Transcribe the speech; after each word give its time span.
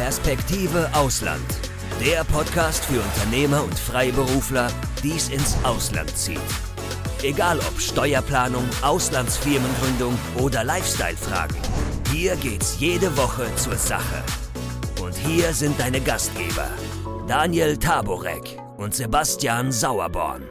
Perspektive 0.00 0.88
Ausland. 0.94 1.44
Der 2.00 2.24
Podcast 2.24 2.86
für 2.86 3.02
Unternehmer 3.02 3.62
und 3.62 3.78
Freiberufler, 3.78 4.68
die 5.02 5.10
es 5.10 5.28
ins 5.28 5.54
Ausland 5.62 6.16
zieht. 6.16 6.40
Egal 7.22 7.58
ob 7.58 7.78
Steuerplanung, 7.78 8.64
Auslandsfirmengründung 8.80 10.16
oder 10.38 10.64
Lifestyle-Fragen. 10.64 11.58
Hier 12.10 12.34
geht's 12.36 12.80
jede 12.80 13.14
Woche 13.18 13.44
zur 13.56 13.76
Sache. 13.76 14.22
Und 15.02 15.14
hier 15.16 15.52
sind 15.52 15.78
deine 15.78 16.00
Gastgeber, 16.00 16.70
Daniel 17.28 17.76
Taborek 17.76 18.58
und 18.78 18.94
Sebastian 18.94 19.70
Sauerborn. 19.70 20.44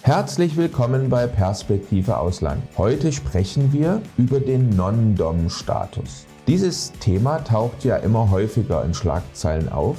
Herzlich 0.00 0.56
willkommen 0.56 1.10
bei 1.10 1.26
Perspektive 1.26 2.16
Ausland. 2.16 2.62
Heute 2.78 3.12
sprechen 3.12 3.70
wir 3.70 4.00
über 4.16 4.40
den 4.40 4.70
Non-Dom-Status. 4.70 6.24
Dieses 6.50 6.90
Thema 6.98 7.38
taucht 7.44 7.84
ja 7.84 7.94
immer 7.98 8.28
häufiger 8.28 8.84
in 8.84 8.92
Schlagzeilen 8.92 9.68
auf 9.68 9.98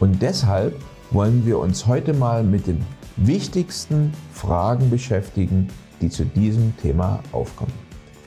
und 0.00 0.22
deshalb 0.22 0.74
wollen 1.10 1.44
wir 1.44 1.58
uns 1.58 1.86
heute 1.86 2.14
mal 2.14 2.42
mit 2.42 2.66
den 2.66 2.82
wichtigsten 3.16 4.10
Fragen 4.32 4.88
beschäftigen, 4.88 5.68
die 6.00 6.08
zu 6.08 6.24
diesem 6.24 6.74
Thema 6.78 7.20
aufkommen. 7.30 7.74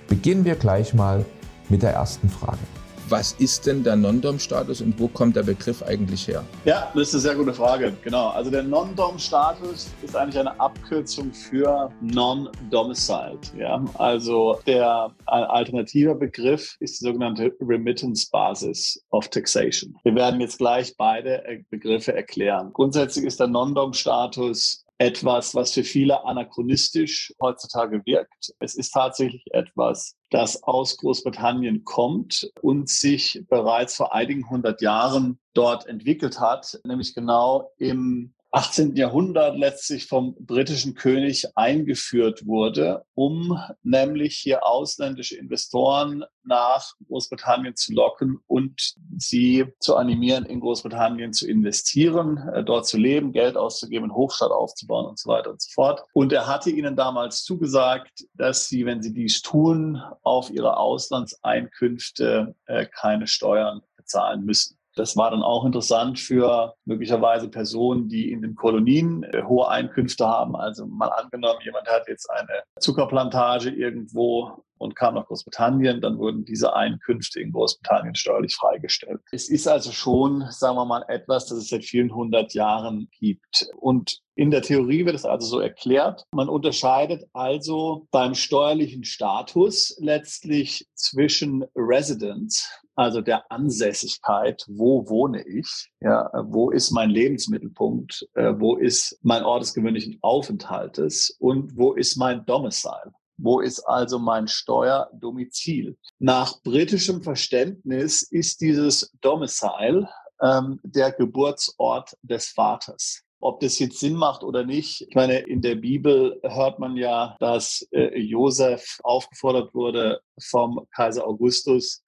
Beginnen 0.08 0.46
wir 0.46 0.54
gleich 0.54 0.94
mal 0.94 1.26
mit 1.68 1.82
der 1.82 1.94
ersten 1.94 2.30
Frage 2.30 2.60
was 3.10 3.34
ist 3.34 3.66
denn 3.66 3.84
der 3.84 3.96
Non-Dom-Status 3.96 4.82
und 4.82 5.00
wo 5.00 5.08
kommt 5.08 5.36
der 5.36 5.44
Begriff 5.44 5.84
eigentlich 5.84 6.28
her? 6.28 6.44
Ja, 6.66 6.92
das 6.94 7.10
ist 7.10 7.14
eine 7.16 7.22
sehr 7.22 7.36
gute 7.36 7.54
Frage. 7.54 7.94
Genau. 8.04 8.30
Also 8.30 8.52
der 8.52 8.64
Non-Dom-Status 8.64 9.90
ist 10.02 10.16
eigentlich 10.16 10.40
eine 10.40 10.60
Abkürzung 10.60 11.34
für 11.34 11.92
Non-Domiciled. 12.02 13.54
Ja? 13.58 13.84
Also 13.96 14.60
der 14.66 15.12
alternative 15.26 16.16
Begriff 16.16 16.76
ist 16.80 17.02
die 17.02 17.06
sogenannte 17.06 17.54
Remittance 17.62 18.28
Basis 18.32 19.04
of 19.12 19.28
Taxation. 19.30 19.96
Wir 20.04 20.16
werden 20.16 20.40
jetzt 20.42 20.58
gleich 20.58 20.96
beide 20.98 21.44
Begriffe 21.70 22.14
erklären. 22.14 22.72
Grundsätzlich 22.74 23.26
ist 23.26 23.40
der 23.40 23.48
Non-Dom-Status 23.48 24.85
etwas, 24.98 25.56
was 25.56 25.74
für 25.74 25.84
viele 25.84 26.24
anachronistisch 26.24 27.34
heutzutage 27.42 28.02
wirkt. 28.06 28.54
Es 28.60 28.76
ist 28.76 28.92
tatsächlich 28.92 29.44
etwas, 29.52 30.16
das 30.30 30.64
aus 30.64 30.98
Großbritannien 30.98 31.84
kommt 31.84 32.50
und 32.62 32.88
sich 32.88 33.44
bereits 33.50 33.96
vor 33.96 34.14
einigen 34.14 34.50
hundert 34.50 34.82
Jahren 34.82 35.40
dort 35.54 35.86
entwickelt 35.88 36.40
hat, 36.40 36.80
nämlich 36.86 37.14
genau 37.14 37.72
im 37.78 38.35
18. 38.56 38.96
Jahrhundert 38.96 39.58
letztlich 39.58 40.08
vom 40.08 40.34
britischen 40.40 40.96
König 40.96 41.46
eingeführt 41.58 42.48
wurde, 42.48 43.04
um 43.14 43.60
nämlich 43.84 44.38
hier 44.38 44.66
ausländische 44.66 45.36
Investoren 45.36 46.24
nach 46.46 46.94
Großbritannien 47.06 47.76
zu 47.76 47.92
locken 47.92 48.40
und 48.48 48.96
sie 49.18 49.66
zu 49.80 49.98
animieren, 49.98 50.46
in 50.46 50.62
Großbritannien 50.62 51.34
zu 51.34 51.50
investieren, 51.50 52.38
äh, 52.54 52.64
dort 52.64 52.88
zu 52.88 52.98
leben, 52.98 53.34
Geld 53.34 53.58
auszugeben, 53.58 54.16
Hofstadt 54.16 54.52
aufzubauen 54.52 55.06
und 55.06 55.20
so 55.20 55.30
weiter 55.30 55.50
und 55.50 55.62
so 55.62 55.72
fort. 55.74 56.04
Und 56.14 56.32
er 56.32 56.48
hatte 56.48 56.70
ihnen 56.70 56.96
damals 56.96 57.44
zugesagt, 57.44 58.24
dass 58.36 58.70
sie, 58.70 58.86
wenn 58.86 59.02
sie 59.02 59.12
dies 59.12 59.42
tun, 59.42 60.02
auf 60.24 60.50
ihre 60.50 60.78
Auslandseinkünfte 60.78 62.56
äh, 62.68 62.86
keine 62.86 63.28
Steuern 63.28 63.82
bezahlen 63.98 64.46
müssen. 64.46 64.75
Das 64.96 65.18
war 65.18 65.32
dann 65.32 65.44
auch 65.44 65.66
interessant 65.66 66.20
für 66.20 66.74
möglicherweise 66.86 67.50
Personen, 67.50 68.08
die 68.08 68.32
in 68.32 68.42
den 68.42 68.56
Kolonien 68.56 69.24
äh, 69.24 69.44
hohe 69.44 69.68
Einkünfte 69.68 70.28
haben. 70.28 70.56
Also 70.56 70.86
mal 70.88 71.10
angenommen, 71.10 71.60
jemand 71.64 71.88
hat 71.88 72.08
jetzt 72.08 72.30
eine 72.30 72.64
Zuckerplantage 72.80 73.70
irgendwo 73.70 74.64
und 74.78 74.96
kam 74.96 75.16
nach 75.16 75.26
Großbritannien, 75.28 76.02
dann 76.02 76.18
wurden 76.18 76.46
diese 76.46 76.76
Einkünfte 76.76 77.40
in 77.40 77.52
Großbritannien 77.52 78.16
steuerlich 78.16 78.56
freigestellt. 78.56 79.22
Es 79.32 79.50
ist 79.50 79.68
also 79.68 79.92
schon, 79.92 80.46
sagen 80.50 80.76
wir 80.76 80.86
mal, 80.86 81.04
etwas, 81.08 81.48
das 81.48 81.60
es 81.60 81.70
seit 81.70 81.86
vielen 81.86 82.14
hundert 82.14 82.54
Jahren 82.54 83.10
gibt. 83.20 83.68
Und 83.78 84.20
in 84.36 84.52
der 84.52 84.62
Theorie 84.62 85.06
wird 85.06 85.16
es 85.16 85.26
also 85.26 85.48
so 85.48 85.60
erklärt. 85.60 86.26
Man 86.32 86.50
unterscheidet 86.50 87.24
also 87.34 88.08
beim 88.12 88.36
steuerlichen 88.36 89.06
Status 89.06 89.96
letztlich 90.00 90.88
zwischen 90.94 91.64
Residence, 91.76 92.70
also 92.96 93.22
der 93.22 93.52
Ansässigkeit, 93.52 94.66
wo 94.68 95.08
wohne 95.10 95.46
ich, 95.46 95.92
ja, 96.02 96.30
wo 96.46 96.72
ist 96.72 96.92
mein 96.92 97.10
Lebensmittelpunkt, 97.10 98.28
äh, 98.34 98.54
wo 98.58 98.76
ist 98.78 99.20
mein 99.22 99.44
Ort 99.44 99.64
des 99.64 99.74
gewöhnlichen 99.74 100.18
Aufenthaltes 100.22 101.36
und 101.40 101.78
wo 101.78 101.94
ist 101.94 102.16
mein 102.16 102.46
Domicile. 102.46 103.14
Wo 103.38 103.60
ist 103.60 103.82
also 103.82 104.18
mein 104.18 104.48
Steuerdomizil? 104.48 105.98
Nach 106.20 106.62
britischem 106.64 107.22
Verständnis 107.22 108.22
ist 108.22 108.62
dieses 108.62 109.12
Domicile 109.20 110.10
ähm, 110.42 110.80
der 110.84 111.12
Geburtsort 111.12 112.16
des 112.22 112.48
Vaters. 112.48 113.24
Ob 113.42 113.60
das 113.60 113.78
jetzt 113.80 114.00
Sinn 114.00 114.16
macht 114.16 114.44
oder 114.44 114.64
nicht, 114.64 115.02
ich 115.02 115.16
meine, 115.16 115.40
in 115.40 115.62
der 115.62 115.76
Bibel 115.76 116.40
hört 116.44 116.80
man 116.80 116.96
ja, 116.96 117.36
dass 117.40 117.86
äh, 117.92 118.18
Josef 118.18 119.00
aufgefordert 119.04 119.76
wurde 119.76 120.22
vom 120.40 120.88
Kaiser 120.96 121.28
Augustus, 121.28 122.05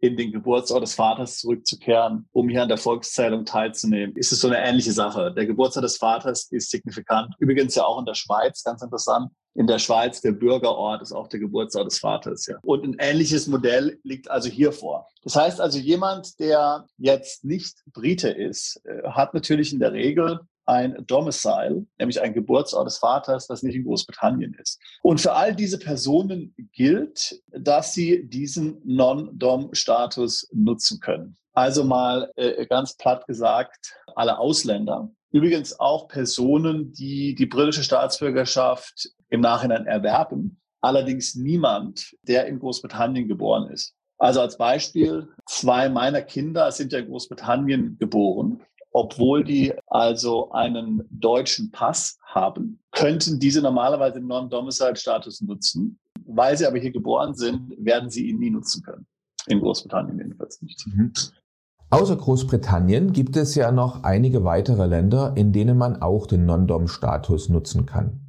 in 0.00 0.16
den 0.16 0.32
Geburtsort 0.32 0.82
des 0.82 0.94
Vaters 0.94 1.38
zurückzukehren, 1.38 2.28
um 2.32 2.48
hier 2.48 2.62
an 2.62 2.68
der 2.68 2.78
Volkszählung 2.78 3.44
teilzunehmen. 3.44 4.14
Ist 4.16 4.32
es 4.32 4.40
so 4.40 4.48
eine 4.48 4.58
ähnliche 4.58 4.92
Sache. 4.92 5.32
Der 5.34 5.46
Geburtsort 5.46 5.84
des 5.84 5.96
Vaters 5.96 6.48
ist 6.50 6.70
signifikant. 6.70 7.34
Übrigens 7.38 7.74
ja 7.74 7.84
auch 7.84 7.98
in 7.98 8.04
der 8.04 8.14
Schweiz, 8.14 8.62
ganz 8.62 8.82
interessant. 8.82 9.30
In 9.54 9.66
der 9.68 9.78
Schweiz 9.78 10.20
der 10.20 10.32
Bürgerort 10.32 11.00
ist 11.00 11.12
auch 11.12 11.28
der 11.28 11.38
Geburtsort 11.38 11.86
des 11.86 12.00
Vaters. 12.00 12.46
Ja. 12.46 12.58
Und 12.62 12.84
ein 12.84 12.96
ähnliches 12.98 13.46
Modell 13.46 13.98
liegt 14.02 14.28
also 14.28 14.48
hier 14.48 14.72
vor. 14.72 15.08
Das 15.22 15.36
heißt 15.36 15.60
also, 15.60 15.78
jemand, 15.78 16.38
der 16.40 16.86
jetzt 16.98 17.44
nicht 17.44 17.78
Brite 17.92 18.30
ist, 18.30 18.82
äh, 18.84 19.08
hat 19.08 19.32
natürlich 19.32 19.72
in 19.72 19.78
der 19.78 19.92
Regel 19.92 20.40
ein 20.66 21.04
Domicile, 21.06 21.86
nämlich 21.98 22.20
ein 22.20 22.32
Geburtsort 22.32 22.86
des 22.86 22.98
Vaters, 22.98 23.46
das 23.46 23.62
nicht 23.62 23.74
in 23.74 23.84
Großbritannien 23.84 24.54
ist. 24.54 24.80
Und 25.02 25.20
für 25.20 25.32
all 25.32 25.54
diese 25.54 25.78
Personen 25.78 26.54
gilt, 26.72 27.40
dass 27.50 27.94
sie 27.94 28.26
diesen 28.28 28.80
Non-Dom-Status 28.84 30.48
nutzen 30.52 31.00
können. 31.00 31.36
Also 31.52 31.84
mal 31.84 32.30
äh, 32.36 32.66
ganz 32.66 32.96
platt 32.96 33.26
gesagt, 33.26 33.94
alle 34.16 34.38
Ausländer. 34.38 35.10
Übrigens 35.30 35.78
auch 35.78 36.08
Personen, 36.08 36.92
die 36.92 37.34
die 37.34 37.46
britische 37.46 37.84
Staatsbürgerschaft 37.84 39.10
im 39.30 39.40
Nachhinein 39.40 39.86
erwerben. 39.86 40.60
Allerdings 40.80 41.34
niemand, 41.34 42.14
der 42.22 42.46
in 42.46 42.58
Großbritannien 42.58 43.28
geboren 43.28 43.70
ist. 43.70 43.94
Also 44.18 44.40
als 44.40 44.56
Beispiel, 44.56 45.28
zwei 45.46 45.88
meiner 45.88 46.22
Kinder 46.22 46.70
sind 46.70 46.92
ja 46.92 47.00
in 47.00 47.08
Großbritannien 47.08 47.98
geboren 47.98 48.62
obwohl 48.94 49.42
die 49.42 49.74
also 49.88 50.52
einen 50.52 51.02
deutschen 51.10 51.72
Pass 51.72 52.16
haben, 52.22 52.78
könnten 52.92 53.40
diese 53.40 53.60
normalerweise 53.60 54.20
den 54.20 54.28
Non-Domicile-Status 54.28 55.42
nutzen. 55.42 55.98
Weil 56.26 56.56
sie 56.56 56.64
aber 56.64 56.78
hier 56.78 56.92
geboren 56.92 57.34
sind, 57.34 57.74
werden 57.76 58.08
sie 58.08 58.28
ihn 58.28 58.38
nie 58.38 58.50
nutzen 58.50 58.82
können. 58.82 59.04
In 59.48 59.60
Großbritannien 59.60 60.16
jedenfalls 60.16 60.62
nicht. 60.62 60.86
Mhm. 60.86 61.12
Außer 61.90 62.16
Großbritannien 62.16 63.12
gibt 63.12 63.36
es 63.36 63.56
ja 63.56 63.72
noch 63.72 64.04
einige 64.04 64.44
weitere 64.44 64.86
Länder, 64.86 65.32
in 65.36 65.52
denen 65.52 65.76
man 65.76 66.00
auch 66.00 66.26
den 66.26 66.46
Non-Dom-Status 66.46 67.48
nutzen 67.48 67.86
kann. 67.86 68.28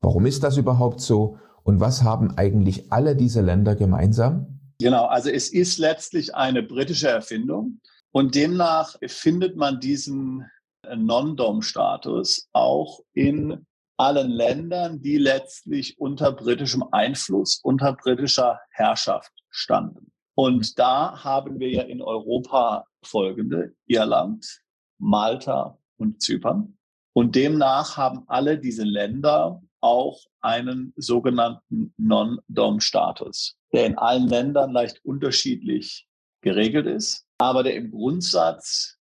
Warum 0.00 0.26
ist 0.26 0.44
das 0.44 0.56
überhaupt 0.56 1.00
so 1.00 1.38
und 1.64 1.80
was 1.80 2.04
haben 2.04 2.38
eigentlich 2.38 2.92
alle 2.92 3.16
diese 3.16 3.40
Länder 3.40 3.74
gemeinsam? 3.74 4.60
Genau, 4.78 5.06
also 5.06 5.28
es 5.28 5.52
ist 5.52 5.78
letztlich 5.78 6.34
eine 6.34 6.62
britische 6.62 7.08
Erfindung. 7.08 7.80
Und 8.16 8.36
demnach 8.36 8.94
findet 9.08 9.56
man 9.56 9.80
diesen 9.80 10.48
Non-Dom-Status 10.88 12.48
auch 12.52 13.00
in 13.12 13.66
allen 13.96 14.30
Ländern, 14.30 15.02
die 15.02 15.16
letztlich 15.18 15.98
unter 15.98 16.30
britischem 16.30 16.84
Einfluss, 16.92 17.58
unter 17.64 17.92
britischer 17.92 18.60
Herrschaft 18.70 19.32
standen. 19.50 20.12
Und 20.36 20.78
da 20.78 21.24
haben 21.24 21.58
wir 21.58 21.68
ja 21.70 21.82
in 21.82 22.00
Europa 22.00 22.86
folgende, 23.04 23.74
Irland, 23.86 24.60
Malta 24.98 25.76
und 25.96 26.22
Zypern. 26.22 26.78
Und 27.14 27.34
demnach 27.34 27.96
haben 27.96 28.22
alle 28.28 28.60
diese 28.60 28.84
Länder 28.84 29.60
auch 29.80 30.20
einen 30.40 30.92
sogenannten 30.94 31.92
Non-Dom-Status, 31.96 33.56
der 33.72 33.86
in 33.86 33.98
allen 33.98 34.28
Ländern 34.28 34.70
leicht 34.70 35.04
unterschiedlich 35.04 36.06
geregelt 36.42 36.86
ist 36.86 37.24
aber 37.38 37.62
der 37.62 37.74
im 37.74 37.90
Grundsatz 37.90 38.98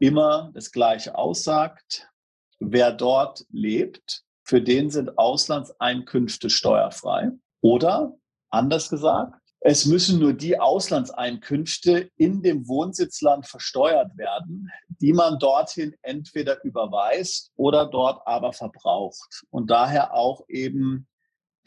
immer 0.00 0.50
das 0.54 0.72
Gleiche 0.72 1.14
aussagt. 1.16 2.08
Wer 2.58 2.92
dort 2.92 3.44
lebt, 3.50 4.22
für 4.44 4.60
den 4.60 4.90
sind 4.90 5.18
Auslandseinkünfte 5.18 6.50
steuerfrei. 6.50 7.30
Oder 7.60 8.14
anders 8.50 8.90
gesagt, 8.90 9.34
es 9.64 9.86
müssen 9.86 10.18
nur 10.18 10.32
die 10.32 10.58
Auslandseinkünfte 10.58 12.10
in 12.16 12.42
dem 12.42 12.66
Wohnsitzland 12.66 13.46
versteuert 13.46 14.18
werden, 14.18 14.68
die 14.88 15.12
man 15.12 15.38
dorthin 15.38 15.94
entweder 16.02 16.64
überweist 16.64 17.52
oder 17.54 17.86
dort 17.86 18.26
aber 18.26 18.52
verbraucht. 18.52 19.44
Und 19.50 19.70
daher 19.70 20.14
auch 20.14 20.44
eben 20.48 21.06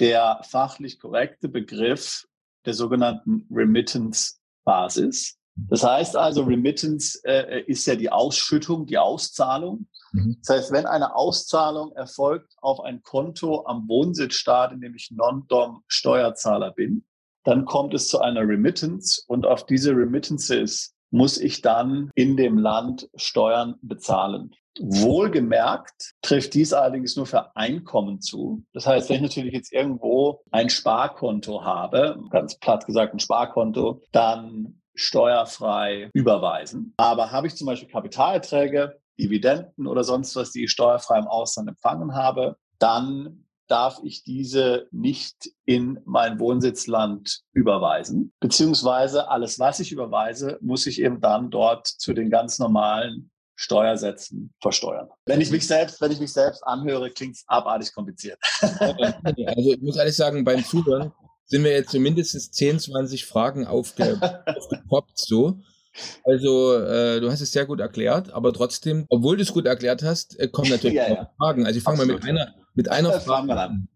der 0.01 0.41
fachlich 0.43 0.99
korrekte 0.99 1.47
Begriff 1.47 2.25
der 2.65 2.73
sogenannten 2.73 3.47
Remittance 3.49 4.39
Basis. 4.65 5.37
Das 5.55 5.83
heißt 5.83 6.17
also, 6.17 6.43
Remittance 6.43 7.21
äh, 7.23 7.61
ist 7.61 7.85
ja 7.85 7.95
die 7.95 8.11
Ausschüttung, 8.11 8.85
die 8.85 8.97
Auszahlung. 8.97 9.87
Mhm. 10.11 10.37
Das 10.45 10.57
heißt, 10.57 10.71
wenn 10.71 10.85
eine 10.85 11.15
Auszahlung 11.15 11.93
erfolgt 11.93 12.53
auf 12.61 12.81
ein 12.81 13.01
Konto 13.03 13.65
am 13.65 13.87
Wohnsitzstaat, 13.87 14.73
in 14.73 14.81
dem 14.81 14.95
ich 14.95 15.11
Non-Dom-Steuerzahler 15.11 16.71
bin, 16.71 17.05
dann 17.45 17.65
kommt 17.65 17.93
es 17.93 18.09
zu 18.09 18.19
einer 18.19 18.41
Remittance 18.41 19.21
und 19.27 19.45
auf 19.45 19.65
diese 19.65 19.91
Remittances 19.91 20.93
muss 21.11 21.37
ich 21.37 21.61
dann 21.61 22.11
in 22.15 22.35
dem 22.35 22.57
Land 22.57 23.09
Steuern 23.15 23.75
bezahlen. 23.81 24.53
Wohlgemerkt 24.79 26.15
trifft 26.21 26.53
dies 26.53 26.73
allerdings 26.73 27.15
nur 27.15 27.25
für 27.25 27.55
Einkommen 27.55 28.19
zu. 28.19 28.65
Das 28.73 28.85
heißt, 28.85 29.09
wenn 29.09 29.17
ich 29.17 29.21
natürlich 29.21 29.53
jetzt 29.53 29.71
irgendwo 29.71 30.41
ein 30.51 30.69
Sparkonto 30.69 31.63
habe, 31.63 32.19
ganz 32.29 32.59
platt 32.59 32.85
gesagt 32.85 33.13
ein 33.13 33.19
Sparkonto, 33.19 34.01
dann 34.11 34.81
steuerfrei 34.95 36.09
überweisen. 36.13 36.93
Aber 36.97 37.31
habe 37.31 37.47
ich 37.47 37.55
zum 37.55 37.67
Beispiel 37.67 37.89
Kapitalerträge, 37.89 38.99
Dividenden 39.19 39.87
oder 39.87 40.03
sonst 40.03 40.35
was, 40.35 40.51
die 40.51 40.65
ich 40.65 40.71
steuerfrei 40.71 41.19
im 41.19 41.27
Ausland 41.27 41.69
empfangen 41.69 42.15
habe, 42.15 42.57
dann 42.79 43.45
darf 43.67 43.99
ich 44.03 44.23
diese 44.23 44.87
nicht 44.91 45.49
in 45.65 45.99
mein 46.05 46.39
Wohnsitzland 46.39 47.41
überweisen. 47.53 48.31
Beziehungsweise 48.39 49.29
alles, 49.29 49.59
was 49.59 49.79
ich 49.79 49.91
überweise, 49.91 50.59
muss 50.61 50.85
ich 50.85 51.01
eben 51.01 51.19
dann 51.19 51.49
dort 51.49 51.87
zu 51.87 52.13
den 52.13 52.29
ganz 52.29 52.59
normalen 52.59 53.31
Steuersätzen 53.55 54.53
versteuern. 54.61 55.07
Wenn 55.25 55.41
ich 55.41 55.49
mich 55.49 55.65
selbst, 55.65 56.01
wenn 56.01 56.11
ich 56.11 56.19
mich 56.19 56.33
selbst 56.33 56.61
anhöre, 56.67 57.09
klingt 57.09 57.35
es 57.35 57.43
abartig 57.47 57.93
kompliziert. 57.93 58.37
Also 59.25 59.71
ich 59.73 59.81
muss 59.81 59.97
ehrlich 59.97 60.15
sagen, 60.15 60.43
beim 60.43 60.63
Zuhören 60.63 61.11
sind 61.45 61.61
mir 61.61 61.71
jetzt 61.71 61.91
so 61.91 61.99
mindestens 61.99 62.51
10, 62.51 62.79
20 62.79 63.25
Fragen 63.25 63.65
aufge, 63.65 64.19
aufgepoppt 64.45 65.17
so. 65.17 65.59
Also 66.23 66.73
äh, 66.73 67.21
du 67.21 67.31
hast 67.31 67.41
es 67.41 67.53
sehr 67.53 67.65
gut 67.65 67.79
erklärt, 67.79 68.33
aber 68.33 68.51
trotzdem, 68.51 69.05
obwohl 69.09 69.37
du 69.37 69.43
es 69.43 69.53
gut 69.53 69.65
erklärt 69.65 70.03
hast, 70.03 70.37
äh, 70.39 70.49
kommen 70.49 70.69
natürlich 70.69 70.95
ja, 70.97 71.07
ja. 71.07 71.31
Fragen. 71.37 71.65
Also 71.65 71.77
ich 71.77 71.83
fange 71.83 71.99
mal 71.99 72.07
mit 72.07 72.25
einer, 72.25 72.53
mit 72.73 72.91
einer 72.91 73.21
Frage 73.21 73.55
an. 73.55 73.87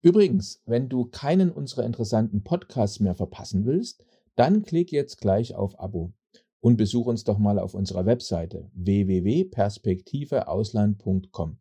Übrigens, 0.00 0.62
wenn 0.64 0.88
du 0.88 1.04
keinen 1.04 1.50
unserer 1.50 1.84
interessanten 1.84 2.42
Podcasts 2.42 3.00
mehr 3.00 3.14
verpassen 3.14 3.66
willst, 3.66 4.02
dann 4.34 4.62
klick 4.62 4.90
jetzt 4.92 5.20
gleich 5.20 5.54
auf 5.54 5.78
Abo 5.78 6.14
und 6.60 6.78
besuch 6.78 7.04
uns 7.06 7.24
doch 7.24 7.36
mal 7.38 7.58
auf 7.58 7.74
unserer 7.74 8.06
Webseite 8.06 8.70
www.perspektiveausland.com. 8.74 11.58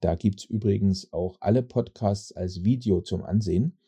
Da 0.00 0.16
gibt 0.16 0.40
es 0.40 0.44
übrigens 0.44 1.14
auch 1.14 1.38
alle 1.40 1.62
Podcasts 1.62 2.30
als 2.32 2.62
Video 2.62 3.00
zum 3.00 3.24
Ansehen 3.24 3.78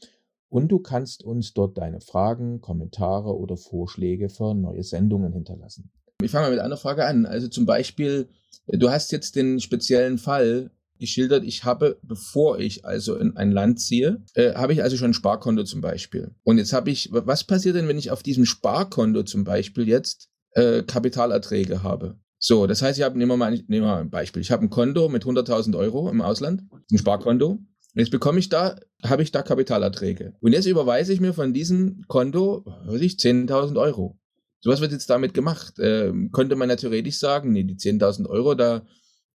und 0.57 0.69
du 0.69 0.79
kannst 0.79 1.23
uns 1.23 1.53
dort 1.53 1.77
deine 1.77 2.01
Fragen, 2.01 2.63
Kommentare 2.63 3.37
oder 3.37 3.59
Vorschläge 3.59 4.31
für 4.31 4.55
neue 4.55 4.83
Sendungen 4.83 5.35
hinterlassen. 5.35 5.91
Ich 6.23 6.31
fange 6.31 6.47
mal 6.47 6.51
mit 6.53 6.61
einer 6.61 6.79
Frage 6.79 7.05
an. 7.05 7.27
Also 7.27 7.49
zum 7.49 7.67
Beispiel, 7.67 8.31
du 8.67 8.89
hast 8.89 9.13
jetzt 9.13 9.37
den 9.37 9.61
speziellen 9.61 10.17
Fall 10.17 10.71
geschildert, 10.99 11.45
ich 11.45 11.65
habe, 11.65 11.99
bevor 12.01 12.59
ich 12.59 12.87
also 12.87 13.17
in 13.17 13.37
ein 13.37 13.53
Land 13.53 13.81
ziehe, 13.81 14.23
äh, 14.33 14.55
habe 14.55 14.73
ich 14.73 14.83
also 14.83 14.97
schon 14.97 15.11
ein 15.11 15.13
Sparkonto 15.13 15.65
zum 15.65 15.83
Beispiel. 15.83 16.31
Und 16.43 16.57
jetzt 16.57 16.73
habe 16.73 16.91
ich, 16.91 17.11
was 17.13 17.45
passiert 17.45 17.77
denn, 17.77 17.87
wenn 17.87 17.99
ich 17.99 18.11
auf 18.11 18.23
diesem 18.23 18.47
Sparkonto 18.47 19.25
zum 19.25 19.45
Beispiel 19.45 19.87
jetzt 19.87 20.31
äh, 20.53 20.83
Kapitalerträge 20.83 21.83
habe? 21.83 22.19
So, 22.39 22.67
das 22.67 22.81
heißt, 22.81 22.99
ich 22.99 23.05
habe, 23.05 23.19
nehmen 23.19 23.31
wir 23.31 23.37
mal, 23.37 23.51
nehmen 23.51 23.67
wir 23.69 23.83
mal 23.83 24.01
ein 24.01 24.09
Beispiel. 24.09 24.41
Ich 24.41 24.51
habe 24.51 24.65
ein 24.65 24.71
Konto 24.71 25.11
mit 25.11 25.25
100.000 25.25 25.77
Euro 25.77 26.09
im 26.09 26.23
Ausland, 26.23 26.63
ein 26.91 26.97
Sparkonto. 26.97 27.59
Und 27.97 28.01
jetzt 28.01 28.11
bekomme 28.11 28.39
ich 28.39 28.51
da, 28.51 28.79
habe 29.03 29.23
ich 29.23 29.33
da 29.33 29.41
Kapitalerträge. 29.41 30.35
Und 30.41 30.53
jetzt 30.53 30.67
überweise 30.67 31.15
ich 31.15 31.21
mir 31.23 31.33
von 31.33 31.55
diesem 31.55 32.05
Konto, 32.09 32.63
weiß 32.85 33.01
ich, 33.01 33.15
10.000 33.15 33.81
Euro. 33.81 34.19
So 34.61 34.69
was 34.69 34.83
wird 34.83 34.93
jetzt 34.93 35.09
damit 35.09 35.33
gemacht? 35.33 35.79
Äh, 35.79 36.13
könnte 36.31 36.57
man 36.57 36.69
ja 36.69 36.77
theoretisch 36.77 37.19
sagen, 37.19 37.53
nee, 37.53 37.65
die 37.65 37.77
10.000 37.77 38.29
Euro, 38.29 38.55
da 38.55 38.85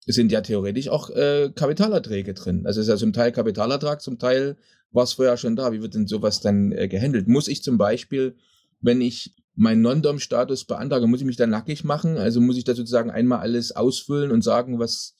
sind 0.06 0.30
ja 0.30 0.42
theoretisch 0.42 0.90
auch 0.90 1.10
äh, 1.10 1.50
Kapitalerträge 1.52 2.34
drin. 2.34 2.64
Also 2.64 2.80
es 2.80 2.86
ist 2.86 2.92
ja 2.92 2.96
zum 2.96 3.12
Teil 3.12 3.32
Kapitalertrag, 3.32 4.00
zum 4.00 4.20
Teil 4.20 4.56
war 4.92 5.02
es 5.02 5.14
vorher 5.14 5.36
schon 5.36 5.56
da. 5.56 5.72
Wie 5.72 5.82
wird 5.82 5.96
denn 5.96 6.06
sowas 6.06 6.40
dann 6.40 6.70
äh, 6.70 6.86
gehandelt? 6.86 7.26
Muss 7.26 7.48
ich 7.48 7.64
zum 7.64 7.78
Beispiel, 7.78 8.36
wenn 8.80 9.00
ich 9.00 9.34
meinen 9.56 9.82
Non-Dom-Status 9.82 10.66
beantrage, 10.66 11.08
muss 11.08 11.18
ich 11.18 11.26
mich 11.26 11.36
da 11.36 11.48
nackig 11.48 11.82
machen? 11.82 12.16
Also 12.16 12.40
muss 12.40 12.56
ich 12.56 12.64
da 12.64 12.76
sozusagen 12.76 13.10
einmal 13.10 13.40
alles 13.40 13.72
ausfüllen 13.72 14.30
und 14.30 14.44
sagen, 14.44 14.78
was, 14.78 15.16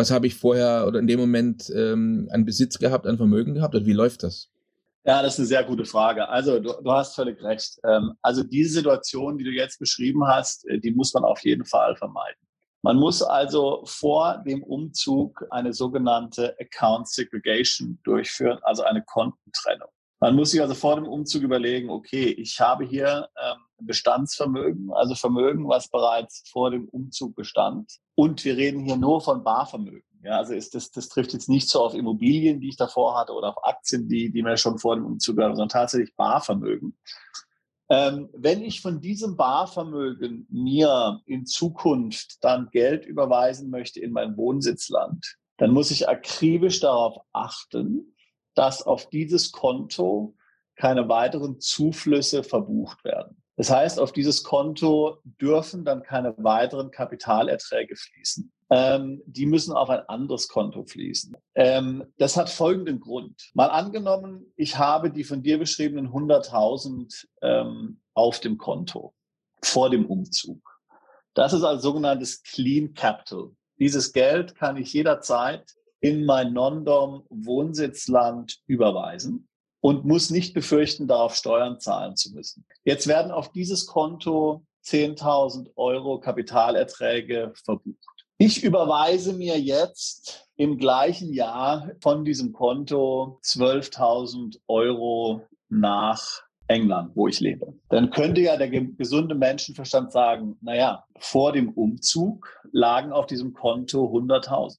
was 0.00 0.10
habe 0.10 0.26
ich 0.26 0.34
vorher 0.34 0.86
oder 0.86 0.98
in 0.98 1.06
dem 1.06 1.20
Moment 1.20 1.70
ähm, 1.76 2.28
an 2.32 2.46
Besitz 2.46 2.78
gehabt, 2.78 3.06
an 3.06 3.18
Vermögen 3.18 3.54
gehabt 3.54 3.74
oder 3.74 3.84
wie 3.84 3.92
läuft 3.92 4.22
das? 4.22 4.50
Ja, 5.04 5.22
das 5.22 5.34
ist 5.34 5.40
eine 5.40 5.48
sehr 5.48 5.64
gute 5.64 5.84
Frage. 5.84 6.26
Also 6.28 6.58
du, 6.58 6.72
du 6.82 6.90
hast 6.90 7.14
völlig 7.14 7.42
recht. 7.42 7.78
Ähm, 7.84 8.12
also 8.22 8.42
diese 8.42 8.74
Situation, 8.74 9.36
die 9.36 9.44
du 9.44 9.50
jetzt 9.50 9.78
beschrieben 9.78 10.26
hast, 10.26 10.66
äh, 10.68 10.78
die 10.78 10.92
muss 10.92 11.12
man 11.12 11.24
auf 11.24 11.44
jeden 11.44 11.66
Fall 11.66 11.96
vermeiden. 11.96 12.40
Man 12.82 12.96
muss 12.96 13.22
also 13.22 13.82
vor 13.84 14.42
dem 14.46 14.62
Umzug 14.62 15.44
eine 15.50 15.74
sogenannte 15.74 16.56
Account 16.58 17.08
Segregation 17.08 17.98
durchführen, 18.02 18.58
also 18.62 18.82
eine 18.84 19.02
Kontentrennung. 19.02 19.88
Man 20.18 20.34
muss 20.34 20.52
sich 20.52 20.62
also 20.62 20.74
vor 20.74 20.96
dem 20.96 21.06
Umzug 21.06 21.42
überlegen, 21.42 21.90
okay, 21.90 22.26
ich 22.26 22.58
habe 22.58 22.86
hier 22.86 23.28
ähm, 23.42 23.58
Bestandsvermögen, 23.82 24.92
also 24.92 25.14
Vermögen, 25.14 25.68
was 25.68 25.88
bereits 25.88 26.48
vor 26.50 26.70
dem 26.70 26.88
Umzug 26.88 27.34
bestand. 27.34 27.98
Und 28.14 28.44
wir 28.44 28.56
reden 28.56 28.80
hier 28.80 28.96
nur 28.96 29.20
von 29.20 29.44
Barvermögen. 29.44 30.02
Ja, 30.22 30.36
also 30.36 30.52
ist 30.52 30.74
das, 30.74 30.90
das 30.90 31.08
trifft 31.08 31.32
jetzt 31.32 31.48
nicht 31.48 31.68
so 31.68 31.80
auf 31.80 31.94
Immobilien, 31.94 32.60
die 32.60 32.68
ich 32.68 32.76
davor 32.76 33.18
hatte, 33.18 33.32
oder 33.32 33.48
auf 33.48 33.64
Aktien, 33.64 34.08
die, 34.08 34.30
die 34.30 34.42
mir 34.42 34.56
schon 34.56 34.78
vor 34.78 34.94
dem 34.94 35.06
Umzug 35.06 35.36
gehören, 35.36 35.56
sondern 35.56 35.70
tatsächlich 35.70 36.14
Barvermögen. 36.14 36.98
Ähm, 37.88 38.28
wenn 38.32 38.62
ich 38.62 38.82
von 38.82 39.00
diesem 39.00 39.36
Barvermögen 39.36 40.46
mir 40.50 41.20
in 41.26 41.46
Zukunft 41.46 42.44
dann 42.44 42.70
Geld 42.70 43.06
überweisen 43.06 43.70
möchte 43.70 44.00
in 44.00 44.12
mein 44.12 44.36
Wohnsitzland, 44.36 45.36
dann 45.56 45.72
muss 45.72 45.90
ich 45.90 46.08
akribisch 46.08 46.80
darauf 46.80 47.18
achten, 47.32 48.14
dass 48.54 48.82
auf 48.82 49.08
dieses 49.10 49.52
Konto 49.52 50.36
keine 50.76 51.08
weiteren 51.08 51.60
Zuflüsse 51.60 52.42
verbucht 52.42 53.04
werden. 53.04 53.42
Das 53.60 53.70
heißt, 53.70 54.00
auf 54.00 54.12
dieses 54.12 54.42
Konto 54.42 55.18
dürfen 55.22 55.84
dann 55.84 56.02
keine 56.02 56.34
weiteren 56.38 56.90
Kapitalerträge 56.90 57.94
fließen. 57.94 58.50
Ähm, 58.70 59.20
die 59.26 59.44
müssen 59.44 59.74
auf 59.74 59.90
ein 59.90 60.00
anderes 60.08 60.48
Konto 60.48 60.86
fließen. 60.86 61.36
Ähm, 61.56 62.06
das 62.16 62.38
hat 62.38 62.48
folgenden 62.48 63.00
Grund. 63.00 63.50
Mal 63.52 63.66
angenommen, 63.66 64.50
ich 64.56 64.78
habe 64.78 65.10
die 65.10 65.24
von 65.24 65.42
dir 65.42 65.58
beschriebenen 65.58 66.08
100.000 66.08 67.26
ähm, 67.42 68.00
auf 68.14 68.40
dem 68.40 68.56
Konto 68.56 69.12
vor 69.62 69.90
dem 69.90 70.06
Umzug. 70.06 70.80
Das 71.34 71.52
ist 71.52 71.62
also 71.62 71.82
sogenanntes 71.82 72.42
Clean 72.42 72.94
Capital. 72.94 73.50
Dieses 73.78 74.14
Geld 74.14 74.54
kann 74.54 74.78
ich 74.78 74.94
jederzeit 74.94 75.70
in 76.00 76.24
mein 76.24 76.54
Non-Dom-Wohnsitzland 76.54 78.56
überweisen 78.66 79.49
und 79.80 80.04
muss 80.04 80.30
nicht 80.30 80.54
befürchten, 80.54 81.08
darauf 81.08 81.34
Steuern 81.34 81.80
zahlen 81.80 82.16
zu 82.16 82.32
müssen. 82.32 82.64
Jetzt 82.84 83.06
werden 83.06 83.32
auf 83.32 83.52
dieses 83.52 83.86
Konto 83.86 84.64
10.000 84.84 85.70
Euro 85.76 86.20
Kapitalerträge 86.20 87.52
verbucht. 87.64 87.96
Ich 88.38 88.62
überweise 88.62 89.34
mir 89.34 89.60
jetzt 89.60 90.48
im 90.56 90.78
gleichen 90.78 91.32
Jahr 91.32 91.90
von 92.00 92.24
diesem 92.24 92.52
Konto 92.52 93.38
12.000 93.44 94.58
Euro 94.68 95.42
nach 95.68 96.42
England, 96.66 97.12
wo 97.14 97.28
ich 97.28 97.40
lebe. 97.40 97.74
Dann 97.88 98.10
könnte 98.10 98.40
ja 98.40 98.56
der 98.56 98.68
gesunde 98.70 99.34
Menschenverstand 99.34 100.12
sagen, 100.12 100.56
naja, 100.62 101.04
vor 101.18 101.52
dem 101.52 101.70
Umzug 101.70 102.48
lagen 102.72 103.12
auf 103.12 103.26
diesem 103.26 103.52
Konto 103.52 104.06
100.000 104.06 104.78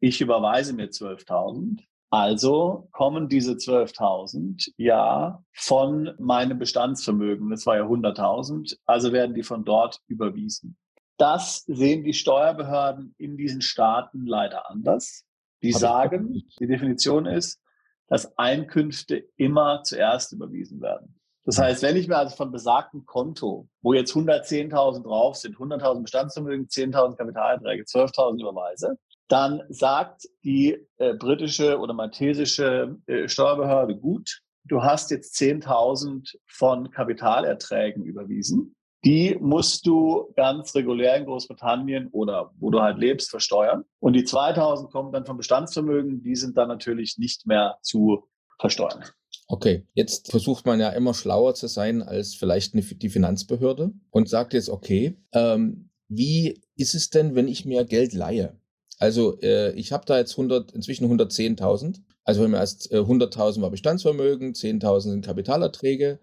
ich 0.00 0.20
überweise 0.20 0.72
mir 0.72 0.88
12.000. 0.88 1.82
Also 2.10 2.88
kommen 2.90 3.28
diese 3.28 3.52
12.000 3.52 4.72
ja 4.76 5.44
von 5.52 6.14
meinem 6.18 6.58
Bestandsvermögen. 6.58 7.50
Das 7.50 7.66
war 7.66 7.76
ja 7.76 7.84
100.000. 7.84 8.76
Also 8.84 9.12
werden 9.12 9.34
die 9.34 9.44
von 9.44 9.64
dort 9.64 10.00
überwiesen. 10.08 10.76
Das 11.18 11.64
sehen 11.66 12.02
die 12.02 12.14
Steuerbehörden 12.14 13.14
in 13.18 13.36
diesen 13.36 13.62
Staaten 13.62 14.26
leider 14.26 14.68
anders. 14.68 15.24
Die 15.62 15.72
sagen, 15.72 16.42
die 16.58 16.66
Definition 16.66 17.26
ist, 17.26 17.60
dass 18.08 18.36
Einkünfte 18.38 19.28
immer 19.36 19.82
zuerst 19.84 20.32
überwiesen 20.32 20.80
werden. 20.80 21.20
Das 21.44 21.58
heißt, 21.58 21.82
wenn 21.82 21.96
ich 21.96 22.08
mir 22.08 22.16
also 22.16 22.34
von 22.34 22.50
besagtem 22.50 23.06
Konto, 23.06 23.68
wo 23.82 23.92
jetzt 23.92 24.12
110.000 24.14 25.04
drauf 25.04 25.36
sind, 25.36 25.56
100.000 25.56 26.02
Bestandsvermögen, 26.02 26.66
10.000 26.66 27.16
Kapitalerträge, 27.16 27.84
12.000 27.84 28.40
überweise, 28.40 28.98
dann 29.30 29.62
sagt 29.68 30.28
die 30.44 30.86
äh, 30.98 31.14
britische 31.14 31.78
oder 31.78 31.94
maltesische 31.94 32.96
äh, 33.06 33.28
Steuerbehörde, 33.28 33.96
gut, 33.96 34.42
du 34.64 34.82
hast 34.82 35.10
jetzt 35.10 35.36
10.000 35.36 36.34
von 36.46 36.90
Kapitalerträgen 36.90 38.04
überwiesen. 38.04 38.74
Die 39.04 39.38
musst 39.40 39.86
du 39.86 40.32
ganz 40.36 40.74
regulär 40.74 41.16
in 41.16 41.24
Großbritannien 41.24 42.08
oder 42.08 42.50
wo 42.58 42.70
du 42.70 42.80
halt 42.80 42.98
lebst 42.98 43.30
versteuern. 43.30 43.84
Und 43.98 44.12
die 44.12 44.24
2000 44.24 44.90
kommen 44.90 45.12
dann 45.12 45.24
vom 45.24 45.38
Bestandsvermögen, 45.38 46.22
die 46.22 46.36
sind 46.36 46.58
dann 46.58 46.68
natürlich 46.68 47.16
nicht 47.16 47.46
mehr 47.46 47.78
zu 47.82 48.28
versteuern. 48.58 49.04
Okay, 49.46 49.86
jetzt 49.94 50.30
versucht 50.30 50.66
man 50.66 50.80
ja 50.80 50.90
immer 50.90 51.14
schlauer 51.14 51.54
zu 51.54 51.66
sein 51.66 52.02
als 52.02 52.34
vielleicht 52.34 52.74
die 52.74 53.08
Finanzbehörde 53.08 53.92
und 54.10 54.28
sagt 54.28 54.52
jetzt, 54.52 54.68
okay, 54.68 55.16
ähm, 55.32 55.90
wie 56.08 56.60
ist 56.76 56.94
es 56.94 57.08
denn, 57.08 57.34
wenn 57.34 57.48
ich 57.48 57.64
mir 57.64 57.84
Geld 57.84 58.12
leihe? 58.12 58.59
Also 59.00 59.40
äh, 59.40 59.72
ich 59.72 59.92
habe 59.92 60.04
da 60.04 60.18
jetzt 60.18 60.32
100, 60.32 60.72
inzwischen 60.72 61.10
110.000. 61.10 62.02
Also 62.22 62.42
wenn 62.42 62.50
wir 62.50 62.58
erst 62.58 62.92
äh, 62.92 62.98
100.000 62.98 63.62
war 63.62 63.70
Bestandsvermögen, 63.70 64.52
10.000 64.52 65.00
sind 65.00 65.24
Kapitalerträge 65.24 66.20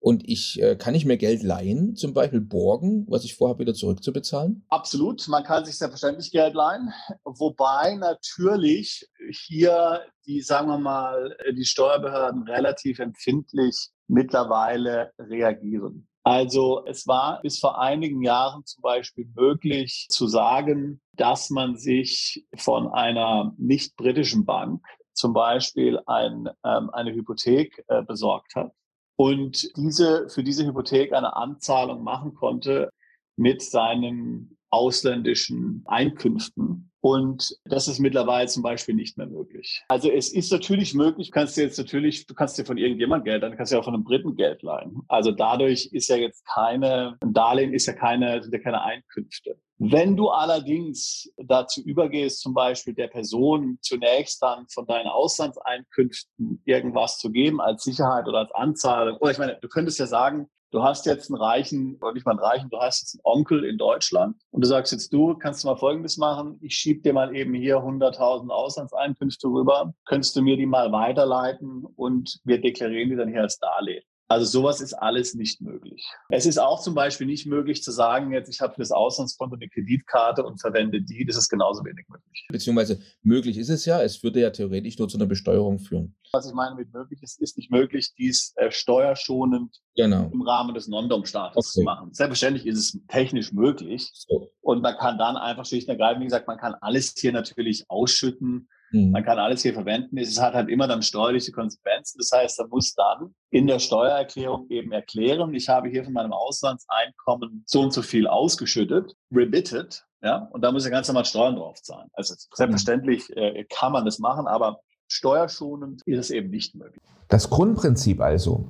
und 0.00 0.26
ich 0.26 0.60
äh, 0.60 0.74
kann 0.74 0.94
ich 0.94 1.04
mir 1.04 1.18
Geld 1.18 1.42
leihen, 1.42 1.96
zum 1.96 2.14
Beispiel 2.14 2.40
borgen, 2.40 3.04
was 3.08 3.24
ich 3.24 3.34
vorhabe, 3.34 3.60
wieder 3.60 3.74
zurückzubezahlen? 3.74 4.64
Absolut, 4.70 5.28
man 5.28 5.44
kann 5.44 5.66
sich 5.66 5.76
selbstverständlich 5.76 6.30
Geld 6.30 6.54
leihen, 6.54 6.94
wobei 7.24 7.94
natürlich 7.96 9.06
hier 9.46 10.00
die, 10.26 10.40
sagen 10.40 10.68
wir 10.68 10.78
mal, 10.78 11.36
die 11.54 11.66
Steuerbehörden 11.66 12.44
relativ 12.44 13.00
empfindlich 13.00 13.90
mittlerweile 14.08 15.12
reagieren. 15.18 16.08
Also 16.24 16.84
es 16.86 17.06
war 17.06 17.42
bis 17.42 17.58
vor 17.58 17.78
einigen 17.78 18.22
Jahren 18.22 18.64
zum 18.64 18.80
Beispiel 18.80 19.28
möglich 19.34 20.06
zu 20.08 20.26
sagen, 20.26 21.02
dass 21.12 21.50
man 21.50 21.76
sich 21.76 22.46
von 22.56 22.88
einer 22.88 23.52
nicht 23.58 23.94
britischen 23.96 24.46
Bank 24.46 24.82
zum 25.12 25.34
Beispiel 25.34 26.00
ein, 26.06 26.48
ähm, 26.64 26.90
eine 26.90 27.12
Hypothek 27.12 27.84
äh, 27.88 28.02
besorgt 28.02 28.56
hat 28.56 28.72
und 29.16 29.76
diese, 29.76 30.28
für 30.28 30.42
diese 30.42 30.66
Hypothek 30.66 31.12
eine 31.12 31.36
Anzahlung 31.36 32.02
machen 32.02 32.34
konnte 32.34 32.90
mit 33.36 33.62
seinen 33.62 34.56
ausländischen 34.70 35.82
Einkünften. 35.86 36.90
Und 37.04 37.58
das 37.66 37.86
ist 37.86 37.98
mittlerweile 37.98 38.48
zum 38.48 38.62
Beispiel 38.62 38.94
nicht 38.94 39.18
mehr 39.18 39.26
möglich. 39.26 39.84
Also 39.88 40.10
es 40.10 40.32
ist 40.32 40.50
natürlich 40.50 40.94
möglich, 40.94 41.28
du 41.28 41.34
kannst 41.34 41.54
dir 41.54 41.64
jetzt 41.64 41.76
natürlich, 41.76 42.26
du 42.26 42.32
kannst 42.32 42.56
dir 42.56 42.64
von 42.64 42.78
irgendjemandem 42.78 43.24
Geld 43.26 43.42
leihen, 43.42 43.52
du 43.52 43.56
kannst 43.58 43.72
dir 43.72 43.78
auch 43.78 43.84
von 43.84 43.92
einem 43.92 44.04
Briten 44.04 44.36
Geld 44.36 44.62
leihen. 44.62 45.02
Also 45.08 45.30
dadurch 45.30 45.90
ist 45.92 46.08
ja 46.08 46.16
jetzt 46.16 46.46
keine, 46.46 47.18
ein 47.20 47.34
Darlehen 47.34 47.74
ist 47.74 47.84
ja 47.84 47.92
keine, 47.92 48.42
sind 48.42 48.54
ja 48.54 48.58
keine 48.58 48.82
Einkünfte. 48.82 49.58
Wenn 49.76 50.16
du 50.16 50.30
allerdings 50.30 51.30
dazu 51.36 51.82
übergehst, 51.82 52.40
zum 52.40 52.54
Beispiel 52.54 52.94
der 52.94 53.08
Person 53.08 53.76
zunächst 53.82 54.40
dann 54.40 54.66
von 54.72 54.86
deinen 54.86 55.08
Auslandseinkünften 55.08 56.62
irgendwas 56.64 57.18
zu 57.18 57.30
geben 57.30 57.60
als 57.60 57.84
Sicherheit 57.84 58.26
oder 58.28 58.38
als 58.38 58.52
Anzahlung, 58.52 59.18
oder 59.18 59.30
ich 59.30 59.38
meine, 59.38 59.58
du 59.60 59.68
könntest 59.68 59.98
ja 59.98 60.06
sagen, 60.06 60.48
du 60.74 60.82
hast 60.82 61.06
jetzt 61.06 61.30
einen 61.30 61.40
reichen, 61.40 61.96
oder 62.02 62.12
nicht 62.12 62.26
mal 62.26 62.32
einen 62.32 62.40
reichen, 62.40 62.68
du 62.68 62.78
hast 62.78 63.02
jetzt 63.02 63.14
einen 63.14 63.20
Onkel 63.22 63.64
in 63.64 63.78
Deutschland 63.78 64.36
und 64.50 64.64
du 64.64 64.68
sagst 64.68 64.92
jetzt, 64.92 65.12
du 65.12 65.34
kannst 65.34 65.62
du 65.62 65.68
mal 65.68 65.76
Folgendes 65.76 66.16
machen, 66.16 66.58
ich 66.60 66.76
schieb 66.94 67.02
dir 67.02 67.12
mal 67.12 67.34
eben 67.34 67.54
hier 67.54 67.78
100.000 67.78 68.50
Auslandseinkünfte 68.50 69.48
rüber, 69.48 69.94
könntest 70.04 70.36
du 70.36 70.42
mir 70.42 70.56
die 70.56 70.66
mal 70.66 70.92
weiterleiten 70.92 71.84
und 71.96 72.38
wir 72.44 72.60
deklarieren 72.60 73.10
die 73.10 73.16
dann 73.16 73.28
hier 73.28 73.42
als 73.42 73.58
Darlehen. 73.58 74.04
Also 74.28 74.46
sowas 74.46 74.80
ist 74.80 74.94
alles 74.94 75.34
nicht 75.34 75.60
möglich. 75.60 76.06
Es 76.30 76.46
ist 76.46 76.58
auch 76.58 76.80
zum 76.80 76.94
Beispiel 76.94 77.26
nicht 77.26 77.46
möglich 77.46 77.82
zu 77.82 77.90
sagen, 77.90 78.32
jetzt 78.32 78.48
ich 78.48 78.60
habe 78.60 78.74
für 78.74 78.80
das 78.80 78.90
Auslandskonto 78.90 79.56
eine 79.56 79.68
Kreditkarte 79.68 80.44
und 80.44 80.60
verwende 80.60 81.02
die. 81.02 81.26
Das 81.26 81.36
ist 81.36 81.50
genauso 81.50 81.84
wenig 81.84 82.06
möglich. 82.08 82.46
Beziehungsweise 82.48 83.00
möglich 83.22 83.58
ist 83.58 83.68
es 83.68 83.84
ja, 83.84 84.02
es 84.02 84.22
würde 84.22 84.40
ja 84.40 84.50
theoretisch 84.50 84.98
nur 84.98 85.08
zu 85.08 85.18
einer 85.18 85.26
Besteuerung 85.26 85.78
führen. 85.78 86.16
Was 86.32 86.46
ich 86.46 86.54
meine 86.54 86.74
mit 86.74 86.92
möglich 86.92 87.22
ist, 87.22 87.40
ist 87.40 87.58
nicht 87.58 87.70
möglich, 87.70 88.14
dies 88.16 88.54
äh, 88.56 88.70
steuerschonend 88.70 89.76
genau. 89.94 90.30
im 90.32 90.42
Rahmen 90.42 90.74
des 90.74 90.88
Non-Dom-Staates 90.88 91.56
okay. 91.56 91.80
zu 91.80 91.82
machen. 91.82 92.12
Selbstverständlich 92.12 92.66
ist 92.66 92.78
es 92.78 92.98
technisch 93.08 93.52
möglich. 93.52 94.10
So. 94.14 94.50
Und 94.62 94.82
man 94.82 94.96
kann 94.96 95.18
dann 95.18 95.36
einfach 95.36 95.66
schlicht 95.66 95.88
und 95.88 95.92
ergreifend, 95.92 96.22
wie 96.22 96.26
gesagt, 96.26 96.48
man 96.48 96.58
kann 96.58 96.74
alles 96.80 97.14
hier 97.16 97.32
natürlich 97.32 97.84
ausschütten 97.88 98.68
Mhm. 98.94 99.10
Man 99.10 99.24
kann 99.24 99.38
alles 99.38 99.62
hier 99.62 99.74
verwenden. 99.74 100.16
Es 100.18 100.40
hat 100.40 100.54
halt 100.54 100.68
immer 100.68 100.86
dann 100.86 101.02
steuerliche 101.02 101.50
Konsequenzen. 101.50 102.18
Das 102.18 102.30
heißt, 102.32 102.60
er 102.60 102.68
muss 102.68 102.94
dann 102.94 103.34
in 103.50 103.66
der 103.66 103.80
Steuererklärung 103.80 104.66
eben 104.70 104.92
erklären, 104.92 105.52
ich 105.52 105.68
habe 105.68 105.88
hier 105.88 106.04
von 106.04 106.12
meinem 106.12 106.32
Auslandseinkommen 106.32 107.64
so 107.66 107.80
und 107.80 107.92
so 107.92 108.02
viel 108.02 108.28
ausgeschüttet, 108.28 109.12
remitted, 109.32 110.04
ja, 110.22 110.48
und 110.52 110.62
da 110.62 110.70
muss 110.70 110.84
er 110.84 110.92
ganz 110.92 111.08
normal 111.08 111.24
Steuern 111.24 111.56
drauf 111.56 111.82
zahlen. 111.82 112.08
Also 112.12 112.34
selbstverständlich 112.54 113.36
äh, 113.36 113.64
kann 113.64 113.92
man 113.92 114.04
das 114.04 114.20
machen, 114.20 114.46
aber 114.46 114.78
steuerschonend 115.08 116.02
ist 116.06 116.18
es 116.18 116.30
eben 116.30 116.50
nicht 116.50 116.76
möglich. 116.76 117.02
Das 117.28 117.50
Grundprinzip 117.50 118.20
also, 118.20 118.68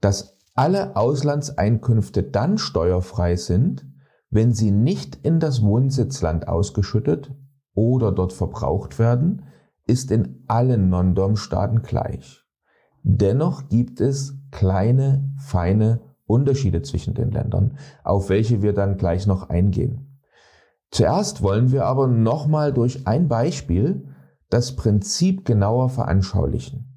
dass 0.00 0.38
alle 0.54 0.94
Auslandseinkünfte 0.94 2.22
dann 2.22 2.58
steuerfrei 2.58 3.36
sind, 3.36 3.86
wenn 4.30 4.52
sie 4.52 4.70
nicht 4.70 5.16
in 5.24 5.40
das 5.40 5.62
Wohnsitzland 5.62 6.48
ausgeschüttet 6.48 7.32
oder 7.74 8.12
dort 8.12 8.32
verbraucht 8.32 8.98
werden, 8.98 9.46
ist 9.86 10.10
in 10.10 10.44
allen 10.46 10.88
Non-Dom-Staaten 10.88 11.82
gleich. 11.82 12.42
Dennoch 13.02 13.68
gibt 13.68 14.00
es 14.00 14.38
kleine, 14.50 15.30
feine 15.38 16.00
Unterschiede 16.26 16.82
zwischen 16.82 17.14
den 17.14 17.30
Ländern, 17.30 17.78
auf 18.02 18.28
welche 18.30 18.62
wir 18.62 18.72
dann 18.72 18.96
gleich 18.96 19.26
noch 19.26 19.50
eingehen. 19.50 20.20
Zuerst 20.90 21.42
wollen 21.42 21.72
wir 21.72 21.84
aber 21.84 22.06
nochmal 22.06 22.72
durch 22.72 23.06
ein 23.06 23.28
Beispiel 23.28 24.08
das 24.48 24.76
Prinzip 24.76 25.44
genauer 25.44 25.90
veranschaulichen. 25.90 26.94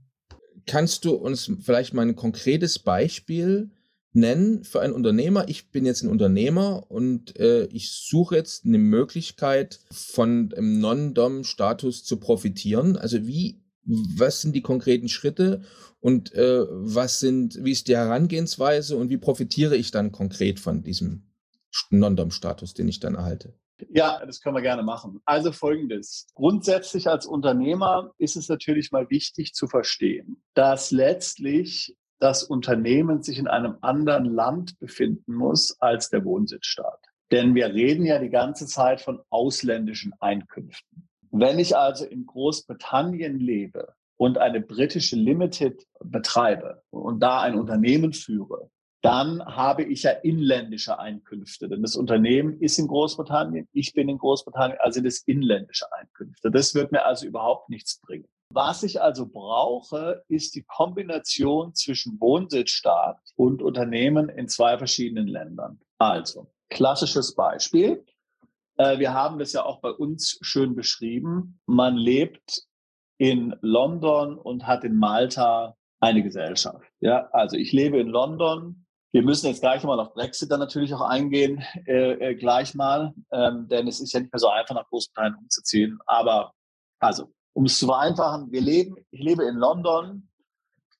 Kannst 0.65 1.05
du 1.05 1.15
uns 1.15 1.51
vielleicht 1.59 1.93
mal 1.93 2.03
ein 2.03 2.15
konkretes 2.15 2.79
Beispiel 2.79 3.71
nennen 4.13 4.63
für 4.63 4.81
einen 4.81 4.93
Unternehmer. 4.93 5.47
Ich 5.47 5.71
bin 5.71 5.85
jetzt 5.85 6.03
ein 6.03 6.09
Unternehmer 6.09 6.89
und 6.89 7.37
äh, 7.39 7.65
ich 7.65 7.91
suche 7.91 8.35
jetzt 8.35 8.65
eine 8.65 8.77
Möglichkeit, 8.77 9.79
von 9.91 10.53
einem 10.55 10.79
Non-Dom-Status 10.79 12.03
zu 12.03 12.17
profitieren. 12.17 12.97
Also 12.97 13.27
wie, 13.27 13.61
was 13.83 14.41
sind 14.41 14.55
die 14.55 14.61
konkreten 14.61 15.09
Schritte 15.09 15.61
und 15.99 16.33
äh, 16.33 16.65
was 16.69 17.19
sind, 17.19 17.63
wie 17.63 17.71
ist 17.71 17.87
die 17.87 17.95
Herangehensweise 17.95 18.97
und 18.97 19.09
wie 19.09 19.17
profitiere 19.17 19.75
ich 19.75 19.91
dann 19.91 20.11
konkret 20.11 20.59
von 20.59 20.83
diesem 20.83 21.23
Non-Dom-Status, 21.91 22.73
den 22.73 22.87
ich 22.87 22.99
dann 22.99 23.15
erhalte? 23.15 23.53
Ja, 23.89 24.25
das 24.25 24.41
können 24.41 24.55
wir 24.55 24.61
gerne 24.61 24.83
machen. 24.83 25.21
Also 25.25 25.51
folgendes. 25.51 26.27
Grundsätzlich 26.33 27.07
als 27.07 27.27
Unternehmer 27.27 28.11
ist 28.17 28.35
es 28.35 28.49
natürlich 28.49 28.91
mal 28.91 29.09
wichtig 29.09 29.53
zu 29.53 29.67
verstehen, 29.67 30.41
dass 30.55 30.89
letztlich 30.91 31.95
das 32.19 32.43
Unternehmen 32.43 33.21
sich 33.21 33.37
in 33.37 33.47
einem 33.47 33.77
anderen 33.81 34.25
Land 34.25 34.79
befinden 34.79 35.33
muss 35.33 35.79
als 35.79 36.09
der 36.09 36.25
Wohnsitzstaat. 36.25 36.99
Denn 37.31 37.55
wir 37.55 37.67
reden 37.73 38.05
ja 38.05 38.19
die 38.19 38.29
ganze 38.29 38.65
Zeit 38.65 39.01
von 39.01 39.19
ausländischen 39.29 40.13
Einkünften. 40.19 41.07
Wenn 41.31 41.59
ich 41.59 41.75
also 41.75 42.05
in 42.05 42.25
Großbritannien 42.25 43.39
lebe 43.39 43.93
und 44.15 44.37
eine 44.37 44.61
britische 44.61 45.17
Limited 45.17 45.85
betreibe 45.99 46.81
und 46.89 47.19
da 47.19 47.41
ein 47.41 47.59
Unternehmen 47.59 48.13
führe, 48.13 48.69
dann 49.01 49.45
habe 49.45 49.83
ich 49.83 50.03
ja 50.03 50.11
inländische 50.11 50.97
Einkünfte. 50.97 51.69
Denn 51.69 51.81
das 51.81 51.95
Unternehmen 51.95 52.59
ist 52.59 52.79
in 52.79 52.87
Großbritannien, 52.87 53.67
ich 53.71 53.93
bin 53.93 54.09
in 54.09 54.17
Großbritannien, 54.17 54.79
also 54.81 55.01
das 55.01 55.19
inländische 55.19 55.85
Einkünfte. 55.93 56.49
Das 56.49 56.73
wird 56.73 56.91
mir 56.91 57.05
also 57.05 57.27
überhaupt 57.27 57.69
nichts 57.69 57.99
bringen. 57.99 58.27
Was 58.49 58.83
ich 58.83 59.01
also 59.01 59.27
brauche, 59.27 60.23
ist 60.29 60.55
die 60.55 60.63
Kombination 60.63 61.75
zwischen 61.75 62.19
Wohnsitzstaat 62.19 63.19
und 63.35 63.61
Unternehmen 63.61 64.29
in 64.29 64.47
zwei 64.47 64.77
verschiedenen 64.77 65.27
Ländern. 65.27 65.79
Also, 65.97 66.47
klassisches 66.69 67.35
Beispiel. 67.35 68.05
Äh, 68.77 68.99
wir 68.99 69.13
haben 69.13 69.37
das 69.39 69.53
ja 69.53 69.65
auch 69.65 69.79
bei 69.81 69.91
uns 69.91 70.39
schön 70.41 70.75
beschrieben. 70.75 71.59
Man 71.65 71.97
lebt 71.97 72.63
in 73.17 73.55
London 73.61 74.37
und 74.37 74.65
hat 74.65 74.83
in 74.83 74.95
Malta 74.95 75.75
eine 75.99 76.23
Gesellschaft. 76.23 76.85
Ja, 76.99 77.29
also 77.31 77.57
ich 77.57 77.71
lebe 77.71 77.99
in 77.99 78.07
London. 78.07 78.85
Wir 79.11 79.23
müssen 79.23 79.47
jetzt 79.47 79.61
gleich 79.61 79.83
mal 79.83 79.99
auf 79.99 80.13
Brexit 80.13 80.51
dann 80.51 80.59
natürlich 80.59 80.93
auch 80.93 81.01
eingehen, 81.01 81.63
äh, 81.87 82.11
äh, 82.11 82.35
gleich 82.35 82.75
mal, 82.75 83.13
ähm, 83.31 83.67
denn 83.67 83.87
es 83.87 83.99
ist 83.99 84.13
ja 84.13 84.19
nicht 84.19 84.31
mehr 84.31 84.39
so 84.39 84.49
einfach 84.49 84.75
nach 84.75 84.87
Großbritannien 84.89 85.39
umzuziehen. 85.39 85.99
Aber 86.05 86.53
also 86.99 87.33
um 87.57 87.65
es 87.65 87.79
zu 87.79 87.87
vereinfachen, 87.87 88.51
wir 88.51 88.61
leben, 88.61 88.97
ich 89.09 89.19
lebe 89.19 89.43
in 89.45 89.55
London, 89.55 90.29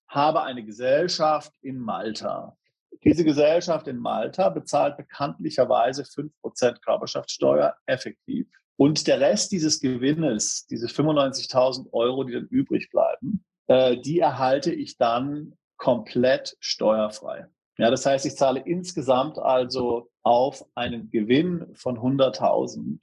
habe 0.08 0.42
eine 0.42 0.66
Gesellschaft 0.66 1.54
in 1.62 1.78
Malta. 1.78 2.58
Diese 3.04 3.24
Gesellschaft 3.24 3.88
in 3.88 4.00
Malta 4.00 4.50
bezahlt 4.50 4.98
bekanntlicherweise 4.98 6.02
5% 6.02 6.82
Körperschaftssteuer 6.82 7.76
effektiv. 7.86 8.48
Und 8.76 9.06
der 9.06 9.20
Rest 9.20 9.52
dieses 9.52 9.80
Gewinnes, 9.80 10.66
diese 10.66 10.88
95.000 10.88 11.94
Euro, 11.94 12.24
die 12.24 12.34
dann 12.34 12.48
übrig 12.48 12.90
bleiben, 12.90 13.46
äh, 13.68 13.96
die 13.98 14.18
erhalte 14.18 14.74
ich 14.74 14.98
dann 14.98 15.54
komplett 15.78 16.58
steuerfrei. 16.60 17.46
Ja, 17.78 17.92
das 17.92 18.04
heißt, 18.04 18.26
ich 18.26 18.36
zahle 18.36 18.62
insgesamt 18.62 19.38
also 19.38 20.10
auf 20.24 20.66
einen 20.74 21.12
Gewinn 21.12 21.68
von 21.76 22.00
100.000 22.00 22.98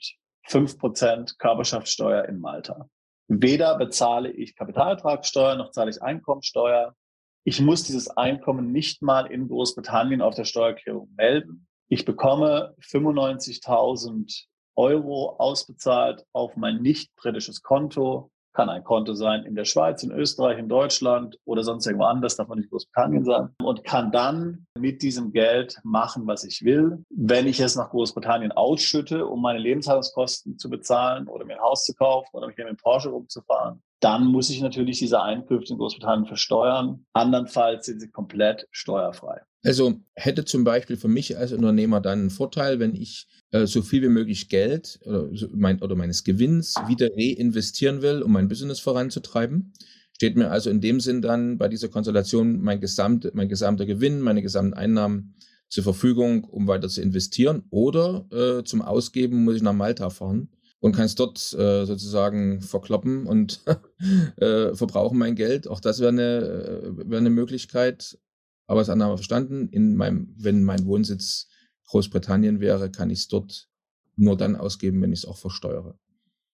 5% 0.48 1.38
Körperschaftssteuer 1.38 2.24
in 2.26 2.40
Malta. 2.40 2.88
Weder 3.28 3.78
bezahle 3.78 4.30
ich 4.30 4.54
Kapitalertragssteuer 4.54 5.56
noch 5.56 5.70
zahle 5.70 5.90
ich 5.90 6.02
Einkommensteuer. 6.02 6.94
Ich 7.44 7.60
muss 7.60 7.84
dieses 7.84 8.08
Einkommen 8.08 8.72
nicht 8.72 9.02
mal 9.02 9.26
in 9.26 9.48
Großbritannien 9.48 10.22
auf 10.22 10.34
der 10.34 10.44
Steuererklärung 10.44 11.12
melden. 11.16 11.66
Ich 11.88 12.04
bekomme 12.04 12.74
95.000 12.80 14.46
Euro 14.76 15.36
ausbezahlt 15.38 16.24
auf 16.32 16.56
mein 16.56 16.82
nicht 16.82 17.14
britisches 17.16 17.62
Konto 17.62 18.30
kann 18.54 18.68
ein 18.68 18.84
Konto 18.84 19.12
sein 19.14 19.44
in 19.44 19.54
der 19.54 19.64
Schweiz, 19.64 20.02
in 20.02 20.12
Österreich, 20.12 20.58
in 20.58 20.68
Deutschland 20.68 21.38
oder 21.44 21.62
sonst 21.62 21.86
irgendwo 21.86 22.06
anders, 22.06 22.36
darf 22.36 22.48
man 22.48 22.58
nicht 22.58 22.70
Großbritannien 22.70 23.24
sein 23.24 23.50
und 23.62 23.84
kann 23.84 24.12
dann 24.12 24.66
mit 24.78 25.02
diesem 25.02 25.32
Geld 25.32 25.78
machen, 25.82 26.26
was 26.26 26.44
ich 26.44 26.64
will. 26.64 27.04
Wenn 27.10 27.46
ich 27.46 27.60
es 27.60 27.76
nach 27.76 27.90
Großbritannien 27.90 28.52
ausschütte, 28.52 29.26
um 29.26 29.42
meine 29.42 29.58
Lebenshaltungskosten 29.58 30.58
zu 30.58 30.70
bezahlen 30.70 31.28
oder 31.28 31.44
mir 31.44 31.54
ein 31.54 31.62
Haus 31.62 31.84
zu 31.84 31.94
kaufen 31.94 32.30
oder 32.32 32.46
mich 32.46 32.56
mit 32.56 32.80
Porsche 32.80 33.10
rumzufahren, 33.10 33.82
dann 34.00 34.26
muss 34.26 34.50
ich 34.50 34.60
natürlich 34.60 34.98
diese 34.98 35.22
Einkünfte 35.22 35.72
in 35.72 35.78
Großbritannien 35.78 36.26
versteuern. 36.26 37.06
Andernfalls 37.12 37.86
sind 37.86 38.00
sie 38.00 38.10
komplett 38.10 38.68
steuerfrei. 38.70 39.40
Also 39.64 40.00
hätte 40.14 40.44
zum 40.44 40.62
Beispiel 40.62 40.96
für 40.96 41.08
mich 41.08 41.36
als 41.36 41.52
Unternehmer 41.52 42.00
dann 42.00 42.20
einen 42.20 42.30
Vorteil, 42.30 42.78
wenn 42.80 42.94
ich 42.94 43.26
äh, 43.50 43.66
so 43.66 43.82
viel 43.82 44.02
wie 44.02 44.08
möglich 44.08 44.48
Geld 44.48 45.00
oder, 45.04 45.28
mein, 45.52 45.80
oder 45.80 45.96
meines 45.96 46.22
Gewinns 46.22 46.74
wieder 46.86 47.08
reinvestieren 47.16 48.02
will, 48.02 48.22
um 48.22 48.32
mein 48.32 48.48
Business 48.48 48.80
voranzutreiben. 48.80 49.72
Steht 50.12 50.36
mir 50.36 50.50
also 50.50 50.70
in 50.70 50.80
dem 50.80 51.00
Sinn 51.00 51.22
dann 51.22 51.58
bei 51.58 51.68
dieser 51.68 51.88
Konstellation 51.88 52.60
mein, 52.60 52.80
gesamt, 52.80 53.30
mein 53.34 53.48
gesamter 53.48 53.86
Gewinn, 53.86 54.20
meine 54.20 54.42
gesamten 54.42 54.74
Einnahmen 54.74 55.34
zur 55.68 55.82
Verfügung, 55.82 56.44
um 56.44 56.68
weiter 56.68 56.88
zu 56.88 57.00
investieren. 57.00 57.64
Oder 57.70 58.26
äh, 58.30 58.64
zum 58.64 58.82
Ausgeben 58.82 59.44
muss 59.44 59.56
ich 59.56 59.62
nach 59.62 59.72
Malta 59.72 60.10
fahren 60.10 60.50
und 60.78 60.94
kann 60.94 61.06
es 61.06 61.14
dort 61.14 61.38
äh, 61.54 61.86
sozusagen 61.86 62.60
verkloppen 62.60 63.26
und 63.26 63.64
äh, 64.36 64.74
verbrauchen 64.74 65.18
mein 65.18 65.34
Geld. 65.34 65.66
Auch 65.66 65.80
das 65.80 65.98
wäre 65.98 66.10
eine, 66.10 66.22
äh, 66.22 67.10
wär 67.10 67.18
eine 67.18 67.30
Möglichkeit. 67.30 68.18
Aber 68.66 68.80
es 68.80 68.88
andere 68.88 69.16
verstanden, 69.16 69.68
in 69.68 69.96
meinem, 69.96 70.34
wenn 70.36 70.64
mein 70.64 70.86
Wohnsitz 70.86 71.48
Großbritannien 71.88 72.60
wäre, 72.60 72.90
kann 72.90 73.10
ich 73.10 73.20
es 73.20 73.28
dort 73.28 73.68
nur 74.16 74.36
dann 74.36 74.56
ausgeben, 74.56 75.02
wenn 75.02 75.12
ich 75.12 75.20
es 75.20 75.26
auch 75.26 75.36
versteuere. 75.36 75.98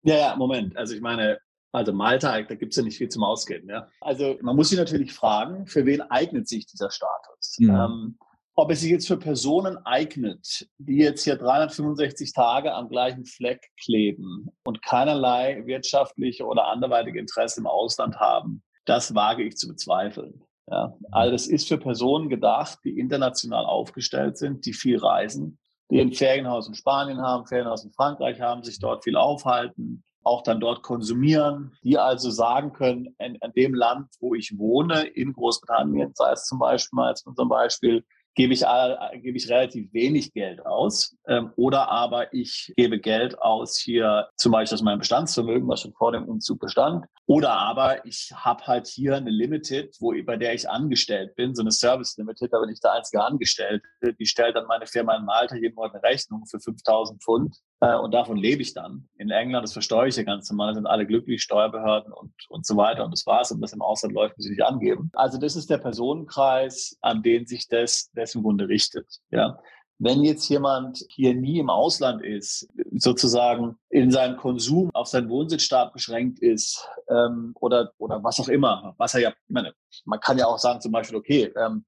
Ja, 0.02 0.16
ja, 0.16 0.36
Moment. 0.36 0.76
Also 0.76 0.94
ich 0.94 1.00
meine, 1.00 1.38
also 1.72 1.92
Malta, 1.92 2.42
da 2.42 2.54
gibt 2.54 2.72
es 2.72 2.76
ja 2.76 2.82
nicht 2.82 2.98
viel 2.98 3.08
zum 3.08 3.22
Ausgeben. 3.22 3.68
Ja? 3.68 3.88
Also 4.00 4.38
man 4.42 4.56
muss 4.56 4.70
sich 4.70 4.78
natürlich 4.78 5.12
fragen, 5.12 5.66
für 5.66 5.86
wen 5.86 6.00
eignet 6.02 6.48
sich 6.48 6.66
dieser 6.66 6.90
Status? 6.90 7.56
Mhm. 7.58 7.70
Ähm, 7.70 8.18
ob 8.54 8.70
es 8.70 8.80
sich 8.80 8.90
jetzt 8.90 9.06
für 9.06 9.16
Personen 9.16 9.78
eignet, 9.86 10.68
die 10.78 10.98
jetzt 10.98 11.24
hier 11.24 11.36
365 11.36 12.32
Tage 12.32 12.74
am 12.74 12.88
gleichen 12.88 13.24
Fleck 13.24 13.70
kleben 13.82 14.48
und 14.64 14.82
keinerlei 14.82 15.62
wirtschaftliche 15.66 16.44
oder 16.44 16.66
anderweitige 16.66 17.18
Interesse 17.18 17.60
im 17.60 17.66
Ausland 17.66 18.16
haben, 18.16 18.62
das 18.84 19.14
wage 19.14 19.44
ich 19.44 19.56
zu 19.56 19.68
bezweifeln. 19.68 20.42
Ja, 20.70 20.94
also 21.10 21.32
das 21.32 21.46
ist 21.48 21.66
für 21.66 21.78
Personen 21.78 22.28
gedacht, 22.28 22.78
die 22.84 22.98
international 22.98 23.66
aufgestellt 23.66 24.38
sind, 24.38 24.64
die 24.66 24.72
viel 24.72 24.98
reisen, 24.98 25.58
die 25.90 26.00
ein 26.00 26.12
Ferienhaus 26.12 26.68
in 26.68 26.74
Spanien 26.74 27.20
haben, 27.20 27.46
Ferienhaus 27.46 27.84
in 27.84 27.90
Frankreich 27.90 28.40
haben, 28.40 28.62
sich 28.62 28.78
dort 28.78 29.02
viel 29.02 29.16
aufhalten, 29.16 30.04
auch 30.22 30.42
dann 30.42 30.60
dort 30.60 30.82
konsumieren, 30.82 31.72
die 31.82 31.98
also 31.98 32.30
sagen 32.30 32.72
können, 32.72 33.16
in, 33.18 33.34
in 33.34 33.52
dem 33.56 33.74
Land, 33.74 34.10
wo 34.20 34.34
ich 34.34 34.56
wohne, 34.58 35.02
in 35.02 35.32
Großbritannien, 35.32 36.12
sei 36.14 36.32
es 36.32 36.44
zum 36.44 36.60
Beispiel 36.60 36.96
mal 36.96 37.08
als 37.08 37.22
unser 37.22 37.46
Beispiel, 37.46 38.04
gebe 38.34 38.54
ich, 38.54 38.64
gebe 39.22 39.36
ich 39.36 39.48
relativ 39.48 39.92
wenig 39.92 40.32
Geld 40.32 40.64
aus. 40.64 41.16
Ähm, 41.26 41.52
oder 41.56 41.90
aber 41.90 42.32
ich 42.32 42.72
gebe 42.76 42.98
Geld 42.98 43.38
aus 43.40 43.76
hier 43.76 44.28
zum 44.36 44.52
Beispiel 44.52 44.76
aus 44.76 44.82
meinem 44.82 44.98
Bestandsvermögen, 45.00 45.68
was 45.68 45.82
schon 45.82 45.92
vor 45.92 46.12
dem 46.12 46.24
Umzug 46.24 46.60
bestand. 46.60 47.06
Oder 47.26 47.52
aber 47.52 48.04
ich 48.06 48.32
habe 48.34 48.66
halt 48.66 48.86
hier 48.86 49.16
eine 49.16 49.30
Limited, 49.30 49.96
wo, 50.00 50.12
bei 50.24 50.36
der 50.36 50.54
ich 50.54 50.68
angestellt 50.68 51.34
bin, 51.36 51.54
so 51.54 51.62
eine 51.62 51.72
Service 51.72 52.16
Limited, 52.16 52.52
aber 52.54 52.66
nicht 52.66 52.82
der 52.82 52.94
einzige 52.94 53.22
Angestellte. 53.22 53.86
Die 54.18 54.26
stellt 54.26 54.56
dann 54.56 54.66
meine 54.66 54.86
Firma 54.86 55.16
in 55.16 55.24
Malta 55.24 55.56
jeden 55.56 55.74
Monat 55.74 55.94
eine 55.94 56.02
Rechnung 56.02 56.46
für 56.46 56.60
5000 56.60 57.22
Pfund. 57.22 57.56
Äh, 57.80 57.96
und 57.96 58.12
davon 58.12 58.36
lebe 58.36 58.62
ich 58.62 58.74
dann. 58.74 59.08
In 59.16 59.30
England, 59.30 59.64
das 59.64 59.72
versteuere 59.72 60.06
ich 60.06 60.16
ja 60.16 60.22
ganz 60.22 60.50
normal, 60.50 60.74
sind 60.74 60.86
alle 60.86 61.06
glücklich, 61.06 61.42
Steuerbehörden 61.42 62.12
und, 62.12 62.32
und 62.48 62.66
so 62.66 62.76
weiter. 62.76 63.04
Und 63.04 63.12
das 63.12 63.26
war's. 63.26 63.50
Und 63.50 63.60
das 63.60 63.72
im 63.72 63.82
Ausland 63.82 64.14
läuft, 64.14 64.36
muss 64.36 64.46
ich 64.46 64.52
nicht 64.52 64.64
angeben. 64.64 65.10
Also 65.14 65.38
das 65.38 65.56
ist 65.56 65.70
der 65.70 65.78
Personenkreis, 65.78 66.96
an 67.00 67.22
den 67.22 67.46
sich 67.46 67.68
das, 67.68 68.10
das 68.14 68.34
im 68.34 68.42
Grunde 68.42 68.68
richtet. 68.68 69.06
Ja. 69.30 69.58
Wenn 70.02 70.22
jetzt 70.22 70.48
jemand 70.48 71.04
hier 71.10 71.34
nie 71.34 71.58
im 71.58 71.68
Ausland 71.68 72.22
ist, 72.22 72.68
sozusagen 72.92 73.76
in 73.90 74.10
seinem 74.10 74.38
Konsum 74.38 74.90
auf 74.94 75.08
seinen 75.08 75.28
Wohnsitzstaat 75.28 75.92
beschränkt 75.92 76.38
ist 76.38 76.88
ähm, 77.10 77.52
oder, 77.60 77.92
oder 77.98 78.22
was 78.24 78.40
auch 78.40 78.48
immer, 78.48 78.94
was 78.96 79.12
er 79.12 79.20
ja, 79.20 79.28
ich 79.28 79.52
meine, 79.52 79.74
man 80.06 80.18
kann 80.18 80.38
ja 80.38 80.46
auch 80.46 80.58
sagen 80.58 80.80
zum 80.80 80.92
Beispiel, 80.92 81.18
okay, 81.18 81.52
ähm, 81.54 81.84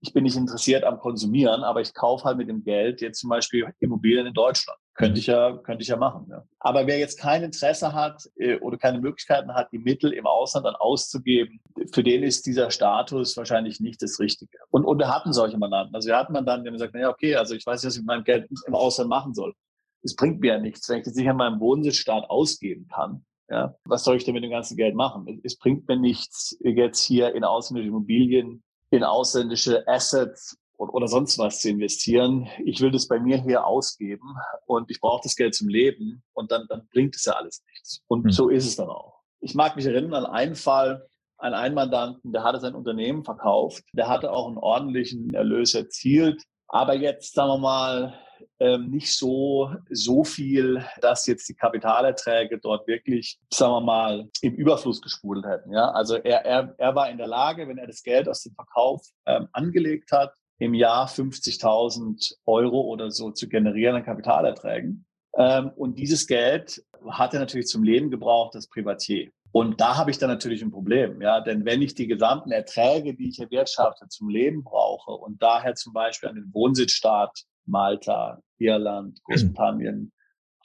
ich 0.00 0.14
bin 0.14 0.24
nicht 0.24 0.36
interessiert 0.36 0.82
am 0.84 0.98
Konsumieren, 0.98 1.62
aber 1.62 1.82
ich 1.82 1.92
kaufe 1.92 2.24
halt 2.24 2.38
mit 2.38 2.48
dem 2.48 2.64
Geld 2.64 3.02
jetzt 3.02 3.20
zum 3.20 3.28
Beispiel 3.28 3.70
Immobilien 3.80 4.26
in 4.26 4.34
Deutschland. 4.34 4.78
Könnte 4.94 5.18
ich 5.20 5.26
ja, 5.26 5.56
könnte 5.56 5.82
ich 5.82 5.88
ja 5.88 5.96
machen. 5.96 6.26
Ja. 6.30 6.44
Aber 6.58 6.86
wer 6.86 6.98
jetzt 6.98 7.18
kein 7.18 7.42
Interesse 7.42 7.94
hat 7.94 8.28
äh, 8.36 8.56
oder 8.58 8.76
keine 8.76 9.00
Möglichkeiten 9.00 9.54
hat, 9.54 9.72
die 9.72 9.78
Mittel 9.78 10.12
im 10.12 10.26
Ausland 10.26 10.66
dann 10.66 10.74
auszugeben, 10.74 11.60
für 11.92 12.02
den 12.02 12.22
ist 12.22 12.44
dieser 12.46 12.70
Status 12.70 13.36
wahrscheinlich 13.38 13.80
nicht 13.80 14.02
das 14.02 14.20
Richtige. 14.20 14.58
Und, 14.70 14.84
und 14.84 14.98
wir 14.98 15.08
hatten 15.08 15.32
solche 15.32 15.56
Mandanten. 15.56 15.94
Also 15.94 16.08
wir 16.08 16.16
hatten 16.16 16.34
Mandanten, 16.34 16.64
die 16.64 16.68
haben 16.68 16.74
gesagt, 16.74 16.94
naja, 16.94 17.08
okay, 17.08 17.36
also 17.36 17.54
ich 17.54 17.64
weiß 17.64 17.82
nicht, 17.82 17.88
was 17.88 17.94
ich 17.94 18.00
mit 18.00 18.06
meinem 18.06 18.24
Geld 18.24 18.50
im 18.66 18.74
Ausland 18.74 19.08
machen 19.08 19.32
soll. 19.32 19.54
Es 20.02 20.14
bringt 20.14 20.40
mir 20.40 20.54
ja 20.54 20.58
nichts, 20.58 20.88
wenn 20.88 20.98
ich 20.98 21.04
das 21.04 21.14
nicht 21.14 21.28
an 21.28 21.36
meinem 21.36 21.60
Wohnsitzstaat 21.60 22.28
ausgeben 22.28 22.88
kann. 22.92 23.24
Ja, 23.48 23.74
was 23.84 24.04
soll 24.04 24.16
ich 24.16 24.24
denn 24.24 24.34
mit 24.34 24.44
dem 24.44 24.50
ganzen 24.50 24.76
Geld 24.76 24.94
machen? 24.94 25.40
Es 25.42 25.56
bringt 25.56 25.88
mir 25.88 25.96
nichts, 25.96 26.56
jetzt 26.60 27.02
hier 27.02 27.34
in 27.34 27.44
ausländische 27.44 27.88
Immobilien 27.88 28.62
in 28.92 29.04
ausländische 29.04 29.88
Assets 29.88 30.56
oder 30.90 31.08
sonst 31.08 31.38
was 31.38 31.60
zu 31.60 31.70
investieren. 31.70 32.48
Ich 32.64 32.80
will 32.80 32.90
das 32.90 33.08
bei 33.08 33.20
mir 33.20 33.42
hier 33.42 33.66
ausgeben 33.66 34.34
und 34.66 34.90
ich 34.90 35.00
brauche 35.00 35.22
das 35.22 35.36
Geld 35.36 35.54
zum 35.54 35.68
Leben 35.68 36.22
und 36.32 36.50
dann, 36.50 36.66
dann 36.68 36.88
bringt 36.92 37.16
es 37.16 37.24
ja 37.24 37.34
alles 37.34 37.62
nichts. 37.70 38.02
Und 38.08 38.24
mhm. 38.24 38.30
so 38.30 38.48
ist 38.48 38.66
es 38.66 38.76
dann 38.76 38.88
auch. 38.88 39.20
Ich 39.40 39.54
mag 39.54 39.76
mich 39.76 39.86
erinnern 39.86 40.24
an 40.24 40.26
einen 40.26 40.54
Fall, 40.54 41.06
an 41.38 41.54
einen 41.54 41.74
Mandanten, 41.74 42.32
der 42.32 42.44
hatte 42.44 42.60
sein 42.60 42.74
Unternehmen 42.74 43.24
verkauft, 43.24 43.84
der 43.92 44.08
hatte 44.08 44.32
auch 44.32 44.46
einen 44.46 44.58
ordentlichen 44.58 45.34
Erlös 45.34 45.74
erzielt, 45.74 46.42
aber 46.68 46.94
jetzt, 46.94 47.34
sagen 47.34 47.50
wir 47.50 47.58
mal, 47.58 48.14
ähm, 48.60 48.90
nicht 48.90 49.16
so, 49.16 49.74
so 49.90 50.24
viel, 50.24 50.84
dass 51.00 51.26
jetzt 51.26 51.48
die 51.48 51.54
Kapitalerträge 51.54 52.58
dort 52.58 52.86
wirklich, 52.86 53.38
sagen 53.52 53.72
wir 53.72 53.80
mal, 53.80 54.28
im 54.40 54.54
Überfluss 54.54 55.02
gespudelt 55.02 55.46
hätten. 55.46 55.72
Ja? 55.72 55.90
Also 55.90 56.16
er, 56.16 56.44
er, 56.44 56.74
er 56.78 56.94
war 56.94 57.10
in 57.10 57.18
der 57.18 57.26
Lage, 57.26 57.68
wenn 57.68 57.78
er 57.78 57.86
das 57.86 58.02
Geld 58.02 58.28
aus 58.28 58.42
dem 58.42 58.54
Verkauf 58.54 59.02
ähm, 59.26 59.48
angelegt 59.52 60.12
hat, 60.12 60.32
im 60.58 60.74
Jahr 60.74 61.08
50.000 61.08 62.34
Euro 62.46 62.82
oder 62.82 63.10
so 63.10 63.30
zu 63.30 63.48
generieren 63.48 63.96
an 63.96 64.04
Kapitalerträgen. 64.04 65.04
Ähm, 65.36 65.70
und 65.76 65.98
dieses 65.98 66.26
Geld 66.26 66.84
hat 67.08 67.34
er 67.34 67.40
natürlich 67.40 67.66
zum 67.66 67.82
Leben 67.82 68.10
gebraucht, 68.10 68.54
das 68.54 68.68
Privatier. 68.68 69.30
Und 69.50 69.80
da 69.80 69.96
habe 69.96 70.10
ich 70.10 70.18
dann 70.18 70.30
natürlich 70.30 70.62
ein 70.62 70.70
Problem, 70.70 71.20
ja, 71.20 71.40
denn 71.40 71.66
wenn 71.66 71.82
ich 71.82 71.94
die 71.94 72.06
gesamten 72.06 72.52
Erträge, 72.52 73.14
die 73.14 73.28
ich 73.28 73.38
erwirtschafte, 73.38 74.08
zum 74.08 74.30
Leben 74.30 74.64
brauche 74.64 75.12
und 75.12 75.42
daher 75.42 75.74
zum 75.74 75.92
Beispiel 75.92 76.30
an 76.30 76.36
den 76.36 76.50
Wohnsitzstaat 76.54 77.44
Malta, 77.66 78.40
Irland, 78.58 79.18
mhm. 79.18 79.22
Großbritannien 79.24 80.12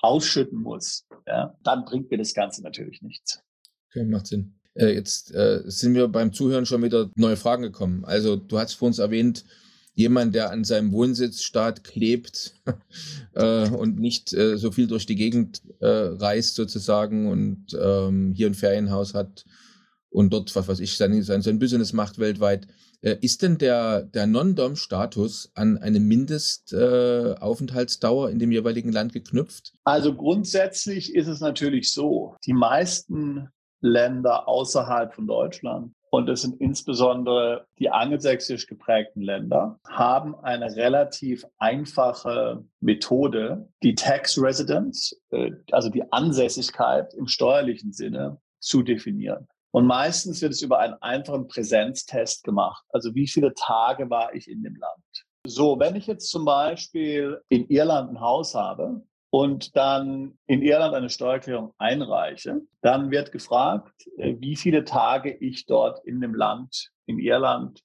ausschütten 0.01 0.61
muss, 0.61 1.05
ja, 1.25 1.55
dann 1.63 1.83
bringt 1.83 2.09
mir 2.11 2.17
das 2.17 2.33
Ganze 2.33 2.63
natürlich 2.63 3.01
nichts. 3.01 3.41
Okay, 3.89 4.05
macht 4.05 4.27
Sinn. 4.27 4.57
Äh, 4.75 4.93
jetzt 4.93 5.33
äh, 5.33 5.63
sind 5.65 5.93
wir 5.93 6.07
beim 6.07 6.31
Zuhören 6.31 6.65
schon 6.65 6.83
wieder 6.83 7.09
neue 7.15 7.35
Fragen 7.35 7.63
gekommen. 7.63 8.05
Also 8.05 8.37
du 8.37 8.57
hast 8.57 8.75
vor 8.75 8.87
uns 8.87 8.99
erwähnt, 8.99 9.43
jemand, 9.97 10.33
der 10.35 10.51
an 10.51 10.63
seinem 10.63 10.91
Wohnsitzstaat 10.91 11.83
klebt 11.83 12.53
äh, 13.33 13.67
und 13.67 13.99
nicht 13.99 14.31
äh, 14.31 14.55
so 14.57 14.71
viel 14.71 14.85
durch 14.85 15.07
die 15.07 15.15
Gegend 15.15 15.63
äh, 15.79 15.87
reist 15.87 16.53
sozusagen 16.53 17.31
und 17.31 17.75
ähm, 17.79 18.31
hier 18.35 18.45
ein 18.47 18.53
Ferienhaus 18.53 19.15
hat 19.15 19.43
und 20.09 20.31
dort, 20.31 20.55
was 20.55 20.67
weiß 20.67 20.81
ich, 20.81 20.97
sein, 20.97 21.23
sein, 21.23 21.41
sein 21.41 21.57
Business 21.57 21.93
macht 21.93 22.19
weltweit. 22.19 22.67
Äh, 23.01 23.15
ist 23.21 23.41
denn 23.41 23.57
der, 23.57 24.03
der 24.03 24.27
Non-Dom-Status 24.27 25.49
an 25.55 25.79
eine 25.79 25.99
Mindestaufenthaltsdauer 25.99 28.29
äh, 28.29 28.31
in 28.31 28.37
dem 28.37 28.51
jeweiligen 28.51 28.91
Land 28.91 29.13
geknüpft? 29.13 29.73
Also 29.83 30.13
grundsätzlich 30.13 31.15
ist 31.15 31.27
es 31.27 31.39
natürlich 31.39 31.91
so, 31.91 32.35
die 32.45 32.53
meisten 32.53 33.49
Länder 33.81 34.47
außerhalb 34.47 35.15
von 35.15 35.25
Deutschland, 35.25 35.93
und 36.09 36.29
es 36.29 36.41
sind 36.41 36.59
insbesondere 36.61 37.67
die 37.79 37.89
angelsächsisch 37.89 38.67
geprägten 38.67 39.21
Länder, 39.21 39.79
haben 39.87 40.35
eine 40.35 40.75
relativ 40.75 41.45
einfache 41.57 42.63
Methode, 42.79 43.69
die 43.83 43.95
Tax 43.95 44.41
Residence, 44.41 45.19
äh, 45.31 45.51
also 45.71 45.89
die 45.89 46.11
Ansässigkeit 46.11 47.13
im 47.13 47.27
steuerlichen 47.27 47.91
Sinne, 47.91 48.39
zu 48.59 48.81
definieren. 48.81 49.47
Und 49.71 49.85
meistens 49.85 50.41
wird 50.41 50.53
es 50.53 50.61
über 50.61 50.79
einen 50.79 50.95
einfachen 51.01 51.47
Präsenztest 51.47 52.43
gemacht. 52.43 52.83
Also 52.89 53.13
wie 53.13 53.27
viele 53.27 53.53
Tage 53.53 54.09
war 54.09 54.33
ich 54.33 54.49
in 54.49 54.63
dem 54.63 54.75
Land? 54.75 55.25
So, 55.45 55.79
wenn 55.79 55.95
ich 55.95 56.07
jetzt 56.07 56.29
zum 56.29 56.45
Beispiel 56.45 57.41
in 57.49 57.67
Irland 57.67 58.09
ein 58.09 58.19
Haus 58.19 58.55
habe 58.55 59.03
und 59.29 59.75
dann 59.75 60.37
in 60.47 60.61
Irland 60.61 60.95
eine 60.95 61.09
Steuererklärung 61.09 61.73
einreiche, 61.77 62.61
dann 62.81 63.11
wird 63.11 63.31
gefragt, 63.31 64.07
äh, 64.17 64.35
wie 64.39 64.55
viele 64.55 64.83
Tage 64.83 65.33
ich 65.33 65.65
dort 65.65 66.03
in 66.05 66.21
dem 66.21 66.33
Land, 66.33 66.91
in 67.05 67.19
Irland, 67.19 67.81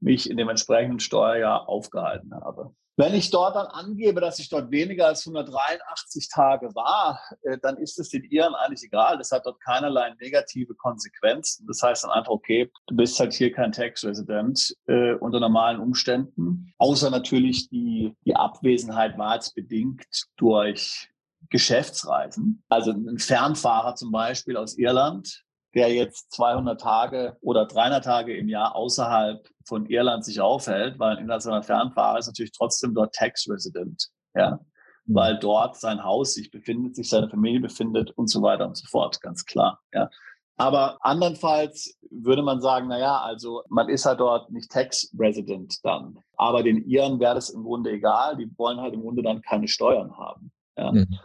mich 0.00 0.30
in 0.30 0.36
dem 0.36 0.48
entsprechenden 0.48 1.00
Steuerjahr 1.00 1.68
aufgehalten 1.68 2.34
habe. 2.34 2.74
Wenn 3.00 3.14
ich 3.14 3.30
dort 3.30 3.56
dann 3.56 3.64
angebe, 3.68 4.20
dass 4.20 4.38
ich 4.40 4.50
dort 4.50 4.70
weniger 4.70 5.06
als 5.06 5.26
183 5.26 6.28
Tage 6.28 6.74
war, 6.74 7.18
äh, 7.40 7.56
dann 7.56 7.78
ist 7.78 7.98
es 7.98 8.10
den 8.10 8.24
Iren 8.24 8.54
eigentlich 8.54 8.82
egal. 8.82 9.16
Das 9.16 9.32
hat 9.32 9.46
dort 9.46 9.58
keinerlei 9.62 10.12
negative 10.20 10.74
Konsequenzen. 10.74 11.66
Das 11.66 11.82
heißt 11.82 12.04
dann 12.04 12.10
einfach, 12.10 12.30
okay, 12.30 12.70
du 12.88 12.96
bist 12.96 13.18
halt 13.18 13.32
hier 13.32 13.52
kein 13.52 13.72
Tax-Resident 13.72 14.76
äh, 14.86 15.14
unter 15.14 15.40
normalen 15.40 15.80
Umständen. 15.80 16.74
Außer 16.76 17.08
natürlich 17.08 17.70
die, 17.70 18.14
die 18.26 18.36
Abwesenheit 18.36 19.16
war 19.16 19.36
jetzt 19.36 19.54
bedingt 19.54 20.04
durch 20.36 21.08
Geschäftsreisen. 21.48 22.62
Also 22.68 22.90
ein 22.90 23.16
Fernfahrer 23.16 23.94
zum 23.94 24.12
Beispiel 24.12 24.58
aus 24.58 24.76
Irland, 24.76 25.42
der 25.74 25.92
jetzt 25.92 26.32
200 26.32 26.80
Tage 26.80 27.36
oder 27.40 27.66
300 27.66 28.04
Tage 28.04 28.36
im 28.36 28.48
Jahr 28.48 28.74
außerhalb 28.74 29.48
von 29.64 29.86
Irland 29.86 30.24
sich 30.24 30.40
aufhält, 30.40 30.98
weil 30.98 31.12
ein 31.12 31.18
internationaler 31.18 31.62
Fernfahrer 31.62 32.18
ist 32.18 32.26
natürlich 32.26 32.52
trotzdem 32.52 32.94
dort 32.94 33.14
Tax 33.14 33.48
Resident, 33.48 34.08
ja, 34.34 34.58
mhm. 35.04 35.14
weil 35.14 35.38
dort 35.38 35.76
sein 35.76 36.02
Haus 36.02 36.34
sich 36.34 36.50
befindet, 36.50 36.96
sich 36.96 37.08
seine 37.08 37.28
Familie 37.28 37.60
befindet 37.60 38.10
und 38.12 38.28
so 38.28 38.42
weiter 38.42 38.66
und 38.66 38.76
so 38.76 38.86
fort, 38.88 39.20
ganz 39.20 39.44
klar, 39.44 39.80
ja. 39.92 40.08
Aber 40.56 40.98
andernfalls 41.00 41.96
würde 42.10 42.42
man 42.42 42.60
sagen, 42.60 42.88
na 42.88 42.98
ja, 42.98 43.18
also 43.18 43.62
man 43.70 43.88
ist 43.88 44.04
halt 44.04 44.20
dort 44.20 44.50
nicht 44.50 44.70
Tax 44.70 45.10
Resident 45.18 45.74
dann. 45.84 46.18
Aber 46.36 46.62
den 46.62 46.84
Iren 46.84 47.18
wäre 47.18 47.34
das 47.34 47.48
im 47.48 47.62
Grunde 47.62 47.92
egal. 47.92 48.36
Die 48.36 48.46
wollen 48.58 48.78
halt 48.78 48.92
im 48.92 49.00
Grunde 49.00 49.22
dann 49.22 49.40
keine 49.40 49.68
Steuern 49.68 50.18
haben. 50.18 50.52
Ja. 50.76 50.92
Mhm. 50.92 51.18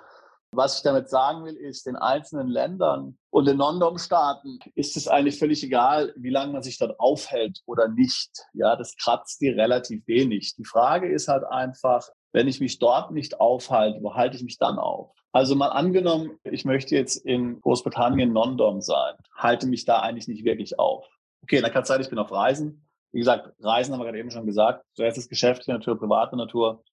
Was 0.55 0.77
ich 0.77 0.83
damit 0.83 1.09
sagen 1.09 1.45
will, 1.45 1.55
ist, 1.55 1.85
den 1.85 1.95
einzelnen 1.95 2.47
Ländern 2.47 3.17
und 3.29 3.45
den 3.47 3.57
Non-Dom-Staaten 3.57 4.59
ist 4.75 4.95
es 4.97 5.07
eigentlich 5.07 5.39
völlig 5.39 5.63
egal, 5.63 6.13
wie 6.15 6.29
lange 6.29 6.53
man 6.53 6.63
sich 6.63 6.77
dort 6.77 6.99
aufhält 6.99 7.61
oder 7.65 7.87
nicht. 7.87 8.31
Ja, 8.53 8.75
das 8.75 8.95
kratzt 8.97 9.41
die 9.41 9.49
relativ 9.49 10.07
wenig. 10.07 10.55
Die 10.55 10.65
Frage 10.65 11.11
ist 11.11 11.27
halt 11.27 11.43
einfach, 11.43 12.07
wenn 12.31 12.47
ich 12.47 12.59
mich 12.59 12.79
dort 12.79 13.11
nicht 13.11 13.39
aufhalte, 13.39 14.01
wo 14.01 14.13
halte 14.13 14.37
ich 14.37 14.43
mich 14.43 14.57
dann 14.57 14.77
auf? 14.77 15.11
Also 15.31 15.55
mal 15.55 15.69
angenommen, 15.69 16.39
ich 16.43 16.63
möchte 16.63 16.95
jetzt 16.95 17.17
in 17.17 17.59
Großbritannien 17.59 18.31
Non-Dom 18.31 18.81
sein, 18.81 19.15
halte 19.35 19.67
mich 19.67 19.83
da 19.85 19.99
eigentlich 19.99 20.27
nicht 20.27 20.45
wirklich 20.45 20.79
auf. 20.79 21.05
Okay, 21.43 21.61
dann 21.61 21.71
kann 21.71 21.81
es 21.81 21.89
sein, 21.89 22.01
ich 22.01 22.09
bin 22.09 22.19
auf 22.19 22.31
Reisen. 22.31 22.87
Wie 23.11 23.19
gesagt, 23.19 23.53
Reisen 23.61 23.93
haben 23.93 23.99
wir 23.99 24.05
gerade 24.05 24.19
eben 24.19 24.31
schon 24.31 24.45
gesagt. 24.45 24.85
Zuerst 24.93 25.17
ist 25.17 25.29
geschäftliche 25.29 25.71
Natur, 25.71 25.99
private 25.99 26.35
Natur 26.35 26.83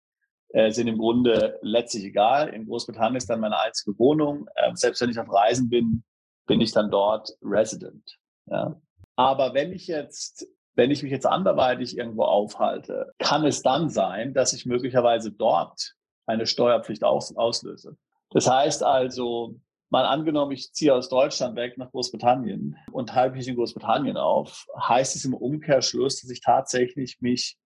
äh, 0.52 0.70
sind 0.70 0.88
im 0.88 0.98
Grunde 0.98 1.58
letztlich 1.62 2.04
egal. 2.04 2.48
In 2.48 2.66
Großbritannien 2.66 3.16
ist 3.16 3.28
dann 3.28 3.40
meine 3.40 3.60
einzige 3.60 3.98
Wohnung. 3.98 4.46
Äh, 4.54 4.70
selbst 4.74 5.00
wenn 5.00 5.10
ich 5.10 5.18
auf 5.18 5.32
Reisen 5.32 5.68
bin, 5.68 6.04
bin 6.46 6.60
ich 6.60 6.72
dann 6.72 6.90
dort 6.90 7.30
Resident. 7.42 8.18
Ja. 8.46 8.80
Aber 9.16 9.54
wenn 9.54 9.72
ich 9.72 9.86
jetzt, 9.86 10.46
wenn 10.74 10.90
ich 10.90 11.02
mich 11.02 11.12
jetzt 11.12 11.26
anderweitig 11.26 11.96
irgendwo 11.96 12.24
aufhalte, 12.24 13.12
kann 13.18 13.44
es 13.44 13.62
dann 13.62 13.88
sein, 13.88 14.34
dass 14.34 14.52
ich 14.52 14.66
möglicherweise 14.66 15.32
dort 15.32 15.94
eine 16.26 16.46
Steuerpflicht 16.46 17.04
aus, 17.04 17.34
auslöse. 17.36 17.96
Das 18.30 18.48
heißt 18.48 18.82
also, 18.82 19.60
mal 19.90 20.06
angenommen, 20.06 20.52
ich 20.52 20.72
ziehe 20.72 20.94
aus 20.94 21.08
Deutschland 21.08 21.56
weg 21.56 21.76
nach 21.76 21.90
Großbritannien 21.90 22.76
und 22.92 23.14
halte 23.14 23.36
mich 23.36 23.48
in 23.48 23.56
Großbritannien 23.56 24.16
auf, 24.16 24.66
heißt 24.78 25.16
es 25.16 25.24
im 25.24 25.34
Umkehrschluss, 25.34 26.20
dass 26.20 26.30
ich 26.30 26.40
tatsächlich 26.40 27.20
mich 27.20 27.58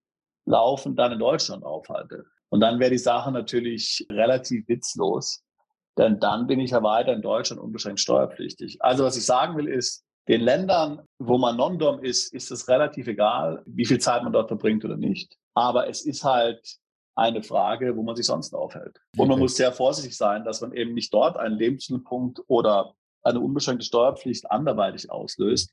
laufend 0.45 0.99
dann 0.99 1.13
in 1.13 1.19
Deutschland 1.19 1.65
aufhalte. 1.65 2.25
Und 2.49 2.61
dann 2.61 2.79
wäre 2.79 2.91
die 2.91 2.99
Sache 2.99 3.33
natürlich 3.33 4.07
relativ 4.11 4.69
witzlos, 4.69 5.43
denn 5.99 6.21
dann 6.21 6.47
bin 6.47 6.61
ich 6.61 6.71
ja 6.71 6.83
weiter 6.83 7.13
in 7.13 7.23
Deutschland 7.23 7.61
unbeschränkt 7.61 8.01
steuerpflichtig. 8.01 8.79
Also 8.81 9.05
was 9.05 9.17
ich 9.17 9.25
sagen 9.25 9.57
will 9.57 9.69
ist, 9.69 10.05
den 10.29 10.41
Ländern, 10.41 11.03
wo 11.19 11.39
man 11.39 11.57
Non-Dom 11.57 12.03
ist, 12.03 12.35
ist 12.35 12.51
es 12.51 12.69
relativ 12.69 13.07
egal, 13.07 13.63
wie 13.67 13.87
viel 13.87 13.99
Zeit 13.99 14.23
man 14.25 14.33
dort 14.33 14.49
verbringt 14.49 14.85
oder 14.85 14.97
nicht. 14.97 15.37
Aber 15.55 15.89
es 15.89 16.05
ist 16.05 16.25
halt 16.25 16.79
eine 17.15 17.43
Frage, 17.43 17.97
wo 17.97 18.03
man 18.03 18.17
sich 18.17 18.27
sonst 18.27 18.53
aufhält. 18.55 19.01
Und 19.17 19.29
man 19.29 19.39
muss 19.39 19.57
sehr 19.57 19.73
vorsichtig 19.73 20.17
sein, 20.17 20.45
dass 20.45 20.61
man 20.61 20.73
eben 20.73 20.93
nicht 20.95 21.15
dort 21.15 21.37
einen 21.37 21.57
Lebensmittelpunkt 21.57 22.41
oder 22.49 22.95
eine 23.23 23.41
unbeschränkte 23.41 23.87
Steuerpflicht 23.87 24.51
anderweitig 24.51 25.11
auslöst, 25.11 25.73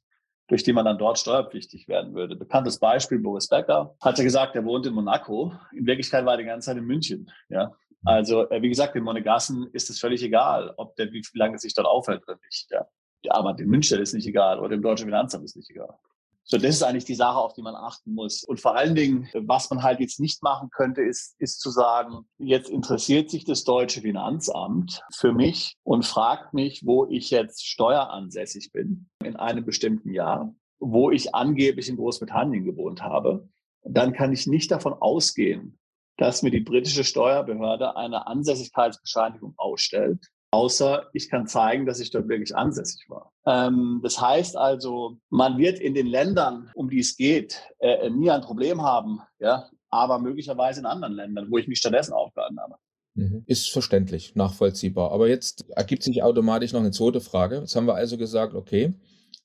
durch 0.53 0.61
die 0.61 0.71
man 0.71 0.85
dann 0.85 0.99
dort 0.99 1.17
steuerpflichtig 1.17 1.87
werden 1.87 2.13
würde. 2.13 2.35
Bekanntes 2.35 2.77
Beispiel, 2.77 3.17
Boris 3.17 3.47
Becker 3.47 3.95
hat 3.99 4.19
ja 4.19 4.23
gesagt, 4.23 4.55
er 4.55 4.63
wohnt 4.63 4.85
in 4.85 4.93
Monaco. 4.93 5.51
In 5.75 5.87
Wirklichkeit 5.87 6.27
war 6.27 6.33
er 6.33 6.37
die 6.37 6.43
ganze 6.43 6.67
Zeit 6.67 6.77
in 6.77 6.85
München. 6.85 7.31
Ja. 7.49 7.75
Also, 8.05 8.47
äh, 8.51 8.61
wie 8.61 8.69
gesagt, 8.69 8.95
in 8.95 9.03
Monegassen 9.03 9.67
ist 9.73 9.89
es 9.89 9.99
völlig 9.99 10.21
egal, 10.21 10.71
ob 10.77 10.95
der, 10.95 11.11
wie 11.11 11.23
lange 11.33 11.57
sich 11.57 11.73
dort 11.73 11.87
aufhält 11.87 12.21
oder 12.27 12.37
nicht. 12.45 12.69
Ja. 12.69 12.85
Aber 13.29 13.57
in 13.57 13.67
München 13.67 13.99
ist 13.99 14.13
nicht 14.13 14.27
egal 14.27 14.59
oder 14.59 14.75
im 14.75 14.83
deutschen 14.83 15.05
Finanzamt 15.05 15.43
ist 15.43 15.55
nicht 15.55 15.71
egal. 15.71 15.97
So, 16.45 16.57
das 16.57 16.75
ist 16.75 16.83
eigentlich 16.83 17.05
die 17.05 17.15
Sache, 17.15 17.37
auf 17.37 17.53
die 17.53 17.61
man 17.61 17.75
achten 17.75 18.13
muss. 18.13 18.43
Und 18.43 18.59
vor 18.59 18.75
allen 18.75 18.95
Dingen, 18.95 19.29
was 19.33 19.69
man 19.69 19.81
halt 19.81 20.01
jetzt 20.01 20.19
nicht 20.19 20.43
machen 20.43 20.69
könnte, 20.71 21.01
ist, 21.01 21.35
ist 21.39 21.61
zu 21.61 21.69
sagen, 21.69 22.25
jetzt 22.37 22.69
interessiert 22.69 23.29
sich 23.29 23.45
das 23.45 23.63
deutsche 23.63 24.01
Finanzamt 24.01 25.01
für 25.15 25.31
mich 25.31 25.77
und 25.83 26.05
fragt 26.05 26.53
mich, 26.53 26.85
wo 26.85 27.05
ich 27.05 27.31
jetzt 27.31 27.65
steueransässig 27.65 28.71
bin 28.73 29.09
in 29.23 29.37
einem 29.37 29.63
bestimmten 29.65 30.11
Jahr, 30.11 30.53
wo 30.79 31.11
ich 31.11 31.33
angeblich 31.33 31.87
in 31.87 31.95
Großbritannien 31.95 32.65
gewohnt 32.65 33.01
habe. 33.01 33.47
Dann 33.83 34.11
kann 34.11 34.33
ich 34.33 34.45
nicht 34.45 34.69
davon 34.69 34.93
ausgehen, 34.93 35.79
dass 36.17 36.43
mir 36.43 36.51
die 36.51 36.59
britische 36.59 37.05
Steuerbehörde 37.05 37.95
eine 37.95 38.27
Ansässigkeitsbescheinigung 38.27 39.53
ausstellt, 39.57 40.27
außer 40.53 41.09
ich 41.13 41.29
kann 41.29 41.47
zeigen, 41.47 41.87
dass 41.87 41.99
ich 41.99 42.11
dort 42.11 42.29
wirklich 42.29 42.55
ansässig 42.55 43.09
war. 43.09 43.33
Ähm, 43.47 44.01
das 44.03 44.21
heißt 44.21 44.55
also, 44.55 45.17
man 45.29 45.57
wird 45.57 45.79
in 45.79 45.95
den 45.95 46.05
Ländern, 46.05 46.69
um 46.75 46.89
die 46.89 46.99
es 46.99 47.17
geht, 47.17 47.59
äh, 47.79 48.09
nie 48.11 48.29
ein 48.29 48.41
Problem 48.41 48.83
haben, 48.83 49.19
ja, 49.39 49.67
aber 49.89 50.19
möglicherweise 50.19 50.79
in 50.79 50.85
anderen 50.85 51.15
Ländern, 51.15 51.47
wo 51.49 51.57
ich 51.57 51.67
mich 51.67 51.79
stattdessen 51.79 52.13
aufgehalten 52.13 52.59
habe. 52.59 52.75
Mhm. 53.15 53.43
Ist 53.47 53.71
verständlich, 53.71 54.35
nachvollziehbar. 54.35 55.11
Aber 55.11 55.27
jetzt 55.27 55.69
ergibt 55.71 56.03
sich 56.03 56.21
automatisch 56.21 56.71
noch 56.71 56.81
eine 56.81 56.91
zweite 56.91 57.19
Frage. 57.19 57.57
Jetzt 57.57 57.75
haben 57.75 57.87
wir 57.87 57.95
also 57.95 58.17
gesagt, 58.17 58.53
okay, 58.53 58.93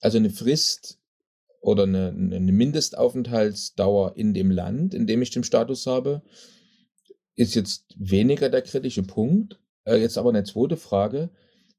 also 0.00 0.18
eine 0.18 0.30
Frist 0.30 0.98
oder 1.60 1.84
eine, 1.84 2.08
eine 2.08 2.52
Mindestaufenthaltsdauer 2.52 4.16
in 4.16 4.34
dem 4.34 4.50
Land, 4.50 4.92
in 4.92 5.06
dem 5.06 5.22
ich 5.22 5.30
den 5.30 5.44
Status 5.44 5.86
habe, 5.86 6.22
ist 7.34 7.54
jetzt 7.54 7.94
weniger 7.96 8.50
der 8.50 8.62
kritische 8.62 9.02
Punkt. 9.02 9.58
Äh, 9.88 9.96
jetzt 9.96 10.18
aber 10.18 10.28
eine 10.28 10.44
zweite 10.44 10.76
Frage. 10.76 11.30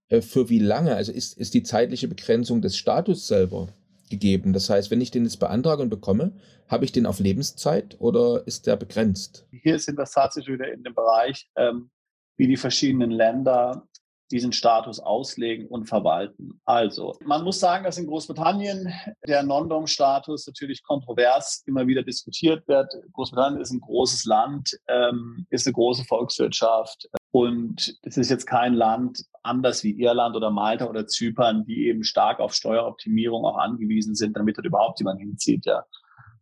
Äh, 0.10 0.22
für 0.22 0.50
wie 0.50 0.60
lange? 0.60 0.95
Also 0.95 1.12
ist, 1.12 1.38
ist 1.38 1.54
die 1.54 1.63
zeitliche 1.63 2.08
Begrenzung 2.08 2.62
des 2.62 2.76
Status 2.76 3.28
selber 3.28 3.67
gegeben? 4.10 4.54
Das 4.54 4.69
heißt, 4.69 4.89
wenn 4.89 5.02
ich 5.02 5.12
den 5.12 5.24
jetzt 5.24 5.39
beantrage 5.39 5.84
und 5.84 5.89
bekomme, 5.89 6.34
habe 6.67 6.86
ich 6.86 6.91
den 6.91 7.06
auf 7.06 7.19
Lebenszeit 7.19 7.95
oder 8.00 8.45
ist 8.48 8.67
der 8.67 8.76
begrenzt? 8.76 9.45
Hier 9.52 9.78
sind 9.80 9.98
wir 9.98 10.06
tatsächlich 10.06 10.56
wieder 10.56 10.72
in 10.72 10.84
dem 10.84 10.95
Bereich, 10.95 11.48
ähm, 11.56 11.91
wie 12.38 12.48
die 12.48 12.58
verschiedenen 12.58 13.12
Länder 13.12 13.88
diesen 14.32 14.52
Status 14.52 15.00
auslegen 15.00 15.68
und 15.68 15.86
verwalten. 15.86 16.62
Also, 16.65 17.15
man 17.24 17.44
muss 17.44 17.60
sagen, 17.60 17.84
dass 17.84 17.98
in 17.98 18.08
Großbritannien 18.08 18.94
der 19.28 19.44
Non-Dom-Status 19.44 20.48
natürlich 20.48 20.84
kontrovers 20.84 21.63
immer 21.65 21.88
wieder 21.88 22.04
diskutiert 22.04 22.68
wird. 22.68 22.94
Großbritannien 23.13 23.62
ist 23.62 23.72
ein 23.72 23.82
großes 23.82 24.26
Land, 24.26 24.78
ähm, 24.88 25.46
ist 25.50 25.68
eine 25.68 25.74
große 25.74 26.06
Volkswirtschaft 26.06 27.08
und 27.32 27.98
es 28.04 28.18
ist 28.18 28.30
jetzt 28.30 28.46
kein 28.46 28.74
Land 28.74 29.24
anders 29.44 29.84
wie 29.84 30.00
Irland 30.00 30.36
oder 30.36 30.50
Malta 30.50 30.86
oder 30.86 31.08
Zypern, 31.08 31.65
die 31.65 31.88
eben 31.88 32.04
stark 32.04 32.39
auf 32.39 32.54
Steueroptimierung 32.54 33.46
auch 33.46 33.58
angewiesen 33.58 34.15
sind, 34.15 34.36
damit 34.36 34.58
dort 34.58 34.65
überhaupt 34.65 35.00
jemand 35.00 35.20
hinzieht. 35.20 35.65
Ja 35.65 35.86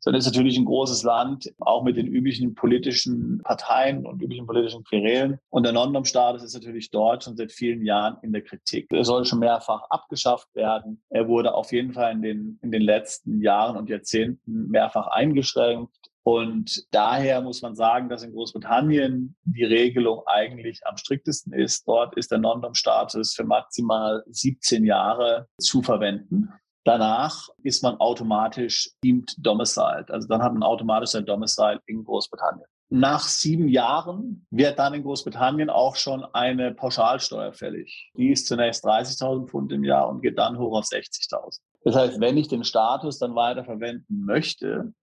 sondern 0.07 0.19
ist 0.21 0.25
natürlich 0.25 0.57
ein 0.57 0.63
großes 0.63 1.03
Land, 1.03 1.53
auch 1.59 1.83
mit 1.83 1.97
den 1.97 2.07
üblichen 2.07 2.55
politischen 2.55 3.41
Parteien 3.43 4.05
und 4.05 4.21
üblichen 4.21 4.47
politischen 4.47 4.85
Querelen. 4.85 5.37
Und 5.49 5.63
der 5.63 5.73
Non-Dom-Status 5.73 6.43
ist 6.43 6.53
natürlich 6.53 6.91
dort 6.91 7.25
schon 7.25 7.35
seit 7.35 7.51
vielen 7.51 7.85
Jahren 7.85 8.15
in 8.21 8.31
der 8.31 8.41
Kritik. 8.41 8.87
Er 8.93 9.03
soll 9.03 9.25
schon 9.25 9.39
mehrfach 9.39 9.81
abgeschafft 9.89 10.47
werden. 10.55 11.03
Er 11.09 11.27
wurde 11.27 11.53
auf 11.53 11.73
jeden 11.73 11.91
Fall 11.91 12.13
in 12.13 12.21
den, 12.21 12.57
in 12.61 12.71
den 12.71 12.83
letzten 12.83 13.41
Jahren 13.41 13.75
und 13.75 13.89
Jahrzehnten 13.89 14.69
mehrfach 14.69 15.07
eingeschränkt. 15.07 16.09
Und 16.23 16.87
daher 16.91 17.41
muss 17.41 17.61
man 17.61 17.75
sagen, 17.75 18.07
dass 18.07 18.23
in 18.23 18.31
Großbritannien 18.31 19.35
die 19.43 19.65
Regelung 19.65 20.21
eigentlich 20.25 20.87
am 20.87 20.95
striktesten 20.95 21.51
ist. 21.51 21.85
Dort 21.85 22.15
ist 22.15 22.31
der 22.31 22.37
Non-Dom-Status 22.37 23.33
für 23.33 23.43
maximal 23.43 24.23
17 24.27 24.85
Jahre 24.85 25.49
zu 25.59 25.81
verwenden. 25.81 26.53
Danach 26.87 27.49
ist 27.63 27.83
man 27.83 27.97
automatisch 27.97 28.91
deemed 29.03 29.35
domiciled. 29.45 30.09
Also 30.09 30.25
dann 30.29 30.41
hat 30.41 30.53
man 30.53 30.63
automatisch 30.63 31.09
sein 31.09 31.25
Domicile 31.25 31.81
in 31.85 32.05
Großbritannien. 32.05 32.65
Nach 32.89 33.19
sieben 33.27 33.67
Jahren 33.67 34.47
wird 34.51 34.79
dann 34.79 34.93
in 34.93 35.03
Großbritannien 35.03 35.69
auch 35.69 35.97
schon 35.97 36.23
eine 36.33 36.73
Pauschalsteuer 36.73 37.51
fällig. 37.51 38.09
Die 38.15 38.31
ist 38.31 38.47
zunächst 38.47 38.85
30.000 38.85 39.49
Pfund 39.49 39.73
im 39.73 39.83
Jahr 39.83 40.07
und 40.07 40.21
geht 40.21 40.37
dann 40.37 40.57
hoch 40.57 40.77
auf 40.77 40.85
60.000. 40.85 41.59
Das 41.83 41.95
heißt, 41.95 42.21
wenn 42.21 42.37
ich 42.37 42.47
den 42.47 42.63
Status 42.63 43.19
dann 43.19 43.35
weiter 43.35 43.65
verwenden 43.65 44.23
möchte, 44.23 44.93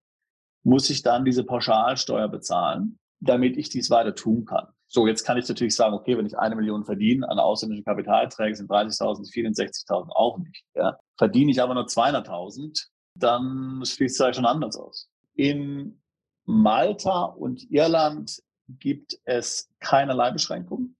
muss 0.62 0.88
ich 0.88 1.03
dann 1.03 1.27
diese 1.27 1.44
Pauschalsteuer 1.44 2.29
bezahlen, 2.29 2.99
damit 3.20 3.59
ich 3.59 3.68
dies 3.68 3.90
weiter 3.90 4.14
tun 4.14 4.47
kann. 4.47 4.68
So, 4.87 5.07
jetzt 5.07 5.25
kann 5.25 5.38
ich 5.38 5.49
natürlich 5.49 5.75
sagen, 5.75 5.94
okay, 5.94 6.16
wenn 6.16 6.27
ich 6.27 6.38
eine 6.38 6.55
Million 6.55 6.85
verdiene 6.85 7.29
an 7.29 7.38
ausländischen 7.38 7.85
Kapitalträgen, 7.85 8.55
sind 8.55 8.70
30.000, 8.70 9.33
64.000 9.33 10.11
auch 10.11 10.38
nicht. 10.38 10.64
Ja. 10.75 10.99
Verdiene 11.16 11.51
ich 11.51 11.62
aber 11.62 11.75
nur 11.75 11.87
200.000, 11.87 12.87
dann 13.16 13.81
sieht 13.85 14.11
es 14.11 14.18
ja 14.18 14.33
schon 14.33 14.47
anders 14.47 14.77
aus. 14.77 15.09
In 15.35 16.01
Malta 16.44 17.25
und 17.25 17.70
Irland 17.70 18.42
gibt 18.68 19.18
es 19.25 19.70
keinerlei 19.81 20.31
Beschränkungen, 20.31 20.97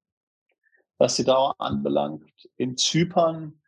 was 0.99 1.17
die 1.17 1.25
Dauer 1.25 1.55
anbelangt. 1.59 2.31
In 2.57 2.77
Zypern 2.77 3.61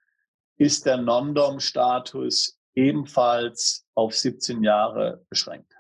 ist 0.57 0.87
der 0.87 0.97
Non-Dom-Status 0.97 2.59
ebenfalls 2.75 3.87
auf 3.95 4.15
17 4.15 4.63
Jahre 4.63 5.25
beschränkt. 5.29 5.76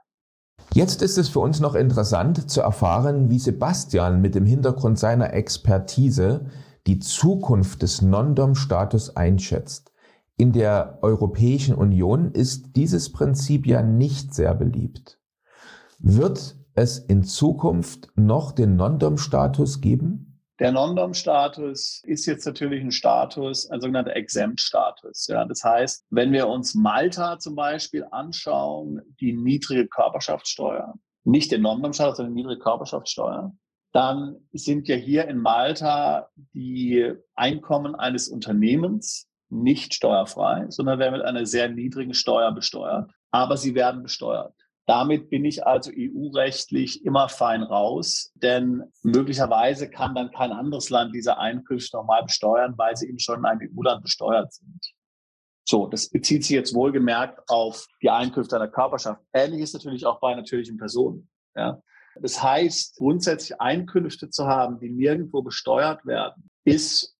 Jetzt 0.76 1.00
ist 1.00 1.16
es 1.16 1.30
für 1.30 1.40
uns 1.40 1.58
noch 1.58 1.74
interessant 1.74 2.50
zu 2.50 2.60
erfahren, 2.60 3.30
wie 3.30 3.38
Sebastian 3.38 4.20
mit 4.20 4.34
dem 4.34 4.44
Hintergrund 4.44 4.98
seiner 4.98 5.32
Expertise 5.32 6.50
die 6.86 6.98
Zukunft 6.98 7.80
des 7.80 8.02
Non-Dom-Status 8.02 9.16
einschätzt. 9.16 9.90
In 10.36 10.52
der 10.52 10.98
Europäischen 11.00 11.74
Union 11.76 12.30
ist 12.30 12.76
dieses 12.76 13.10
Prinzip 13.10 13.66
ja 13.66 13.80
nicht 13.80 14.34
sehr 14.34 14.54
beliebt. 14.54 15.18
Wird 15.98 16.56
es 16.74 16.98
in 16.98 17.24
Zukunft 17.24 18.12
noch 18.14 18.52
den 18.52 18.76
Non-Dom-Status 18.76 19.80
geben? 19.80 20.25
Der 20.58 20.72
Non-Dom-Status 20.72 22.02
ist 22.04 22.24
jetzt 22.24 22.46
natürlich 22.46 22.82
ein 22.82 22.90
Status, 22.90 23.70
ein 23.70 23.80
sogenannter 23.80 24.16
Exempt-Status. 24.16 25.26
Ja, 25.26 25.44
das 25.44 25.62
heißt, 25.62 26.06
wenn 26.08 26.32
wir 26.32 26.48
uns 26.48 26.74
Malta 26.74 27.38
zum 27.38 27.54
Beispiel 27.54 28.06
anschauen, 28.10 29.02
die 29.20 29.34
niedrige 29.34 29.86
Körperschaftssteuer, 29.86 30.94
nicht 31.24 31.52
den 31.52 31.60
Non-Dom-Status, 31.60 32.16
sondern 32.16 32.34
die 32.34 32.42
niedrige 32.42 32.60
Körperschaftssteuer, 32.60 33.52
dann 33.92 34.36
sind 34.52 34.88
ja 34.88 34.96
hier 34.96 35.28
in 35.28 35.38
Malta 35.38 36.28
die 36.54 37.12
Einkommen 37.34 37.94
eines 37.94 38.28
Unternehmens 38.28 39.28
nicht 39.48 39.94
steuerfrei, 39.94 40.66
sondern 40.68 40.98
werden 40.98 41.18
mit 41.18 41.22
einer 41.22 41.46
sehr 41.46 41.68
niedrigen 41.68 42.14
Steuer 42.14 42.52
besteuert. 42.52 43.10
Aber 43.30 43.56
sie 43.56 43.74
werden 43.74 44.02
besteuert. 44.02 44.54
Damit 44.86 45.30
bin 45.30 45.44
ich 45.44 45.66
also 45.66 45.90
EU-rechtlich 45.92 47.04
immer 47.04 47.28
fein 47.28 47.64
raus, 47.64 48.32
denn 48.36 48.84
möglicherweise 49.02 49.90
kann 49.90 50.14
dann 50.14 50.30
kein 50.30 50.52
anderes 50.52 50.90
Land 50.90 51.12
diese 51.12 51.38
Einkünfte 51.38 51.96
nochmal 51.96 52.22
besteuern, 52.22 52.74
weil 52.76 52.96
sie 52.96 53.08
eben 53.08 53.18
schon 53.18 53.40
in 53.40 53.44
einem 53.44 53.68
EU-Land 53.76 54.02
besteuert 54.02 54.52
sind. 54.52 54.94
So, 55.68 55.88
das 55.88 56.08
bezieht 56.08 56.44
sich 56.44 56.54
jetzt 56.54 56.74
wohlgemerkt 56.74 57.42
auf 57.48 57.84
die 58.00 58.10
Einkünfte 58.10 58.54
einer 58.54 58.68
Körperschaft. 58.68 59.20
Ähnlich 59.32 59.62
ist 59.62 59.74
natürlich 59.74 60.06
auch 60.06 60.20
bei 60.20 60.32
natürlichen 60.36 60.76
Personen. 60.76 61.28
Ja. 61.56 61.82
Das 62.20 62.40
heißt, 62.40 62.96
grundsätzlich 62.96 63.60
Einkünfte 63.60 64.30
zu 64.30 64.46
haben, 64.46 64.78
die 64.78 64.90
nirgendwo 64.90 65.42
besteuert 65.42 66.06
werden, 66.06 66.48
ist 66.64 67.16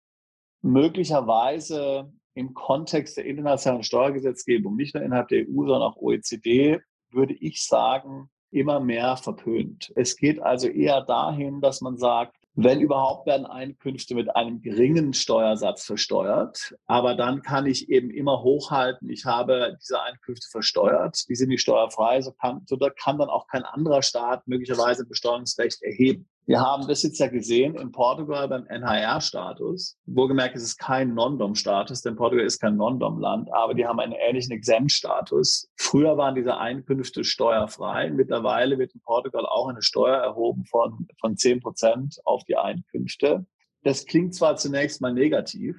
möglicherweise 0.63 2.13
im 2.35 2.55
Kontext 2.55 3.17
der 3.17 3.25
internationalen 3.25 3.83
Steuergesetzgebung, 3.83 4.77
nicht 4.77 4.95
nur 4.95 5.03
innerhalb 5.03 5.29
der 5.29 5.47
EU, 5.49 5.67
sondern 5.67 5.83
auch 5.83 5.97
OECD, 5.97 6.81
würde 7.11 7.35
ich 7.35 7.65
sagen, 7.65 8.31
immer 8.51 8.81
mehr 8.81 9.17
verpönt. 9.17 9.93
Es 9.97 10.17
geht 10.17 10.41
also 10.41 10.69
eher 10.69 11.03
dahin, 11.03 11.61
dass 11.61 11.81
man 11.81 11.97
sagt, 11.97 12.37
wenn 12.59 12.81
überhaupt 12.81 13.27
werden 13.27 13.45
Einkünfte 13.45 14.15
mit 14.15 14.35
einem 14.35 14.63
geringen 14.63 15.13
Steuersatz 15.13 15.85
versteuert, 15.85 16.75
aber 16.87 17.15
dann 17.15 17.43
kann 17.43 17.67
ich 17.67 17.91
eben 17.91 18.09
immer 18.09 18.43
hochhalten, 18.43 19.11
ich 19.11 19.27
habe 19.27 19.77
diese 19.79 20.01
Einkünfte 20.01 20.49
versteuert, 20.51 21.29
die 21.29 21.35
sind 21.35 21.51
nicht 21.51 21.61
steuerfrei, 21.61 22.23
so 22.23 22.33
kann, 22.33 22.63
so 22.65 22.79
kann 22.79 23.19
dann 23.19 23.29
auch 23.29 23.47
kein 23.47 23.65
anderer 23.65 24.01
Staat 24.01 24.49
möglicherweise 24.49 25.05
Besteuerungsrecht 25.05 25.83
erheben. 25.83 26.31
Wir 26.49 26.61
haben 26.61 26.87
das 26.87 27.03
jetzt 27.03 27.19
ja 27.19 27.27
gesehen 27.27 27.75
in 27.75 27.91
Portugal 27.91 28.47
beim 28.47 28.67
NHR-Status. 28.67 29.99
Wohlgemerkt 30.07 30.55
ist 30.55 30.63
es 30.63 30.77
kein 30.77 31.13
Non-Dom-Status, 31.13 32.03
denn 32.03 32.15
Portugal 32.15 32.47
ist 32.47 32.61
kein 32.61 32.77
Non-Dom-Land, 32.77 33.53
aber 33.53 33.75
die 33.75 33.85
haben 33.85 33.99
einen 33.99 34.13
ähnlichen 34.13 34.53
Exempt-Status. 34.53 35.69
Früher 35.77 36.17
waren 36.17 36.37
diese 36.37 36.57
Einkünfte 36.57 37.25
steuerfrei. 37.25 38.11
Mittlerweile 38.11 38.79
wird 38.79 38.95
in 38.95 39.01
Portugal 39.01 39.45
auch 39.45 39.67
eine 39.67 39.83
Steuer 39.83 40.19
erhoben 40.19 40.65
von, 40.67 41.09
von 41.19 41.37
10 41.37 41.63
Prozent 41.63 42.21
auf 42.25 42.45
die 42.45 42.57
Einkünfte. 42.57 43.45
Das 43.83 44.07
klingt 44.07 44.37
zwar 44.37 44.55
zunächst 44.55 45.01
mal 45.01 45.13
negativ, 45.13 45.77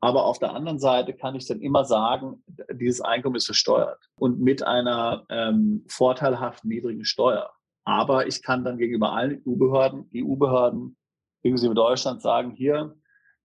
aber 0.00 0.26
auf 0.26 0.38
der 0.38 0.52
anderen 0.52 0.78
Seite 0.78 1.14
kann 1.14 1.34
ich 1.34 1.46
dann 1.46 1.62
immer 1.62 1.86
sagen, 1.86 2.44
dieses 2.74 3.00
Einkommen 3.00 3.36
ist 3.36 3.46
versteuert 3.46 4.04
und 4.16 4.38
mit 4.38 4.62
einer 4.62 5.24
ähm, 5.30 5.86
vorteilhaft 5.88 6.66
niedrigen 6.66 7.06
Steuer. 7.06 7.50
Aber 7.84 8.26
ich 8.26 8.42
kann 8.42 8.64
dann 8.64 8.78
gegenüber 8.78 9.12
allen 9.12 9.42
EU-Behörden, 9.46 10.10
EU-Behörden, 10.14 10.96
inklusive 11.42 11.74
Deutschland 11.74 12.22
sagen, 12.22 12.52
hier, 12.52 12.96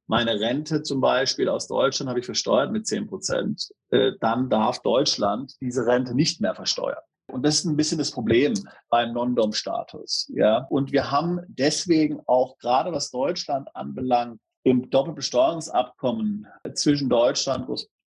meine 0.08 0.40
Rente 0.40 0.82
zum 0.82 1.02
Beispiel 1.02 1.50
aus 1.50 1.68
Deutschland 1.68 2.10
habe 2.10 2.20
ich 2.20 2.26
versteuert 2.26 2.72
mit 2.72 2.88
10 2.88 3.08
Prozent. 3.08 3.70
Äh, 3.92 4.14
dann 4.20 4.50
darf 4.50 4.82
Deutschland 4.82 5.54
diese 5.62 5.86
Rente 5.86 6.16
nicht 6.16 6.42
mehr 6.42 6.56
versteuern. 6.56 7.04
Und 7.32 7.46
das 7.46 7.60
ist 7.60 7.66
ein 7.66 7.78
bisschen 7.78 8.00
das 8.00 8.10
Problem 8.10 8.54
beim 8.90 9.14
Non-Dom-Status. 9.14 10.32
Ja. 10.34 10.66
Und 10.70 10.92
wir 10.92 11.12
haben 11.12 11.42
deswegen 11.48 12.22
auch 12.26 12.58
gerade 12.58 12.92
was 12.92 13.12
Deutschland 13.12 13.70
anbelangt, 13.76 14.40
im 14.64 14.90
Doppelbesteuerungsabkommen 14.90 16.48
zwischen 16.74 17.10
Deutschland, 17.10 17.68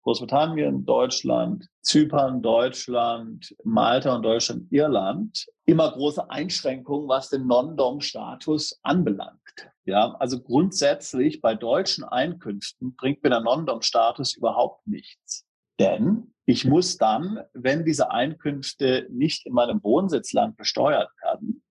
Großbritannien, 0.09 0.85
Deutschland, 0.87 1.69
Zypern, 1.83 2.41
Deutschland, 2.41 3.55
Malta 3.63 4.15
und 4.15 4.23
Deutschland, 4.23 4.65
Irland 4.71 5.45
immer 5.65 5.91
große 5.91 6.31
Einschränkungen, 6.31 7.07
was 7.07 7.29
den 7.29 7.45
Non-Dom-Status 7.45 8.79
anbelangt. 8.81 9.69
Ja, 9.85 10.15
also 10.17 10.41
grundsätzlich 10.41 11.41
bei 11.41 11.53
deutschen 11.53 12.03
Einkünften 12.03 12.95
bringt 12.95 13.21
mir 13.21 13.29
der 13.29 13.41
Non-Dom-Status 13.41 14.35
überhaupt 14.35 14.87
nichts. 14.87 15.45
Denn 15.77 16.33
ich 16.47 16.65
muss 16.65 16.97
dann, 16.97 17.41
wenn 17.53 17.85
diese 17.85 18.09
Einkünfte 18.09 19.05
nicht 19.11 19.45
in 19.45 19.53
meinem 19.53 19.83
Wohnsitzland 19.83 20.57
besteuert 20.57 21.11
werden, 21.21 21.61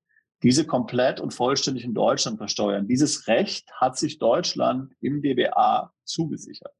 diese 0.45 0.65
komplett 0.65 1.19
und 1.19 1.35
vollständig 1.35 1.83
in 1.83 1.93
Deutschland 1.93 2.39
versteuern. 2.39 2.87
Dieses 2.87 3.27
Recht 3.27 3.69
hat 3.73 3.99
sich 3.99 4.21
Deutschland 4.21 4.95
im 5.01 5.23
DBA 5.23 5.93
zugesichert. 6.05 6.73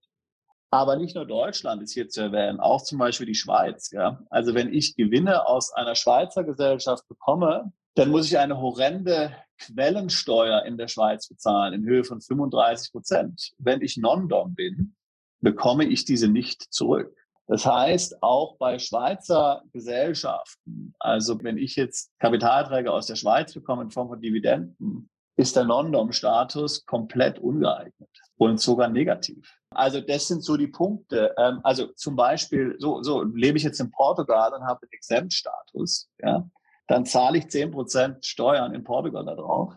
Aber 0.71 0.97
nicht 0.97 1.15
nur 1.15 1.27
Deutschland 1.27 1.83
ist 1.83 1.95
hier 1.95 2.09
zu 2.09 2.21
erwähnen, 2.21 2.61
auch 2.61 2.83
zum 2.83 2.99
Beispiel 2.99 3.27
die 3.27 3.35
Schweiz. 3.35 3.91
Ja? 3.91 4.21
Also 4.29 4.55
wenn 4.55 4.73
ich 4.73 4.97
Gewinne 4.97 5.47
aus 5.47 5.73
einer 5.73 5.95
Schweizer 5.95 6.45
Gesellschaft 6.45 7.09
bekomme, 7.09 7.73
dann 7.95 8.11
muss 8.11 8.27
ich 8.27 8.39
eine 8.39 8.61
horrende 8.61 9.35
Quellensteuer 9.59 10.65
in 10.65 10.77
der 10.77 10.89
Schweiz 10.89 11.29
bezahlen 11.29 11.75
in 11.75 11.85
Höhe 11.85 12.05
von 12.05 12.21
35 12.21 12.93
Prozent. 12.93 13.53
Wenn 13.59 13.81
ich 13.81 13.97
Non-Dom 13.97 14.55
bin, 14.55 14.95
bekomme 15.41 15.85
ich 15.85 16.05
diese 16.05 16.29
nicht 16.29 16.73
zurück. 16.73 17.15
Das 17.49 17.65
heißt, 17.65 18.23
auch 18.23 18.59
bei 18.59 18.79
Schweizer 18.79 19.63
Gesellschaften, 19.73 20.95
also 20.99 21.43
wenn 21.43 21.57
ich 21.57 21.77
jetzt 21.77 22.13
Kapitalträger 22.19 22.93
aus 22.93 23.07
der 23.07 23.17
Schweiz 23.17 23.55
bekomme 23.55 23.85
in 23.85 23.91
Form 23.91 24.09
von 24.09 24.21
Dividenden, 24.21 25.09
ist 25.37 25.57
der 25.57 25.65
Non-Dom-Status 25.65 26.85
komplett 26.85 27.39
ungeeignet 27.39 28.11
und 28.37 28.61
sogar 28.61 28.89
negativ. 28.89 29.58
Also 29.71 30.01
das 30.01 30.27
sind 30.27 30.43
so 30.43 30.57
die 30.57 30.67
Punkte. 30.67 31.35
Ähm, 31.39 31.61
also 31.63 31.87
zum 31.89 32.17
Beispiel, 32.17 32.77
so, 32.79 33.03
so 33.03 33.23
lebe 33.23 33.59
ich 33.59 33.65
jetzt 33.65 33.81
in 33.81 33.91
Portugal 33.91 34.53
und 34.55 34.65
habe 34.65 34.87
den 34.87 34.93
Exempt-Status, 34.93 36.11
ja, 36.21 36.49
dann 36.87 37.05
zahle 37.05 37.39
ich 37.39 37.49
zehn 37.49 37.71
Prozent 37.71 38.25
Steuern 38.25 38.75
in 38.75 38.83
Portugal 38.83 39.25
da 39.25 39.35
drauf, 39.35 39.75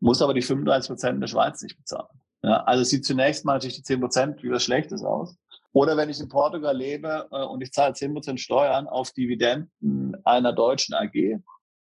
muss 0.00 0.22
aber 0.22 0.34
die 0.34 0.42
35 0.42 0.88
Prozent 0.88 1.14
in 1.14 1.20
der 1.20 1.28
Schweiz 1.28 1.60
nicht 1.62 1.76
bezahlen. 1.76 2.20
Ja, 2.44 2.62
also 2.64 2.84
sieht 2.84 3.04
zunächst 3.04 3.44
mal 3.44 3.54
natürlich 3.54 3.76
die 3.76 3.82
zehn 3.82 4.00
Prozent 4.00 4.42
wie 4.42 4.50
was 4.50 4.64
Schlechtes 4.64 5.04
aus. 5.04 5.36
Oder 5.72 5.96
wenn 5.96 6.10
ich 6.10 6.20
in 6.20 6.28
Portugal 6.28 6.76
lebe 6.76 7.28
äh, 7.30 7.44
und 7.44 7.62
ich 7.62 7.72
zahle 7.72 7.94
zehn 7.94 8.12
Prozent 8.12 8.40
Steuern 8.40 8.86
auf 8.86 9.10
Dividenden 9.12 10.16
einer 10.24 10.52
deutschen 10.52 10.94
AG, 10.94 11.40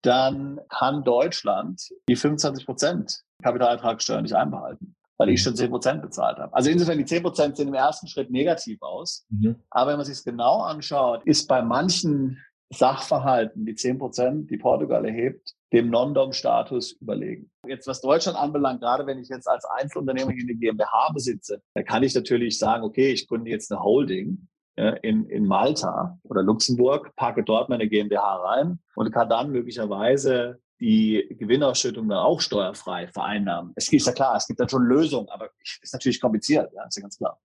dann 0.03 0.61
kann 0.69 1.05
Deutschland 1.05 1.81
die 2.09 2.17
25 2.17 2.67
Prozent 2.67 3.23
Kapitalertragssteuer 3.43 4.23
nicht 4.23 4.35
einbehalten 4.35 4.97
weil 5.23 5.31
ich 5.31 5.41
schon 5.41 5.55
10 5.55 5.71
Prozent 5.71 6.03
bezahlt 6.03 6.39
habe. 6.39 6.53
Also 6.53 6.69
insofern, 6.69 6.99
die 6.99 7.05
10 7.05 7.23
Prozent 7.23 7.57
sehen 7.57 7.69
im 7.69 7.75
ersten 7.75 8.09
Schritt 8.09 8.33
negativ 8.33 8.83
aus. 8.83 9.25
Mhm. 9.31 9.55
Aber 9.71 9.93
wenn 9.93 9.99
man 9.99 10.05
sich 10.05 10.17
es 10.17 10.25
genau 10.25 10.63
anschaut, 10.63 11.23
ist 11.25 11.47
bei 11.47 11.63
manchen 11.63 12.39
Sachverhalten 12.71 13.65
die 13.65 13.77
10 13.77 13.99
Prozent, 13.99 14.51
die 14.51 14.57
Portugal 14.57 15.05
erhebt, 15.05 15.55
dem 15.73 15.91
Non-Dom-Status 15.91 16.97
überlegen. 17.01 17.53
Jetzt, 17.69 17.87
was 17.87 18.01
Deutschland 18.01 18.37
anbelangt, 18.37 18.81
gerade 18.81 19.07
wenn 19.07 19.21
ich 19.21 19.29
jetzt 19.29 19.47
als 19.47 19.65
Einzelunternehmer 19.65 20.33
hier 20.33 20.43
eine 20.43 20.57
GmbH 20.57 21.13
besitze, 21.15 21.63
da 21.75 21.85
kann 21.85 22.03
ich 22.03 22.17
natürlich 22.17 22.59
sagen, 22.59 22.83
okay, 22.83 23.13
ich 23.13 23.29
gründe 23.29 23.49
jetzt 23.49 23.71
eine 23.71 23.81
Holding 23.81 24.49
in, 24.75 25.27
in 25.27 25.47
Malta 25.47 26.19
oder 26.25 26.43
Luxemburg, 26.43 27.15
packe 27.15 27.45
dort 27.45 27.69
meine 27.69 27.89
GmbH 27.89 28.37
rein 28.39 28.81
und 28.97 29.13
kann 29.13 29.29
dann 29.29 29.51
möglicherweise 29.51 30.59
die 30.83 31.37
Gewinnausschüttung 31.39 32.09
dann 32.09 32.19
auch 32.19 32.41
steuerfrei 32.41 33.07
vereinnahmen. 33.07 33.73
Es 33.77 33.91
ist 33.91 34.07
ja 34.07 34.13
klar, 34.13 34.37
es 34.37 34.49
gibt 34.49 34.59
dann 34.59 34.69
schon 34.69 34.83
Lösungen, 34.83 35.29
aber 35.29 35.49
ist 35.81 35.93
natürlich 35.93 36.21
kompliziert, 36.21 36.73
ja, 36.75 36.85
ist 36.87 36.97
ja 36.97 37.03
ganz 37.03 37.17
klar. 37.17 37.41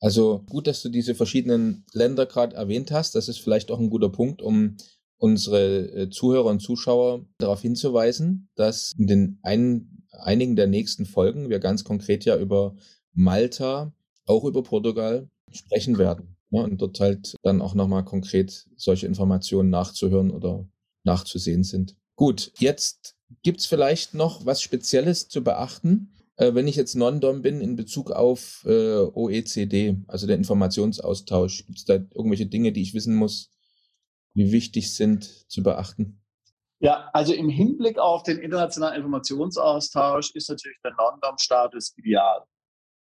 Also 0.00 0.44
gut, 0.48 0.66
dass 0.66 0.82
du 0.82 0.88
diese 0.88 1.14
verschiedenen 1.14 1.84
Länder 1.92 2.26
gerade 2.26 2.56
erwähnt 2.56 2.90
hast. 2.90 3.14
Das 3.14 3.28
ist 3.28 3.38
vielleicht 3.38 3.70
auch 3.70 3.78
ein 3.78 3.90
guter 3.90 4.08
Punkt, 4.08 4.42
um 4.42 4.76
unsere 5.18 5.92
äh, 5.92 6.10
Zuhörer 6.10 6.46
und 6.46 6.60
Zuschauer 6.60 7.26
darauf 7.38 7.60
hinzuweisen, 7.60 8.48
dass 8.56 8.92
in 8.98 9.06
den 9.06 9.38
ein, 9.42 10.06
einigen 10.10 10.56
der 10.56 10.66
nächsten 10.66 11.06
Folgen 11.06 11.48
wir 11.48 11.60
ganz 11.60 11.84
konkret 11.84 12.24
ja 12.24 12.36
über 12.38 12.74
Malta, 13.12 13.92
auch 14.26 14.44
über 14.44 14.62
Portugal 14.62 15.28
sprechen 15.52 15.98
werden. 15.98 16.36
Ja, 16.50 16.62
und 16.62 16.80
dort 16.82 16.98
halt 16.98 17.36
dann 17.42 17.62
auch 17.62 17.74
nochmal 17.74 18.04
konkret 18.04 18.66
solche 18.76 19.06
Informationen 19.06 19.70
nachzuhören 19.70 20.32
oder 20.32 20.66
nachzusehen 21.04 21.62
sind. 21.62 21.96
Gut, 22.20 22.52
jetzt 22.58 23.16
gibt 23.42 23.60
es 23.60 23.66
vielleicht 23.66 24.12
noch 24.12 24.44
was 24.44 24.60
Spezielles 24.60 25.30
zu 25.30 25.42
beachten, 25.42 26.12
äh, 26.36 26.52
wenn 26.52 26.68
ich 26.68 26.76
jetzt 26.76 26.94
Non-Dom 26.94 27.40
bin 27.40 27.62
in 27.62 27.76
Bezug 27.76 28.10
auf 28.10 28.62
äh, 28.66 28.98
OECD, 29.14 29.96
also 30.06 30.26
der 30.26 30.36
Informationsaustausch. 30.36 31.64
Gibt 31.64 31.78
es 31.78 31.86
da 31.86 31.94
irgendwelche 31.94 32.44
Dinge, 32.44 32.72
die 32.72 32.82
ich 32.82 32.92
wissen 32.92 33.14
muss, 33.14 33.50
die 34.34 34.52
wichtig 34.52 34.94
sind 34.94 35.24
zu 35.50 35.62
beachten? 35.62 36.22
Ja, 36.80 37.08
also 37.14 37.32
im 37.32 37.48
Hinblick 37.48 37.98
auf 37.98 38.22
den 38.22 38.36
internationalen 38.36 38.96
Informationsaustausch 38.96 40.32
ist 40.34 40.50
natürlich 40.50 40.76
der 40.84 40.92
Non-Dom-Status 40.98 41.94
ideal. 41.96 42.44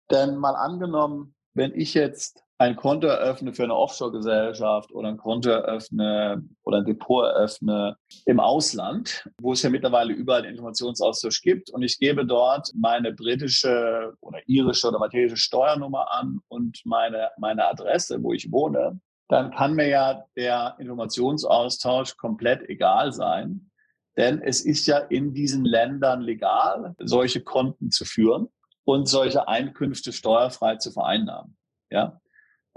Denn 0.09 0.37
mal 0.37 0.55
angenommen, 0.55 1.35
wenn 1.53 1.73
ich 1.73 1.93
jetzt 1.93 2.41
ein 2.59 2.75
Konto 2.75 3.07
eröffne 3.07 3.53
für 3.53 3.63
eine 3.63 3.75
Offshore-Gesellschaft 3.75 4.91
oder 4.91 5.07
ein 5.07 5.17
Konto 5.17 5.49
eröffne 5.49 6.43
oder 6.63 6.79
ein 6.79 6.85
Depot 6.85 7.23
eröffne 7.23 7.95
im 8.25 8.41
Ausland, 8.41 9.29
wo 9.41 9.53
es 9.53 9.63
ja 9.63 9.69
mittlerweile 9.69 10.11
überall 10.13 10.43
Informationsaustausch 10.43 11.41
gibt 11.41 11.69
und 11.69 11.83
ich 11.83 11.97
gebe 11.99 12.25
dort 12.25 12.69
meine 12.75 13.13
britische 13.13 14.13
oder 14.19 14.39
irische 14.45 14.89
oder 14.89 14.99
maltesische 14.99 15.37
Steuernummer 15.37 16.11
an 16.11 16.41
und 16.49 16.81
meine, 16.83 17.29
meine 17.37 17.65
Adresse, 17.65 18.21
wo 18.21 18.33
ich 18.33 18.51
wohne, 18.51 18.99
dann 19.29 19.51
kann 19.51 19.75
mir 19.75 19.87
ja 19.87 20.25
der 20.35 20.75
Informationsaustausch 20.79 22.17
komplett 22.17 22.67
egal 22.67 23.13
sein. 23.13 23.71
Denn 24.17 24.41
es 24.41 24.65
ist 24.65 24.85
ja 24.85 24.97
in 24.97 25.33
diesen 25.33 25.63
Ländern 25.63 26.19
legal, 26.19 26.93
solche 26.99 27.41
Konten 27.41 27.89
zu 27.89 28.03
führen 28.03 28.49
und 28.83 29.07
solche 29.07 29.47
Einkünfte 29.47 30.11
steuerfrei 30.11 30.75
zu 30.75 30.91
vereinnahmen. 30.91 31.55
Ja. 31.89 32.19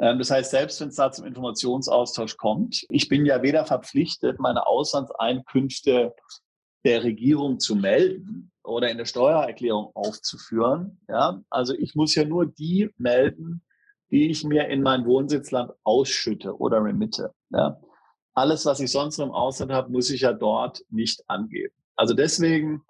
Ähm, 0.03 0.19
das 0.19 0.31
heißt, 0.31 0.51
selbst 0.51 0.81
wenn 0.81 0.89
es 0.89 0.97
da 0.97 1.13
zum 1.13 1.25
Informationsaustausch 1.25 2.37
kommt, 2.37 2.85
ich 2.91 3.09
bin 3.09 3.25
ja 3.25 3.43
weder 3.43 3.65
verpflichtet, 3.65 4.41
meine 4.41 4.67
Auslandseinkünfte 4.67 6.13
der 6.85 7.05
Regierung 7.05 7.61
zu 7.61 7.77
melden 7.77 8.51
oder 8.65 8.91
in 8.91 8.99
der 8.99 9.05
Steuererklärung 9.05 9.93
aufzuführen. 9.95 11.01
Ja, 11.09 11.41
also 11.49 11.75
ich 11.75 11.95
muss 11.95 12.17
ja 12.17 12.25
nur 12.25 12.47
die 12.47 12.91
melden, 12.99 13.63
die 14.11 14.29
ich 14.29 14.43
mir 14.43 14.69
in 14.69 14.83
mein 14.83 15.07
Wohnsitzland 15.07 15.73
ausschütte 15.85 16.59
oder 16.59 16.83
remitte. 16.83 17.33
Ja. 17.51 17.81
Alles, 18.35 18.67
was 18.67 18.81
ich 18.81 18.91
sonst 18.91 19.19
noch 19.19 19.27
im 19.27 19.33
Ausland 19.33 19.71
habe, 19.71 19.93
muss 19.93 20.11
ich 20.11 20.23
ja 20.23 20.33
dort 20.33 20.83
nicht 20.91 21.23
angeben. 21.29 21.75
Also 21.95 22.15
deswegen 22.15 22.83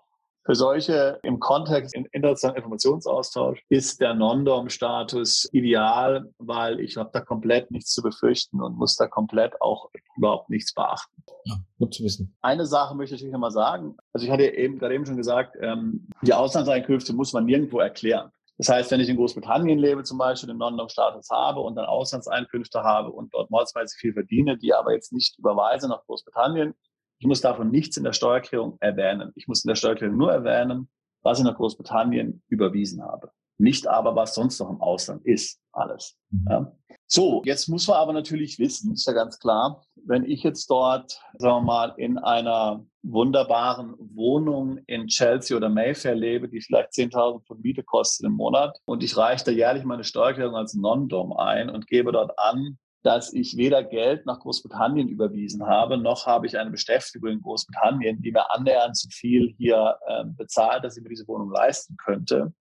für 0.45 0.55
solche 0.55 1.21
im 1.23 1.39
Kontext 1.39 1.95
im 1.95 2.07
internationalen 2.11 2.57
Informationsaustausch 2.57 3.63
ist 3.69 4.01
der 4.01 4.15
Non-Dom-Status 4.15 5.49
ideal, 5.53 6.31
weil 6.39 6.81
ich 6.81 6.97
habe 6.97 7.11
da 7.13 7.21
komplett 7.21 7.71
nichts 7.71 7.93
zu 7.93 8.03
befürchten 8.03 8.61
und 8.61 8.77
muss 8.77 8.97
da 8.97 9.07
komplett 9.07 9.61
auch 9.61 9.91
überhaupt 10.17 10.51
nichts 10.51 10.75
beachten. 10.75 11.23
Ja, 11.45 11.57
gut 11.79 11.95
zu 11.95 12.03
wissen. 12.03 12.37
Eine 12.43 12.67
Sache 12.67 12.95
möchte 12.97 13.15
ich 13.15 13.21
natürlich 13.21 13.33
nochmal 13.33 13.53
sagen. 13.53 13.97
Also 14.13 14.27
ich 14.27 14.33
hatte 14.33 14.45
eben 14.45 14.79
gerade 14.79 14.95
eben 14.95 15.07
schon 15.07 15.17
gesagt, 15.17 15.57
ähm, 15.61 16.09
die 16.23 16.35
Auslandseinkünfte 16.35 17.13
muss 17.13 17.33
man 17.33 17.45
nirgendwo 17.45 17.79
erklären. 17.79 18.33
Das 18.59 18.69
heißt, 18.69 18.91
wenn 18.91 19.01
ich 19.01 19.09
in 19.09 19.17
Großbritannien 19.17 19.79
lebe, 19.79 20.05
zum 20.05 20.19
Beispiel 20.19 20.49
den 20.49 20.59
Non-Dom-Status 20.59 21.31
habe 21.31 21.61
und 21.61 21.75
dann 21.75 21.87
Auslandseinkünfte 21.87 22.83
habe 22.83 23.11
und 23.11 23.33
dort 23.33 23.51
mordsweise 23.51 23.97
viel 23.97 24.13
verdiene, 24.13 24.59
die 24.59 24.75
aber 24.75 24.93
jetzt 24.93 25.13
nicht 25.13 25.39
überweise 25.39 25.89
nach 25.89 26.05
Großbritannien, 26.05 26.75
ich 27.23 27.29
muss 27.29 27.41
davon 27.41 27.71
nichts 27.71 27.97
in 27.97 28.03
der 28.03 28.15
Steuererklärung 28.15 28.79
erwähnen. 28.81 29.31
Ich 29.37 29.47
muss 29.47 29.63
in 29.65 29.69
der 29.69 29.77
Steuererklärung 29.77 30.17
nur 30.17 30.33
erwähnen, 30.33 30.89
was 31.23 31.39
ich 31.39 31.45
nach 31.45 31.55
Großbritannien 31.55 32.43
überwiesen 32.49 33.01
habe. 33.01 33.31
Nicht 33.59 33.87
aber, 33.87 34.17
was 34.17 34.35
sonst 34.35 34.59
noch 34.59 34.69
im 34.69 34.81
Ausland 34.81 35.25
ist. 35.25 35.61
Alles. 35.71 36.17
Mhm. 36.31 36.47
Ja. 36.51 36.73
So, 37.07 37.43
jetzt 37.45 37.69
muss 37.69 37.87
man 37.87 37.99
aber 37.99 38.13
natürlich 38.13 38.59
wissen, 38.59 38.95
ist 38.95 39.07
ja 39.07 39.13
ganz 39.13 39.39
klar, 39.39 39.85
wenn 40.05 40.25
ich 40.25 40.43
jetzt 40.43 40.69
dort, 40.69 41.21
sagen 41.39 41.59
wir 41.59 41.61
mal, 41.61 41.95
in 41.97 42.19
einer 42.19 42.85
wunderbaren 43.05 43.95
Wohnung 43.99 44.79
in 44.89 45.07
Chelsea 45.07 45.57
oder 45.57 45.69
Mayfair 45.69 46.17
lebe, 46.17 46.49
die 46.49 46.61
vielleicht 46.61 46.91
10.000 46.91 47.45
Pfund 47.47 47.63
Miete 47.63 47.85
kostet 47.85 48.27
im 48.27 48.33
Monat 48.33 48.77
und 48.85 49.05
ich 49.05 49.17
reiche 49.17 49.45
da 49.45 49.53
jährlich 49.53 49.85
meine 49.85 50.03
Steuererklärung 50.03 50.57
als 50.57 50.75
Non-Dom 50.75 51.35
ein 51.35 51.71
und 51.71 51.87
gebe 51.87 52.11
dort 52.11 52.37
an, 52.37 52.79
dass 53.03 53.33
ich 53.33 53.57
weder 53.57 53.83
Geld 53.83 54.27
nach 54.27 54.41
Großbritannien 54.41 55.09
überwiesen 55.09 55.67
habe, 55.67 55.99
noch 55.99 56.27
habe 56.27 56.47
ich 56.47 56.59
eine 56.59 56.71
Beschäftigung 56.71 57.31
in 57.31 57.43
Großbritannien, 57.43 58.23
die 58.23 58.31
mir 58.31 58.51
annähernd 58.51 58.97
zu 58.97 59.09
viel 59.11 59.55
hier 59.59 59.97
äh, 60.07 60.25
bezahlt, 60.25 60.85
dass 60.85 60.97
ich 60.97 61.03
mir 61.03 61.09
diese 61.09 61.27
Wohnung 61.27 61.51
leisten 61.51 61.97
könnte, 61.97 62.53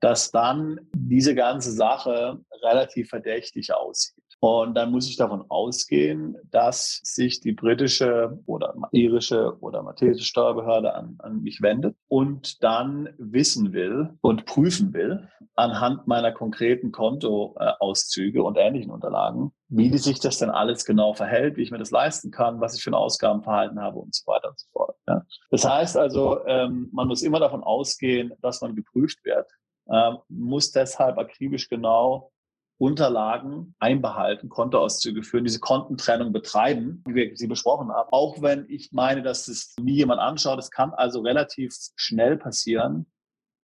dass 0.00 0.30
dann 0.30 0.80
diese 0.94 1.34
ganze 1.34 1.72
Sache 1.72 2.40
relativ 2.62 3.08
verdächtig 3.08 3.72
aussieht. 3.72 4.23
Und 4.44 4.74
dann 4.74 4.90
muss 4.90 5.08
ich 5.08 5.16
davon 5.16 5.46
ausgehen, 5.48 6.36
dass 6.50 7.00
sich 7.02 7.40
die 7.40 7.52
britische 7.52 8.38
oder 8.44 8.74
irische 8.92 9.56
oder 9.60 9.82
maltesische 9.82 10.26
Steuerbehörde 10.26 10.94
an, 10.94 11.16
an 11.20 11.40
mich 11.40 11.62
wendet 11.62 11.96
und 12.08 12.62
dann 12.62 13.08
wissen 13.16 13.72
will 13.72 14.10
und 14.20 14.44
prüfen 14.44 14.92
will 14.92 15.30
anhand 15.54 16.06
meiner 16.06 16.30
konkreten 16.30 16.92
Kontoauszüge 16.92 18.42
und 18.42 18.58
ähnlichen 18.58 18.90
Unterlagen, 18.90 19.52
wie 19.68 19.96
sich 19.96 20.20
das 20.20 20.36
denn 20.36 20.50
alles 20.50 20.84
genau 20.84 21.14
verhält, 21.14 21.56
wie 21.56 21.62
ich 21.62 21.70
mir 21.70 21.78
das 21.78 21.90
leisten 21.90 22.30
kann, 22.30 22.60
was 22.60 22.76
ich 22.76 22.84
für 22.84 22.90
ein 22.90 22.94
Ausgabenverhalten 22.94 23.80
habe 23.80 23.98
und 23.98 24.14
so 24.14 24.30
weiter 24.30 24.50
und 24.50 24.60
so 24.60 24.66
fort. 24.74 24.94
Ja. 25.08 25.22
Das 25.52 25.66
heißt 25.66 25.96
also, 25.96 26.44
ähm, 26.44 26.90
man 26.92 27.08
muss 27.08 27.22
immer 27.22 27.40
davon 27.40 27.62
ausgehen, 27.62 28.34
dass 28.42 28.60
man 28.60 28.74
geprüft 28.74 29.24
wird, 29.24 29.50
ähm, 29.90 30.18
muss 30.28 30.70
deshalb 30.70 31.16
akribisch 31.16 31.70
genau 31.70 32.30
Unterlagen 32.78 33.74
einbehalten, 33.78 34.48
Kontoauszüge 34.48 35.22
führen, 35.22 35.44
diese 35.44 35.60
Kontentrennung 35.60 36.32
betreiben, 36.32 37.02
wie 37.06 37.14
wir 37.14 37.36
sie 37.36 37.46
besprochen 37.46 37.90
haben. 37.90 38.08
Auch 38.10 38.42
wenn 38.42 38.66
ich 38.68 38.90
meine, 38.92 39.22
dass 39.22 39.48
es 39.48 39.74
nie 39.80 39.94
jemand 39.94 40.20
anschaut, 40.20 40.58
es 40.58 40.70
kann 40.70 40.92
also 40.92 41.20
relativ 41.20 41.72
schnell 41.96 42.36
passieren, 42.36 43.06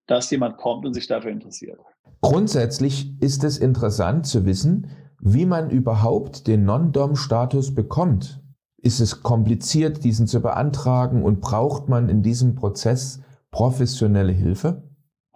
dass 0.06 0.30
jemand 0.30 0.58
kommt 0.58 0.84
und 0.84 0.94
sich 0.94 1.06
dafür 1.06 1.30
interessiert. 1.30 1.78
Grundsätzlich 2.20 3.12
ist 3.20 3.44
es 3.44 3.58
interessant 3.58 4.26
zu 4.26 4.44
wissen, 4.44 4.90
wie 5.20 5.46
man 5.46 5.70
überhaupt 5.70 6.46
den 6.46 6.64
Non-Dom-Status 6.64 7.74
bekommt. 7.74 8.42
Ist 8.80 9.00
es 9.00 9.22
kompliziert, 9.22 10.04
diesen 10.04 10.26
zu 10.26 10.40
beantragen 10.40 11.22
und 11.24 11.40
braucht 11.40 11.88
man 11.88 12.08
in 12.08 12.22
diesem 12.22 12.54
Prozess 12.54 13.20
professionelle 13.50 14.32
Hilfe? 14.32 14.87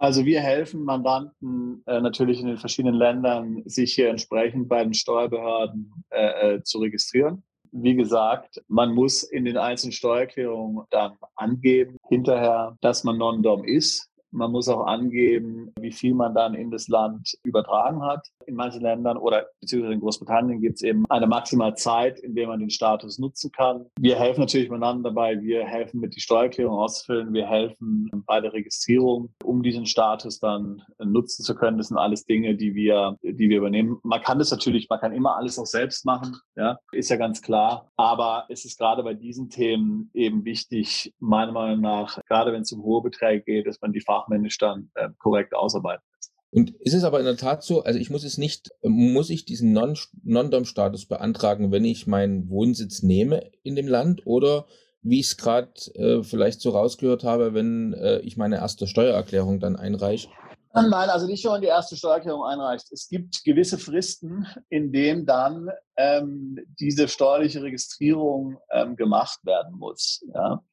Also 0.03 0.25
wir 0.25 0.41
helfen 0.41 0.83
Mandanten 0.83 1.81
äh, 1.85 2.01
natürlich 2.01 2.41
in 2.41 2.47
den 2.47 2.57
verschiedenen 2.57 2.95
Ländern, 2.95 3.63
sich 3.63 3.93
hier 3.93 4.09
entsprechend 4.09 4.67
bei 4.67 4.83
den 4.83 4.93
Steuerbehörden 4.93 5.93
äh, 6.09 6.55
äh, 6.55 6.63
zu 6.63 6.79
registrieren. 6.79 7.41
Wie 7.71 7.95
gesagt, 7.95 8.61
man 8.67 8.93
muss 8.93 9.23
in 9.23 9.45
den 9.45 9.55
einzelnen 9.55 9.93
Steuererklärungen 9.93 10.85
dann 10.89 11.13
angeben, 11.37 11.95
hinterher, 12.09 12.75
dass 12.81 13.05
man 13.05 13.17
Non-Dom 13.17 13.63
ist. 13.63 14.11
Man 14.33 14.51
muss 14.51 14.67
auch 14.67 14.85
angeben, 14.85 15.71
wie 15.79 15.91
viel 15.91 16.15
man 16.15 16.33
dann 16.33 16.55
in 16.55 16.71
das 16.71 16.87
Land 16.87 17.37
übertragen 17.43 18.03
hat. 18.03 18.27
In 18.47 18.55
manchen 18.55 18.81
Ländern 18.81 19.17
oder 19.17 19.45
beziehungsweise 19.61 19.93
in 19.93 19.99
Großbritannien 19.99 20.59
gibt 20.59 20.75
es 20.75 20.81
eben 20.81 21.05
eine 21.09 21.27
maximale 21.27 21.75
Zeit, 21.75 22.19
in 22.19 22.33
der 22.35 22.47
man 22.47 22.59
den 22.59 22.71
Status 22.71 23.19
nutzen 23.19 23.51
kann. 23.51 23.85
Wir 23.99 24.17
helfen 24.17 24.41
natürlich 24.41 24.69
miteinander 24.69 25.09
dabei. 25.09 25.39
Wir 25.39 25.65
helfen 25.65 25.99
mit 25.99 26.15
die 26.15 26.19
Steuererklärung 26.19 26.77
auszufüllen. 26.77 27.31
Wir 27.33 27.47
helfen 27.47 28.09
bei 28.25 28.41
der 28.41 28.53
Registrierung, 28.53 29.33
um 29.43 29.61
diesen 29.61 29.85
Status 29.85 30.39
dann 30.39 30.81
nutzen 30.97 31.43
zu 31.43 31.53
können. 31.55 31.77
Das 31.77 31.89
sind 31.89 31.97
alles 31.97 32.25
Dinge, 32.25 32.55
die 32.55 32.73
wir, 32.73 33.17
die 33.21 33.49
wir 33.49 33.59
übernehmen. 33.59 33.99
Man 34.03 34.21
kann 34.21 34.39
das 34.39 34.49
natürlich, 34.51 34.89
man 34.89 34.99
kann 34.99 35.13
immer 35.13 35.35
alles 35.35 35.59
auch 35.59 35.67
selbst 35.67 36.05
machen. 36.05 36.35
Ja, 36.55 36.79
ist 36.91 37.09
ja 37.09 37.17
ganz 37.17 37.41
klar. 37.41 37.91
Aber 37.97 38.45
es 38.49 38.65
ist 38.65 38.79
gerade 38.79 39.03
bei 39.03 39.13
diesen 39.13 39.49
Themen 39.49 40.09
eben 40.13 40.43
wichtig, 40.43 41.13
meiner 41.19 41.51
Meinung 41.51 41.81
nach, 41.81 42.19
gerade 42.27 42.51
wenn 42.51 42.61
es 42.61 42.71
um 42.71 42.83
hohe 42.83 43.03
Beträge 43.03 43.43
geht, 43.43 43.67
dass 43.67 43.79
man 43.79 43.93
die 43.93 44.01
Fach 44.01 44.22
fachmännisch 44.23 44.57
dann 44.57 44.89
äh, 44.95 45.09
korrekt 45.19 45.53
ausarbeiten 45.53 46.03
lässt. 46.15 46.31
Und 46.51 46.69
ist 46.81 46.93
es 46.93 47.03
aber 47.03 47.19
in 47.19 47.25
der 47.25 47.37
Tat 47.37 47.63
so, 47.63 47.83
also 47.83 47.99
ich 47.99 48.09
muss 48.09 48.23
es 48.23 48.37
nicht, 48.37 48.69
muss 48.83 49.29
ich 49.29 49.45
diesen 49.45 49.73
Non-Dom-Status 49.73 51.07
beantragen, 51.07 51.71
wenn 51.71 51.85
ich 51.85 52.05
meinen 52.05 52.49
Wohnsitz 52.49 53.01
nehme 53.01 53.49
in 53.63 53.75
dem 53.75 53.87
Land 53.87 54.25
oder 54.25 54.65
wie 55.01 55.19
ich 55.19 55.27
es 55.27 55.37
gerade 55.37 55.73
äh, 55.95 56.23
vielleicht 56.23 56.61
so 56.61 56.69
rausgehört 56.69 57.23
habe, 57.23 57.53
wenn 57.53 57.93
äh, 57.93 58.19
ich 58.19 58.37
meine 58.37 58.57
erste 58.57 58.87
Steuererklärung 58.87 59.59
dann 59.59 59.75
einreiche? 59.75 60.29
Nein, 60.75 61.09
also 61.09 61.27
nicht 61.27 61.45
nur 61.45 61.59
die 61.59 61.67
erste 61.67 61.95
Steuererklärung 61.95 62.43
einreicht. 62.45 62.91
Es 62.91 63.07
gibt 63.07 63.43
gewisse 63.43 63.77
Fristen, 63.77 64.47
in 64.69 64.91
denen 64.91 65.25
dann 65.25 65.69
ähm, 65.97 66.57
diese 66.79 67.07
steuerliche 67.07 67.61
Registrierung 67.61 68.57
ähm, 68.71 68.95
gemacht 68.95 69.39
werden 69.43 69.75
muss. 69.77 70.25
Ja? 70.33 70.63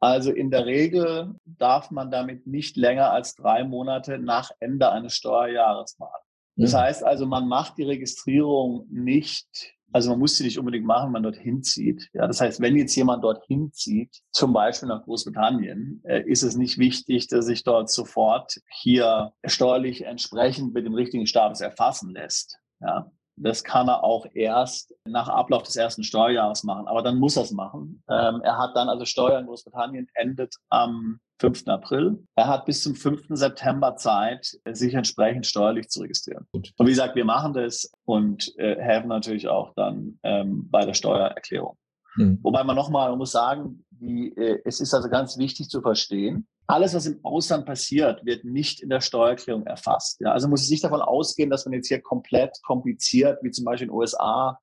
Also 0.00 0.32
in 0.32 0.50
der 0.50 0.64
Regel 0.64 1.34
darf 1.44 1.90
man 1.90 2.10
damit 2.10 2.46
nicht 2.46 2.76
länger 2.76 3.12
als 3.12 3.34
drei 3.34 3.64
Monate 3.64 4.18
nach 4.18 4.50
Ende 4.58 4.90
eines 4.90 5.14
Steuerjahres 5.14 5.98
machen. 5.98 6.22
Das 6.56 6.72
ja. 6.72 6.80
heißt 6.80 7.04
also, 7.04 7.26
man 7.26 7.48
macht 7.48 7.76
die 7.78 7.84
Registrierung 7.84 8.86
nicht, 8.90 9.74
also 9.92 10.10
man 10.10 10.18
muss 10.18 10.36
sie 10.36 10.44
nicht 10.44 10.58
unbedingt 10.58 10.86
machen, 10.86 11.06
wenn 11.06 11.12
man 11.12 11.22
dorthin 11.22 11.62
zieht. 11.62 12.08
Ja, 12.14 12.26
das 12.26 12.40
heißt, 12.40 12.60
wenn 12.60 12.76
jetzt 12.76 12.94
jemand 12.96 13.24
dorthin 13.24 13.72
zieht, 13.72 14.20
zum 14.30 14.52
Beispiel 14.52 14.88
nach 14.88 15.04
Großbritannien, 15.04 16.02
äh, 16.04 16.22
ist 16.22 16.42
es 16.42 16.56
nicht 16.56 16.78
wichtig, 16.78 17.28
dass 17.28 17.46
sich 17.46 17.62
dort 17.62 17.90
sofort 17.90 18.60
hier 18.68 19.32
steuerlich 19.44 20.04
entsprechend 20.04 20.72
mit 20.72 20.86
dem 20.86 20.94
richtigen 20.94 21.26
Status 21.26 21.60
erfassen 21.60 22.12
lässt. 22.12 22.58
Ja, 22.80 23.10
Das 23.42 23.64
kann 23.64 23.88
er 23.88 24.04
auch 24.04 24.26
erst 24.34 24.94
nach 25.04 25.28
Ablauf 25.28 25.62
des 25.62 25.76
ersten 25.76 26.04
Steuerjahres 26.04 26.62
machen, 26.64 26.86
aber 26.86 27.02
dann 27.02 27.18
muss 27.18 27.36
er 27.36 27.44
es 27.44 27.52
machen. 27.52 28.02
Ähm, 28.08 28.40
er 28.42 28.58
hat 28.58 28.76
dann 28.76 28.88
also 28.88 29.04
Steuer 29.04 29.38
in 29.38 29.46
Großbritannien 29.46 30.08
endet 30.14 30.54
am 30.68 31.20
5. 31.40 31.68
April. 31.68 32.22
Er 32.36 32.48
hat 32.48 32.66
bis 32.66 32.82
zum 32.82 32.94
5. 32.94 33.28
September 33.30 33.96
Zeit, 33.96 34.58
sich 34.70 34.92
entsprechend 34.92 35.46
steuerlich 35.46 35.88
zu 35.88 36.02
registrieren. 36.02 36.46
Gut. 36.52 36.72
Und 36.76 36.86
wie 36.86 36.90
gesagt, 36.90 37.16
wir 37.16 37.24
machen 37.24 37.54
das 37.54 37.90
und 38.04 38.52
äh, 38.58 38.76
helfen 38.76 39.08
natürlich 39.08 39.48
auch 39.48 39.72
dann 39.74 40.18
ähm, 40.22 40.68
bei 40.70 40.84
der 40.84 40.94
Steuererklärung. 40.94 41.78
Hm. 42.14 42.38
Wobei 42.42 42.64
man 42.64 42.76
nochmal, 42.76 43.14
muss 43.16 43.32
sagen, 43.32 43.84
die, 43.90 44.34
äh, 44.36 44.60
es 44.64 44.80
ist 44.80 44.94
also 44.94 45.08
ganz 45.08 45.38
wichtig 45.38 45.68
zu 45.68 45.80
verstehen, 45.80 46.46
alles, 46.66 46.94
was 46.94 47.06
im 47.06 47.18
Ausland 47.24 47.66
passiert, 47.66 48.24
wird 48.24 48.44
nicht 48.44 48.80
in 48.80 48.90
der 48.90 49.00
Steuererklärung 49.00 49.66
erfasst. 49.66 50.20
Ja, 50.20 50.32
also 50.32 50.46
muss 50.46 50.62
es 50.62 50.70
nicht 50.70 50.84
davon 50.84 51.02
ausgehen, 51.02 51.50
dass 51.50 51.66
man 51.66 51.72
jetzt 51.72 51.88
hier 51.88 52.00
komplett 52.00 52.62
kompliziert, 52.62 53.38
wie 53.42 53.50
zum 53.50 53.64
Beispiel 53.64 53.88
in 53.88 53.90
den 53.90 53.98
USA, 53.98 54.58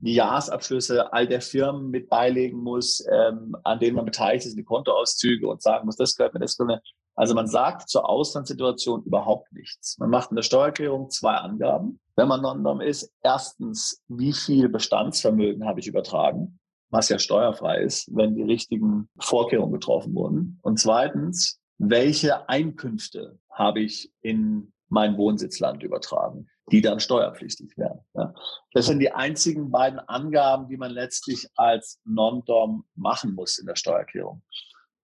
die 0.00 0.14
Jahresabschlüsse 0.14 1.12
all 1.12 1.26
der 1.26 1.40
Firmen 1.40 1.90
mit 1.90 2.08
beilegen 2.08 2.58
muss, 2.58 3.04
ähm, 3.10 3.56
an 3.64 3.80
denen 3.80 3.96
man 3.96 4.04
beteiligt 4.04 4.46
ist, 4.46 4.56
die 4.56 4.64
Kontoauszüge 4.64 5.48
und 5.48 5.62
sagen 5.62 5.86
muss, 5.86 5.96
das 5.96 6.14
gehört 6.16 6.34
mir, 6.34 6.40
das 6.40 6.56
gehört 6.56 6.76
mir. 6.76 6.82
Also 7.16 7.34
man 7.34 7.48
sagt 7.48 7.88
zur 7.88 8.08
Auslandssituation 8.08 9.02
überhaupt 9.02 9.52
nichts. 9.52 9.98
Man 9.98 10.10
macht 10.10 10.30
in 10.30 10.36
der 10.36 10.42
Steuererklärung 10.42 11.10
zwei 11.10 11.34
Angaben. 11.34 11.98
Wenn 12.14 12.28
man 12.28 12.42
non 12.42 12.80
ist, 12.80 13.12
erstens, 13.22 14.02
wie 14.06 14.32
viel 14.32 14.68
Bestandsvermögen 14.68 15.66
habe 15.66 15.80
ich 15.80 15.88
übertragen? 15.88 16.57
Was 16.90 17.08
ja 17.08 17.18
steuerfrei 17.18 17.82
ist, 17.82 18.08
wenn 18.14 18.34
die 18.34 18.42
richtigen 18.42 19.08
Vorkehrungen 19.18 19.72
getroffen 19.72 20.14
wurden. 20.14 20.58
Und 20.62 20.78
zweitens, 20.78 21.60
welche 21.78 22.48
Einkünfte 22.48 23.38
habe 23.50 23.80
ich 23.80 24.12
in 24.20 24.72
mein 24.88 25.16
Wohnsitzland 25.18 25.82
übertragen, 25.82 26.48
die 26.70 26.80
dann 26.80 27.00
steuerpflichtig 27.00 27.76
wären. 27.76 28.00
Ja. 28.14 28.34
Das 28.72 28.86
sind 28.86 29.00
die 29.00 29.12
einzigen 29.12 29.70
beiden 29.70 29.98
Angaben, 29.98 30.68
die 30.68 30.76
man 30.76 30.90
letztlich 30.90 31.48
als 31.56 32.00
Non-Dom 32.04 32.84
machen 32.94 33.34
muss 33.34 33.58
in 33.58 33.66
der 33.66 33.76
Steuererklärung. 33.76 34.42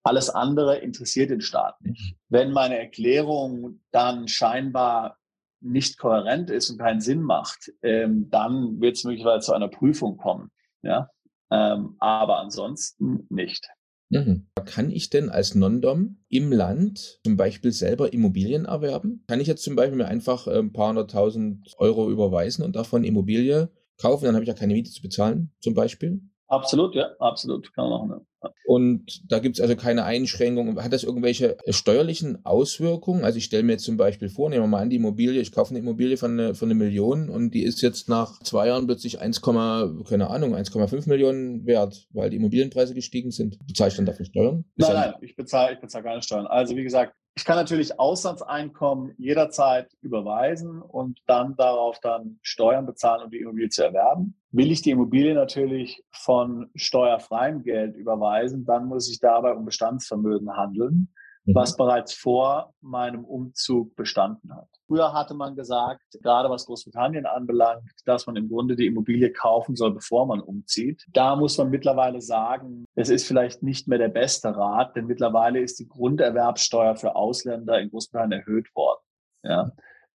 Alles 0.03 0.29
andere 0.29 0.77
interessiert 0.77 1.31
den 1.31 1.41
Staat 1.41 1.81
nicht. 1.81 2.15
Wenn 2.29 2.51
meine 2.51 2.77
Erklärung 2.77 3.81
dann 3.91 4.27
scheinbar 4.27 5.17
nicht 5.61 5.97
kohärent 5.97 6.51
ist 6.51 6.69
und 6.69 6.77
keinen 6.77 7.01
Sinn 7.01 7.21
macht, 7.21 7.71
ähm, 7.81 8.29
dann 8.29 8.79
wird 8.81 8.97
es 8.97 9.03
möglicherweise 9.03 9.47
zu 9.47 9.53
einer 9.53 9.67
Prüfung 9.67 10.17
kommen. 10.17 10.51
Ja? 10.83 11.09
Ähm, 11.51 11.95
aber 11.99 12.39
ansonsten 12.39 13.27
nicht. 13.29 13.67
Mhm. 14.09 14.47
Kann 14.65 14.91
ich 14.91 15.09
denn 15.09 15.29
als 15.29 15.55
Non-Dom 15.55 16.17
im 16.29 16.51
Land 16.51 17.19
zum 17.23 17.37
Beispiel 17.37 17.71
selber 17.71 18.13
Immobilien 18.13 18.65
erwerben? 18.65 19.23
Kann 19.27 19.39
ich 19.39 19.47
jetzt 19.47 19.63
zum 19.63 19.75
Beispiel 19.75 19.97
mir 19.97 20.07
einfach 20.07 20.47
ein 20.47 20.73
paar 20.73 20.89
hunderttausend 20.89 21.73
Euro 21.77 22.09
überweisen 22.09 22.63
und 22.63 22.75
davon 22.75 23.03
Immobilie 23.03 23.69
kaufen? 23.97 24.25
Dann 24.25 24.35
habe 24.35 24.43
ich 24.43 24.49
ja 24.49 24.53
keine 24.53 24.73
Miete 24.73 24.91
zu 24.91 25.01
bezahlen, 25.01 25.51
zum 25.59 25.73
Beispiel. 25.73 26.21
Absolut, 26.47 26.93
ja, 26.93 27.09
absolut. 27.19 27.73
Kann 27.73 27.89
man 27.89 28.07
machen. 28.07 28.27
Ja. 28.43 28.51
Und 28.67 29.31
da 29.31 29.39
gibt 29.39 29.57
es 29.57 29.61
also 29.61 29.75
keine 29.75 30.03
Einschränkungen. 30.03 30.83
Hat 30.83 30.93
das 30.93 31.03
irgendwelche 31.03 31.57
steuerlichen 31.69 32.45
Auswirkungen? 32.45 33.23
Also 33.23 33.39
ich 33.39 33.45
stelle 33.45 33.63
mir 33.63 33.73
jetzt 33.73 33.85
zum 33.85 33.97
Beispiel 33.97 34.29
vor, 34.29 34.49
nehmen 34.49 34.63
wir 34.63 34.67
mal 34.67 34.81
an, 34.81 34.89
die 34.91 34.97
Immobilie, 34.97 35.41
ich 35.41 35.51
kaufe 35.51 35.71
eine 35.71 35.79
Immobilie 35.79 36.17
von 36.17 36.31
eine, 36.31 36.53
von 36.53 36.67
eine 36.67 36.75
Million 36.75 37.29
und 37.29 37.53
die 37.55 37.63
ist 37.63 37.81
jetzt 37.81 38.09
nach 38.09 38.39
zwei 38.41 38.67
Jahren 38.67 38.85
plötzlich 38.85 39.19
1, 39.19 39.41
keine 39.41 40.29
Ahnung, 40.29 40.55
1,5 40.55 41.09
Millionen 41.09 41.65
wert, 41.65 42.07
weil 42.11 42.29
die 42.29 42.37
Immobilienpreise 42.37 42.93
gestiegen 42.93 43.31
sind. 43.31 43.57
Bezahle 43.65 43.89
ich 43.89 43.95
dann 43.95 44.05
dafür 44.05 44.25
Steuern? 44.25 44.65
Nein, 44.75 44.93
nein, 44.93 45.13
ich 45.21 45.35
bezahle, 45.35 45.73
ich 45.73 45.79
bezahle 45.79 46.03
keine 46.03 46.21
Steuern. 46.21 46.45
Also 46.45 46.75
wie 46.75 46.83
gesagt, 46.83 47.15
ich 47.37 47.43
kann 47.43 47.57
natürlich 47.57 47.99
Auslandseinkommen 47.99 49.13
jederzeit 49.17 49.91
überweisen 50.01 50.81
und 50.81 51.21
dann 51.27 51.55
darauf 51.57 51.99
dann 51.99 52.39
Steuern 52.41 52.85
bezahlen, 52.85 53.23
um 53.25 53.29
die 53.29 53.39
Immobilie 53.39 53.69
zu 53.69 53.83
erwerben. 53.83 54.35
Will 54.51 54.71
ich 54.71 54.81
die 54.81 54.91
Immobilie 54.91 55.33
natürlich 55.33 56.01
von 56.11 56.69
steuerfreiem 56.75 57.63
Geld 57.63 57.97
überweisen, 57.97 58.63
dann 58.63 58.85
muss 58.85 59.09
ich 59.09 59.19
dabei 59.19 59.53
um 59.53 59.65
Bestandsvermögen 59.65 60.55
handeln. 60.55 61.09
Mhm. 61.45 61.55
was 61.55 61.77
bereits 61.77 62.13
vor 62.13 62.73
meinem 62.81 63.23
Umzug 63.23 63.95
bestanden 63.95 64.53
hat. 64.53 64.67
Früher 64.87 65.13
hatte 65.13 65.33
man 65.33 65.55
gesagt, 65.55 66.01
gerade 66.21 66.49
was 66.49 66.65
Großbritannien 66.65 67.25
anbelangt, 67.25 67.91
dass 68.05 68.27
man 68.27 68.35
im 68.35 68.49
Grunde 68.49 68.75
die 68.75 68.87
Immobilie 68.87 69.31
kaufen 69.31 69.75
soll, 69.75 69.93
bevor 69.93 70.25
man 70.25 70.41
umzieht. 70.41 71.05
Da 71.13 71.35
muss 71.35 71.57
man 71.57 71.69
mittlerweile 71.69 72.21
sagen, 72.21 72.85
es 72.95 73.09
ist 73.09 73.27
vielleicht 73.27 73.63
nicht 73.63 73.87
mehr 73.87 73.99
der 73.99 74.09
beste 74.09 74.55
Rat, 74.55 74.95
denn 74.95 75.05
mittlerweile 75.05 75.59
ist 75.59 75.79
die 75.79 75.87
Grunderwerbsteuer 75.87 76.95
für 76.95 77.15
Ausländer 77.15 77.79
in 77.79 77.89
Großbritannien 77.89 78.41
erhöht 78.41 78.73
worden. 78.75 79.01
Ja. 79.43 79.71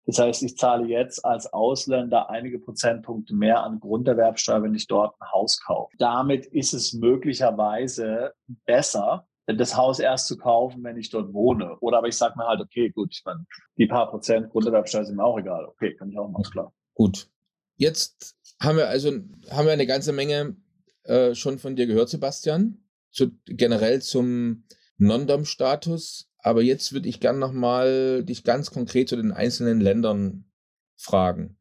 Das 0.06 0.18
heißt, 0.18 0.42
ich 0.42 0.56
zahle 0.56 0.88
jetzt 0.88 1.24
als 1.24 1.52
Ausländer 1.52 2.30
einige 2.30 2.58
Prozentpunkte 2.58 3.34
mehr 3.34 3.62
an 3.62 3.78
Grunderwerbsteuer, 3.78 4.62
wenn 4.62 4.74
ich 4.74 4.88
dort 4.88 5.14
ein 5.20 5.30
Haus 5.30 5.60
kaufe. 5.60 5.94
Damit 5.98 6.46
ist 6.46 6.72
es 6.72 6.94
möglicherweise 6.94 8.32
besser, 8.66 9.28
das 9.54 9.76
Haus 9.76 9.98
erst 9.98 10.26
zu 10.26 10.36
kaufen, 10.36 10.82
wenn 10.84 10.96
ich 10.96 11.10
dort 11.10 11.32
wohne. 11.32 11.76
Oder 11.80 11.98
aber 11.98 12.08
ich 12.08 12.16
sage 12.16 12.34
mir 12.36 12.46
halt, 12.46 12.60
okay, 12.60 12.90
gut, 12.90 13.08
ich 13.12 13.22
meine, 13.24 13.44
die 13.76 13.86
paar 13.86 14.10
Prozent 14.10 14.50
Grunderwerbsteuer 14.50 15.04
sind 15.04 15.16
mir 15.16 15.24
auch 15.24 15.38
egal. 15.38 15.66
Okay, 15.66 15.94
kann 15.96 16.10
ich 16.10 16.18
auch 16.18 16.28
machen, 16.28 16.44
klar. 16.50 16.72
Gut. 16.94 17.28
Jetzt 17.76 18.36
haben 18.60 18.76
wir 18.76 18.88
also 18.88 19.10
haben 19.50 19.66
wir 19.66 19.72
eine 19.72 19.86
ganze 19.86 20.12
Menge 20.12 20.56
äh, 21.04 21.34
schon 21.34 21.58
von 21.58 21.76
dir 21.76 21.86
gehört, 21.86 22.10
Sebastian, 22.10 22.84
zu, 23.10 23.30
generell 23.46 24.02
zum 24.02 24.64
Non-Dom-Status. 24.98 26.30
Aber 26.38 26.62
jetzt 26.62 26.92
würde 26.92 27.08
ich 27.08 27.20
gerne 27.20 27.38
nochmal 27.38 28.24
dich 28.24 28.44
ganz 28.44 28.70
konkret 28.70 29.08
zu 29.08 29.16
den 29.16 29.32
einzelnen 29.32 29.80
Ländern 29.80 30.50
fragen. 30.96 31.58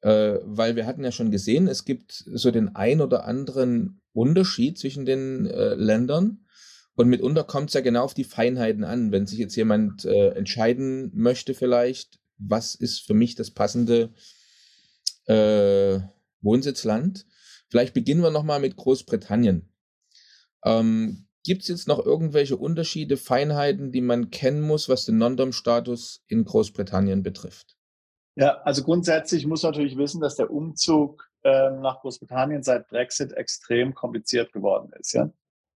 Äh, 0.00 0.38
weil 0.44 0.76
wir 0.76 0.86
hatten 0.86 1.04
ja 1.04 1.12
schon 1.12 1.30
gesehen, 1.30 1.68
es 1.68 1.84
gibt 1.84 2.12
so 2.12 2.50
den 2.50 2.74
ein 2.76 3.00
oder 3.00 3.24
anderen 3.24 4.00
Unterschied 4.12 4.78
zwischen 4.78 5.04
den 5.04 5.46
äh, 5.46 5.74
Ländern. 5.74 6.45
Und 6.96 7.08
mitunter 7.08 7.44
kommt 7.44 7.68
es 7.68 7.74
ja 7.74 7.82
genau 7.82 8.02
auf 8.02 8.14
die 8.14 8.24
Feinheiten 8.24 8.82
an. 8.82 9.12
Wenn 9.12 9.26
sich 9.26 9.38
jetzt 9.38 9.54
jemand 9.54 10.04
äh, 10.06 10.30
entscheiden 10.30 11.10
möchte, 11.14 11.54
vielleicht, 11.54 12.18
was 12.38 12.74
ist 12.74 13.06
für 13.06 13.14
mich 13.14 13.34
das 13.34 13.50
passende 13.50 14.14
äh, 15.26 16.00
Wohnsitzland? 16.40 17.26
Vielleicht 17.68 17.94
beginnen 17.94 18.22
wir 18.22 18.30
nochmal 18.30 18.60
mit 18.60 18.76
Großbritannien. 18.76 19.72
Ähm, 20.64 21.26
Gibt 21.44 21.62
es 21.62 21.68
jetzt 21.68 21.86
noch 21.86 22.04
irgendwelche 22.04 22.56
Unterschiede, 22.56 23.16
Feinheiten, 23.16 23.92
die 23.92 24.00
man 24.00 24.30
kennen 24.30 24.62
muss, 24.62 24.88
was 24.88 25.04
den 25.04 25.18
Non-Dom-Status 25.18 26.24
in 26.26 26.44
Großbritannien 26.44 27.22
betrifft? 27.22 27.76
Ja, 28.36 28.60
also 28.62 28.82
grundsätzlich 28.82 29.46
muss 29.46 29.62
man 29.62 29.72
natürlich 29.72 29.96
wissen, 29.96 30.20
dass 30.20 30.36
der 30.36 30.50
Umzug 30.50 31.30
äh, 31.42 31.70
nach 31.70 32.00
Großbritannien 32.00 32.62
seit 32.62 32.88
Brexit 32.88 33.32
extrem 33.32 33.94
kompliziert 33.94 34.52
geworden 34.52 34.92
ist. 34.98 35.12
Ja? 35.12 35.30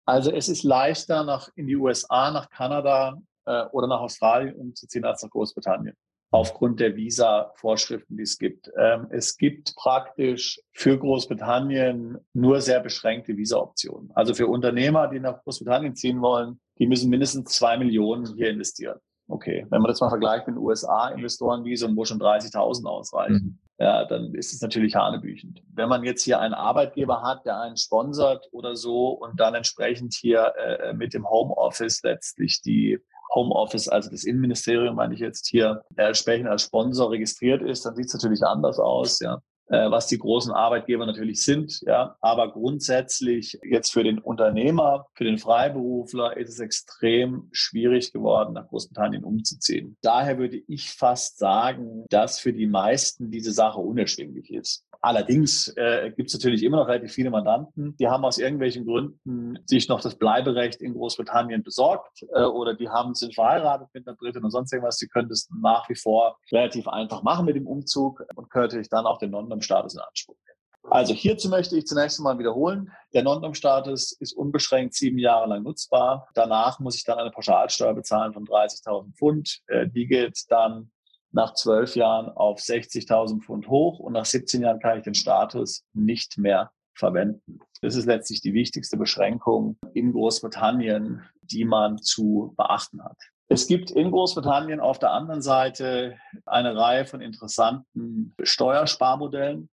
Also 0.10 0.32
es 0.32 0.50
ist 0.50 0.64
leichter, 0.64 1.24
nach, 1.24 1.50
in 1.56 1.68
die 1.68 1.76
USA, 1.76 2.32
nach 2.32 2.50
Kanada 2.50 3.22
äh, 3.46 3.66
oder 3.72 3.86
nach 3.86 4.00
Australien 4.00 4.56
umzuziehen 4.56 5.06
als 5.06 5.22
nach 5.22 5.30
Großbritannien. 5.30 5.96
Aufgrund 6.32 6.80
der 6.80 6.96
Visa-Vorschriften, 6.96 8.18
die 8.18 8.24
es 8.24 8.38
gibt. 8.40 8.72
Ähm, 8.76 9.08
es 9.12 9.38
gibt 9.38 9.76
praktisch 9.76 10.60
für 10.74 10.98
Großbritannien 10.98 12.18
nur 12.34 12.62
sehr 12.62 12.80
beschränkte 12.80 13.38
Visa-Optionen. 13.38 14.12
Also 14.16 14.34
für 14.34 14.48
Unternehmer, 14.48 15.08
die 15.08 15.20
nach 15.20 15.44
Großbritannien 15.44 15.96
ziehen 15.96 16.22
wollen, 16.22 16.60
die 16.80 16.88
müssen 16.88 17.12
mindestens 17.12 17.52
zwei 17.52 17.78
Millionen 17.78 18.26
hier 18.36 18.50
investieren. 18.50 19.00
Okay, 19.28 19.68
wenn 19.70 19.82
man 19.82 19.90
das 19.90 20.02
mal 20.02 20.10
vergleicht 20.10 20.48
mit 20.48 20.56
den 20.56 20.64
USA-Investorenvisum, 20.64 21.96
wo 21.96 22.04
schon 22.04 22.20
30.000 22.20 22.86
ausreichen, 22.88 23.60
mhm 23.62 23.69
ja, 23.80 24.06
dann 24.06 24.34
ist 24.36 24.54
es 24.54 24.62
natürlich 24.62 24.96
hanebüchend. 24.96 25.64
Wenn 25.74 25.88
man 25.88 26.04
jetzt 26.04 26.24
hier 26.24 26.40
einen 26.40 26.54
Arbeitgeber 26.54 27.22
hat, 27.22 27.46
der 27.46 27.62
einen 27.62 27.78
sponsert 27.78 28.46
oder 28.52 28.76
so 28.76 29.10
und 29.10 29.40
dann 29.40 29.56
entsprechend 29.56 30.14
hier 30.14 30.54
äh, 30.58 30.94
mit 30.94 31.14
dem 31.14 31.30
Homeoffice 31.30 32.04
letztlich 32.04 32.62
die 32.62 33.00
Homeoffice, 33.34 33.88
also 33.88 34.10
das 34.10 34.26
Innenministerium, 34.26 34.96
meine 34.96 35.14
ich 35.14 35.22
jetzt 35.22 35.48
hier, 35.48 35.82
entsprechend 35.96 36.50
als 36.50 36.64
Sponsor 36.64 37.12
registriert 37.12 37.62
ist, 37.62 37.86
dann 37.86 37.96
sieht 37.96 38.08
es 38.08 38.14
natürlich 38.14 38.44
anders 38.44 38.80
aus, 38.80 39.20
ja 39.22 39.36
äh, 39.36 39.59
was 39.70 40.08
die 40.08 40.18
großen 40.18 40.52
Arbeitgeber 40.52 41.06
natürlich 41.06 41.44
sind. 41.44 41.82
Ja, 41.82 42.16
aber 42.22 42.52
grundsätzlich 42.52 43.60
jetzt 43.64 43.92
für 43.92 44.04
den 44.04 44.20
Unternehmer, 44.20 45.08
für 45.14 45.24
den 45.24 45.38
Freiberufler 45.38 46.38
ist 46.38 46.50
es 46.50 46.60
extrem 46.60 47.50
schwierig 47.52 48.12
geworden, 48.12 48.54
nach 48.54 48.68
Großbritannien 48.68 49.24
umzuziehen. 49.24 49.96
Daher 50.02 50.38
würde 50.38 50.62
ich 50.68 50.92
fast 50.92 51.38
sagen, 51.38 52.06
dass 52.10 52.40
für 52.40 52.54
die 52.54 52.68
meisten 52.68 53.32
diese 53.32 53.52
Sache 53.52 53.80
unerschwinglich 53.80 54.52
ist. 54.52 54.86
Allerdings 55.02 55.70
äh, 55.78 56.12
gibt 56.16 56.28
es 56.28 56.34
natürlich 56.34 56.62
immer 56.62 56.78
noch 56.78 56.88
relativ 56.88 57.14
viele 57.14 57.30
Mandanten, 57.30 57.96
die 57.98 58.10
haben 58.10 58.26
aus 58.26 58.38
irgendwelchen 58.38 58.86
Gründen 58.86 59.58
sich 59.66 59.88
noch 59.88 60.02
das 60.02 60.16
Bleiberecht 60.16 60.82
in 60.82 60.94
Großbritannien 60.94 61.64
besorgt 61.64 62.26
äh, 62.34 62.44
oder 62.44 62.74
die 62.74 62.90
haben 62.90 63.14
sind 63.14 63.34
verheiratet 63.34 63.88
mit 63.94 64.06
einer 64.08 64.18
Britin 64.18 64.44
und 64.44 64.52
sonst 64.52 64.74
irgendwas. 64.74 64.98
Die 64.98 65.08
können 65.08 65.30
das 65.30 65.48
nach 65.62 65.88
wie 65.88 65.96
vor 65.96 66.38
relativ 66.52 66.88
einfach 66.90 67.24
machen 67.24 67.46
mit 67.46 67.56
dem 67.56 67.66
Umzug 67.66 68.26
und 68.36 68.50
können 68.50 68.66
natürlich 68.66 68.90
dann 68.90 69.06
auch 69.06 69.20
den 69.20 69.32
Non-Dom-Status 69.32 69.94
in 69.94 70.02
Anspruch 70.02 70.36
nehmen. 70.46 70.92
Also 70.92 71.14
hierzu 71.14 71.50
möchte 71.50 71.78
ich 71.78 71.86
zunächst 71.86 72.20
einmal 72.20 72.40
wiederholen. 72.40 72.92
Der 73.14 73.24
Non-Dom-Status 73.24 74.14
ist 74.20 74.34
unbeschränkt 74.34 74.96
sieben 74.96 75.18
Jahre 75.18 75.48
lang 75.48 75.64
nutzbar. 75.64 76.28
Danach 76.34 76.80
muss 76.80 76.96
ich 76.96 77.06
dann 77.06 77.20
eine 77.20 77.32
Pauschalsteuer 77.32 77.94
bezahlen 77.94 78.34
von 78.34 78.46
30.000 78.46 79.14
Pfund. 79.16 79.60
Äh, 79.68 79.88
die 79.88 80.08
gilt 80.08 80.40
dann 80.50 80.92
nach 81.32 81.54
zwölf 81.54 81.96
Jahren 81.96 82.30
auf 82.30 82.60
60.000 82.60 83.42
Pfund 83.42 83.68
hoch 83.68 84.00
und 84.00 84.14
nach 84.14 84.26
17 84.26 84.62
Jahren 84.62 84.80
kann 84.80 84.98
ich 84.98 85.04
den 85.04 85.14
Status 85.14 85.86
nicht 85.94 86.38
mehr 86.38 86.72
verwenden. 86.94 87.60
Das 87.82 87.96
ist 87.96 88.06
letztlich 88.06 88.42
die 88.42 88.54
wichtigste 88.54 88.98
Beschränkung 88.98 89.78
in 89.94 90.12
Großbritannien, 90.12 91.24
die 91.42 91.66
man 91.66 91.98
zu 91.98 92.54
beachten 92.58 93.04
hat. 93.04 93.18
Es 93.48 93.66
gibt 93.66 93.90
in 93.90 94.12
Großbritannien 94.12 94.80
auf 94.80 95.00
der 95.00 95.12
anderen 95.12 95.42
Seite 95.42 96.18
eine 96.46 96.76
Reihe 96.76 97.06
von 97.06 97.22
interessanten 97.22 98.36
Steuersparmodellen. 98.44 99.70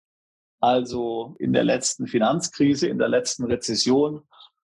Also 0.60 1.34
in 1.38 1.52
der 1.52 1.64
letzten 1.64 2.06
Finanzkrise, 2.06 2.88
in 2.88 2.98
der 2.98 3.08
letzten 3.08 3.44
Rezession 3.44 4.22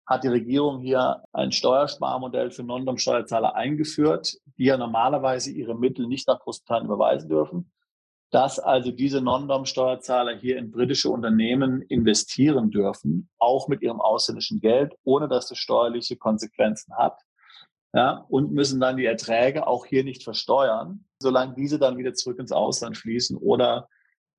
hat 0.07 0.23
die 0.23 0.29
Regierung 0.29 0.79
hier 0.79 1.23
ein 1.33 1.51
Steuersparmodell 1.51 2.49
für 2.49 2.63
Non-Dom-Steuerzahler 2.63 3.55
eingeführt, 3.55 4.37
die 4.57 4.65
ja 4.65 4.77
normalerweise 4.77 5.51
ihre 5.51 5.75
Mittel 5.75 6.07
nicht 6.07 6.27
nach 6.27 6.39
Großbritannien 6.39 6.87
überweisen 6.87 7.29
dürfen 7.29 7.71
dass 8.31 8.59
also 8.59 8.91
diese 8.91 9.21
Non-Dom-Steuerzahler 9.21 10.35
hier 10.35 10.57
in 10.57 10.71
britische 10.71 11.09
Unternehmen 11.09 11.81
investieren 11.83 12.71
dürfen, 12.71 13.29
auch 13.37 13.67
mit 13.67 13.81
ihrem 13.81 14.01
ausländischen 14.01 14.59
Geld, 14.59 14.93
ohne 15.03 15.27
dass 15.27 15.47
das 15.47 15.57
steuerliche 15.57 16.17
Konsequenzen 16.17 16.95
hat. 16.97 17.19
Ja, 17.93 18.25
und 18.27 18.51
müssen 18.51 18.81
dann 18.81 18.97
die 18.97 19.05
Erträge 19.05 19.65
auch 19.65 19.85
hier 19.85 20.03
nicht 20.03 20.23
versteuern, 20.23 21.05
solange 21.19 21.55
diese 21.55 21.79
dann 21.79 21.97
wieder 21.97 22.13
zurück 22.13 22.37
ins 22.37 22.51
Ausland 22.51 22.97
fließen 22.97 23.37
oder 23.37 23.87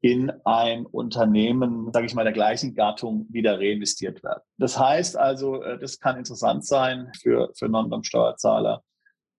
in 0.01 0.31
ein 0.45 0.87
Unternehmen, 0.87 1.91
sage 1.93 2.07
ich 2.07 2.15
mal, 2.15 2.25
der 2.25 2.33
gleichen 2.33 2.75
Gattung 2.75 3.27
wieder 3.31 3.59
reinvestiert 3.59 4.23
werden. 4.23 4.43
Das 4.57 4.79
heißt 4.79 5.17
also, 5.17 5.63
äh, 5.63 5.79
das 5.79 5.99
kann 5.99 6.17
interessant 6.17 6.65
sein 6.65 7.11
für, 7.21 7.51
für 7.57 7.69
Non-Dom-Steuerzahler, 7.69 8.83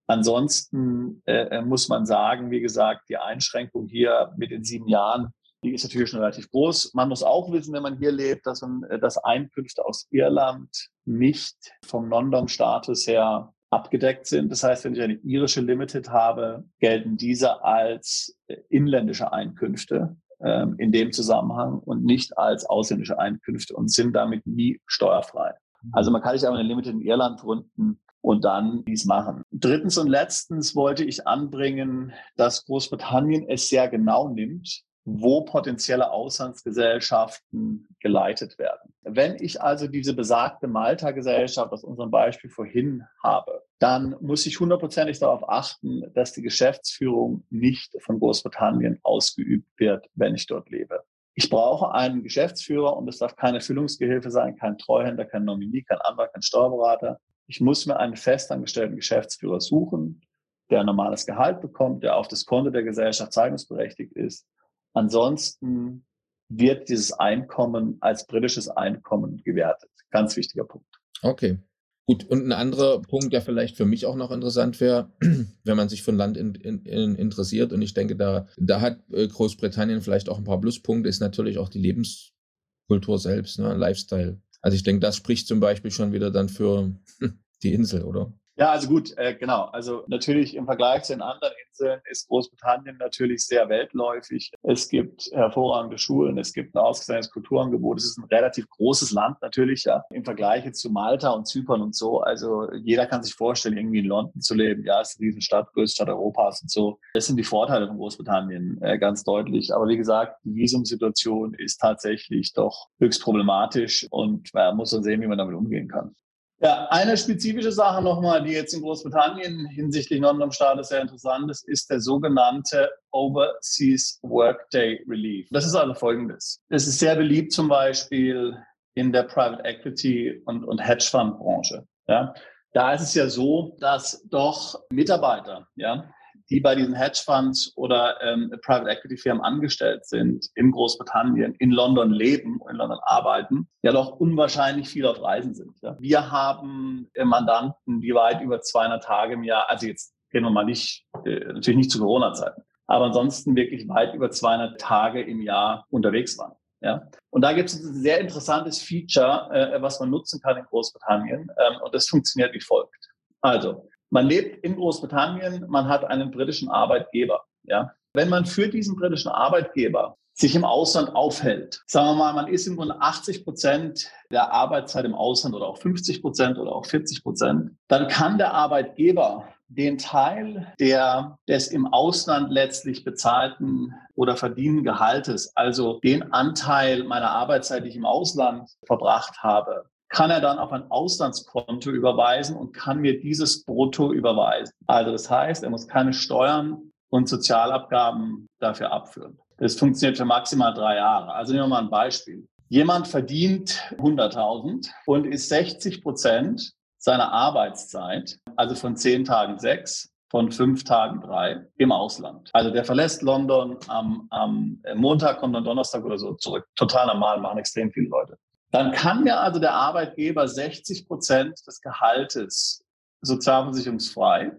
Ansonsten 0.09 1.21
äh, 1.27 1.57
äh, 1.57 1.61
muss 1.61 1.87
man 1.87 2.07
sagen, 2.07 2.49
wie 2.49 2.61
gesagt, 2.61 3.09
die 3.09 3.17
Einschränkung 3.17 3.85
hier 3.85 4.33
mit 4.37 4.49
den 4.49 4.63
sieben 4.63 4.87
Jahren, 4.87 5.35
die 5.63 5.71
ist 5.71 5.83
natürlich 5.83 6.09
schon 6.09 6.19
relativ 6.19 6.49
groß. 6.49 6.95
Man 6.95 7.09
muss 7.09 7.21
auch 7.21 7.51
wissen, 7.51 7.75
wenn 7.75 7.83
man 7.83 7.99
hier 7.99 8.11
lebt, 8.11 8.47
dass, 8.47 8.61
man, 8.61 8.81
äh, 8.89 8.97
dass 8.97 9.19
Einkünfte 9.19 9.85
aus 9.85 10.07
Irland 10.09 10.89
nicht 11.05 11.55
vom 11.85 12.09
Non-Dom-Status 12.09 13.05
her 13.05 13.53
abgedeckt 13.69 14.25
sind. 14.25 14.51
Das 14.51 14.63
heißt, 14.63 14.85
wenn 14.85 14.95
ich 14.95 15.01
eine 15.03 15.13
irische 15.13 15.61
Limited 15.61 16.09
habe, 16.09 16.63
gelten 16.79 17.15
diese 17.15 17.63
als 17.63 18.35
inländische 18.69 19.31
Einkünfte 19.31 20.17
ähm, 20.41 20.75
in 20.77 20.91
dem 20.91 21.11
Zusammenhang 21.11 21.79
und 21.79 22.03
nicht 22.03 22.37
als 22.37 22.65
ausländische 22.65 23.19
Einkünfte 23.19 23.75
und 23.75 23.91
sind 23.91 24.13
damit 24.13 24.45
nie 24.47 24.79
steuerfrei. 24.85 25.53
Also 25.91 26.11
man 26.11 26.21
kann 26.21 26.37
sich 26.37 26.47
aber 26.47 26.57
eine 26.57 26.67
Limited 26.67 26.93
in 26.93 27.01
Irland 27.01 27.39
gründen 27.39 27.99
und 28.21 28.43
dann 28.43 28.83
dies 28.85 29.05
machen. 29.05 29.43
Drittens 29.51 29.97
und 29.97 30.07
letztens 30.07 30.75
wollte 30.75 31.05
ich 31.05 31.27
anbringen, 31.27 32.13
dass 32.35 32.65
Großbritannien 32.65 33.47
es 33.47 33.69
sehr 33.69 33.87
genau 33.87 34.29
nimmt, 34.29 34.83
wo 35.17 35.41
potenzielle 35.41 36.11
Auslandsgesellschaften 36.11 37.87
geleitet 37.99 38.59
werden. 38.59 38.93
Wenn 39.01 39.35
ich 39.39 39.61
also 39.61 39.87
diese 39.87 40.13
besagte 40.13 40.67
Malta-Gesellschaft 40.67 41.71
aus 41.71 41.83
unserem 41.83 42.11
Beispiel 42.11 42.49
vorhin 42.49 43.03
habe, 43.23 43.63
dann 43.79 44.15
muss 44.21 44.45
ich 44.45 44.59
hundertprozentig 44.59 45.19
darauf 45.19 45.47
achten, 45.49 46.03
dass 46.13 46.33
die 46.33 46.41
Geschäftsführung 46.41 47.45
nicht 47.49 47.95
von 48.01 48.19
Großbritannien 48.19 48.99
ausgeübt 49.03 49.67
wird, 49.77 50.07
wenn 50.15 50.35
ich 50.35 50.45
dort 50.45 50.69
lebe. 50.69 51.03
Ich 51.33 51.49
brauche 51.49 51.93
einen 51.93 52.21
Geschäftsführer 52.21 52.97
und 52.97 53.07
es 53.07 53.19
darf 53.19 53.35
keine 53.37 53.61
Füllungsgehilfe 53.61 54.29
sein, 54.29 54.57
kein 54.57 54.77
Treuhänder, 54.77 55.25
kein 55.25 55.45
Nominee, 55.45 55.83
kein 55.83 55.99
Anwalt, 55.99 56.33
kein 56.33 56.41
Steuerberater. 56.41 57.19
Ich 57.47 57.61
muss 57.61 57.85
mir 57.85 57.97
einen 57.97 58.17
festangestellten 58.17 58.97
Geschäftsführer 58.97 59.61
suchen, 59.61 60.21
der 60.69 60.81
ein 60.81 60.85
normales 60.85 61.25
Gehalt 61.25 61.61
bekommt, 61.61 62.03
der 62.03 62.17
auf 62.17 62.27
das 62.27 62.45
Konto 62.45 62.69
der 62.69 62.83
Gesellschaft 62.83 63.33
zeigungsberechtigt 63.33 64.13
ist. 64.13 64.45
Ansonsten 64.93 66.05
wird 66.49 66.89
dieses 66.89 67.13
Einkommen 67.13 67.97
als 68.01 68.25
britisches 68.25 68.69
Einkommen 68.69 69.41
gewertet. 69.43 69.91
Ganz 70.09 70.35
wichtiger 70.35 70.65
Punkt. 70.65 70.87
Okay. 71.21 71.59
Gut, 72.07 72.23
und 72.25 72.43
ein 72.43 72.53
anderer 72.53 73.03
Punkt, 73.03 73.33
der 73.33 73.41
vielleicht 73.43 73.77
für 73.77 73.85
mich 73.85 74.07
auch 74.07 74.15
noch 74.15 74.31
interessant 74.31 74.79
wäre, 74.79 75.11
wenn 75.63 75.77
man 75.77 75.89
sich 75.89 76.01
für 76.01 76.11
ein 76.11 76.17
Land 76.17 76.37
in, 76.37 76.55
in, 76.55 76.83
in 76.85 77.15
interessiert, 77.15 77.71
und 77.71 77.83
ich 77.83 77.93
denke, 77.93 78.15
da, 78.15 78.47
da 78.57 78.81
hat 78.81 78.99
äh, 79.11 79.27
Großbritannien 79.27 80.01
vielleicht 80.01 80.27
auch 80.27 80.39
ein 80.39 80.43
paar 80.43 80.59
Pluspunkte, 80.59 81.07
ist 81.07 81.19
natürlich 81.19 81.59
auch 81.59 81.69
die 81.69 81.77
Lebenskultur 81.77 83.19
selbst, 83.19 83.59
ne, 83.59 83.75
Lifestyle. 83.75 84.41
Also 84.59 84.73
ich 84.73 84.81
denke, 84.81 85.01
das 85.01 85.17
spricht 85.17 85.47
zum 85.47 85.59
Beispiel 85.59 85.91
schon 85.91 86.11
wieder 86.11 86.31
dann 86.31 86.49
für 86.49 86.95
die 87.63 87.73
Insel, 87.73 88.03
oder? 88.03 88.33
Ja, 88.59 88.71
also 88.71 88.89
gut, 88.89 89.17
äh, 89.17 89.35
genau. 89.35 89.69
Also 89.71 90.03
natürlich 90.07 90.53
im 90.53 90.65
Vergleich 90.65 91.03
zu 91.03 91.13
den 91.13 91.21
anderen 91.21 91.53
Inseln 91.69 92.01
ist 92.11 92.27
Großbritannien 92.27 92.97
natürlich 92.97 93.45
sehr 93.45 93.69
weltläufig. 93.69 94.51
Es 94.63 94.89
gibt 94.89 95.29
hervorragende 95.31 95.97
Schulen, 95.97 96.37
es 96.37 96.51
gibt 96.51 96.75
ein 96.75 96.79
ausgezeichnetes 96.79 97.31
Kulturangebot. 97.31 97.99
Es 97.99 98.03
ist 98.03 98.17
ein 98.17 98.25
relativ 98.25 98.69
großes 98.69 99.11
Land 99.11 99.37
natürlich, 99.41 99.85
ja, 99.85 100.03
im 100.11 100.25
Vergleich 100.25 100.69
zu 100.73 100.89
Malta 100.89 101.29
und 101.29 101.47
Zypern 101.47 101.81
und 101.81 101.95
so. 101.95 102.19
Also 102.19 102.69
jeder 102.73 103.05
kann 103.05 103.23
sich 103.23 103.33
vorstellen, 103.33 103.77
irgendwie 103.77 103.99
in 103.99 104.07
London 104.07 104.41
zu 104.41 104.55
leben. 104.55 104.83
Ja, 104.83 104.99
es 104.99 105.11
ist 105.11 105.21
eine 105.21 105.27
Riesenstadt, 105.27 105.71
größte 105.71 105.95
Stadt 105.95 106.09
Europas 106.09 106.61
und 106.61 106.69
so. 106.69 106.99
Das 107.13 107.27
sind 107.27 107.37
die 107.37 107.45
Vorteile 107.45 107.87
von 107.87 107.95
Großbritannien 107.95 108.77
äh, 108.81 108.99
ganz 108.99 109.23
deutlich. 109.23 109.73
Aber 109.73 109.87
wie 109.87 109.95
gesagt, 109.95 110.35
die 110.43 110.53
Visumsituation 110.53 111.53
ist 111.53 111.77
tatsächlich 111.77 112.51
doch 112.51 112.89
höchst 112.99 113.23
problematisch 113.23 114.05
und 114.09 114.53
man 114.53 114.75
muss 114.75 114.91
dann 114.91 115.03
sehen, 115.03 115.21
wie 115.21 115.27
man 115.27 115.37
damit 115.37 115.55
umgehen 115.55 115.87
kann. 115.87 116.13
Ja, 116.61 116.87
eine 116.89 117.15
spezifische 117.15 117.71
Sache 117.71 118.01
nochmal, 118.01 118.43
die 118.43 118.51
jetzt 118.51 118.73
in 118.73 118.81
Großbritannien 118.81 119.67
hinsichtlich 119.67 120.19
Non-Dom-Status 120.19 120.89
sehr 120.89 121.01
interessant 121.01 121.49
ist, 121.49 121.67
ist 121.69 121.89
der 121.89 122.01
sogenannte 122.01 122.89
Overseas 123.11 124.19
Workday 124.23 125.01
Relief. 125.07 125.47
Das 125.51 125.65
ist 125.65 125.75
also 125.75 125.93
folgendes. 125.93 126.61
Es 126.67 126.85
ist 126.85 126.99
sehr 126.99 127.15
beliebt 127.15 127.53
zum 127.53 127.69
Beispiel 127.69 128.57
in 128.95 129.13
der 129.13 129.23
Private 129.23 129.63
Equity 129.63 130.41
und, 130.45 130.65
und 130.65 130.79
Hedgefonds-Branche. 130.79 131.87
Ja. 132.07 132.33
Da 132.73 132.93
ist 132.93 133.01
es 133.01 133.13
ja 133.13 133.29
so, 133.29 133.77
dass 133.79 134.21
doch 134.29 134.83
Mitarbeiter, 134.91 135.67
ja, 135.75 136.11
die 136.49 136.59
bei 136.59 136.75
diesen 136.75 136.95
Hedgefonds 136.95 137.73
oder 137.75 138.21
ähm, 138.21 138.53
Private 138.63 138.89
Equity 138.89 139.17
Firmen 139.17 139.43
angestellt 139.43 140.05
sind, 140.05 140.47
in 140.55 140.71
Großbritannien, 140.71 141.55
in 141.55 141.71
London 141.71 142.11
leben, 142.11 142.59
in 142.69 142.75
London 142.75 142.99
arbeiten, 143.03 143.67
ja 143.83 143.91
doch 143.91 144.19
unwahrscheinlich 144.19 144.89
viel 144.89 145.05
auf 145.05 145.21
Reisen 145.21 145.53
sind. 145.53 145.73
Ja. 145.81 145.95
Wir 145.99 146.31
haben 146.31 147.09
äh, 147.13 147.23
Mandanten, 147.23 148.01
die 148.01 148.13
weit 148.13 148.41
über 148.41 148.61
200 148.61 149.03
Tage 149.03 149.33
im 149.33 149.43
Jahr, 149.43 149.69
also 149.69 149.87
jetzt 149.87 150.13
gehen 150.31 150.43
wir 150.43 150.49
mal 150.49 150.65
nicht, 150.65 151.05
äh, 151.25 151.39
natürlich 151.39 151.77
nicht 151.77 151.91
zu 151.91 151.99
Corona-Zeiten, 151.99 152.63
aber 152.87 153.05
ansonsten 153.05 153.55
wirklich 153.55 153.87
weit 153.87 154.13
über 154.13 154.31
200 154.31 154.79
Tage 154.79 155.21
im 155.21 155.41
Jahr 155.41 155.85
unterwegs 155.89 156.37
waren. 156.37 156.53
Ja. 156.81 157.07
Und 157.29 157.41
da 157.41 157.53
gibt 157.53 157.69
es 157.69 157.83
ein 157.83 157.93
sehr 157.93 158.19
interessantes 158.19 158.81
Feature, 158.81 159.49
äh, 159.51 159.81
was 159.81 159.99
man 159.99 160.09
nutzen 160.09 160.39
kann 160.41 160.57
in 160.57 160.63
Großbritannien. 160.63 161.41
Ähm, 161.57 161.81
und 161.83 161.93
das 161.93 162.07
funktioniert 162.07 162.53
wie 162.53 162.61
folgt. 162.61 163.09
Also, 163.41 163.88
man 164.09 164.27
lebt 164.27 164.63
in 164.63 164.75
Großbritannien, 164.75 165.65
man 165.67 165.87
hat 165.87 166.05
einen 166.05 166.31
britischen 166.31 166.69
Arbeitgeber. 166.69 167.43
Ja. 167.63 167.91
Wenn 168.13 168.29
man 168.29 168.45
für 168.45 168.67
diesen 168.67 168.95
britischen 168.95 169.29
Arbeitgeber 169.29 170.17
sich 170.33 170.55
im 170.55 170.63
Ausland 170.63 171.15
aufhält, 171.15 171.83
sagen 171.85 172.07
wir 172.07 172.15
mal, 172.15 172.33
man 172.33 172.47
ist 172.47 172.65
im 172.65 172.77
Grunde 172.77 172.99
80 172.99 173.43
Prozent 173.43 174.09
der 174.31 174.51
Arbeitszeit 174.51 175.05
im 175.05 175.13
Ausland 175.13 175.53
oder 175.55 175.67
auch 175.67 175.77
50 175.77 176.21
Prozent 176.21 176.57
oder 176.57 176.71
auch 176.71 176.85
40 176.85 177.23
Prozent, 177.23 177.71
dann 177.87 178.07
kann 178.07 178.37
der 178.37 178.53
Arbeitgeber 178.53 179.49
den 179.67 179.97
Teil 179.99 180.73
der, 180.79 181.37
des 181.47 181.67
im 181.67 181.85
Ausland 181.85 182.51
letztlich 182.51 183.03
bezahlten 183.03 183.93
oder 184.15 184.35
verdienten 184.35 184.83
Gehaltes, 184.83 185.55
also 185.55 185.99
den 185.99 186.33
Anteil 186.33 187.03
meiner 187.03 187.29
Arbeitszeit, 187.29 187.83
die 187.83 187.89
ich 187.89 187.95
im 187.95 188.05
Ausland 188.05 188.69
verbracht 188.85 189.43
habe, 189.43 189.85
kann 190.09 190.31
er 190.31 190.41
dann 190.41 190.57
auf 190.57 190.71
ein 190.71 190.89
Auslandskonto 190.89 191.91
überweisen 191.91 192.55
und 192.55 192.73
kann 192.73 192.99
mir 192.99 193.19
dieses 193.19 193.63
Brutto 193.63 194.11
überweisen. 194.11 194.73
Also 194.87 195.11
das 195.11 195.29
heißt, 195.29 195.63
er 195.63 195.69
muss 195.69 195.87
keine 195.87 196.13
Steuern 196.13 196.91
und 197.09 197.29
Sozialabgaben 197.29 198.47
dafür 198.59 198.91
abführen. 198.91 199.39
Das 199.57 199.75
funktioniert 199.75 200.17
für 200.17 200.25
maximal 200.25 200.73
drei 200.73 200.95
Jahre. 200.95 201.33
Also 201.33 201.53
nehmen 201.53 201.65
wir 201.65 201.75
mal 201.75 201.83
ein 201.83 201.89
Beispiel. 201.89 202.47
Jemand 202.69 203.07
verdient 203.07 203.81
100.000 203.97 204.89
und 205.05 205.25
ist 205.25 205.49
60 205.49 206.03
Prozent 206.03 206.73
seiner 206.97 207.31
Arbeitszeit, 207.31 208.37
also 208.55 208.75
von 208.75 208.95
zehn 208.95 209.25
Tagen 209.25 209.57
sechs, 209.57 210.11
von 210.29 210.51
fünf 210.51 210.83
Tagen 210.83 211.21
drei 211.21 211.65
im 211.77 211.91
Ausland. 211.91 212.49
Also 212.53 212.69
der 212.69 212.85
verlässt 212.85 213.21
London 213.23 213.77
am, 213.87 214.27
am 214.29 214.81
Montag, 214.95 215.39
kommt 215.39 215.55
dann 215.55 215.63
Donnerstag 215.63 216.03
oder 216.03 216.19
so 216.19 216.35
zurück. 216.35 216.67
Total 216.75 217.07
normal, 217.07 217.39
machen 217.39 217.57
extrem 217.57 217.91
viele 217.91 218.09
Leute. 218.09 218.37
Dann 218.71 218.91
kann 218.91 219.23
mir 219.23 219.39
also 219.39 219.59
der 219.59 219.73
Arbeitgeber 219.73 220.47
60 220.47 221.07
Prozent 221.07 221.59
des 221.65 221.81
Gehaltes 221.81 222.83
sozialversicherungsfrei 223.21 224.51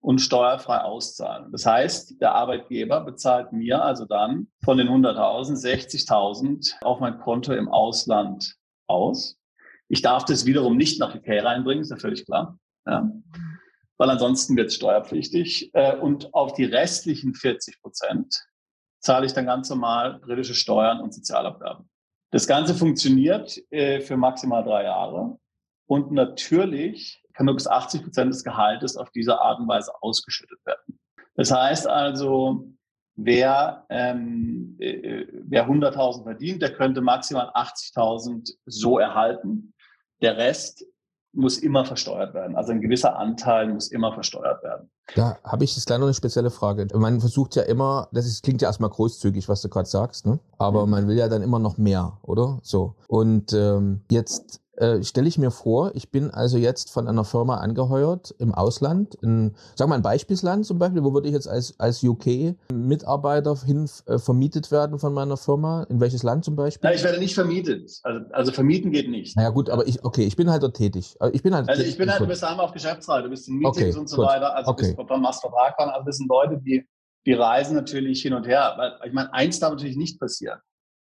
und 0.00 0.20
steuerfrei 0.20 0.78
auszahlen. 0.78 1.50
Das 1.50 1.66
heißt, 1.66 2.20
der 2.20 2.32
Arbeitgeber 2.34 3.00
bezahlt 3.00 3.52
mir 3.52 3.82
also 3.82 4.04
dann 4.04 4.48
von 4.64 4.78
den 4.78 4.88
100.000 4.88 5.56
60.000 5.56 6.82
auf 6.82 7.00
mein 7.00 7.18
Konto 7.18 7.52
im 7.52 7.68
Ausland 7.68 8.54
aus. 8.86 9.38
Ich 9.88 10.02
darf 10.02 10.24
das 10.24 10.44
wiederum 10.44 10.76
nicht 10.76 11.00
nach 11.00 11.14
UK 11.14 11.28
reinbringen, 11.42 11.82
ist 11.82 11.90
ja 11.90 11.96
völlig 11.96 12.26
klar. 12.26 12.58
Ja. 12.86 13.10
weil 13.98 14.08
ansonsten 14.08 14.56
wird 14.56 14.68
es 14.68 14.76
steuerpflichtig. 14.76 15.70
Äh, 15.74 15.96
und 15.96 16.32
auf 16.32 16.54
die 16.54 16.64
restlichen 16.64 17.34
40 17.34 17.82
Prozent 17.82 18.46
zahle 19.00 19.26
ich 19.26 19.34
dann 19.34 19.44
ganz 19.44 19.68
normal 19.68 20.20
britische 20.20 20.54
Steuern 20.54 21.00
und 21.00 21.12
Sozialabgaben. 21.12 21.90
Das 22.30 22.46
Ganze 22.46 22.74
funktioniert 22.74 23.58
äh, 23.70 24.00
für 24.00 24.16
maximal 24.16 24.62
drei 24.62 24.84
Jahre. 24.84 25.38
Und 25.86 26.12
natürlich 26.12 27.22
kann 27.32 27.46
nur 27.46 27.54
bis 27.54 27.66
80 27.66 28.02
Prozent 28.02 28.32
des 28.32 28.44
Gehaltes 28.44 28.96
auf 28.96 29.10
diese 29.10 29.40
Art 29.40 29.60
und 29.60 29.68
Weise 29.68 29.92
ausgeschüttet 30.02 30.58
werden. 30.66 30.98
Das 31.34 31.50
heißt 31.50 31.86
also, 31.86 32.68
wer, 33.14 33.86
ähm, 33.88 34.76
äh, 34.80 35.26
wer 35.32 35.68
100.000 35.68 36.24
verdient, 36.24 36.62
der 36.62 36.74
könnte 36.74 37.00
maximal 37.00 37.48
80.000 37.54 38.56
so 38.66 38.98
erhalten. 38.98 39.72
Der 40.20 40.36
Rest 40.36 40.84
muss 41.32 41.58
immer 41.58 41.84
versteuert 41.84 42.34
werden. 42.34 42.56
Also 42.56 42.72
ein 42.72 42.80
gewisser 42.80 43.16
Anteil 43.16 43.72
muss 43.72 43.88
immer 43.88 44.12
versteuert 44.12 44.62
werden. 44.62 44.90
Da 45.14 45.38
habe 45.44 45.64
ich 45.64 45.74
jetzt 45.74 45.86
gleich 45.86 45.98
noch 45.98 46.06
eine 46.06 46.14
spezielle 46.14 46.50
Frage. 46.50 46.86
Man 46.94 47.20
versucht 47.20 47.54
ja 47.56 47.62
immer, 47.62 48.08
das 48.12 48.26
ist, 48.26 48.42
klingt 48.42 48.62
ja 48.62 48.68
erstmal 48.68 48.90
großzügig, 48.90 49.48
was 49.48 49.62
du 49.62 49.68
gerade 49.68 49.88
sagst, 49.88 50.26
ne? 50.26 50.38
aber 50.58 50.84
mhm. 50.84 50.90
man 50.90 51.08
will 51.08 51.16
ja 51.16 51.28
dann 51.28 51.42
immer 51.42 51.58
noch 51.58 51.78
mehr, 51.78 52.18
oder? 52.22 52.58
So. 52.62 52.94
Und 53.08 53.52
ähm, 53.52 54.02
jetzt 54.10 54.60
äh, 54.78 55.02
stelle 55.02 55.28
ich 55.28 55.38
mir 55.38 55.50
vor, 55.50 55.92
ich 55.94 56.10
bin 56.10 56.30
also 56.30 56.56
jetzt 56.56 56.90
von 56.90 57.08
einer 57.08 57.24
Firma 57.24 57.56
angeheuert 57.56 58.34
im 58.38 58.54
Ausland, 58.54 59.16
in, 59.16 59.54
sag 59.74 59.88
mal 59.88 59.96
ein 59.96 60.02
Beispielsland 60.02 60.66
zum 60.66 60.78
Beispiel, 60.78 61.02
wo 61.02 61.12
würde 61.12 61.28
ich 61.28 61.34
jetzt 61.34 61.48
als, 61.48 61.78
als 61.80 62.02
UK-Mitarbeiter 62.02 63.56
hin 63.64 63.88
äh, 64.06 64.18
vermietet 64.18 64.70
werden 64.70 64.98
von 64.98 65.12
meiner 65.12 65.36
Firma? 65.36 65.84
In 65.88 66.00
welches 66.00 66.22
Land 66.22 66.44
zum 66.44 66.56
Beispiel? 66.56 66.88
Ja, 66.88 66.94
ich 66.94 67.02
werde 67.02 67.18
nicht 67.18 67.34
vermietet. 67.34 67.90
Also, 68.02 68.24
also 68.32 68.52
vermieten 68.52 68.92
geht 68.92 69.10
nicht. 69.10 69.36
Naja 69.36 69.50
gut, 69.50 69.68
aber 69.70 69.86
ich, 69.86 70.04
okay, 70.04 70.24
ich 70.24 70.36
bin 70.36 70.50
halt 70.50 70.62
dort 70.62 70.76
tätig. 70.76 71.16
Äh, 71.20 71.30
ich 71.32 71.42
bin 71.42 71.54
halt 71.54 71.68
also 71.68 71.82
ich 71.82 71.98
bin 71.98 72.10
halt, 72.10 72.20
du 72.20 72.26
bist 72.26 72.44
einmal 72.44 72.64
auf 72.64 72.72
Geschäftsreise, 72.72 73.24
du 73.24 73.30
bist 73.30 73.48
in 73.48 73.56
Meetings 73.56 73.76
okay, 73.76 73.98
und 73.98 74.08
so 74.08 74.16
gut. 74.16 74.26
weiter, 74.26 74.54
also 74.54 74.70
okay. 74.70 74.94
bist 74.96 75.10
Mastvertrag 75.20 75.74
fahren, 75.76 75.90
also 75.90 76.04
das 76.06 76.16
sind 76.16 76.28
Leute, 76.28 76.60
die, 76.64 76.86
die 77.26 77.32
reisen 77.32 77.74
natürlich 77.74 78.22
hin 78.22 78.34
und 78.34 78.46
her. 78.46 78.74
Weil, 78.76 78.92
ich 79.06 79.12
meine, 79.12 79.32
eins 79.32 79.58
darf 79.58 79.72
natürlich 79.72 79.96
nicht 79.96 80.20
passieren. 80.20 80.60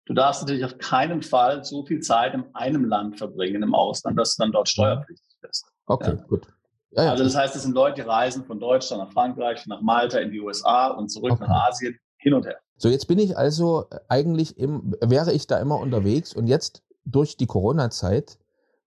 Du 0.06 0.12
darfst 0.12 0.42
natürlich 0.42 0.64
auf 0.64 0.78
keinen 0.78 1.22
Fall 1.22 1.64
so 1.64 1.84
viel 1.84 2.00
Zeit 2.00 2.34
in 2.34 2.44
einem 2.54 2.84
Land 2.84 3.18
verbringen, 3.18 3.62
im 3.62 3.74
Ausland, 3.74 4.18
dass 4.18 4.36
du 4.36 4.42
dann 4.42 4.52
dort 4.52 4.68
steuerpflichtig 4.68 5.36
bist. 5.40 5.66
Okay, 5.86 6.16
ja. 6.16 6.24
gut. 6.26 6.46
Ja, 6.90 7.04
ja, 7.04 7.10
also 7.10 7.24
das 7.24 7.34
heißt, 7.34 7.56
es 7.56 7.62
sind 7.62 7.74
Leute, 7.74 8.02
die 8.02 8.08
reisen 8.08 8.44
von 8.44 8.60
Deutschland 8.60 9.02
nach 9.02 9.12
Frankreich, 9.12 9.66
nach 9.66 9.80
Malta, 9.80 10.18
in 10.18 10.30
die 10.30 10.40
USA 10.40 10.88
und 10.88 11.08
zurück 11.08 11.32
okay. 11.32 11.44
nach 11.48 11.68
Asien, 11.68 11.98
hin 12.18 12.34
und 12.34 12.46
her. 12.46 12.58
So, 12.76 12.88
jetzt 12.88 13.06
bin 13.06 13.18
ich 13.18 13.36
also 13.36 13.86
eigentlich 14.08 14.58
im, 14.58 14.94
wäre 15.00 15.32
ich 15.32 15.46
da 15.46 15.58
immer 15.58 15.78
unterwegs 15.78 16.34
und 16.34 16.46
jetzt 16.46 16.82
durch 17.04 17.36
die 17.36 17.46
Corona-Zeit 17.46 18.38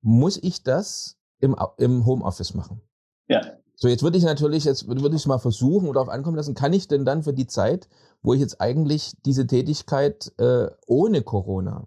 muss 0.02 0.36
ich 0.42 0.62
das 0.62 1.16
im, 1.40 1.56
im 1.78 2.04
Homeoffice 2.04 2.54
machen. 2.54 2.80
Ja. 3.28 3.40
So, 3.76 3.88
jetzt 3.88 4.02
würde 4.02 4.18
ich 4.18 4.24
natürlich, 4.24 4.64
jetzt 4.64 4.86
würde 4.86 5.16
ich 5.16 5.26
mal 5.26 5.38
versuchen 5.38 5.88
oder 5.88 6.00
auf 6.00 6.08
ankommen 6.08 6.36
lassen, 6.36 6.54
kann 6.54 6.72
ich 6.72 6.86
denn 6.86 7.04
dann 7.04 7.22
für 7.22 7.32
die 7.32 7.46
Zeit, 7.46 7.88
wo 8.22 8.32
ich 8.32 8.40
jetzt 8.40 8.60
eigentlich 8.60 9.14
diese 9.24 9.46
Tätigkeit 9.46 10.32
äh, 10.38 10.68
ohne 10.86 11.22
Corona 11.22 11.86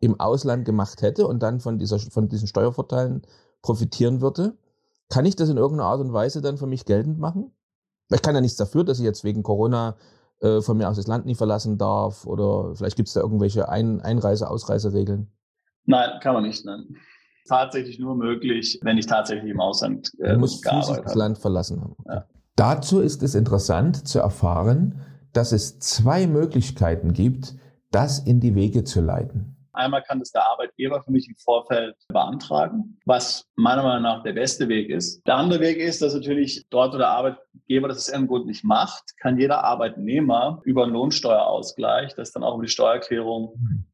im 0.00 0.18
Ausland 0.18 0.64
gemacht 0.64 1.02
hätte 1.02 1.26
und 1.26 1.42
dann 1.42 1.60
von, 1.60 1.78
dieser, 1.78 1.98
von 1.98 2.28
diesen 2.28 2.48
Steuervorteilen 2.48 3.22
profitieren 3.62 4.20
würde, 4.20 4.56
kann 5.08 5.26
ich 5.26 5.36
das 5.36 5.48
in 5.48 5.56
irgendeiner 5.56 5.88
Art 5.88 6.00
und 6.00 6.12
Weise 6.12 6.42
dann 6.42 6.58
für 6.58 6.66
mich 6.66 6.84
geltend 6.84 7.18
machen? 7.18 7.52
Ich 8.10 8.22
kann 8.22 8.34
ja 8.34 8.40
nichts 8.40 8.56
dafür, 8.56 8.84
dass 8.84 8.98
ich 8.98 9.04
jetzt 9.04 9.24
wegen 9.24 9.42
Corona 9.42 9.96
äh, 10.40 10.60
von 10.60 10.76
mir 10.76 10.88
aus 10.88 10.96
das 10.96 11.06
Land 11.06 11.26
nie 11.26 11.34
verlassen 11.34 11.78
darf 11.78 12.26
oder 12.26 12.74
vielleicht 12.74 12.96
gibt 12.96 13.08
es 13.08 13.14
da 13.14 13.20
irgendwelche 13.20 13.68
Ein 13.68 14.00
Einreise-, 14.00 14.50
Ausreiseregeln. 14.50 15.30
Nein, 15.84 16.20
kann 16.20 16.34
man 16.34 16.42
nicht. 16.42 16.64
Nein 16.64 16.96
tatsächlich 17.48 17.98
nur 17.98 18.14
möglich, 18.14 18.78
wenn 18.82 18.98
ich 18.98 19.06
tatsächlich 19.06 19.50
im 19.50 19.60
Ausland 19.60 20.12
äh, 20.18 20.34
du 20.34 20.38
musst 20.38 20.62
gearbeitet 20.62 21.04
das 21.06 21.14
Land 21.14 21.38
verlassen 21.38 21.80
haben. 21.80 21.94
Okay. 21.98 22.14
Ja. 22.16 22.24
Dazu 22.56 23.00
ist 23.00 23.22
es 23.22 23.34
interessant 23.34 24.08
zu 24.08 24.18
erfahren, 24.18 25.00
dass 25.32 25.52
es 25.52 25.78
zwei 25.78 26.26
Möglichkeiten 26.26 27.12
gibt, 27.12 27.54
das 27.90 28.18
in 28.18 28.40
die 28.40 28.54
Wege 28.54 28.84
zu 28.84 29.00
leiten. 29.00 29.56
Einmal 29.72 30.02
kann 30.02 30.18
das 30.18 30.32
der 30.32 30.44
Arbeitgeber 30.44 31.02
für 31.04 31.12
mich 31.12 31.28
im 31.28 31.36
Vorfeld 31.36 31.94
beantragen, 32.08 32.98
was 33.04 33.46
meiner 33.54 33.84
Meinung 33.84 34.02
nach 34.02 34.24
der 34.24 34.32
beste 34.32 34.68
Weg 34.68 34.90
ist. 34.90 35.24
Der 35.24 35.36
andere 35.36 35.60
Weg 35.60 35.78
ist, 35.78 36.02
dass 36.02 36.14
natürlich 36.14 36.66
dort, 36.70 36.94
wo 36.94 36.98
der 36.98 37.10
Arbeitgeber 37.10 37.86
das 37.86 37.98
aus 37.98 38.08
irgendeinem 38.08 38.28
Grund 38.28 38.46
nicht 38.46 38.64
macht, 38.64 39.16
kann 39.18 39.38
jeder 39.38 39.62
Arbeitnehmer 39.62 40.60
über 40.64 40.82
einen 40.82 40.94
Lohnsteuerausgleich, 40.94 42.16
das 42.16 42.32
dann 42.32 42.42
auch 42.42 42.54
über 42.54 42.64
die 42.64 42.72
Steuererklärung, 42.72 43.54
mhm. 43.56 43.84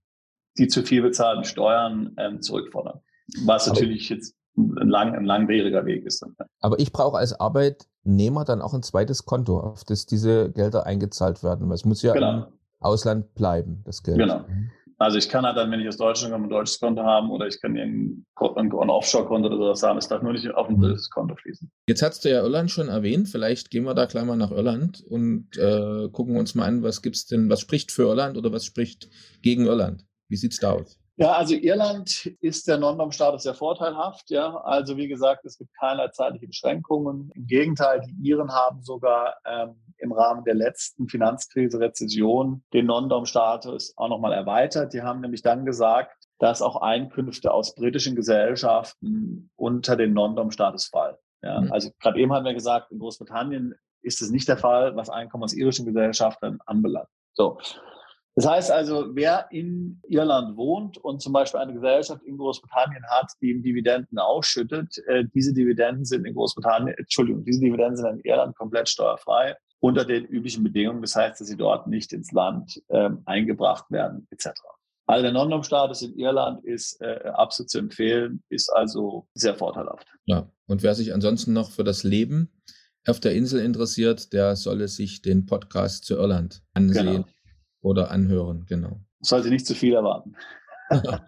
die 0.57 0.69
zu 0.69 0.85
viel 0.85 1.03
bezahlten 1.03 1.45
Steuern 1.45 2.15
ähm, 2.17 2.41
zurückfordern. 2.41 3.01
Was 3.45 3.68
aber 3.68 3.81
natürlich 3.81 4.09
jetzt 4.09 4.35
ein, 4.57 4.89
lang, 4.89 5.14
ein 5.14 5.25
langwieriger 5.25 5.85
Weg 5.87 6.05
ist. 6.07 6.25
Aber 6.61 6.79
ich 6.79 6.93
brauche 6.93 7.18
als 7.18 7.39
Arbeitnehmer 7.39 8.45
dann 8.45 8.62
auch 8.62 8.75
ein 8.75 8.83
zweites 8.83 9.25
Konto, 9.25 9.59
auf 9.59 9.85
das 9.85 10.07
diese 10.07 10.51
Gelder 10.53 10.87
eingezahlt 10.87 11.43
werden. 11.43 11.68
Weil 11.68 11.75
es 11.75 11.85
muss 11.85 12.03
ja 12.03 12.12
genau. 12.12 12.33
im 12.33 12.45
Ausland 12.81 13.35
bleiben, 13.35 13.83
das 13.85 14.03
Geld. 14.03 14.18
Genau. 14.18 14.41
Mhm. 14.41 14.70
Also 14.97 15.18
ich 15.18 15.29
kann 15.29 15.45
halt 15.45 15.57
dann, 15.57 15.70
wenn 15.72 15.81
ich 15.81 15.89
aus 15.89 15.97
Deutschland 15.97 16.33
komme, 16.33 16.47
ein 16.47 16.51
deutsches 16.51 16.79
Konto 16.79 17.03
haben 17.03 17.31
oder 17.31 17.49
ich 17.49 17.61
kann 17.61 17.77
ein, 17.77 18.25
ein 18.37 18.72
Offshore-Konto 18.72 19.49
oder 19.49 19.57
sowas 19.57 19.83
haben. 19.83 19.99
Es 19.99 20.09
darf 20.09 20.22
nur 20.22 20.33
nicht 20.33 20.49
auf 20.55 20.68
ein 20.68 20.81
drittes 20.81 21.11
mhm. 21.11 21.14
Konto 21.14 21.35
fließen. 21.35 21.70
Jetzt 21.89 22.03
hast 22.03 22.25
du 22.25 22.31
ja 22.31 22.43
Irland 22.43 22.70
schon 22.70 22.89
erwähnt. 22.89 23.29
Vielleicht 23.29 23.70
gehen 23.70 23.85
wir 23.85 23.95
da 23.95 24.07
gleich 24.07 24.25
mal 24.25 24.37
nach 24.37 24.53
Irland 24.53 25.03
und 25.09 25.49
äh, 25.59 26.09
gucken 26.11 26.37
uns 26.37 26.55
mal 26.55 26.66
an, 26.66 26.83
was 26.83 27.03
gibt's 27.03 27.27
denn, 27.27 27.51
was 27.51 27.61
spricht 27.61 27.91
für 27.91 28.03
Irland 28.05 28.37
oder 28.37 28.53
was 28.53 28.64
spricht 28.64 29.09
gegen 29.43 29.66
Irland? 29.66 30.07
Wie 30.29 30.37
sieht's 30.37 30.61
da 30.61 30.72
aus? 30.72 30.99
Ja, 31.17 31.33
also 31.35 31.55
Irland 31.55 32.27
ist 32.41 32.67
der 32.67 32.79
Non-Dom-Status 32.79 33.45
sehr 33.45 33.55
vorteilhaft. 33.55 34.31
Ja, 34.31 34.57
also 34.57 34.97
wie 34.97 35.07
gesagt, 35.07 35.45
es 35.45 35.59
gibt 35.59 35.73
keinerlei 35.79 36.09
zeitliche 36.09 36.49
Beschränkungen. 36.49 37.31
Im 37.35 37.47
Gegenteil, 37.47 38.01
die 38.01 38.29
Iren 38.29 38.51
haben 38.51 38.83
sogar 38.83 39.37
ähm, 39.47 39.77
im 39.99 40.12
Rahmen 40.12 40.45
der 40.45 40.55
letzten 40.55 41.09
Finanzkrise, 41.09 41.79
Rezession, 41.79 42.65
den 42.73 42.87
Non-Dom-Status 42.87 43.95
auch 43.97 44.09
nochmal 44.09 44.33
erweitert. 44.33 44.93
Die 44.93 45.03
haben 45.03 45.21
nämlich 45.21 45.43
dann 45.43 45.65
gesagt, 45.65 46.27
dass 46.41 46.62
auch 46.62 46.83
Einkünfte 46.83 47.53
aus 47.53 47.77
britischen 47.77 48.17
Gesellschaften 48.17 49.51
unter 49.55 49.97
den 49.97 50.15
Non-Dom-Status 50.15 50.87
fallen. 50.87 51.17
Ja, 51.43 51.61
mhm. 51.61 51.73
Also 51.73 51.91
gerade 52.01 52.19
eben 52.19 52.33
haben 52.33 52.45
wir 52.45 52.55
gesagt, 52.55 52.91
in 52.91 52.99
Großbritannien 52.99 53.75
ist 54.03 54.21
es 54.21 54.31
nicht 54.31 54.49
der 54.49 54.59
Fall, 54.59 54.97
was 54.97 55.11
Einkommen 55.11 55.45
aus 55.45 55.55
irischen 55.55 55.87
Gesellschaften 55.87 56.59
anbelangt. 56.67 57.09
So. 57.35 57.59
Das 58.37 58.47
heißt 58.47 58.70
also, 58.72 59.14
wer 59.14 59.47
in 59.53 60.01
Irland 60.09 60.57
wohnt 60.57 60.99
und 60.99 61.22
zum 61.22 61.32
Beispiel 61.32 61.61
eine 61.61 61.72
Gesellschaft 61.72 62.22
in 62.24 62.37
Großbritannien 62.37 63.05
hat, 63.09 63.30
die 63.41 63.51
ihm 63.51 63.62
Dividenden 63.62 64.18
ausschüttet, 64.18 64.99
äh, 65.07 65.24
diese 65.32 65.53
Dividenden 65.53 66.05
sind 66.05 66.24
in 66.24 66.35
Großbritannien, 66.35 66.97
Entschuldigung, 66.99 67.45
diese 67.45 67.61
Dividenden 67.61 67.97
sind 67.97 68.09
in 68.09 68.20
Irland 68.24 68.57
komplett 68.57 68.89
steuerfrei 68.89 69.57
unter 69.78 70.05
den 70.05 70.24
üblichen 70.24 70.64
Bedingungen. 70.64 71.01
Das 71.01 71.14
heißt, 71.14 71.41
dass 71.41 71.47
sie 71.47 71.57
dort 71.57 71.87
nicht 71.87 72.12
ins 72.12 72.32
Land 72.32 72.82
ähm, 72.89 73.22
eingebracht 73.24 73.89
werden, 73.91 74.26
etc. 74.30 74.49
Also 75.07 75.22
der 75.22 75.32
Non-Dom-Status 75.32 76.03
in 76.03 76.18
Irland 76.18 76.64
ist 76.64 77.01
äh, 77.03 77.30
absolut 77.35 77.70
zu 77.70 77.78
empfehlen, 77.78 78.43
ist 78.49 78.68
also 78.70 79.28
sehr 79.35 79.55
vorteilhaft. 79.55 80.09
Ja, 80.24 80.51
und 80.66 80.82
wer 80.82 80.95
sich 80.97 81.14
ansonsten 81.14 81.53
noch 81.53 81.70
für 81.70 81.85
das 81.85 82.03
Leben 82.03 82.51
auf 83.07 83.20
der 83.20 83.35
Insel 83.35 83.61
interessiert, 83.61 84.32
der 84.32 84.57
solle 84.57 84.89
sich 84.89 85.22
den 85.22 85.47
Podcast 85.47 86.07
zu 86.07 86.14
Irland 86.14 86.62
ansehen. 86.72 87.07
Genau 87.07 87.24
oder 87.85 88.11
anhören, 88.11 88.64
genau. 88.66 89.01
Sollte 89.20 89.51
nicht 89.51 89.66
zu 89.66 89.74
viel 89.74 89.95
erwarten. 89.95 90.35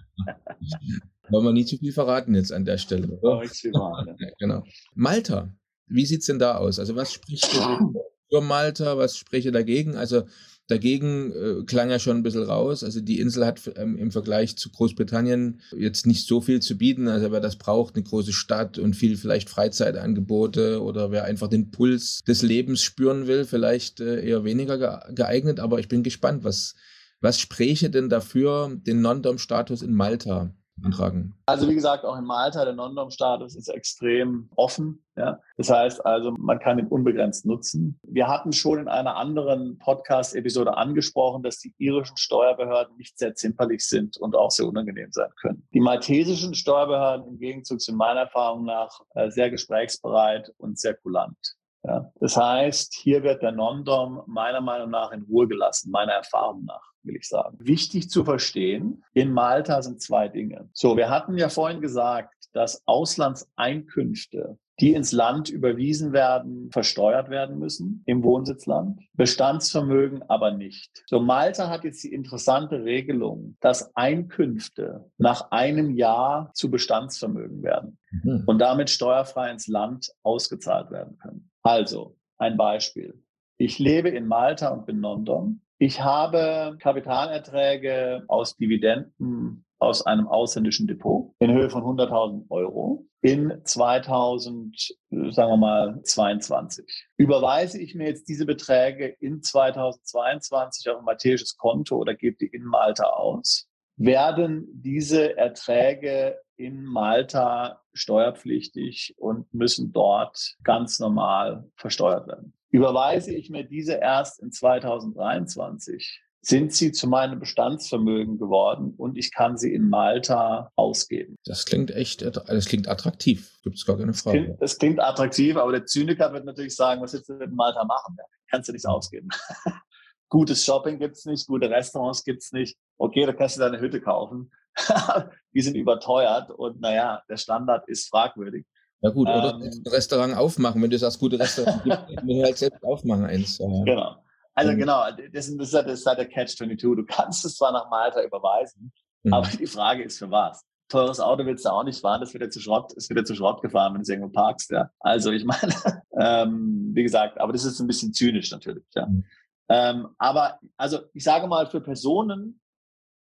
Wollen 1.28 1.44
wir 1.44 1.52
nicht 1.52 1.68
zu 1.68 1.76
viel 1.76 1.92
verraten 1.92 2.34
jetzt 2.34 2.52
an 2.52 2.64
der 2.64 2.78
Stelle. 2.78 3.08
Oder? 3.08 3.42
genau. 4.38 4.64
Malta, 4.94 5.52
wie 5.86 6.06
sieht 6.06 6.20
es 6.20 6.26
denn 6.26 6.38
da 6.38 6.56
aus? 6.56 6.78
Also 6.78 6.96
was 6.96 7.12
spricht 7.12 7.46
für 8.30 8.40
Malta, 8.40 8.96
was 8.96 9.16
spreche 9.16 9.52
dagegen? 9.52 9.96
Also 9.96 10.22
Dagegen 10.68 11.32
äh, 11.32 11.64
klang 11.64 11.90
ja 11.90 11.98
schon 11.98 12.16
ein 12.16 12.22
bisschen 12.24 12.42
raus. 12.42 12.82
Also 12.82 13.00
die 13.00 13.20
Insel 13.20 13.46
hat 13.46 13.60
ähm, 13.76 13.96
im 13.96 14.10
Vergleich 14.10 14.56
zu 14.56 14.70
Großbritannien 14.70 15.60
jetzt 15.76 16.06
nicht 16.06 16.26
so 16.26 16.40
viel 16.40 16.60
zu 16.60 16.76
bieten. 16.76 17.06
Also 17.06 17.30
wer 17.30 17.40
das 17.40 17.56
braucht, 17.56 17.94
eine 17.94 18.02
große 18.02 18.32
Stadt 18.32 18.78
und 18.78 18.94
viel 18.94 19.16
vielleicht 19.16 19.48
Freizeitangebote 19.48 20.82
oder 20.82 21.12
wer 21.12 21.24
einfach 21.24 21.48
den 21.48 21.70
Puls 21.70 22.22
des 22.26 22.42
Lebens 22.42 22.82
spüren 22.82 23.28
will, 23.28 23.44
vielleicht 23.44 24.00
äh, 24.00 24.26
eher 24.26 24.44
weniger 24.44 25.06
geeignet. 25.14 25.60
Aber 25.60 25.78
ich 25.78 25.86
bin 25.86 26.02
gespannt, 26.02 26.42
was, 26.42 26.74
was 27.20 27.38
spräche 27.38 27.88
denn 27.88 28.08
dafür, 28.08 28.76
den 28.76 29.00
Non-Dom-Status 29.00 29.82
in 29.82 29.94
Malta 29.94 30.52
antragen? 30.84 31.34
Also 31.46 31.68
wie 31.68 31.74
gesagt, 31.74 32.04
auch 32.04 32.16
in 32.16 32.24
Malta, 32.24 32.64
der 32.64 32.74
Non-Dom-Status 32.74 33.56
ist 33.56 33.68
extrem 33.68 34.48
offen. 34.56 35.04
Ja? 35.16 35.40
Das 35.56 35.70
heißt 35.70 36.04
also, 36.04 36.32
man 36.38 36.58
kann 36.58 36.78
ihn 36.78 36.86
unbegrenzt 36.86 37.46
nutzen. 37.46 37.98
Wir 38.02 38.28
hatten 38.28 38.52
schon 38.52 38.78
in 38.78 38.88
einer 38.88 39.16
anderen 39.16 39.78
Podcast-Episode 39.78 40.76
angesprochen, 40.76 41.42
dass 41.42 41.58
die 41.58 41.74
irischen 41.78 42.16
Steuerbehörden 42.16 42.96
nicht 42.96 43.18
sehr 43.18 43.34
zimperlich 43.34 43.86
sind 43.86 44.16
und 44.18 44.36
auch 44.36 44.50
sehr 44.50 44.66
unangenehm 44.66 45.12
sein 45.12 45.30
können. 45.40 45.66
Die 45.72 45.80
maltesischen 45.80 46.54
Steuerbehörden 46.54 47.26
im 47.26 47.38
Gegenzug 47.38 47.80
sind 47.80 47.96
meiner 47.96 48.20
Erfahrung 48.20 48.64
nach 48.64 49.00
äh, 49.14 49.30
sehr 49.30 49.50
gesprächsbereit 49.50 50.52
und 50.58 50.78
sehr 50.78 50.94
kulant. 50.94 51.36
Ja, 51.84 52.10
das 52.18 52.36
heißt, 52.36 52.94
hier 52.94 53.22
wird 53.22 53.42
der 53.42 53.52
Non-Dom 53.52 54.22
meiner 54.26 54.60
Meinung 54.60 54.90
nach 54.90 55.12
in 55.12 55.22
Ruhe 55.22 55.46
gelassen, 55.46 55.92
meiner 55.92 56.12
Erfahrung 56.14 56.64
nach 56.64 56.95
will 57.06 57.16
ich 57.16 57.28
sagen. 57.28 57.56
Wichtig 57.60 58.10
zu 58.10 58.24
verstehen, 58.24 59.04
in 59.12 59.32
Malta 59.32 59.82
sind 59.82 60.00
zwei 60.00 60.28
Dinge. 60.28 60.68
So, 60.72 60.96
wir 60.96 61.10
hatten 61.10 61.36
ja 61.38 61.48
vorhin 61.48 61.80
gesagt, 61.80 62.34
dass 62.52 62.82
Auslandseinkünfte 62.86 64.58
die 64.80 64.92
ins 64.92 65.12
Land 65.12 65.48
überwiesen 65.48 66.12
werden, 66.12 66.70
versteuert 66.70 67.30
werden 67.30 67.58
müssen 67.58 68.02
im 68.06 68.22
Wohnsitzland, 68.22 69.00
Bestandsvermögen 69.14 70.22
aber 70.28 70.50
nicht. 70.50 71.02
So 71.06 71.18
Malta 71.18 71.70
hat 71.70 71.84
jetzt 71.84 72.04
die 72.04 72.12
interessante 72.12 72.84
Regelung, 72.84 73.56
dass 73.60 73.94
Einkünfte 73.96 75.10
nach 75.16 75.50
einem 75.50 75.90
Jahr 75.90 76.50
zu 76.52 76.70
Bestandsvermögen 76.70 77.62
werden 77.62 77.98
mhm. 78.10 78.42
und 78.46 78.58
damit 78.58 78.90
steuerfrei 78.90 79.50
ins 79.50 79.66
Land 79.66 80.10
ausgezahlt 80.22 80.90
werden 80.90 81.16
können. 81.18 81.50
Also 81.62 82.16
ein 82.36 82.56
Beispiel. 82.56 83.22
Ich 83.56 83.78
lebe 83.78 84.10
in 84.10 84.26
Malta 84.26 84.68
und 84.68 84.84
bin 84.84 85.00
London. 85.00 85.62
Ich 85.78 86.00
habe 86.00 86.78
Kapitalerträge 86.80 88.24
aus 88.28 88.56
Dividenden 88.56 89.64
aus 89.78 90.06
einem 90.06 90.26
ausländischen 90.26 90.86
Depot 90.86 91.34
in 91.38 91.52
Höhe 91.52 91.68
von 91.68 91.82
100.000 91.82 92.50
Euro 92.50 93.06
in 93.20 93.60
2000, 93.62 94.74
sagen 95.10 95.50
wir 95.50 95.56
mal, 95.58 96.00
22. 96.02 97.08
Überweise 97.18 97.78
ich 97.78 97.94
mir 97.94 98.06
jetzt 98.06 98.26
diese 98.26 98.46
Beträge 98.46 99.08
in 99.20 99.42
2022 99.42 100.88
auf 100.88 100.98
ein 100.98 101.04
maltesisches 101.04 101.58
Konto 101.58 101.96
oder 101.96 102.14
gebe 102.14 102.38
die 102.38 102.46
in 102.46 102.64
Malta 102.64 103.04
aus, 103.04 103.68
werden 103.96 104.66
diese 104.72 105.36
Erträge 105.36 106.38
in 106.56 106.84
Malta 106.84 107.82
steuerpflichtig 107.92 109.14
und 109.18 109.52
müssen 109.52 109.92
dort 109.92 110.56
ganz 110.62 111.00
normal 111.00 111.70
versteuert 111.76 112.28
werden. 112.28 112.54
Überweise 112.70 113.32
ich 113.32 113.50
mir 113.50 113.64
diese 113.64 113.94
erst 113.94 114.42
in 114.42 114.52
2023, 114.52 116.22
sind 116.46 116.72
sie 116.72 116.92
zu 116.92 117.08
meinem 117.08 117.40
Bestandsvermögen 117.40 118.38
geworden 118.38 118.94
und 118.96 119.18
ich 119.18 119.32
kann 119.32 119.56
sie 119.56 119.74
in 119.74 119.88
Malta 119.88 120.70
ausgeben. 120.76 121.36
Das 121.44 121.64
klingt 121.64 121.90
echt, 121.90 122.22
das 122.22 122.66
klingt 122.66 122.88
attraktiv. 122.88 123.58
Gibt 123.62 123.76
es 123.76 123.84
gar 123.84 123.98
keine 123.98 124.14
Frage. 124.14 124.38
Das 124.38 124.44
klingt, 124.46 124.62
das 124.62 124.78
klingt, 124.78 125.00
attraktiv, 125.00 125.56
aber 125.56 125.72
der 125.72 125.86
Zyniker 125.86 126.32
wird 126.32 126.44
natürlich 126.44 126.76
sagen, 126.76 127.02
was 127.02 127.14
willst 127.14 127.28
du 127.28 127.34
in 127.34 127.54
Malta 127.54 127.84
machen? 127.84 128.16
Kannst 128.48 128.68
du 128.68 128.72
nichts 128.72 128.86
ausgeben. 128.86 129.28
Gutes 130.28 130.64
Shopping 130.64 130.98
gibt's 130.98 131.24
nicht, 131.24 131.46
gute 131.46 131.68
Restaurants 131.70 132.24
gibt's 132.24 132.52
nicht. 132.52 132.76
Okay, 132.98 133.26
da 133.26 133.32
kannst 133.32 133.56
du 133.56 133.60
deine 133.60 133.80
Hütte 133.80 134.00
kaufen. 134.00 134.52
Die 135.54 135.62
sind 135.62 135.76
überteuert 135.76 136.50
und 136.50 136.80
naja, 136.80 137.22
der 137.28 137.36
Standard 137.36 137.88
ist 137.88 138.08
fragwürdig. 138.08 138.66
Ja 139.06 139.12
gut, 139.12 139.28
oder 139.28 139.54
ähm, 139.54 139.62
ein 139.62 139.86
Restaurant 139.86 140.36
aufmachen, 140.36 140.82
wenn 140.82 140.90
du 140.90 140.98
sagst, 140.98 141.20
gute 141.20 141.38
Restaurant 141.38 141.84
gibt, 141.84 141.96
wir 142.26 142.44
halt 142.44 142.58
selbst 142.58 142.82
aufmachen 142.82 143.24
eins. 143.24 143.58
Ja. 143.58 143.66
Genau. 143.84 144.16
Also 144.54 144.72
mhm. 144.72 144.78
genau, 144.78 145.04
das 145.32 145.48
ist, 145.48 145.72
das 145.72 145.86
ist 145.86 146.06
halt 146.06 146.18
der 146.18 146.28
Catch-22. 146.28 146.96
Du 146.96 147.04
kannst 147.04 147.44
es 147.44 147.56
zwar 147.56 147.70
nach 147.72 147.88
Malta 147.88 148.22
überweisen, 148.24 148.92
mhm. 149.22 149.32
aber 149.32 149.46
die 149.46 149.66
Frage 149.66 150.02
ist 150.02 150.18
für 150.18 150.30
was? 150.30 150.64
Teures 150.88 151.20
Auto 151.20 151.46
willst 151.46 151.64
du 151.64 151.70
auch 151.70 151.84
nicht 151.84 152.00
fahren, 152.00 152.20
das 152.20 152.32
wird 152.32 152.42
ja 152.42 152.50
zu 152.50 152.60
Schrott, 152.60 152.92
ist 152.94 153.10
wieder 153.10 153.24
zu 153.24 153.36
Schrott 153.36 153.62
gefahren, 153.62 153.92
wenn 153.92 154.00
du 154.00 154.02
es 154.02 154.08
irgendwo 154.08 154.30
parkst, 154.30 154.70
ja. 154.72 154.90
Also 155.00 155.30
ich 155.30 155.44
meine, 155.44 155.72
ähm, 156.18 156.90
wie 156.94 157.02
gesagt, 157.04 157.40
aber 157.40 157.52
das 157.52 157.64
ist 157.64 157.78
ein 157.78 157.86
bisschen 157.86 158.12
zynisch 158.12 158.50
natürlich, 158.50 158.84
ja. 158.94 159.06
Mhm. 159.06 159.24
Ähm, 159.68 160.08
aber 160.18 160.58
also 160.76 161.00
ich 161.12 161.22
sage 161.22 161.46
mal, 161.46 161.66
für 161.66 161.80
Personen, 161.80 162.60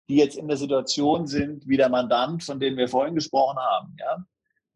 die 0.10 0.18
jetzt 0.18 0.38
in 0.38 0.48
der 0.48 0.58
Situation 0.58 1.28
sind, 1.28 1.68
wie 1.68 1.78
der 1.78 1.90
Mandant, 1.90 2.44
von 2.44 2.60
dem 2.60 2.78
wir 2.78 2.88
vorhin 2.88 3.16
gesprochen 3.16 3.58
haben, 3.58 3.96
ja, 4.00 4.26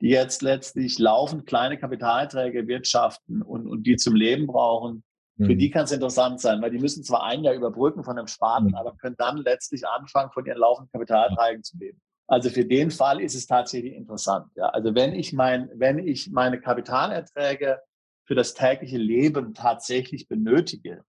die 0.01 0.09
jetzt 0.09 0.41
letztlich 0.41 0.97
laufend 0.99 1.45
kleine 1.45 1.77
Kapitalträge 1.77 2.67
wirtschaften 2.67 3.41
und, 3.41 3.67
und 3.67 3.83
die 3.83 3.97
zum 3.97 4.15
Leben 4.15 4.47
brauchen, 4.47 5.03
für 5.41 5.55
die 5.55 5.69
mhm. 5.69 5.71
kann 5.71 5.83
es 5.85 5.91
interessant 5.93 6.41
sein, 6.41 6.61
weil 6.61 6.71
die 6.71 6.79
müssen 6.79 7.01
zwar 7.01 7.23
ein 7.23 7.43
Jahr 7.45 7.53
überbrücken 7.53 8.03
von 8.03 8.17
einem 8.17 8.27
Sparten, 8.27 8.69
mhm. 8.69 8.75
aber 8.75 8.95
können 8.97 9.15
dann 9.17 9.37
letztlich 9.37 9.87
anfangen, 9.87 10.31
von 10.31 10.45
ihren 10.45 10.57
laufenden 10.57 10.91
Kapitalträgen 10.91 11.63
zu 11.63 11.77
leben. 11.77 12.01
Also 12.27 12.49
für 12.49 12.65
den 12.65 12.91
Fall 12.91 13.21
ist 13.21 13.35
es 13.35 13.47
tatsächlich 13.47 13.93
interessant. 13.93 14.51
Ja. 14.55 14.67
Also 14.69 14.93
wenn 14.95 15.13
ich 15.13 15.31
mein, 15.31 15.69
wenn 15.73 15.97
ich 15.97 16.29
meine 16.29 16.59
Kapitalerträge 16.59 17.79
für 18.25 18.35
das 18.35 18.53
tägliche 18.53 18.97
Leben 18.97 19.53
tatsächlich 19.53 20.27
benötige, 20.27 21.03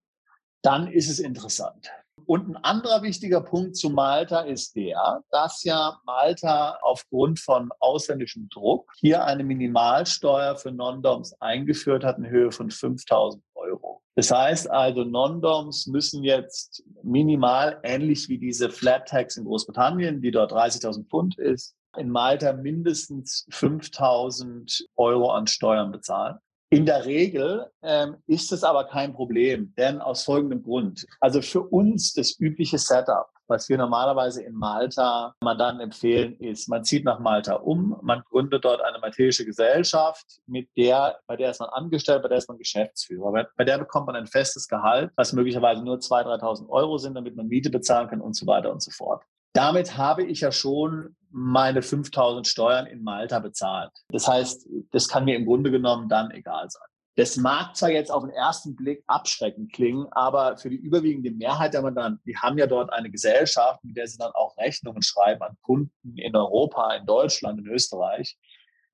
dann 0.63 0.87
ist 0.87 1.11
es 1.11 1.19
interessant. 1.19 1.91
Und 2.31 2.49
ein 2.49 2.57
anderer 2.59 3.03
wichtiger 3.03 3.41
Punkt 3.41 3.77
zu 3.77 3.91
Malta 3.91 4.43
ist 4.43 4.77
der, 4.77 5.25
dass 5.33 5.65
ja 5.65 5.99
Malta 6.07 6.79
aufgrund 6.81 7.41
von 7.41 7.71
ausländischem 7.81 8.49
Druck 8.49 8.93
hier 8.99 9.25
eine 9.25 9.43
Minimalsteuer 9.43 10.55
für 10.55 10.71
Non-Doms 10.71 11.33
eingeführt 11.41 12.05
hat 12.05 12.19
in 12.19 12.29
Höhe 12.29 12.53
von 12.53 12.71
5000 12.71 13.43
Euro. 13.57 14.01
Das 14.15 14.31
heißt 14.31 14.71
also, 14.71 15.03
Non-Doms 15.03 15.89
müssen 15.89 16.23
jetzt 16.23 16.85
minimal, 17.03 17.81
ähnlich 17.83 18.29
wie 18.29 18.39
diese 18.39 18.71
Flat 18.71 19.09
Tax 19.09 19.37
in 19.37 19.45
Großbritannien, 19.45 20.23
die 20.23 20.31
dort 20.31 20.53
30.000 20.53 21.09
Pfund 21.09 21.37
ist, 21.37 21.75
in 21.97 22.11
Malta 22.11 22.53
mindestens 22.53 23.45
5000 23.51 24.87
Euro 24.95 25.33
an 25.33 25.49
Steuern 25.49 25.91
bezahlen. 25.91 26.39
In 26.73 26.87
der 26.87 27.05
Regel 27.05 27.69
ähm, 27.83 28.19
ist 28.29 28.53
es 28.53 28.63
aber 28.63 28.85
kein 28.85 29.13
Problem, 29.13 29.75
denn 29.77 30.01
aus 30.01 30.23
folgendem 30.23 30.63
Grund. 30.63 31.05
Also 31.19 31.43
für 31.43 31.63
uns 31.63 32.15
das 32.15 32.39
übliche 32.39 32.79
Setup, 32.79 33.27
was 33.49 33.69
wir 33.69 33.77
normalerweise 33.77 34.45
in 34.45 34.55
Malta 34.55 35.35
Mandanten 35.41 35.81
empfehlen, 35.81 36.39
ist, 36.39 36.69
man 36.69 36.85
zieht 36.85 37.05
nach 37.05 37.19
Malta 37.19 37.55
um, 37.55 37.99
man 38.03 38.23
gründet 38.31 38.65
dort 38.65 38.83
eine 38.83 39.01
maltesische 39.01 39.45
Gesellschaft, 39.45 40.25
mit 40.47 40.69
der, 40.77 41.19
bei 41.27 41.35
der 41.35 41.51
ist 41.51 41.59
man 41.59 41.71
angestellt, 41.71 42.23
bei 42.23 42.29
der 42.29 42.39
ist 42.39 42.49
man 42.49 42.57
Geschäftsführer. 42.57 43.33
Bei, 43.33 43.47
bei 43.57 43.65
der 43.65 43.79
bekommt 43.79 44.07
man 44.07 44.15
ein 44.15 44.29
festes 44.29 44.69
Gehalt, 44.69 45.11
was 45.17 45.33
möglicherweise 45.33 45.83
nur 45.83 45.97
2.000, 45.97 46.41
3.000 46.41 46.69
Euro 46.69 46.99
sind, 46.99 47.15
damit 47.15 47.35
man 47.35 47.49
Miete 47.49 47.71
bezahlen 47.71 48.09
kann 48.09 48.21
und 48.21 48.37
so 48.37 48.47
weiter 48.47 48.71
und 48.71 48.81
so 48.81 48.93
fort. 48.93 49.25
Damit 49.53 49.97
habe 49.97 50.25
ich 50.25 50.41
ja 50.41 50.53
schon 50.53 51.17
meine 51.31 51.83
5000 51.83 52.47
Steuern 52.47 52.87
in 52.87 53.03
Malta 53.03 53.39
bezahlt. 53.39 53.91
Das 54.09 54.27
heißt, 54.27 54.69
das 54.91 55.09
kann 55.09 55.25
mir 55.25 55.37
im 55.37 55.47
Grunde 55.47 55.71
genommen 55.71 56.09
dann 56.09 56.31
egal 56.31 56.69
sein. 56.71 56.83
Das 57.17 57.37
mag 57.37 57.77
zwar 57.77 57.91
jetzt 57.91 58.11
auf 58.11 58.23
den 58.23 58.33
ersten 58.33 58.77
Blick 58.77 59.03
abschreckend 59.07 59.73
klingen, 59.73 60.07
aber 60.13 60.57
für 60.57 60.71
die 60.71 60.77
überwiegende 60.77 61.31
Mehrheit 61.31 61.75
der 61.75 61.83
Mandanten, 61.83 62.23
die 62.25 62.37
haben 62.37 62.57
ja 62.57 62.67
dort 62.67 62.93
eine 62.93 63.11
Gesellschaft, 63.11 63.85
mit 63.85 63.97
der 63.97 64.07
sie 64.07 64.17
dann 64.17 64.31
auch 64.33 64.57
Rechnungen 64.57 65.03
schreiben 65.03 65.43
an 65.43 65.57
Kunden 65.61 66.17
in 66.17 66.35
Europa, 66.35 66.95
in 66.95 67.07
Deutschland, 67.07 67.59
in 67.59 67.67
Österreich. 67.67 68.39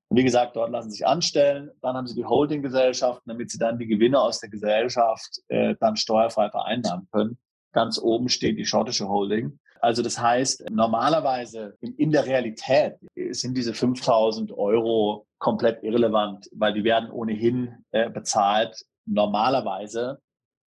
Und 0.09 0.17
wie 0.17 0.25
gesagt, 0.25 0.57
dort 0.57 0.71
lassen 0.71 0.91
sie 0.91 0.97
sich 0.99 1.07
anstellen. 1.07 1.71
Dann 1.83 1.97
haben 1.97 2.07
sie 2.07 2.15
die 2.15 2.25
Holdinggesellschaften, 2.25 3.29
damit 3.29 3.51
sie 3.51 3.59
dann 3.59 3.79
die 3.79 3.87
Gewinne 3.87 4.21
aus 4.21 4.41
der 4.41 4.51
Gesellschaft 4.51 5.41
äh, 5.49 5.75
dann 5.79 5.97
steuerfrei 5.97 6.51
vereinnahmen 6.51 7.09
können. 7.13 7.39
Ganz 7.73 7.99
oben 7.99 8.29
steht 8.29 8.59
die 8.59 8.67
schottische 8.67 9.09
Holding. 9.09 9.59
Also 9.87 10.03
das 10.03 10.19
heißt, 10.19 10.69
normalerweise 10.73 11.77
in 11.81 12.11
der 12.11 12.27
Realität 12.27 12.97
sind 13.31 13.57
diese 13.57 13.73
5000 13.73 14.51
Euro 14.51 15.29
komplett 15.39 15.85
irrelevant, 15.85 16.51
weil 16.57 16.75
die 16.75 16.83
werden 16.83 17.09
ohnehin 17.09 17.85
äh, 17.93 18.11
bezahlt 18.11 18.85
normalerweise 19.05 20.19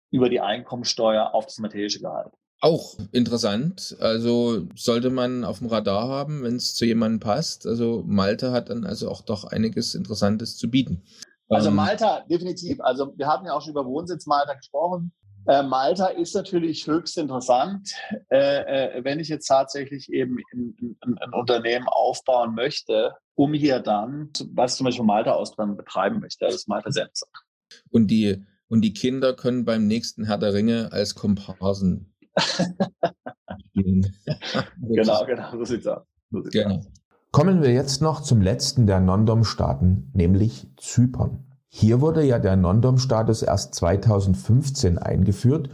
über 0.09 0.29
die 0.29 0.39
Einkommensteuer 0.39 1.35
auf 1.35 1.45
das 1.45 1.59
materielle 1.59 1.99
Gehalt. 1.99 2.33
Auch 2.59 2.97
interessant. 3.11 3.95
Also 3.99 4.65
sollte 4.73 5.11
man 5.11 5.43
auf 5.43 5.59
dem 5.59 5.67
Radar 5.67 6.07
haben, 6.07 6.41
wenn 6.41 6.55
es 6.55 6.73
zu 6.73 6.83
jemandem 6.83 7.19
passt. 7.19 7.67
Also 7.67 8.03
Malta 8.07 8.51
hat 8.51 8.71
dann 8.71 8.83
also 8.83 9.11
auch 9.11 9.21
doch 9.21 9.43
einiges 9.43 9.93
Interessantes 9.93 10.57
zu 10.57 10.71
bieten. 10.71 11.03
Also 11.49 11.69
ähm, 11.69 11.75
Malta, 11.75 12.21
definitiv. 12.21 12.81
Also 12.81 13.13
wir 13.15 13.27
haben 13.27 13.45
ja 13.45 13.53
auch 13.53 13.61
schon 13.61 13.73
über 13.73 13.85
Wohnsitz 13.85 14.25
Malta 14.25 14.55
gesprochen. 14.55 15.13
Äh, 15.45 15.63
Malta 15.63 16.07
ist 16.07 16.35
natürlich 16.35 16.87
höchst 16.87 17.17
interessant, 17.17 17.93
äh, 18.29 18.97
äh, 18.97 19.03
wenn 19.03 19.19
ich 19.19 19.27
jetzt 19.27 19.47
tatsächlich 19.47 20.11
eben 20.11 20.37
ein, 20.53 20.97
ein, 21.01 21.17
ein, 21.19 21.33
Unternehmen 21.33 21.87
aufbauen 21.87 22.55
möchte, 22.55 23.13
um 23.35 23.53
hier 23.53 23.79
dann, 23.79 24.29
was 24.53 24.77
zum 24.77 24.85
Beispiel 24.85 25.05
Malta 25.05 25.31
aus 25.31 25.55
betreiben 25.55 26.19
möchte. 26.19 26.45
Das 26.45 26.55
ist 26.55 26.67
Malta 26.67 26.91
sehr 26.91 27.05
interessant. 27.05 27.31
Und 27.89 28.07
die, 28.07 28.45
und 28.67 28.81
die 28.81 28.93
Kinder 28.93 29.33
können 29.33 29.65
beim 29.65 29.87
nächsten 29.87 30.25
Herr 30.25 30.37
der 30.37 30.53
Ringe 30.53 30.91
als 30.91 31.15
Komparsen 31.15 32.13
spielen. 33.69 34.15
genau, 34.81 35.25
genau, 35.25 35.51
so 35.51 35.65
sieht's 35.65 35.87
aus. 35.87 36.03
So 36.31 36.41
sieht's 36.41 36.53
genau. 36.53 36.77
aus. 36.77 36.87
Kommen 37.31 37.63
wir 37.63 37.73
jetzt 37.73 38.01
noch 38.01 38.21
zum 38.21 38.41
letzten 38.41 38.85
der 38.85 38.99
Non-Dom-Staaten, 38.99 40.11
nämlich 40.13 40.67
Zypern. 40.77 41.43
Hier 41.75 42.01
wurde 42.01 42.23
ja 42.23 42.37
der 42.37 42.55
Non-Dom-Status 42.55 43.41
erst 43.41 43.73
2015 43.73 44.99
eingeführt 44.99 45.69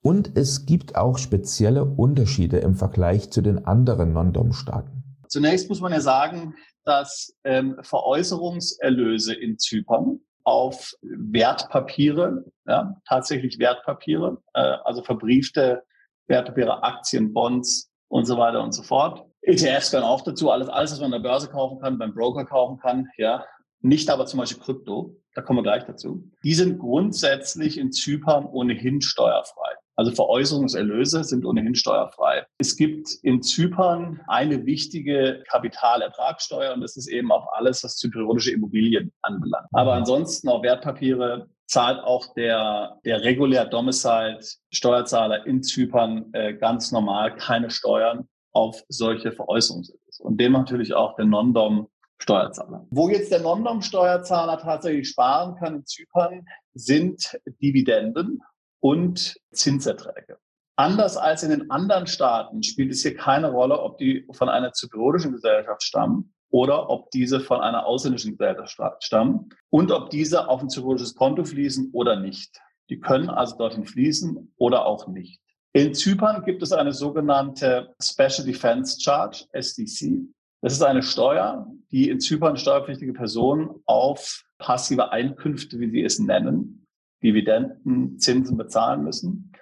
und 0.00 0.38
es 0.38 0.64
gibt 0.64 0.94
auch 0.94 1.18
spezielle 1.18 1.84
Unterschiede 1.84 2.58
im 2.58 2.76
Vergleich 2.76 3.32
zu 3.32 3.42
den 3.42 3.66
anderen 3.66 4.12
Non-Dom-Staaten. 4.12 5.02
Zunächst 5.26 5.68
muss 5.68 5.80
man 5.80 5.90
ja 5.90 6.00
sagen, 6.00 6.54
dass 6.84 7.34
ähm, 7.42 7.76
Veräußerungserlöse 7.82 9.34
in 9.34 9.58
Zypern 9.58 10.20
auf 10.44 10.92
Wertpapiere, 11.02 12.44
ja, 12.68 12.94
tatsächlich 13.04 13.58
Wertpapiere, 13.58 14.40
äh, 14.54 14.76
also 14.84 15.02
verbriefte 15.02 15.82
Wertpapiere, 16.28 16.84
Aktien, 16.84 17.32
Bonds 17.32 17.90
und 18.06 18.24
so 18.24 18.38
weiter 18.38 18.62
und 18.62 18.70
so 18.70 18.84
fort. 18.84 19.26
ETFs 19.42 19.90
gehören 19.90 20.06
auch 20.06 20.20
dazu, 20.20 20.52
alles, 20.52 20.68
alles, 20.68 20.92
was 20.92 21.00
man 21.00 21.12
an 21.12 21.22
der 21.22 21.28
Börse 21.28 21.48
kaufen 21.48 21.80
kann, 21.80 21.98
beim 21.98 22.14
Broker 22.14 22.44
kaufen 22.44 22.78
kann, 22.78 23.08
ja, 23.18 23.44
nicht 23.82 24.10
aber 24.10 24.26
zum 24.26 24.40
Beispiel 24.40 24.62
Krypto, 24.62 25.16
da 25.34 25.42
kommen 25.42 25.58
wir 25.58 25.62
gleich 25.62 25.84
dazu. 25.84 26.28
Die 26.44 26.54
sind 26.54 26.78
grundsätzlich 26.78 27.78
in 27.78 27.92
Zypern 27.92 28.46
ohnehin 28.46 29.00
steuerfrei. 29.00 29.70
Also 29.96 30.12
Veräußerungserlöse 30.12 31.24
sind 31.24 31.44
ohnehin 31.44 31.74
steuerfrei. 31.74 32.46
Es 32.58 32.76
gibt 32.76 33.10
in 33.22 33.42
Zypern 33.42 34.20
eine 34.28 34.64
wichtige 34.64 35.42
Kapitalertragssteuer 35.48 36.72
und 36.72 36.80
das 36.80 36.96
ist 36.96 37.06
eben 37.06 37.30
auch 37.30 37.46
alles, 37.52 37.84
was 37.84 37.96
zypriotische 37.96 38.52
Immobilien 38.52 39.12
anbelangt. 39.22 39.68
Aber 39.72 39.92
ansonsten 39.92 40.48
auch 40.48 40.62
Wertpapiere 40.62 41.50
zahlt 41.66 42.00
auch 42.00 42.32
der, 42.34 42.98
der 43.04 43.22
regulär 43.22 43.66
domiciled 43.66 44.58
Steuerzahler 44.72 45.46
in 45.46 45.62
Zypern 45.62 46.30
äh, 46.32 46.54
ganz 46.54 46.92
normal 46.92 47.36
keine 47.36 47.70
Steuern 47.70 48.26
auf 48.52 48.82
solche 48.88 49.32
Veräußerungserlöse. 49.32 50.22
Und 50.22 50.40
dem 50.40 50.52
natürlich 50.52 50.94
auch 50.94 51.14
der 51.16 51.26
Non-Dom 51.26 51.88
Steuerzahler. 52.20 52.86
Wo 52.90 53.08
jetzt 53.08 53.32
der 53.32 53.40
Non-Dom-Steuerzahler 53.40 54.58
tatsächlich 54.58 55.08
sparen 55.08 55.56
kann 55.56 55.76
in 55.76 55.86
Zypern, 55.86 56.46
sind 56.74 57.38
Dividenden 57.62 58.40
und 58.80 59.36
Zinserträge. 59.52 60.38
Anders 60.76 61.16
als 61.16 61.42
in 61.42 61.50
den 61.50 61.70
anderen 61.70 62.06
Staaten 62.06 62.62
spielt 62.62 62.90
es 62.92 63.02
hier 63.02 63.14
keine 63.14 63.50
Rolle, 63.50 63.80
ob 63.80 63.98
die 63.98 64.26
von 64.32 64.48
einer 64.48 64.72
zypriotischen 64.72 65.32
Gesellschaft 65.32 65.82
stammen 65.82 66.32
oder 66.50 66.88
ob 66.88 67.10
diese 67.10 67.40
von 67.40 67.60
einer 67.60 67.86
ausländischen 67.86 68.36
Gesellschaft 68.36 69.04
stammen 69.04 69.50
und 69.70 69.92
ob 69.92 70.10
diese 70.10 70.48
auf 70.48 70.62
ein 70.62 70.70
zypriotisches 70.70 71.14
Konto 71.14 71.44
fließen 71.44 71.90
oder 71.92 72.16
nicht. 72.18 72.60
Die 72.88 72.98
können 72.98 73.30
also 73.30 73.56
dorthin 73.56 73.84
fließen 73.84 74.54
oder 74.56 74.86
auch 74.86 75.06
nicht. 75.06 75.40
In 75.72 75.94
Zypern 75.94 76.44
gibt 76.44 76.62
es 76.62 76.72
eine 76.72 76.92
sogenannte 76.92 77.94
Special 78.02 78.44
Defense 78.44 79.00
Charge, 79.00 79.44
SDC. 79.52 80.26
Das 80.62 80.74
ist 80.74 80.82
eine 80.82 81.02
Steuer, 81.02 81.66
die 81.90 82.10
in 82.10 82.20
Zypern 82.20 82.56
steuerpflichtige 82.56 83.12
Personen 83.12 83.70
auf 83.86 84.44
passive 84.58 85.10
Einkünfte, 85.10 85.80
wie 85.80 85.90
sie 85.90 86.04
es 86.04 86.18
nennen, 86.18 86.86
Dividenden, 87.22 88.18
Zinsen 88.18 88.56
bezahlen 88.56 89.02
müssen. 89.02 89.52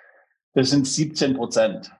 Das 0.54 0.70
sind 0.70 0.86
17 0.86 1.36
Prozent, 1.36 1.92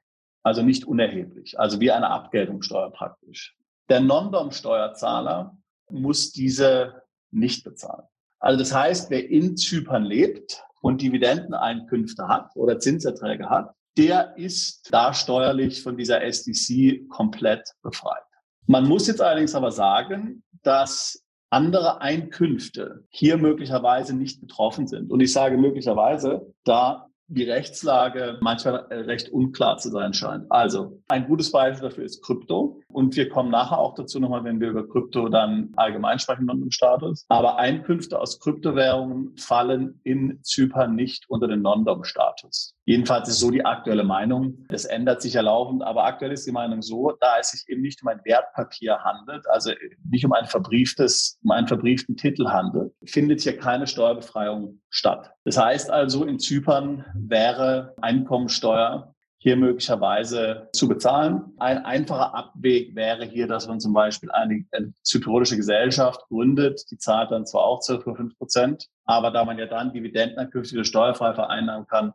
also 0.42 0.62
nicht 0.62 0.84
unerheblich, 0.84 1.58
also 1.58 1.80
wie 1.80 1.92
eine 1.92 2.10
Abgeltungssteuer 2.10 2.90
praktisch. 2.90 3.56
Der 3.88 4.00
Non-Dom-Steuerzahler 4.00 5.56
muss 5.90 6.32
diese 6.32 7.02
nicht 7.30 7.64
bezahlen. 7.64 8.06
Also 8.40 8.58
das 8.58 8.74
heißt, 8.74 9.10
wer 9.10 9.28
in 9.28 9.56
Zypern 9.56 10.04
lebt 10.04 10.62
und 10.80 11.02
Dividendeneinkünfte 11.02 12.28
hat 12.28 12.54
oder 12.56 12.78
Zinserträge 12.78 13.48
hat, 13.48 13.74
der 13.96 14.36
ist 14.36 14.92
da 14.92 15.12
steuerlich 15.12 15.82
von 15.82 15.96
dieser 15.96 16.22
SDC 16.22 17.08
komplett 17.08 17.74
befreit. 17.82 18.27
Man 18.68 18.86
muss 18.86 19.06
jetzt 19.06 19.22
allerdings 19.22 19.54
aber 19.54 19.72
sagen, 19.72 20.42
dass 20.62 21.24
andere 21.50 22.02
Einkünfte 22.02 23.04
hier 23.08 23.38
möglicherweise 23.38 24.14
nicht 24.14 24.42
betroffen 24.42 24.86
sind. 24.86 25.10
Und 25.10 25.20
ich 25.20 25.32
sage 25.32 25.56
möglicherweise, 25.56 26.52
da 26.64 27.07
die 27.28 27.44
Rechtslage 27.44 28.38
manchmal 28.40 28.86
äh, 28.90 29.00
recht 29.00 29.28
unklar 29.28 29.76
zu 29.76 29.90
sein 29.90 30.14
scheint. 30.14 30.46
Also 30.50 31.00
ein 31.08 31.26
gutes 31.26 31.52
Beispiel 31.52 31.88
dafür 31.88 32.04
ist 32.04 32.24
Krypto. 32.24 32.80
Und 32.88 33.14
wir 33.16 33.28
kommen 33.28 33.50
nachher 33.50 33.78
auch 33.78 33.94
dazu 33.94 34.18
nochmal, 34.18 34.44
wenn 34.44 34.60
wir 34.60 34.70
über 34.70 34.88
Krypto 34.88 35.28
dann 35.28 35.72
allgemein 35.76 36.18
sprechen 36.18 36.48
und 36.50 36.62
im 36.62 36.70
Status. 36.70 37.26
Aber 37.28 37.58
Einkünfte 37.58 38.18
aus 38.18 38.40
Kryptowährungen 38.40 39.36
fallen 39.36 40.00
in 40.04 40.40
Zypern 40.42 40.94
nicht 40.94 41.28
unter 41.28 41.48
den 41.48 41.60
Non-Dom-Status. 41.62 42.74
Jedenfalls 42.86 43.28
ist 43.28 43.40
so 43.40 43.50
die 43.50 43.66
aktuelle 43.66 44.04
Meinung. 44.04 44.64
Das 44.70 44.86
ändert 44.86 45.20
sich 45.20 45.34
ja 45.34 45.42
laufend, 45.42 45.82
aber 45.82 46.04
aktuell 46.04 46.32
ist 46.32 46.46
die 46.46 46.52
Meinung 46.52 46.80
so, 46.80 47.12
da 47.20 47.38
es 47.38 47.50
sich 47.50 47.68
eben 47.68 47.82
nicht 47.82 48.00
um 48.00 48.08
ein 48.08 48.20
Wertpapier 48.24 49.00
handelt, 49.04 49.46
also 49.50 49.72
nicht 50.10 50.24
um 50.24 50.32
ein 50.32 50.46
verbrieftes, 50.46 51.38
um 51.44 51.50
einen 51.50 51.68
verbrieften 51.68 52.16
Titel 52.16 52.48
handelt, 52.48 52.94
findet 53.04 53.42
hier 53.42 53.58
keine 53.58 53.86
Steuerbefreiung 53.86 54.80
statt. 54.88 55.30
Das 55.44 55.58
heißt 55.58 55.90
also, 55.90 56.24
in 56.24 56.38
Zypern 56.38 57.04
wäre 57.26 57.94
Einkommensteuer 58.00 59.14
hier 59.40 59.56
möglicherweise 59.56 60.68
zu 60.72 60.88
bezahlen. 60.88 61.52
Ein 61.58 61.84
einfacher 61.84 62.34
Abweg 62.34 62.94
wäre 62.96 63.24
hier, 63.24 63.46
dass 63.46 63.68
man 63.68 63.78
zum 63.78 63.92
Beispiel 63.92 64.30
eine, 64.32 64.64
eine 64.72 64.92
zypriotische 65.02 65.56
Gesellschaft 65.56 66.20
gründet, 66.28 66.84
die 66.90 66.98
zahlt 66.98 67.30
dann 67.30 67.46
zwar 67.46 67.62
auch 67.62 67.80
circa 67.80 68.14
fünf 68.14 68.36
Prozent, 68.36 68.88
aber 69.04 69.30
da 69.30 69.44
man 69.44 69.58
ja 69.58 69.66
dann 69.66 69.92
Dividendenankünfte 69.92 70.74
wieder 70.74 70.84
steuerfrei 70.84 71.34
vereinnahmen 71.34 71.86
kann, 71.86 72.12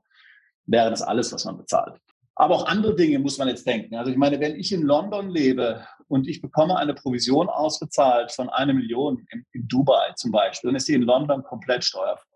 wäre 0.66 0.90
das 0.90 1.02
alles, 1.02 1.32
was 1.32 1.46
man 1.46 1.58
bezahlt. 1.58 1.96
Aber 2.36 2.56
auch 2.56 2.66
andere 2.66 2.96
Dinge 2.96 3.20
muss 3.20 3.38
man 3.38 3.48
jetzt 3.48 3.66
denken. 3.66 3.96
Also 3.96 4.12
ich 4.12 4.18
meine, 4.18 4.40
wenn 4.40 4.56
ich 4.56 4.72
in 4.72 4.82
London 4.82 5.30
lebe 5.30 5.86
und 6.08 6.28
ich 6.28 6.42
bekomme 6.42 6.78
eine 6.78 6.94
Provision 6.94 7.48
ausbezahlt 7.48 8.32
von 8.32 8.50
einer 8.50 8.74
Million 8.74 9.26
in, 9.32 9.46
in 9.54 9.68
Dubai 9.68 10.12
zum 10.16 10.32
Beispiel, 10.32 10.70
dann 10.70 10.76
ist 10.76 10.88
die 10.88 10.94
in 10.94 11.04
London 11.04 11.44
komplett 11.44 11.86
steuerfrei. 11.86 12.33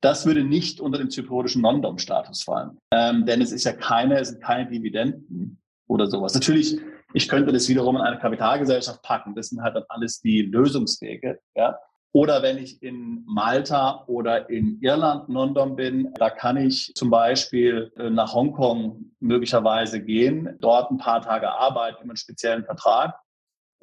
Das 0.00 0.26
würde 0.26 0.44
nicht 0.44 0.80
unter 0.80 0.98
den 0.98 1.10
zypriotischen 1.10 1.62
Non-Dom-Status 1.62 2.42
fallen, 2.42 2.78
ähm, 2.92 3.26
denn 3.26 3.40
es 3.40 3.52
ist 3.52 3.64
ja 3.64 3.72
keine, 3.72 4.18
es 4.18 4.28
sind 4.28 4.42
keine 4.42 4.68
Dividenden 4.68 5.58
oder 5.88 6.06
sowas. 6.06 6.34
Natürlich, 6.34 6.78
ich 7.14 7.28
könnte 7.28 7.52
das 7.52 7.68
wiederum 7.68 7.96
in 7.96 8.02
eine 8.02 8.18
Kapitalgesellschaft 8.18 9.02
packen. 9.02 9.34
Das 9.34 9.48
sind 9.48 9.62
halt 9.62 9.76
dann 9.76 9.84
alles 9.88 10.20
die 10.20 10.42
Lösungswege. 10.42 11.38
Ja? 11.54 11.78
Oder 12.12 12.42
wenn 12.42 12.58
ich 12.58 12.82
in 12.82 13.24
Malta 13.26 14.04
oder 14.06 14.48
in 14.48 14.78
Irland 14.80 15.28
Non-Dom 15.28 15.76
bin, 15.76 16.14
da 16.14 16.30
kann 16.30 16.56
ich 16.56 16.92
zum 16.94 17.10
Beispiel 17.10 17.92
äh, 17.96 18.10
nach 18.10 18.32
Hongkong 18.32 19.12
möglicherweise 19.20 20.02
gehen, 20.02 20.56
dort 20.60 20.90
ein 20.90 20.98
paar 20.98 21.20
Tage 21.20 21.50
arbeiten 21.50 22.02
über 22.02 22.12
einen 22.12 22.16
speziellen 22.16 22.64
Vertrag 22.64 23.18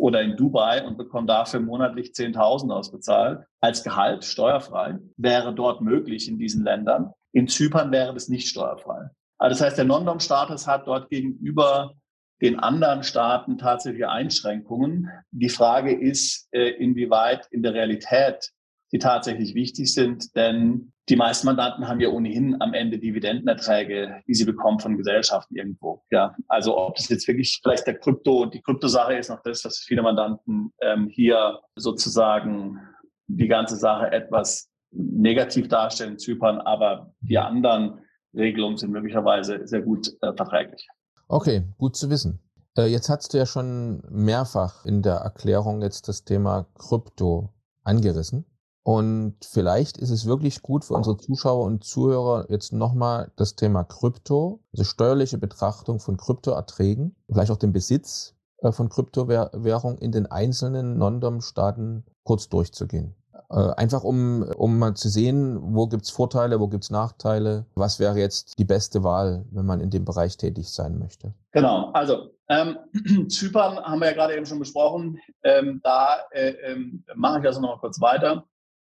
oder 0.03 0.21
in 0.21 0.35
Dubai 0.35 0.85
und 0.85 0.97
bekomme 0.97 1.27
dafür 1.27 1.61
monatlich 1.61 2.09
10.000 2.09 2.69
ausbezahlt 2.73 3.45
als 3.61 3.85
Gehalt, 3.85 4.25
steuerfrei, 4.25 4.99
wäre 5.15 5.55
dort 5.55 5.79
möglich 5.79 6.27
in 6.27 6.37
diesen 6.37 6.65
Ländern. 6.65 7.13
In 7.31 7.47
Zypern 7.47 7.89
wäre 7.93 8.13
das 8.13 8.27
nicht 8.27 8.49
steuerfrei. 8.49 9.09
Also 9.37 9.53
das 9.53 9.61
heißt, 9.61 9.77
der 9.77 9.85
Non-Dom-Status 9.85 10.67
hat 10.67 10.87
dort 10.87 11.09
gegenüber 11.09 11.93
den 12.41 12.59
anderen 12.59 13.03
Staaten 13.03 13.57
tatsächliche 13.57 14.09
Einschränkungen. 14.09 15.09
Die 15.31 15.47
Frage 15.47 15.97
ist, 15.97 16.49
äh, 16.51 16.71
inwieweit 16.71 17.47
in 17.51 17.63
der 17.63 17.73
Realität 17.73 18.51
die 18.93 18.99
tatsächlich 18.99 19.55
wichtig 19.55 19.91
sind, 19.91 20.35
denn 20.35 20.92
die 21.09 21.15
meisten 21.15 21.47
Mandanten 21.47 21.87
haben 21.87 21.99
ja 21.99 22.09
ohnehin 22.09 22.61
am 22.61 22.73
Ende 22.73 22.97
Dividendenerträge, 22.97 24.21
die 24.27 24.33
sie 24.33 24.45
bekommen 24.45 24.79
von 24.79 24.97
Gesellschaften 24.97 25.55
irgendwo. 25.55 26.01
Ja, 26.11 26.35
also 26.47 26.77
ob 26.77 26.95
das 26.95 27.09
jetzt 27.09 27.27
wirklich 27.27 27.59
vielleicht 27.61 27.85
der 27.87 27.99
Krypto, 27.99 28.45
die 28.45 28.61
Kryptosache 28.61 29.15
ist 29.15 29.29
noch 29.29 29.41
das, 29.43 29.65
was 29.65 29.79
viele 29.79 30.01
Mandanten 30.01 30.71
ähm, 30.81 31.09
hier 31.09 31.59
sozusagen 31.75 32.79
die 33.27 33.47
ganze 33.47 33.75
Sache 33.75 34.11
etwas 34.11 34.69
negativ 34.91 35.67
darstellen, 35.67 36.17
Zypern, 36.17 36.61
aber 36.61 37.13
die 37.21 37.37
anderen 37.37 37.99
Regelungen 38.33 38.77
sind 38.77 38.91
möglicherweise 38.91 39.67
sehr 39.67 39.81
gut 39.81 40.07
äh, 40.21 40.33
verträglich. 40.35 40.87
Okay, 41.27 41.63
gut 41.77 41.95
zu 41.95 42.09
wissen. 42.09 42.39
Äh, 42.77 42.87
jetzt 42.87 43.09
hast 43.09 43.33
du 43.33 43.37
ja 43.37 43.45
schon 43.45 44.03
mehrfach 44.09 44.85
in 44.85 45.01
der 45.01 45.15
Erklärung 45.15 45.81
jetzt 45.81 46.07
das 46.07 46.23
Thema 46.23 46.67
Krypto 46.77 47.49
angerissen. 47.83 48.45
Und 48.83 49.35
vielleicht 49.41 49.97
ist 49.97 50.09
es 50.09 50.25
wirklich 50.25 50.61
gut 50.61 50.83
für 50.83 50.93
unsere 50.93 51.17
Zuschauer 51.17 51.65
und 51.65 51.85
Zuhörer 51.85 52.45
jetzt 52.49 52.73
nochmal 52.73 53.31
das 53.37 53.55
Thema 53.55 53.85
Krypto, 53.85 54.59
also 54.73 54.83
steuerliche 54.83 55.37
Betrachtung 55.37 55.99
von 55.99 56.17
Kryptoerträgen, 56.17 57.15
vielleicht 57.31 57.51
auch 57.51 57.57
den 57.57 57.71
Besitz 57.71 58.35
äh, 58.57 58.73
von 58.73 58.89
Kryptowährung 58.89 59.97
in 59.99 60.11
den 60.11 60.25
einzelnen 60.25 60.97
Non-Dom-Staaten 60.97 62.03
kurz 62.23 62.49
durchzugehen. 62.49 63.15
Äh, 63.49 63.73
einfach 63.75 64.03
um, 64.03 64.43
um 64.57 64.79
mal 64.79 64.95
zu 64.95 65.07
sehen, 65.07 65.59
wo 65.61 65.87
gibt's 65.87 66.09
Vorteile, 66.09 66.59
wo 66.59 66.67
gibt's 66.67 66.89
Nachteile, 66.89 67.65
was 67.75 67.99
wäre 67.99 68.17
jetzt 68.19 68.59
die 68.59 68.65
beste 68.65 69.03
Wahl, 69.03 69.45
wenn 69.51 69.65
man 69.65 69.79
in 69.79 69.91
dem 69.91 70.03
Bereich 70.03 70.35
tätig 70.35 70.69
sein 70.69 70.97
möchte. 70.97 71.33
Genau, 71.51 71.91
also 71.93 72.31
ähm, 72.49 72.77
Zypern 73.29 73.77
haben 73.77 73.99
wir 73.99 74.07
ja 74.07 74.13
gerade 74.13 74.35
eben 74.35 74.45
schon 74.45 74.59
besprochen. 74.59 75.19
Ähm, 75.43 75.79
da 75.83 76.17
äh, 76.31 76.49
ähm, 76.65 77.05
mache 77.15 77.39
ich 77.39 77.45
also 77.45 77.61
noch 77.61 77.75
mal 77.75 77.79
kurz 77.79 78.01
weiter. 78.01 78.45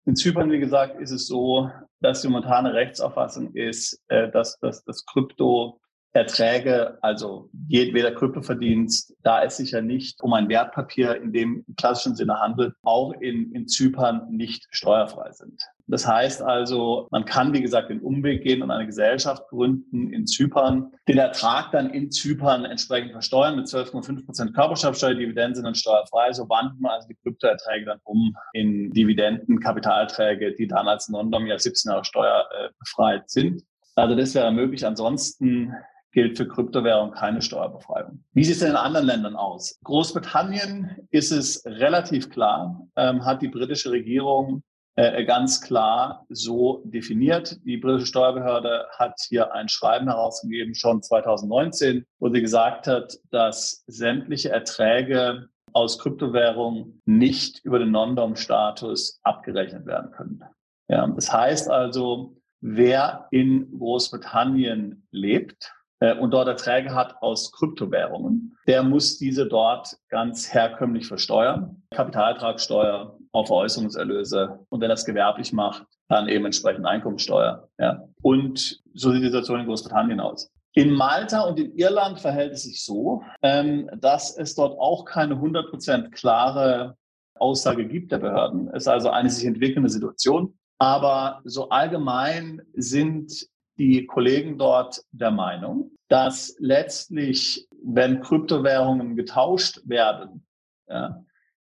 In 0.06 0.14
Zypern, 0.14 0.52
wie 0.52 0.60
gesagt, 0.60 1.00
ist 1.00 1.10
es 1.10 1.26
so, 1.26 1.68
dass 2.00 2.22
die 2.22 2.28
momentane 2.28 2.72
Rechtsauffassung 2.72 3.52
ist, 3.54 4.00
äh, 4.06 4.30
dass, 4.30 4.56
dass 4.60 4.84
das 4.84 5.04
Krypto 5.04 5.80
Erträge, 6.16 6.98
also 7.02 7.50
jedweder 7.68 8.12
Kryptoverdienst, 8.12 9.16
da 9.22 9.42
es 9.42 9.56
sich 9.56 9.72
ja 9.72 9.80
nicht 9.80 10.22
um 10.22 10.32
ein 10.32 10.48
Wertpapier 10.48 11.16
in 11.16 11.32
dem 11.32 11.64
klassischen 11.76 12.16
Sinne 12.16 12.40
handelt, 12.40 12.74
auch 12.82 13.12
in, 13.20 13.52
in 13.52 13.68
Zypern 13.68 14.26
nicht 14.30 14.66
steuerfrei 14.70 15.30
sind. 15.32 15.60
Das 15.88 16.06
heißt 16.06 16.42
also, 16.42 17.06
man 17.12 17.24
kann, 17.24 17.52
wie 17.52 17.60
gesagt, 17.60 17.90
den 17.90 18.00
Umweg 18.00 18.42
gehen 18.42 18.62
und 18.62 18.72
eine 18.72 18.86
Gesellschaft 18.86 19.46
gründen 19.48 20.12
in 20.12 20.26
Zypern, 20.26 20.92
den 21.06 21.18
Ertrag 21.18 21.70
dann 21.70 21.90
in 21.90 22.10
Zypern 22.10 22.64
entsprechend 22.64 23.12
versteuern 23.12 23.54
mit 23.54 23.66
12,5 23.66 24.24
Prozent 24.24 24.54
Körperschaftsteuer, 24.54 25.14
Dividenden 25.14 25.54
sind 25.54 25.64
dann 25.64 25.76
steuerfrei. 25.76 26.32
So 26.32 26.48
wandelt 26.48 26.80
man 26.80 26.92
also 26.92 27.08
die 27.08 27.14
Kryptoerträge 27.22 27.86
dann 27.86 28.00
um 28.02 28.34
in 28.52 28.90
Dividenden, 28.90 29.60
Kapitalerträge, 29.60 30.54
die 30.54 30.66
dann 30.66 30.88
als 30.88 31.08
Non-Dom 31.08 31.46
ja 31.46 31.58
17 31.58 31.92
Jahre 31.92 32.04
Steuer 32.04 32.48
äh, 32.58 33.18
sind. 33.26 33.62
Also 33.94 34.14
das 34.14 34.34
wäre 34.34 34.52
möglich. 34.52 34.84
Ansonsten 34.84 35.72
gilt 36.16 36.38
für 36.38 36.48
Kryptowährung 36.48 37.10
keine 37.10 37.42
Steuerbefreiung. 37.42 38.24
Wie 38.32 38.42
sieht 38.42 38.54
es 38.54 38.60
denn 38.60 38.70
in 38.70 38.76
anderen 38.76 39.04
Ländern 39.04 39.36
aus? 39.36 39.78
Großbritannien 39.84 41.06
ist 41.10 41.30
es 41.30 41.62
relativ 41.66 42.30
klar, 42.30 42.88
ähm, 42.96 43.26
hat 43.26 43.42
die 43.42 43.48
britische 43.48 43.90
Regierung 43.90 44.62
äh, 44.94 45.26
ganz 45.26 45.60
klar 45.60 46.24
so 46.30 46.80
definiert. 46.86 47.58
Die 47.66 47.76
britische 47.76 48.06
Steuerbehörde 48.06 48.86
hat 48.96 49.20
hier 49.28 49.52
ein 49.52 49.68
Schreiben 49.68 50.06
herausgegeben, 50.06 50.74
schon 50.74 51.02
2019, 51.02 52.06
wo 52.18 52.30
sie 52.30 52.40
gesagt 52.40 52.86
hat, 52.86 53.18
dass 53.30 53.84
sämtliche 53.86 54.48
Erträge 54.48 55.50
aus 55.74 55.98
Kryptowährungen 55.98 57.02
nicht 57.04 57.62
über 57.62 57.78
den 57.78 57.90
Non-Dom-Status 57.90 59.20
abgerechnet 59.22 59.84
werden 59.84 60.12
können. 60.12 60.42
Ja, 60.88 61.06
das 61.08 61.30
heißt 61.30 61.68
also, 61.68 62.38
wer 62.62 63.28
in 63.30 63.70
Großbritannien 63.78 65.06
lebt 65.10 65.75
und 66.20 66.30
dort 66.32 66.48
Erträge 66.48 66.94
hat 66.94 67.22
aus 67.22 67.52
Kryptowährungen, 67.52 68.56
der 68.66 68.82
muss 68.82 69.18
diese 69.18 69.46
dort 69.46 69.96
ganz 70.08 70.52
herkömmlich 70.52 71.06
versteuern. 71.06 71.82
Kapitaltragssteuer 71.90 73.16
auf 73.32 73.46
Veräußerungserlöse 73.46 74.60
und 74.68 74.80
wenn 74.80 74.88
das 74.88 75.04
gewerblich 75.04 75.52
macht, 75.52 75.84
dann 76.08 76.28
eben 76.28 76.44
entsprechend 76.44 76.86
Einkommensteuer. 76.86 77.68
Ja. 77.78 78.02
Und 78.22 78.80
so 78.94 79.12
sieht 79.12 79.22
die 79.22 79.26
Situation 79.26 79.60
in 79.60 79.66
Großbritannien 79.66 80.20
aus. 80.20 80.50
In 80.74 80.92
Malta 80.92 81.40
und 81.42 81.58
in 81.58 81.74
Irland 81.76 82.20
verhält 82.20 82.52
es 82.52 82.64
sich 82.64 82.84
so, 82.84 83.22
ähm, 83.42 83.88
dass 83.98 84.36
es 84.36 84.54
dort 84.54 84.78
auch 84.78 85.06
keine 85.06 85.36
100% 85.36 86.10
klare 86.10 86.96
Aussage 87.38 87.86
gibt 87.86 88.12
der 88.12 88.18
Behörden. 88.18 88.68
Es 88.68 88.84
ist 88.84 88.88
also 88.88 89.10
eine 89.10 89.30
sich 89.30 89.46
entwickelnde 89.46 89.88
Situation. 89.88 90.54
Aber 90.78 91.40
so 91.44 91.70
allgemein 91.70 92.60
sind 92.74 93.48
die 93.78 94.06
Kollegen 94.06 94.58
dort 94.58 95.02
der 95.12 95.30
Meinung, 95.30 95.90
dass 96.08 96.56
letztlich, 96.58 97.66
wenn 97.82 98.20
Kryptowährungen 98.20 99.16
getauscht 99.16 99.80
werden 99.84 100.46
ja, 100.88 101.22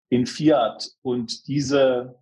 in 0.09 0.27
Fiat 0.27 0.89
und 1.03 1.47
diese, 1.47 2.17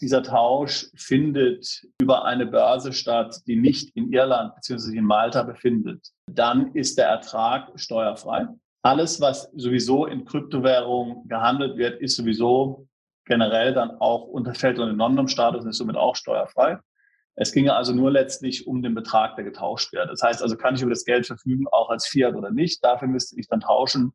dieser 0.00 0.22
Tausch 0.22 0.86
findet 0.94 1.86
über 2.00 2.24
eine 2.24 2.46
Börse 2.46 2.92
statt, 2.92 3.42
die 3.46 3.56
nicht 3.56 3.94
in 3.96 4.12
Irland 4.12 4.54
bzw. 4.54 4.96
in 4.96 5.04
Malta 5.04 5.42
befindet, 5.42 6.08
dann 6.30 6.74
ist 6.74 6.98
der 6.98 7.08
Ertrag 7.08 7.72
steuerfrei. 7.78 8.48
Alles, 8.82 9.20
was 9.20 9.50
sowieso 9.56 10.06
in 10.06 10.24
Kryptowährungen 10.24 11.26
gehandelt 11.28 11.76
wird, 11.76 12.00
ist 12.00 12.16
sowieso 12.16 12.86
generell 13.24 13.74
dann 13.74 13.90
auch 13.98 14.28
unterfällt 14.28 14.78
unter 14.78 14.92
den 14.92 14.96
Non-Status 14.96 15.64
und 15.64 15.70
ist 15.70 15.78
somit 15.78 15.96
auch 15.96 16.14
steuerfrei. 16.14 16.78
Es 17.36 17.52
ginge 17.52 17.74
also 17.74 17.92
nur 17.92 18.10
letztlich 18.10 18.66
um 18.66 18.82
den 18.82 18.94
Betrag, 18.94 19.36
der 19.36 19.44
getauscht 19.44 19.92
wird. 19.92 20.08
Das 20.10 20.22
heißt 20.22 20.42
also, 20.42 20.56
kann 20.56 20.74
ich 20.74 20.82
über 20.82 20.90
das 20.90 21.04
Geld 21.04 21.26
verfügen, 21.26 21.66
auch 21.70 21.90
als 21.90 22.06
Fiat 22.06 22.34
oder 22.34 22.50
nicht. 22.50 22.82
Dafür 22.82 23.08
müsste 23.08 23.38
ich 23.38 23.46
dann 23.46 23.60
tauschen 23.60 24.12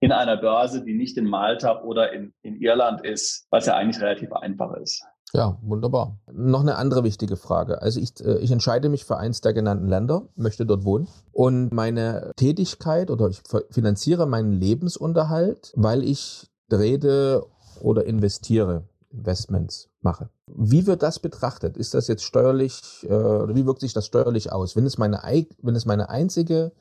in 0.00 0.12
einer 0.12 0.36
Börse, 0.36 0.84
die 0.84 0.94
nicht 0.94 1.16
in 1.16 1.24
Malta 1.24 1.82
oder 1.82 2.12
in, 2.12 2.34
in 2.42 2.60
Irland 2.60 3.02
ist, 3.04 3.46
was 3.50 3.64
ja 3.64 3.74
eigentlich 3.74 4.02
relativ 4.02 4.32
einfach 4.32 4.74
ist. 4.74 5.02
Ja, 5.32 5.58
wunderbar. 5.62 6.18
Noch 6.30 6.60
eine 6.60 6.76
andere 6.76 7.02
wichtige 7.02 7.36
Frage. 7.36 7.82
Also 7.82 7.98
ich, 7.98 8.20
äh, 8.24 8.38
ich 8.38 8.52
entscheide 8.52 8.88
mich 8.88 9.04
für 9.04 9.16
eins 9.16 9.40
der 9.40 9.52
genannten 9.52 9.88
Länder, 9.88 10.28
möchte 10.36 10.66
dort 10.66 10.84
wohnen 10.84 11.08
und 11.32 11.72
meine 11.72 12.32
Tätigkeit 12.36 13.10
oder 13.10 13.28
ich 13.28 13.40
finanziere 13.70 14.26
meinen 14.26 14.52
Lebensunterhalt, 14.52 15.72
weil 15.74 16.04
ich 16.04 16.46
trade 16.70 17.44
oder 17.80 18.04
investiere, 18.04 18.84
Investments 19.14 19.88
mache. 20.02 20.28
Wie 20.46 20.86
wird 20.86 21.02
das 21.02 21.18
betrachtet? 21.18 21.76
Ist 21.76 21.94
das 21.94 22.08
jetzt 22.08 22.24
steuerlich, 22.24 22.80
äh, 23.04 23.12
oder 23.12 23.54
wie 23.54 23.66
wirkt 23.66 23.80
sich 23.80 23.92
das 23.92 24.06
steuerlich 24.06 24.52
aus? 24.52 24.76
Wenn 24.76 24.86
es 24.86 24.98
meine, 24.98 25.22
wenn 25.62 25.76
es 25.76 25.86
meine 25.86 26.08
einzige 26.08 26.72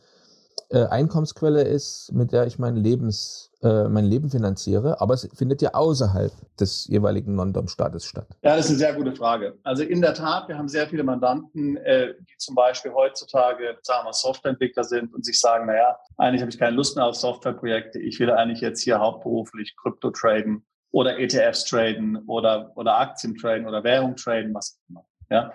äh, 0.70 0.86
Einkommensquelle 0.86 1.62
ist, 1.64 2.12
mit 2.14 2.32
der 2.32 2.48
ich 2.48 2.58
mein, 2.58 2.76
Lebens, 2.76 3.52
äh, 3.62 3.88
mein 3.88 4.06
Leben 4.06 4.30
finanziere, 4.30 5.00
aber 5.02 5.14
es 5.14 5.30
findet 5.36 5.62
ja 5.62 5.74
außerhalb 5.74 6.32
des 6.60 6.88
jeweiligen 6.88 7.36
Non-Dom-Staates 7.36 8.06
statt. 8.06 8.28
Ja, 8.42 8.56
das 8.56 8.66
ist 8.66 8.72
eine 8.72 8.80
sehr 8.80 8.94
gute 8.96 9.16
Frage. 9.16 9.58
Also 9.64 9.84
in 9.84 10.02
der 10.02 10.14
Tat, 10.14 10.48
wir 10.48 10.58
haben 10.58 10.68
sehr 10.68 10.88
viele 10.88 11.04
Mandanten, 11.04 11.78
äh, 11.78 12.16
die 12.20 12.38
zum 12.38 12.56
Beispiel 12.56 12.92
heutzutage, 12.92 13.78
sagen 13.84 14.08
wir, 14.08 14.14
Softwareentwickler 14.14 14.84
sind 14.84 15.14
und 15.14 15.26
sich 15.26 15.40
sagen, 15.40 15.68
naja, 15.68 15.98
eigentlich 16.18 16.42
habe 16.42 16.50
ich 16.50 16.60
keine 16.60 16.76
Lust 16.76 16.96
mehr 16.96 17.06
auf 17.06 17.16
Softwareprojekte, 17.16 18.00
ich 18.00 18.20
will 18.20 18.32
eigentlich 18.32 18.62
jetzt 18.62 18.82
hier 18.82 19.00
hauptberuflich 19.00 19.76
Krypto 19.78 20.10
traden 20.12 20.66
oder 20.94 21.20
ETFs 21.20 21.66
traden 21.66 22.18
oder, 22.28 22.72
oder 22.76 22.98
Aktien 22.98 23.36
traden 23.36 23.68
oder 23.68 23.84
Währung 23.84 24.16
traden, 24.16 24.54
was 24.54 24.78
auch 24.78 24.90
immer. 24.90 25.06
Ja. 25.30 25.54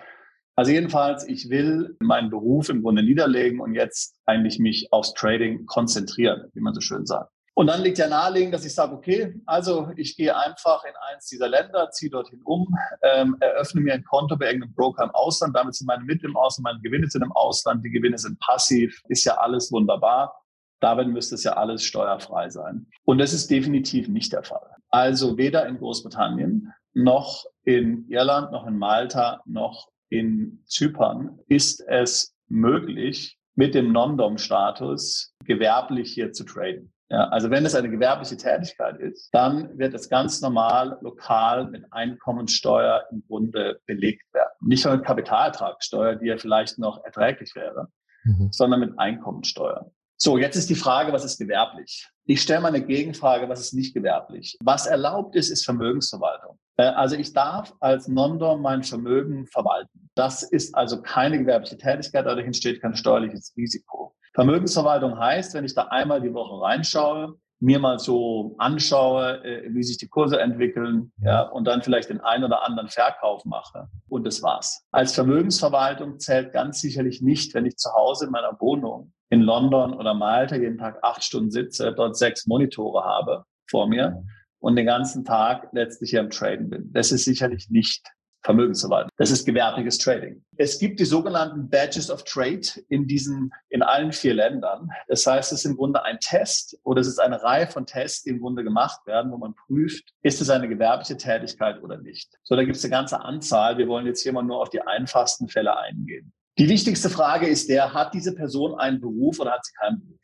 Also 0.55 0.71
jedenfalls, 0.71 1.25
ich 1.25 1.49
will 1.49 1.95
meinen 2.01 2.29
Beruf 2.29 2.67
im 2.67 2.83
Grunde 2.83 3.01
niederlegen 3.01 3.61
und 3.61 3.73
jetzt 3.73 4.17
eigentlich 4.25 4.59
mich 4.59 4.91
aufs 4.91 5.13
Trading 5.13 5.65
konzentrieren, 5.65 6.51
wie 6.53 6.59
man 6.59 6.73
so 6.73 6.81
schön 6.81 7.05
sagt. 7.05 7.31
Und 7.53 7.67
dann 7.67 7.81
liegt 7.81 7.97
ja 7.97 8.07
naheliegend, 8.07 8.53
dass 8.53 8.65
ich 8.65 8.75
sage, 8.75 8.93
okay, 8.93 9.33
also 9.45 9.91
ich 9.95 10.17
gehe 10.17 10.37
einfach 10.37 10.83
in 10.83 10.93
eins 11.09 11.27
dieser 11.27 11.47
Länder, 11.47 11.89
ziehe 11.91 12.11
dorthin 12.11 12.41
um, 12.43 12.67
ähm, 13.01 13.37
eröffne 13.39 13.79
mir 13.79 13.93
ein 13.93 14.03
Konto 14.03 14.35
bei 14.35 14.47
irgendeinem 14.47 14.73
Broker 14.73 15.03
im 15.03 15.11
Ausland, 15.11 15.55
damit 15.55 15.75
sind 15.75 15.87
meine 15.87 16.03
Mittel 16.03 16.29
im 16.29 16.37
Ausland, 16.37 16.65
meine 16.65 16.81
Gewinne 16.81 17.07
sind 17.07 17.23
im 17.23 17.31
Ausland, 17.31 17.83
die 17.85 17.89
Gewinne 17.89 18.17
sind 18.17 18.39
passiv, 18.39 19.01
ist 19.07 19.23
ja 19.23 19.37
alles 19.37 19.71
wunderbar. 19.71 20.41
Damit 20.81 21.07
müsste 21.07 21.35
es 21.35 21.43
ja 21.43 21.53
alles 21.53 21.83
steuerfrei 21.83 22.49
sein. 22.49 22.87
Und 23.03 23.17
das 23.17 23.33
ist 23.33 23.49
definitiv 23.49 24.07
nicht 24.07 24.31
der 24.31 24.43
Fall. 24.43 24.75
Also 24.89 25.37
weder 25.37 25.67
in 25.67 25.77
Großbritannien 25.77 26.73
noch 26.93 27.45
in 27.63 28.07
Irland, 28.09 28.51
noch 28.51 28.65
in 28.65 28.77
Malta, 28.77 29.41
noch 29.45 29.89
in 30.09 30.63
Zypern 30.65 31.39
ist 31.47 31.83
es 31.87 32.35
möglich, 32.47 33.37
mit 33.55 33.75
dem 33.75 33.91
Non-Dom-Status 33.91 35.35
gewerblich 35.45 36.13
hier 36.13 36.31
zu 36.31 36.45
traden. 36.45 36.93
Ja, 37.09 37.27
also 37.29 37.49
wenn 37.49 37.65
es 37.65 37.73
eine 37.73 37.89
gewerbliche 37.89 38.37
Tätigkeit 38.37 38.99
ist, 38.99 39.29
dann 39.33 39.77
wird 39.79 39.95
es 39.95 40.09
ganz 40.09 40.41
normal 40.41 40.99
lokal 41.01 41.67
mit 41.67 41.85
Einkommensteuer 41.91 43.05
im 43.11 43.23
Grunde 43.27 43.81
belegt 43.87 44.31
werden. 44.33 44.51
Nicht 44.61 44.85
nur 44.85 44.95
mit 44.95 45.05
Kapitalertragssteuer, 45.05 46.15
die 46.15 46.27
ja 46.27 46.37
vielleicht 46.37 46.77
noch 46.77 47.03
erträglich 47.03 47.55
wäre, 47.55 47.87
mhm. 48.25 48.49
sondern 48.51 48.79
mit 48.81 48.99
Einkommensteuer. 48.99 49.91
So, 50.21 50.37
jetzt 50.37 50.57
ist 50.57 50.69
die 50.69 50.75
Frage, 50.75 51.13
was 51.13 51.23
ist 51.23 51.37
gewerblich? 51.37 52.09
Ich 52.25 52.41
stelle 52.41 52.59
mal 52.59 52.67
eine 52.67 52.85
Gegenfrage, 52.85 53.47
was 53.47 53.61
ist 53.61 53.73
nicht 53.73 53.93
gewerblich? 53.93 54.57
Was 54.61 54.85
erlaubt 54.85 55.33
ist, 55.33 55.49
ist 55.49 55.63
Vermögensverwaltung. 55.63 56.59
Äh, 56.75 56.87
also 56.87 57.15
ich 57.15 57.31
darf 57.31 57.73
als 57.79 58.09
Non-Dom 58.09 58.61
mein 58.61 58.83
Vermögen 58.83 59.47
verwalten. 59.47 60.09
Das 60.15 60.43
ist 60.43 60.75
also 60.75 61.01
keine 61.01 61.39
gewerbliche 61.39 61.77
Tätigkeit, 61.77 62.25
dadurch 62.25 62.45
entsteht 62.45 62.81
kein 62.81 62.95
steuerliches 62.95 63.53
Risiko. 63.55 64.13
Vermögensverwaltung 64.33 65.17
heißt, 65.17 65.53
wenn 65.53 65.63
ich 65.63 65.73
da 65.73 65.83
einmal 65.83 66.19
die 66.19 66.33
Woche 66.33 66.61
reinschaue, 66.65 67.35
mir 67.61 67.79
mal 67.79 67.97
so 67.97 68.55
anschaue, 68.57 69.41
äh, 69.45 69.73
wie 69.73 69.83
sich 69.83 69.97
die 69.99 70.09
Kurse 70.09 70.41
entwickeln, 70.41 71.13
ja, 71.23 71.43
und 71.43 71.63
dann 71.63 71.81
vielleicht 71.81 72.09
den 72.09 72.19
einen 72.19 72.43
oder 72.43 72.65
anderen 72.65 72.89
Verkauf 72.89 73.45
mache. 73.45 73.87
Und 74.09 74.27
das 74.27 74.43
war's. 74.43 74.85
Als 74.91 75.13
Vermögensverwaltung 75.13 76.19
zählt 76.19 76.51
ganz 76.51 76.81
sicherlich 76.81 77.21
nicht, 77.21 77.53
wenn 77.53 77.65
ich 77.65 77.77
zu 77.77 77.93
Hause 77.93 78.25
in 78.25 78.31
meiner 78.31 78.59
Wohnung 78.59 79.13
in 79.29 79.41
London 79.41 79.93
oder 79.93 80.13
Malta 80.13 80.55
jeden 80.55 80.77
Tag 80.77 80.99
acht 81.03 81.23
Stunden 81.23 81.51
sitze, 81.51 81.93
dort 81.93 82.17
sechs 82.17 82.47
Monitore 82.47 83.03
habe 83.03 83.45
vor 83.69 83.87
mir 83.87 84.23
und 84.59 84.75
den 84.75 84.85
ganzen 84.85 85.23
Tag 85.23 85.69
letztlich 85.71 86.11
hier 86.11 86.19
im 86.19 86.29
Traden 86.29 86.69
bin. 86.69 86.91
Das 86.91 87.11
ist 87.11 87.25
sicherlich 87.25 87.69
nicht 87.69 88.05
Vermögensverwaltung. 88.41 89.11
Das 89.17 89.31
ist 89.31 89.45
gewerbliches 89.45 89.97
Trading. 89.97 90.43
Es 90.55 90.79
gibt 90.79 90.99
die 90.99 91.05
sogenannten 91.05 91.69
Badges 91.69 92.09
of 92.09 92.23
Trade 92.23 92.61
in 92.87 93.05
diesen, 93.05 93.51
in 93.69 93.83
allen 93.83 94.13
vier 94.13 94.33
Ländern. 94.33 94.89
Das 95.07 95.27
heißt, 95.27 95.51
es 95.51 95.59
ist 95.59 95.65
im 95.65 95.75
Grunde 95.75 96.03
ein 96.03 96.19
Test 96.19 96.77
oder 96.83 97.01
es 97.01 97.07
ist 97.07 97.19
eine 97.19 97.41
Reihe 97.43 97.67
von 97.67 97.85
Tests, 97.85 98.23
die 98.23 98.29
im 98.29 98.39
Grunde 98.39 98.63
gemacht 98.63 99.05
werden, 99.05 99.31
wo 99.31 99.37
man 99.37 99.55
prüft, 99.55 100.13
ist 100.21 100.39
es 100.39 100.49
eine 100.49 100.69
gewerbliche 100.69 101.17
Tätigkeit 101.17 101.83
oder 101.83 101.97
nicht. 101.97 102.31
So, 102.43 102.55
da 102.55 102.63
gibt 102.63 102.77
es 102.77 102.83
eine 102.83 102.91
ganze 102.91 103.19
Anzahl. 103.19 103.77
Wir 103.77 103.87
wollen 103.87 104.05
jetzt 104.05 104.23
hier 104.23 104.31
mal 104.31 104.43
nur 104.43 104.61
auf 104.61 104.69
die 104.69 104.81
einfachsten 104.81 105.49
Fälle 105.49 105.77
eingehen. 105.77 106.31
Die 106.59 106.67
wichtigste 106.67 107.09
Frage 107.09 107.47
ist 107.47 107.69
der, 107.69 107.93
hat 107.93 108.13
diese 108.13 108.35
Person 108.35 108.77
einen 108.77 108.99
Beruf 108.99 109.39
oder 109.39 109.51
hat 109.51 109.63
sie 109.63 109.71
keinen 109.79 110.01
Beruf? 110.01 110.19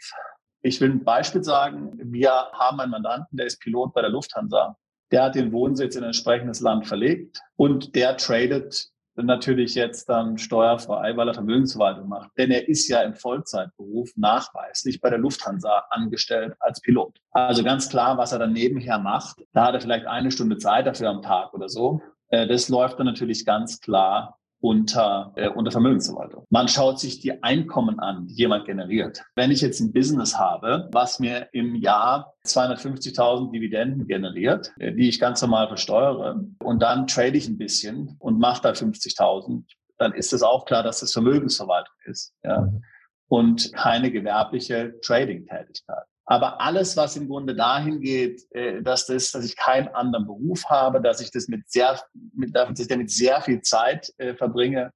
Ich 0.64 0.82
will 0.82 0.92
ein 0.92 1.06
Beispiel 1.06 1.42
sagen. 1.42 1.98
Wir 2.12 2.30
haben 2.52 2.78
einen 2.82 2.92
Mandanten, 2.92 3.38
der 3.38 3.46
ist 3.46 3.62
Pilot 3.62 3.94
bei 3.94 4.02
der 4.02 4.10
Lufthansa. 4.10 4.76
Der 5.12 5.24
hat 5.24 5.36
den 5.36 5.54
Wohnsitz 5.54 5.96
in 5.96 6.04
ein 6.04 6.08
entsprechendes 6.08 6.60
Land 6.60 6.88
verlegt 6.88 7.40
und 7.56 7.96
der 7.96 8.18
tradet 8.18 8.90
natürlich 9.16 9.76
jetzt 9.76 10.10
dann 10.10 10.38
steuerfrei, 10.38 11.16
weil 11.16 11.30
er 11.30 11.34
Vermögensverwaltung 11.34 12.10
macht. 12.10 12.32
Denn 12.38 12.52
er 12.52 12.68
ist 12.68 12.90
ja 12.90 13.02
im 13.04 13.14
Vollzeitberuf 13.14 14.10
nachweislich 14.18 15.00
bei 15.00 15.10
der 15.10 15.20
Lufthansa 15.20 15.86
angestellt 15.90 16.54
als 16.60 16.82
Pilot. 16.82 17.18
Also 17.32 17.64
ganz 17.64 17.88
klar, 17.88 18.18
was 18.18 18.34
er 18.34 18.40
dann 18.40 18.52
nebenher 18.52 19.00
macht. 19.00 19.38
Da 19.54 19.68
hat 19.68 19.74
er 19.74 19.80
vielleicht 19.80 20.06
eine 20.06 20.32
Stunde 20.32 20.58
Zeit 20.58 20.86
dafür 20.86 21.12
am 21.12 21.22
Tag 21.22 21.54
oder 21.54 21.70
so. 21.70 22.02
Äh, 22.28 22.46
das 22.46 22.68
läuft 22.68 23.00
dann 23.00 23.06
natürlich 23.06 23.46
ganz 23.46 23.80
klar 23.80 24.38
unter, 24.60 25.34
äh, 25.36 25.49
unter 25.49 25.72
Vermögensverwaltung. 25.72 26.45
Man 26.49 26.68
schaut 26.68 26.99
sich 26.99 27.20
die 27.20 27.43
Einkommen 27.43 27.99
an, 27.99 28.28
die 28.28 28.34
jemand 28.34 28.66
generiert. 28.66 29.24
Wenn 29.36 29.51
ich 29.51 29.62
jetzt 29.62 29.80
ein 29.80 29.93
Business 29.93 30.38
habe, 30.38 30.89
was 30.91 31.20
mir 31.20 31.49
im 31.51 31.76
Jahr 31.76 32.34
250.000 32.45 33.51
Dividenden 33.51 34.08
generiert, 34.08 34.74
äh, 34.80 34.93
die 34.93 35.10
ich 35.10 35.20
ganz 35.20 35.41
normal 35.41 35.68
versteuere, 35.68 36.43
und 36.64 36.82
dann 36.82 37.08
trade 37.08 37.38
ich 37.38 37.47
ein 37.47 37.58
bisschen 37.58 38.16
und 38.20 38.39
mache 38.39 38.62
da 38.64 38.70
50.000, 38.72 39.64
dann 39.97 40.14
ist 40.14 40.34
es 40.34 40.43
auch 40.43 40.66
klar, 40.66 40.84
dass 40.84 40.99
das 40.99 41.14
Vermögensverwaltung 41.14 41.95
ist. 42.06 42.34
Ja. 42.43 42.62
Mhm. 42.62 42.84
Und 43.28 43.74
keine 43.74 44.12
gewerbliche 44.12 44.99
Trading-Tätigkeit. 45.01 46.06
Aber 46.26 46.59
alles, 46.61 46.97
was 46.97 47.15
im 47.15 47.28
Grunde 47.28 47.55
dahin 47.55 48.01
geht, 48.01 48.41
äh, 48.51 48.82
dass, 48.82 49.05
das, 49.05 49.32
dass 49.32 49.45
ich 49.45 49.55
keinen 49.55 49.89
anderen 49.89 50.26
Beruf 50.26 50.65
habe, 50.69 51.01
dass 51.01 51.21
ich 51.21 51.32
das 51.32 51.47
mit 51.47 51.69
sehr, 51.69 51.99
mit, 52.34 52.55
dass 52.55 52.80
ich 52.80 52.88
damit 52.88 53.11
sehr 53.11 53.41
viel 53.41 53.61
Zeit 53.61 54.11
äh, 54.17 54.34
verbringe, 54.34 54.91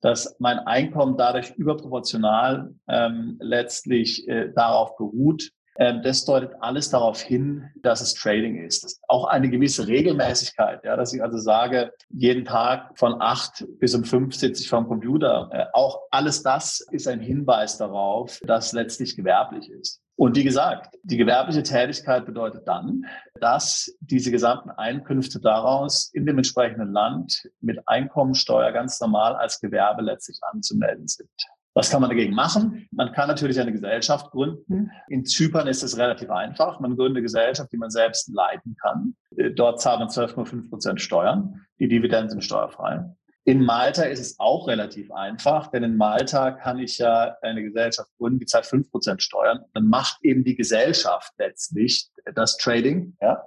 dass 0.00 0.36
mein 0.38 0.58
Einkommen 0.60 1.18
dadurch 1.18 1.50
überproportional 1.56 2.74
ähm, 2.88 3.36
letztlich 3.40 4.26
äh, 4.28 4.50
darauf 4.54 4.96
beruht, 4.96 5.50
ähm, 5.80 6.02
das 6.02 6.24
deutet 6.24 6.52
alles 6.60 6.90
darauf 6.90 7.20
hin, 7.20 7.70
dass 7.82 8.00
es 8.00 8.14
Trading 8.14 8.64
ist. 8.64 8.84
Ist 8.84 9.00
auch 9.08 9.24
eine 9.24 9.48
gewisse 9.48 9.86
Regelmäßigkeit, 9.86 10.84
ja, 10.84 10.96
dass 10.96 11.12
ich 11.12 11.22
also 11.22 11.38
sage, 11.38 11.92
jeden 12.08 12.44
Tag 12.44 12.98
von 12.98 13.20
acht 13.20 13.66
bis 13.78 13.94
um 13.94 14.04
fünf 14.04 14.34
sitze 14.34 14.62
ich 14.62 14.68
vor 14.68 14.80
dem 14.80 14.88
Computer. 14.88 15.48
Äh, 15.52 15.66
auch 15.72 16.00
alles 16.10 16.42
das 16.42 16.80
ist 16.90 17.06
ein 17.06 17.20
Hinweis 17.20 17.78
darauf, 17.78 18.40
dass 18.44 18.72
letztlich 18.72 19.16
gewerblich 19.16 19.70
ist. 19.70 19.99
Und 20.20 20.36
wie 20.36 20.44
gesagt, 20.44 20.98
die 21.02 21.16
gewerbliche 21.16 21.62
Tätigkeit 21.62 22.26
bedeutet 22.26 22.68
dann, 22.68 23.06
dass 23.40 23.96
diese 24.00 24.30
gesamten 24.30 24.68
Einkünfte 24.68 25.40
daraus 25.40 26.10
in 26.12 26.26
dem 26.26 26.36
entsprechenden 26.36 26.92
Land 26.92 27.48
mit 27.62 27.80
Einkommensteuer 27.88 28.70
ganz 28.72 29.00
normal 29.00 29.34
als 29.36 29.60
Gewerbe 29.60 30.02
letztlich 30.02 30.38
anzumelden 30.42 31.08
sind. 31.08 31.30
Was 31.72 31.88
kann 31.88 32.02
man 32.02 32.10
dagegen 32.10 32.34
machen? 32.34 32.86
Man 32.90 33.12
kann 33.12 33.28
natürlich 33.28 33.58
eine 33.58 33.72
Gesellschaft 33.72 34.30
gründen. 34.30 34.90
In 35.08 35.24
Zypern 35.24 35.66
ist 35.66 35.82
es 35.82 35.96
relativ 35.96 36.28
einfach. 36.28 36.80
Man 36.80 36.96
gründet 36.96 37.16
eine 37.16 37.22
Gesellschaft, 37.22 37.72
die 37.72 37.78
man 37.78 37.88
selbst 37.88 38.30
leiten 38.34 38.76
kann. 38.78 39.16
Dort 39.54 39.80
zahlt 39.80 40.00
man 40.00 40.08
12,5 40.08 40.68
Prozent 40.68 41.00
Steuern. 41.00 41.64
Die 41.78 41.88
Dividenden 41.88 42.28
sind 42.28 42.44
steuerfrei. 42.44 43.06
In 43.44 43.64
Malta 43.64 44.02
ist 44.02 44.20
es 44.20 44.38
auch 44.38 44.68
relativ 44.68 45.10
einfach, 45.10 45.68
denn 45.68 45.82
in 45.82 45.96
Malta 45.96 46.50
kann 46.50 46.78
ich 46.78 46.98
ja 46.98 47.36
eine 47.40 47.62
Gesellschaft 47.62 48.10
gründen, 48.18 48.38
die 48.38 48.46
zahlt 48.46 48.66
fünf 48.66 48.90
Prozent 48.90 49.22
Steuern. 49.22 49.64
Dann 49.72 49.88
macht 49.88 50.18
eben 50.22 50.44
die 50.44 50.54
Gesellschaft 50.54 51.32
letztlich 51.38 52.10
das 52.34 52.58
Trading. 52.58 53.16
Ja? 53.20 53.42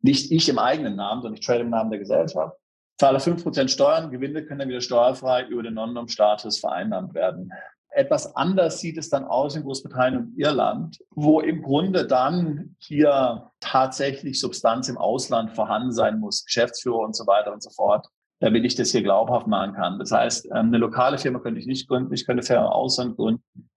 Nicht 0.00 0.32
ich 0.32 0.48
im 0.48 0.58
eigenen 0.58 0.96
Namen, 0.96 1.22
sondern 1.22 1.38
ich 1.38 1.46
trade 1.46 1.60
im 1.60 1.70
Namen 1.70 1.90
der 1.90 2.00
Gesellschaft. 2.00 2.56
Zahle 2.98 3.20
fünf 3.20 3.44
Prozent 3.44 3.70
Steuern, 3.70 4.10
Gewinne 4.10 4.44
können 4.44 4.58
dann 4.58 4.68
wieder 4.68 4.80
steuerfrei 4.80 5.44
über 5.44 5.62
den 5.62 5.74
Non-Dom-Status 5.74 6.58
vereinnahmt 6.58 7.14
werden. 7.14 7.52
Etwas 7.90 8.34
anders 8.34 8.80
sieht 8.80 8.98
es 8.98 9.08
dann 9.08 9.24
aus 9.24 9.54
in 9.54 9.62
Großbritannien 9.62 10.22
und 10.24 10.38
Irland, 10.38 10.98
wo 11.10 11.40
im 11.40 11.62
Grunde 11.62 12.06
dann 12.06 12.76
hier 12.80 13.52
tatsächlich 13.60 14.40
Substanz 14.40 14.88
im 14.88 14.98
Ausland 14.98 15.52
vorhanden 15.52 15.92
sein 15.92 16.18
muss, 16.18 16.44
Geschäftsführer 16.44 16.98
und 16.98 17.14
so 17.14 17.26
weiter 17.26 17.52
und 17.52 17.62
so 17.62 17.70
fort 17.70 18.08
damit 18.40 18.64
ich 18.64 18.74
das 18.74 18.92
hier 18.92 19.02
glaubhaft 19.02 19.46
machen 19.46 19.74
kann. 19.74 19.98
Das 19.98 20.12
heißt, 20.12 20.46
ähm, 20.46 20.68
eine 20.68 20.78
lokale 20.78 21.18
Firma 21.18 21.40
könnte 21.40 21.60
ich 21.60 21.66
nicht 21.66 21.88
gründen, 21.88 22.12
ich 22.12 22.26
könnte 22.26 22.42
Firma 22.42 22.68
Ausland 22.68 23.16
gründen. 23.16 23.70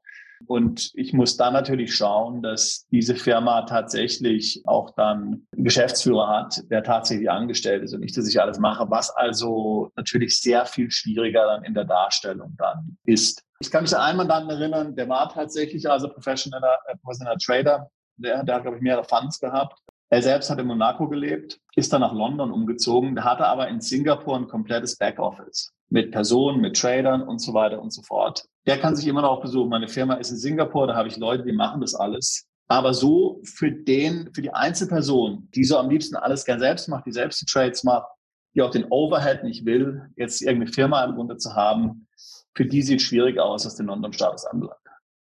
Und 0.47 0.91
ich 0.95 1.13
muss 1.13 1.37
dann 1.37 1.53
natürlich 1.53 1.95
schauen, 1.95 2.41
dass 2.41 2.87
diese 2.91 3.15
Firma 3.15 3.61
tatsächlich 3.63 4.63
auch 4.65 4.91
dann 4.95 5.45
einen 5.53 5.63
Geschäftsführer 5.63 6.27
hat, 6.27 6.63
der 6.69 6.83
tatsächlich 6.83 7.29
angestellt 7.29 7.83
ist 7.83 7.93
und 7.93 7.99
nicht, 7.99 8.17
dass 8.17 8.27
ich 8.27 8.41
alles 8.41 8.57
mache, 8.59 8.89
was 8.89 9.09
also 9.11 9.91
natürlich 9.95 10.39
sehr 10.39 10.65
viel 10.65 10.89
schwieriger 10.89 11.45
dann 11.45 11.63
in 11.63 11.73
der 11.73 11.85
Darstellung 11.85 12.55
dann 12.57 12.97
ist. 13.05 13.43
Ich 13.59 13.69
kann 13.69 13.83
mich 13.83 13.95
an 13.95 14.01
einen 14.01 14.17
Mandanten 14.17 14.49
erinnern, 14.49 14.95
der 14.95 15.07
war 15.07 15.29
tatsächlich 15.29 15.87
also 15.87 16.09
professioneller, 16.09 16.77
äh, 16.87 16.97
professioneller 16.97 17.37
Trader. 17.37 17.91
Der, 18.17 18.43
der 18.43 18.55
hat, 18.55 18.63
glaube 18.63 18.77
ich, 18.77 18.83
mehrere 18.83 19.03
Funds 19.03 19.39
gehabt 19.39 19.79
er 20.11 20.21
selbst 20.21 20.49
hat 20.49 20.59
in 20.59 20.67
Monaco 20.67 21.07
gelebt, 21.07 21.57
ist 21.75 21.93
dann 21.93 22.01
nach 22.01 22.13
London 22.13 22.51
umgezogen, 22.51 23.23
hatte 23.23 23.45
aber 23.45 23.69
in 23.69 23.79
Singapur 23.79 24.35
ein 24.35 24.49
komplettes 24.49 24.97
Backoffice 24.97 25.71
mit 25.89 26.11
Personen, 26.11 26.59
mit 26.59 26.77
Tradern 26.77 27.21
und 27.21 27.39
so 27.39 27.53
weiter 27.53 27.81
und 27.81 27.93
so 27.93 28.01
fort. 28.01 28.45
Der 28.67 28.77
kann 28.77 28.95
sich 28.95 29.07
immer 29.07 29.21
noch 29.21 29.41
besuchen. 29.41 29.69
Meine 29.69 29.87
Firma 29.87 30.15
ist 30.15 30.29
in 30.29 30.37
Singapur, 30.37 30.85
da 30.87 30.95
habe 30.95 31.07
ich 31.07 31.15
Leute, 31.15 31.43
die 31.43 31.53
machen 31.53 31.79
das 31.79 31.95
alles. 31.95 32.45
Aber 32.67 32.93
so 32.93 33.39
für 33.45 33.71
den, 33.71 34.29
für 34.33 34.41
die 34.41 34.53
Einzelperson, 34.53 35.47
die 35.55 35.63
so 35.63 35.77
am 35.77 35.89
liebsten 35.89 36.17
alles 36.17 36.43
gern 36.43 36.59
selbst 36.59 36.89
macht, 36.89 37.05
die 37.05 37.13
selbst 37.13 37.39
die 37.41 37.45
Trades 37.45 37.85
macht, 37.85 38.07
die 38.53 38.61
auch 38.61 38.71
den 38.71 38.85
Overhead 38.89 39.45
nicht 39.45 39.65
will, 39.65 40.09
jetzt 40.17 40.41
irgendeine 40.41 40.73
Firma 40.73 41.05
im 41.05 41.15
Grunde 41.15 41.37
zu 41.37 41.55
haben, 41.55 42.07
für 42.53 42.65
die 42.65 42.81
sieht 42.81 42.99
es 42.99 43.07
schwierig 43.07 43.39
aus, 43.39 43.65
was 43.65 43.75
den 43.75 43.85
London-Status 43.85 44.45
anbelangt. 44.45 44.77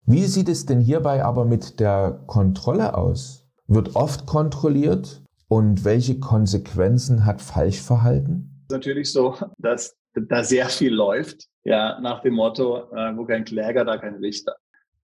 Wie 0.07 0.25
sieht 0.25 0.49
es 0.49 0.65
denn 0.65 0.81
hierbei 0.81 1.23
aber 1.23 1.45
mit 1.45 1.79
der 1.79 2.23
Kontrolle 2.27 2.95
aus? 2.97 3.38
Wird 3.69 3.95
oft 3.95 4.27
kontrolliert 4.27 5.23
und 5.47 5.85
welche 5.85 6.19
Konsequenzen 6.19 7.25
hat 7.25 7.41
Falschverhalten? 7.41 8.67
Natürlich 8.71 9.13
so, 9.13 9.37
dass 9.59 9.97
da 10.15 10.43
sehr 10.43 10.69
viel 10.69 10.93
läuft, 10.93 11.47
ja, 11.65 12.01
nach 12.01 12.23
dem 12.23 12.35
Motto, 12.35 12.91
äh, 12.93 13.17
wo 13.17 13.25
kein 13.25 13.45
Kläger, 13.45 13.85
da 13.85 13.99
kein 13.99 14.17
Richter. 14.17 14.57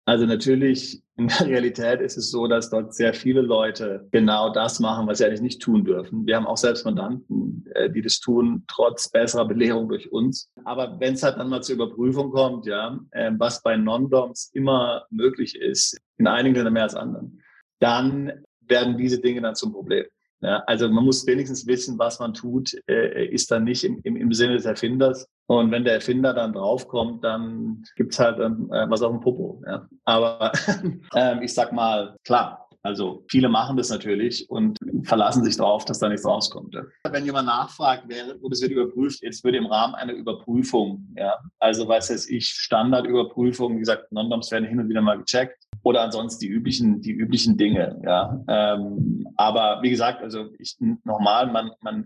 Also 0.06 0.26
natürlich, 0.26 1.02
in 1.16 1.28
der 1.30 1.48
Realität 1.48 2.02
ist 2.02 2.18
es 2.18 2.30
so, 2.30 2.48
dass 2.48 2.70
dort 2.70 2.94
sehr 2.94 3.14
viele 3.14 3.42
Leute 3.42 4.08
genau 4.12 4.52
das 4.52 4.80
machen, 4.80 5.08
was 5.08 5.20
sie 5.20 5.26
eigentlich 5.26 5.42
nicht 5.42 5.62
tun 5.62 5.86
dürfen. 5.86 6.26
Wir 6.26 6.36
haben 6.36 6.48
auch 6.48 6.58
selbst 6.58 6.84
Mandanten, 6.84 7.66
äh, 7.74 7.90
die 7.90 8.02
das 8.02 8.20
tun, 8.20 8.66
trotz 8.68 9.10
besserer 9.10 9.46
Belehrung 9.46 9.88
durch 9.88 10.12
uns. 10.12 10.50
Aber 10.66 11.00
wenn 11.00 11.14
es 11.14 11.24
halt 11.24 11.38
dann 11.38 11.50
mal 11.50 11.62
zur 11.62 11.76
Überprüfung 11.76 12.32
kommt, 12.32 12.66
ja, 12.66 13.00
äh, 13.12 13.32
was 13.38 13.62
bei 13.62 13.78
Non-Doms 13.78 14.52
immer 14.54 15.06
möglich 15.10 15.56
ist, 15.56 15.98
in 16.18 16.28
einigen 16.28 16.56
Ländern 16.56 16.74
mehr 16.74 16.84
als 16.84 16.96
anderen, 16.96 17.42
dann 17.80 18.44
werden 18.68 18.98
diese 18.98 19.20
Dinge 19.20 19.42
dann 19.42 19.56
zum 19.56 19.72
Problem. 19.72 20.06
Ja, 20.44 20.62
also 20.68 20.90
man 20.90 21.06
muss 21.06 21.26
wenigstens 21.26 21.66
wissen, 21.68 21.98
was 21.98 22.20
man 22.20 22.34
tut, 22.34 22.76
äh, 22.90 23.28
ist 23.28 23.50
dann 23.50 23.64
nicht 23.64 23.86
im, 23.86 24.02
im, 24.04 24.18
im 24.18 24.34
Sinne 24.34 24.54
des 24.54 24.66
Erfinders. 24.66 25.26
Und 25.48 25.72
wenn 25.72 25.86
der 25.86 25.94
Erfinder 25.94 26.34
dann 26.34 26.52
draufkommt, 26.52 27.24
dann 27.24 27.84
gibt's 27.96 28.20
halt 28.20 28.40
dann, 28.40 28.70
äh, 28.70 28.90
was 28.90 29.02
auf 29.02 29.12
dem 29.12 29.22
Popo. 29.22 29.64
Ja. 29.66 29.88
Aber 30.04 30.52
ähm, 31.16 31.42
ich 31.42 31.54
sag 31.54 31.72
mal, 31.72 32.18
klar, 32.26 32.68
also 32.82 33.24
viele 33.30 33.48
machen 33.48 33.78
das 33.78 33.90
natürlich 33.90 34.50
und 34.50 34.78
verlassen 35.04 35.46
sich 35.46 35.56
darauf, 35.56 35.86
dass 35.86 36.00
da 36.00 36.10
nichts 36.10 36.26
rauskommt. 36.26 36.76
Ja. 36.76 36.82
Wenn 37.10 37.24
jemand 37.24 37.48
nachfragt, 37.48 38.04
wer, 38.08 38.36
und 38.42 38.52
es 38.52 38.62
wird 38.62 38.74
überprüft, 38.74 39.24
jetzt 39.24 39.46
wird 39.46 39.56
im 39.56 39.68
Rahmen 39.68 39.96
einer 39.96 40.12
Überprüfung, 40.12 41.08
ja, 41.16 41.40
also 41.60 41.88
was 41.88 42.10
weiß 42.10 42.30
ich, 42.30 42.50
Standardüberprüfung, 42.50 43.76
wie 43.76 43.80
gesagt, 43.80 44.12
Non-Doms 44.12 44.52
werden 44.52 44.68
hin 44.68 44.82
und 44.82 44.90
wieder 44.90 45.02
mal 45.02 45.18
gecheckt 45.18 45.63
oder 45.84 46.02
ansonsten 46.02 46.40
die 46.42 46.50
üblichen, 46.50 47.02
die 47.02 47.12
üblichen 47.12 47.58
Dinge. 47.58 48.02
Ja. 48.04 48.42
Ähm, 48.48 49.28
aber 49.36 49.80
wie 49.82 49.90
gesagt, 49.90 50.22
also 50.22 50.50
ich 50.58 50.78
nochmal, 51.04 51.52
man, 51.52 51.72
man 51.82 52.06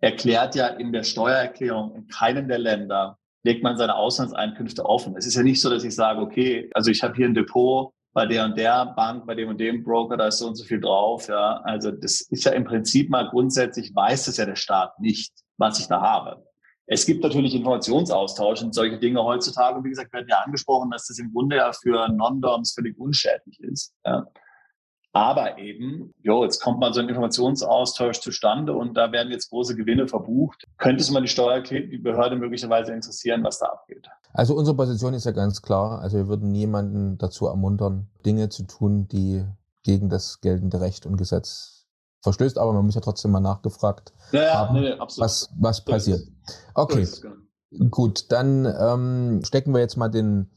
erklärt 0.00 0.54
ja 0.54 0.68
in 0.68 0.92
der 0.92 1.02
Steuererklärung 1.02 1.94
in 1.94 2.06
keinem 2.06 2.48
der 2.48 2.58
Länder 2.58 3.18
legt 3.42 3.62
man 3.62 3.76
seine 3.76 3.94
Auslandseinkünfte 3.94 4.84
offen. 4.84 5.16
Es 5.16 5.26
ist 5.26 5.36
ja 5.36 5.42
nicht 5.42 5.60
so, 5.60 5.70
dass 5.70 5.84
ich 5.84 5.94
sage, 5.94 6.20
okay, 6.20 6.68
also 6.74 6.90
ich 6.90 7.02
habe 7.02 7.14
hier 7.14 7.26
ein 7.26 7.34
Depot 7.34 7.92
bei 8.12 8.26
der 8.26 8.44
und 8.44 8.58
der 8.58 8.86
Bank, 8.96 9.26
bei 9.26 9.34
dem 9.34 9.50
und 9.50 9.60
dem 9.60 9.84
Broker, 9.84 10.16
da 10.16 10.26
ist 10.26 10.38
so 10.38 10.48
und 10.48 10.56
so 10.56 10.64
viel 10.64 10.80
drauf. 10.80 11.28
Ja, 11.28 11.60
also 11.64 11.92
das 11.92 12.22
ist 12.22 12.44
ja 12.44 12.52
im 12.52 12.64
Prinzip 12.64 13.08
mal 13.08 13.28
grundsätzlich 13.28 13.94
weiß 13.94 14.26
es 14.28 14.38
ja 14.38 14.46
der 14.46 14.56
Staat 14.56 14.98
nicht, 14.98 15.32
was 15.58 15.78
ich 15.78 15.86
da 15.86 16.00
habe. 16.00 16.44
Es 16.86 17.04
gibt 17.04 17.22
natürlich 17.22 17.54
Informationsaustausch 17.54 18.62
und 18.62 18.74
solche 18.74 18.98
Dinge 18.98 19.22
heutzutage. 19.22 19.78
Und 19.78 19.84
wie 19.84 19.90
gesagt, 19.90 20.12
werden 20.12 20.28
ja 20.28 20.38
angesprochen, 20.44 20.90
dass 20.90 21.08
das 21.08 21.18
im 21.18 21.32
Grunde 21.32 21.56
ja 21.56 21.72
für 21.72 22.08
Non-Doms 22.08 22.74
völlig 22.74 22.96
unschädlich 22.98 23.60
ist. 23.60 23.92
Ja. 24.04 24.26
Aber 25.12 25.56
eben, 25.58 26.12
jo, 26.22 26.44
jetzt 26.44 26.60
kommt 26.62 26.78
mal 26.78 26.92
so 26.92 27.00
ein 27.00 27.08
Informationsaustausch 27.08 28.20
zustande 28.20 28.74
und 28.74 28.94
da 28.98 29.10
werden 29.12 29.32
jetzt 29.32 29.48
große 29.48 29.74
Gewinne 29.74 30.06
verbucht. 30.06 30.64
Könnte 30.76 31.02
es 31.02 31.10
mal 31.10 31.22
die 31.22 31.28
Steuerbehörde 31.28 32.36
möglicherweise 32.36 32.92
interessieren, 32.92 33.42
was 33.42 33.58
da 33.58 33.66
abgeht? 33.66 34.06
Also 34.34 34.54
unsere 34.54 34.76
Position 34.76 35.14
ist 35.14 35.24
ja 35.24 35.32
ganz 35.32 35.62
klar. 35.62 36.02
Also 36.02 36.18
wir 36.18 36.28
würden 36.28 36.52
niemanden 36.52 37.16
dazu 37.16 37.46
ermuntern, 37.46 38.08
Dinge 38.26 38.50
zu 38.50 38.64
tun, 38.64 39.08
die 39.08 39.42
gegen 39.82 40.10
das 40.10 40.42
geltende 40.42 40.82
Recht 40.82 41.06
und 41.06 41.16
Gesetz 41.16 41.75
verstößt, 42.26 42.58
aber 42.58 42.72
man 42.72 42.84
muss 42.84 42.94
ja 42.94 43.00
trotzdem 43.00 43.30
mal 43.30 43.40
nachgefragt 43.40 44.12
ja, 44.32 44.42
ja, 44.42 44.54
haben, 44.54 44.80
nee, 44.80 44.94
was, 45.16 45.48
was 45.58 45.84
passiert. 45.84 46.26
Okay, 46.74 47.02
es, 47.02 47.22
genau. 47.22 47.34
gut, 47.90 48.32
dann 48.32 48.66
ähm, 48.66 49.40
stecken 49.44 49.72
wir 49.72 49.80
jetzt 49.80 49.96
mal 49.96 50.08
den, 50.08 50.50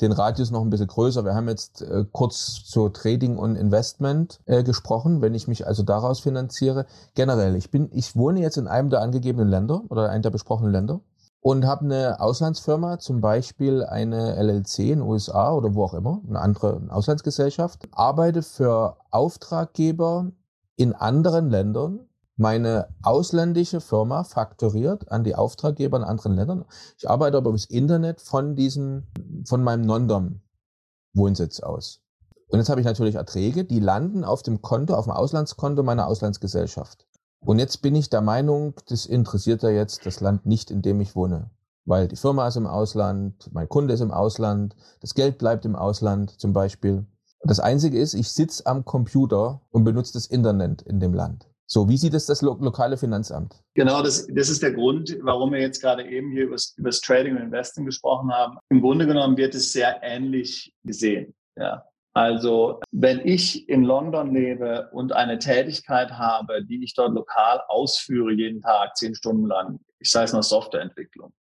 den 0.00 0.12
Radius 0.12 0.50
noch 0.50 0.62
ein 0.62 0.70
bisschen 0.70 0.86
größer. 0.86 1.24
Wir 1.24 1.34
haben 1.34 1.48
jetzt 1.48 1.82
äh, 1.82 2.04
kurz 2.12 2.64
zu 2.64 2.88
Trading 2.88 3.36
und 3.36 3.56
Investment 3.56 4.40
äh, 4.46 4.62
gesprochen, 4.62 5.20
wenn 5.20 5.34
ich 5.34 5.48
mich 5.48 5.66
also 5.66 5.82
daraus 5.82 6.20
finanziere. 6.20 6.86
Generell, 7.14 7.56
ich 7.56 7.70
bin, 7.70 7.90
ich 7.92 8.14
wohne 8.14 8.40
jetzt 8.40 8.56
in 8.56 8.68
einem 8.68 8.90
der 8.90 9.00
angegebenen 9.00 9.48
Länder 9.48 9.82
oder 9.88 10.10
einem 10.10 10.22
der 10.22 10.30
besprochenen 10.30 10.72
Länder 10.72 11.00
und 11.40 11.64
habe 11.64 11.84
eine 11.84 12.20
Auslandsfirma, 12.20 12.98
zum 12.98 13.20
Beispiel 13.20 13.84
eine 13.84 14.34
LLC 14.34 14.80
in 14.80 14.98
den 14.98 15.02
USA 15.02 15.52
oder 15.52 15.74
wo 15.74 15.84
auch 15.84 15.94
immer, 15.94 16.20
eine 16.28 16.40
andere 16.40 16.82
Auslandsgesellschaft, 16.88 17.88
arbeite 17.92 18.42
für 18.42 18.96
Auftraggeber 19.10 20.32
in 20.76 20.92
anderen 20.92 21.50
Ländern 21.50 22.08
meine 22.36 22.88
ausländische 23.02 23.80
Firma 23.80 24.22
faktoriert 24.24 25.10
an 25.10 25.24
die 25.24 25.34
Auftraggeber 25.34 25.96
in 25.96 26.04
anderen 26.04 26.34
Ländern. 26.34 26.64
Ich 26.98 27.08
arbeite 27.08 27.38
aber 27.38 27.50
übers 27.50 27.64
Internet 27.64 28.20
von 28.20 28.54
diesem, 28.54 29.04
von 29.46 29.64
meinem 29.64 29.86
Non-Dom-Wohnsitz 29.86 31.60
aus. 31.60 32.02
Und 32.48 32.58
jetzt 32.58 32.68
habe 32.68 32.80
ich 32.80 32.86
natürlich 32.86 33.14
Erträge, 33.14 33.64
die 33.64 33.80
landen 33.80 34.22
auf 34.22 34.42
dem 34.42 34.60
Konto, 34.60 34.94
auf 34.94 35.06
dem 35.06 35.12
Auslandskonto 35.12 35.82
meiner 35.82 36.06
Auslandsgesellschaft. 36.06 37.06
Und 37.40 37.58
jetzt 37.58 37.80
bin 37.80 37.94
ich 37.94 38.10
der 38.10 38.20
Meinung, 38.20 38.74
das 38.88 39.06
interessiert 39.06 39.62
ja 39.62 39.70
jetzt 39.70 40.04
das 40.04 40.20
Land 40.20 40.46
nicht, 40.46 40.70
in 40.70 40.82
dem 40.82 41.00
ich 41.00 41.16
wohne. 41.16 41.50
Weil 41.84 42.08
die 42.08 42.16
Firma 42.16 42.48
ist 42.48 42.56
im 42.56 42.66
Ausland, 42.66 43.48
mein 43.52 43.68
Kunde 43.68 43.94
ist 43.94 44.00
im 44.00 44.10
Ausland, 44.10 44.76
das 45.00 45.14
Geld 45.14 45.38
bleibt 45.38 45.64
im 45.64 45.76
Ausland 45.76 46.38
zum 46.40 46.52
Beispiel. 46.52 47.06
Das 47.42 47.60
Einzige 47.60 47.98
ist, 47.98 48.14
ich 48.14 48.28
sitze 48.28 48.66
am 48.66 48.84
Computer 48.84 49.60
und 49.70 49.84
benutze 49.84 50.12
das 50.14 50.26
Internet 50.26 50.82
in 50.82 51.00
dem 51.00 51.14
Land. 51.14 51.48
So, 51.68 51.88
wie 51.88 51.96
sieht 51.96 52.14
es 52.14 52.26
das 52.26 52.42
lo 52.42 52.56
lokale 52.60 52.96
Finanzamt? 52.96 53.60
Genau, 53.74 54.02
das, 54.02 54.28
das 54.28 54.48
ist 54.48 54.62
der 54.62 54.72
Grund, 54.72 55.18
warum 55.22 55.52
wir 55.52 55.60
jetzt 55.60 55.80
gerade 55.80 56.08
eben 56.08 56.30
hier 56.30 56.44
über 56.44 56.56
das 56.78 57.00
Trading 57.00 57.36
und 57.36 57.42
Investing 57.42 57.84
gesprochen 57.84 58.32
haben. 58.32 58.58
Im 58.68 58.80
Grunde 58.80 59.06
genommen 59.06 59.36
wird 59.36 59.54
es 59.54 59.72
sehr 59.72 60.00
ähnlich 60.02 60.72
gesehen. 60.84 61.34
Ja. 61.56 61.84
Also 62.14 62.80
wenn 62.92 63.20
ich 63.26 63.68
in 63.68 63.82
London 63.82 64.32
lebe 64.32 64.88
und 64.92 65.12
eine 65.12 65.38
Tätigkeit 65.38 66.12
habe, 66.12 66.64
die 66.64 66.82
ich 66.82 66.94
dort 66.94 67.12
lokal 67.12 67.60
ausführe, 67.68 68.32
jeden 68.32 68.62
Tag, 68.62 68.96
zehn 68.96 69.14
Stunden 69.14 69.46
lang, 69.46 69.80
ich 69.98 70.10
sage 70.10 70.26
es 70.26 70.32
noch 70.32 70.42
Softwareentwicklung, 70.42 71.32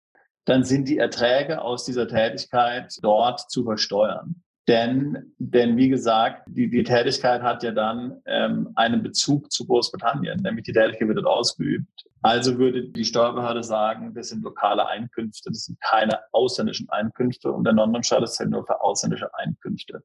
dann 0.45 0.63
sind 0.63 0.89
die 0.89 0.97
Erträge 0.97 1.61
aus 1.61 1.85
dieser 1.85 2.07
Tätigkeit 2.07 2.93
dort 3.01 3.49
zu 3.49 3.63
versteuern. 3.63 4.43
Denn, 4.67 5.33
denn 5.37 5.77
wie 5.77 5.89
gesagt, 5.89 6.43
die, 6.47 6.69
die 6.69 6.83
Tätigkeit 6.83 7.43
hat 7.43 7.61
ja 7.61 7.71
dann 7.71 8.19
ähm, 8.25 8.69
einen 8.75 9.03
Bezug 9.03 9.51
zu 9.51 9.67
Großbritannien, 9.67 10.41
nämlich 10.41 10.65
die 10.65 10.73
Tätigkeit 10.73 11.07
wird 11.07 11.17
dort 11.17 11.27
ausgeübt. 11.27 12.05
Also 12.23 12.57
würde 12.57 12.89
die 12.89 13.05
Steuerbehörde 13.05 13.63
sagen, 13.63 14.15
das 14.15 14.29
sind 14.29 14.43
lokale 14.43 14.87
Einkünfte, 14.87 15.51
das 15.51 15.65
sind 15.65 15.79
keine 15.81 16.19
ausländischen 16.31 16.89
Einkünfte 16.89 17.51
und 17.51 17.63
der 17.63 17.73
Non-Dom-Staat 17.73 18.23
ist 18.23 18.39
halt 18.39 18.49
nur 18.49 18.65
für 18.65 18.81
ausländische 18.81 19.31
Einkünfte. 19.35 20.01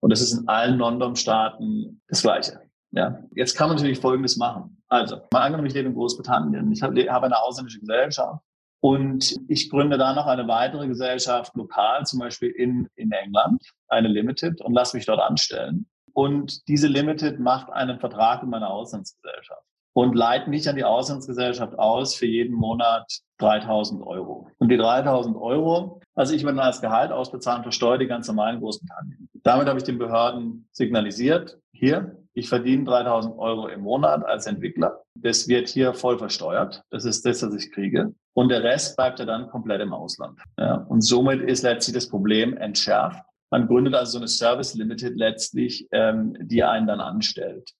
Und 0.00 0.10
das 0.10 0.20
ist 0.20 0.32
in 0.32 0.48
allen 0.48 0.78
Non-Dom-Staaten 0.78 2.02
das 2.08 2.22
Gleiche. 2.22 2.60
Ja, 2.90 3.20
jetzt 3.36 3.56
kann 3.56 3.68
man 3.68 3.76
natürlich 3.76 4.00
Folgendes 4.00 4.36
machen. 4.36 4.82
Also, 4.88 5.16
mal 5.32 5.42
angenommen, 5.42 5.68
ich 5.68 5.74
lebe 5.74 5.88
in 5.88 5.94
Großbritannien. 5.94 6.70
Ich 6.72 6.82
habe, 6.82 7.00
eine 7.00 7.40
ausländische 7.40 7.78
Gesellschaft 7.80 8.42
und 8.82 9.38
ich 9.46 9.70
gründe 9.70 9.96
da 9.96 10.12
noch 10.12 10.26
eine 10.26 10.48
weitere 10.48 10.88
Gesellschaft 10.88 11.54
lokal, 11.54 12.04
zum 12.04 12.18
Beispiel 12.18 12.50
in, 12.50 12.88
in 12.96 13.12
England, 13.12 13.62
eine 13.86 14.08
Limited, 14.08 14.60
und 14.60 14.72
lasse 14.72 14.96
mich 14.96 15.06
dort 15.06 15.20
anstellen. 15.20 15.86
Und 16.14 16.66
diese 16.66 16.88
Limited 16.88 17.38
macht 17.38 17.70
einen 17.70 18.00
Vertrag 18.00 18.42
mit 18.42 18.50
meiner 18.50 18.70
Auslandsgesellschaft 18.70 19.62
und 19.94 20.14
leitet 20.14 20.48
mich 20.48 20.68
an 20.68 20.76
die 20.76 20.84
Auslandsgesellschaft 20.84 21.78
aus 21.78 22.14
für 22.14 22.26
jeden 22.26 22.54
Monat 22.54 23.06
3000 23.38 24.02
Euro. 24.06 24.48
Und 24.58 24.68
die 24.68 24.76
3000 24.76 25.36
Euro, 25.36 26.00
also 26.14 26.34
ich 26.34 26.44
mir 26.44 26.50
dann 26.50 26.60
als 26.60 26.80
Gehalt 26.80 27.12
ausbezahlen, 27.12 27.62
versteuere 27.62 27.98
die 27.98 28.06
ganz 28.06 28.28
normal 28.28 28.54
in 28.54 28.60
Großbritannien. 28.60 29.28
Damit 29.42 29.66
habe 29.66 29.78
ich 29.78 29.84
den 29.84 29.98
Behörden 29.98 30.68
signalisiert, 30.72 31.58
hier, 31.72 32.16
ich 32.34 32.48
verdiene 32.48 32.84
3000 32.84 33.38
Euro 33.38 33.68
im 33.68 33.82
Monat 33.82 34.24
als 34.24 34.46
Entwickler. 34.46 35.02
Das 35.14 35.48
wird 35.48 35.68
hier 35.68 35.92
voll 35.92 36.18
versteuert. 36.18 36.82
Das 36.90 37.04
ist 37.04 37.26
das, 37.26 37.42
was 37.42 37.54
ich 37.54 37.72
kriege. 37.72 38.14
Und 38.34 38.48
der 38.48 38.62
Rest 38.62 38.96
bleibt 38.96 39.18
ja 39.18 39.26
dann 39.26 39.48
komplett 39.48 39.82
im 39.82 39.92
Ausland. 39.92 40.38
Ja, 40.58 40.76
und 40.88 41.02
somit 41.02 41.42
ist 41.42 41.62
letztlich 41.62 41.94
das 41.94 42.08
Problem 42.08 42.56
entschärft. 42.56 43.22
Man 43.50 43.66
gründet 43.66 43.94
also 43.94 44.12
so 44.12 44.18
eine 44.18 44.28
Service 44.28 44.74
Limited 44.74 45.14
letztlich, 45.16 45.86
ähm, 45.92 46.34
die 46.40 46.64
einen 46.64 46.86
dann 46.86 47.00
anstellt. 47.00 47.70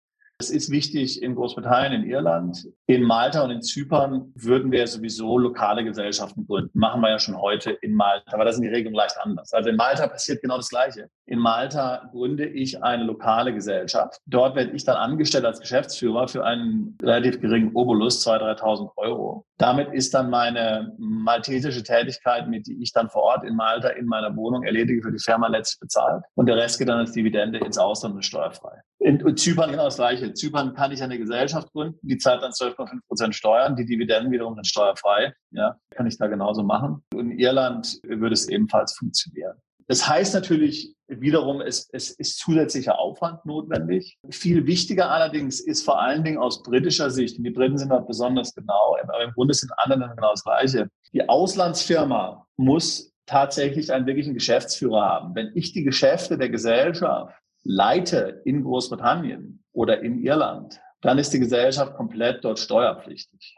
Es 0.43 0.51
ist 0.51 0.73
wichtig 0.73 1.23
in 1.23 1.37
Großbritannien, 1.37 2.03
in 2.03 2.11
Irland, 2.11 2.67
in 2.87 3.05
Malta 3.05 3.45
und 3.45 3.53
in 3.53 3.63
Zypern 3.63 4.33
würden 4.35 4.73
wir 4.73 4.85
sowieso 4.89 5.39
lokale 5.39 5.85
Gesellschaften 5.85 6.49
gründen. 6.49 6.77
Machen 6.77 7.01
wir 7.01 7.11
ja 7.11 7.21
schon 7.21 7.41
heute 7.41 7.71
in 7.71 7.95
Malta, 7.95 8.33
aber 8.33 8.45
da 8.45 8.51
sind 8.51 8.63
die 8.63 8.69
Regelungen 8.69 8.97
leicht 8.97 9.15
anders. 9.23 9.53
Also 9.53 9.71
in 9.71 9.77
Malta 9.77 10.09
passiert 10.09 10.43
genau 10.43 10.57
das 10.57 10.69
Gleiche. 10.69 11.09
In 11.27 11.39
Malta 11.39 12.11
gründe 12.11 12.45
ich 12.45 12.83
eine 12.83 13.05
lokale 13.05 13.55
Gesellschaft. 13.55 14.21
Dort 14.27 14.57
werde 14.57 14.73
ich 14.73 14.85
dann 14.85 14.97
angestellt 14.97 15.45
als 15.45 15.61
Geschäftsführer 15.61 16.27
für 16.27 16.45
einen 16.45 16.99
relativ 17.01 17.41
geringen 17.41 17.71
Obolus, 17.77 18.27
2.000, 18.27 18.59
3.000 18.59 18.91
Euro. 18.97 19.47
Damit 19.59 19.93
ist 19.93 20.13
dann 20.13 20.29
meine 20.29 20.93
maltesische 20.99 21.85
Tätigkeit, 21.85 22.49
mit 22.49 22.67
die 22.67 22.83
ich 22.83 22.93
dann 22.93 23.09
vor 23.09 23.23
Ort 23.23 23.45
in 23.45 23.55
Malta 23.55 23.91
in 23.91 24.07
meiner 24.07 24.35
Wohnung 24.35 24.65
erledige, 24.65 25.03
für 25.03 25.13
die 25.13 25.23
Firma 25.23 25.47
letztlich 25.47 25.79
bezahlt. 25.79 26.25
Und 26.35 26.47
der 26.47 26.57
Rest 26.57 26.81
geht 26.81 26.89
dann 26.89 26.99
als 26.99 27.13
Dividende 27.13 27.61
ins 27.61 27.79
Ausland 27.79 28.17
und 28.17 28.25
steuerfrei. 28.25 28.83
In 29.05 29.37
Zypern 29.37 29.73
genau 29.73 29.87
das 29.87 29.97
Gleiche. 29.97 30.27
In 30.27 30.37
Zypern 30.37 30.75
kann 30.75 30.93
ich 30.93 31.03
eine 31.03 31.19
Gesellschaft 31.19 31.73
gründen, 31.73 31.99
die 32.03 32.19
zahlt 32.19 32.43
dann 32.43 32.53
12,5 32.53 33.01
Prozent 33.09 33.35
Steuern, 33.35 33.75
die 33.75 33.85
Dividenden 33.85 34.31
wiederum 34.31 34.55
sind 34.55 34.67
steuerfrei. 34.67 35.35
Ja, 35.51 35.77
kann 35.91 36.07
ich 36.07 36.19
da 36.19 36.29
genauso 36.29 36.63
machen. 36.63 37.03
In 37.15 37.33
Irland 37.33 37.99
würde 38.05 38.35
es 38.35 38.49
ebenfalls 38.49 38.97
funktionieren. 38.97 39.57
Das 39.89 40.09
heißt 40.09 40.35
natürlich 40.35 40.95
wiederum, 41.09 41.61
es, 41.61 41.89
es 41.93 42.13
ist 42.13 42.39
zusätzlicher 42.39 42.99
Aufwand 42.99 43.45
notwendig. 43.45 44.17
Viel 44.31 44.67
wichtiger 44.67 45.11
allerdings 45.11 45.61
ist 45.61 45.85
vor 45.85 46.01
allen 46.01 46.23
Dingen 46.23 46.39
aus 46.39 46.63
britischer 46.63 47.11
Sicht, 47.11 47.39
und 47.39 47.45
die 47.45 47.51
Briten 47.51 47.79
sind 47.79 47.91
da 47.91 47.99
besonders 47.99 48.55
genau, 48.55 48.97
aber 49.03 49.25
im 49.25 49.33
Grunde 49.33 49.53
sind 49.53 49.73
andere 49.77 50.15
genau 50.15 50.31
das 50.31 50.45
Gleiche. 50.45 50.89
Die 51.13 51.29
Auslandsfirma 51.29 52.47
muss 52.57 53.13
tatsächlich 53.27 53.93
einen 53.93 54.07
wirklichen 54.07 54.35
Geschäftsführer 54.35 55.05
haben. 55.05 55.35
Wenn 55.35 55.51
ich 55.55 55.73
die 55.73 55.85
Geschäfte 55.85 56.39
der 56.39 56.49
Gesellschaft 56.49 57.35
leite 57.65 58.43
in 58.45 58.63
Großbritannien 58.63 59.63
oder 59.73 60.03
in 60.03 60.23
Irland, 60.23 60.81
dann 61.01 61.19
ist 61.19 61.33
die 61.33 61.41
Gesellschaft 61.41 61.95
komplett 61.95 62.45
dort 62.45 62.59
steuerpflichtig. 62.59 63.57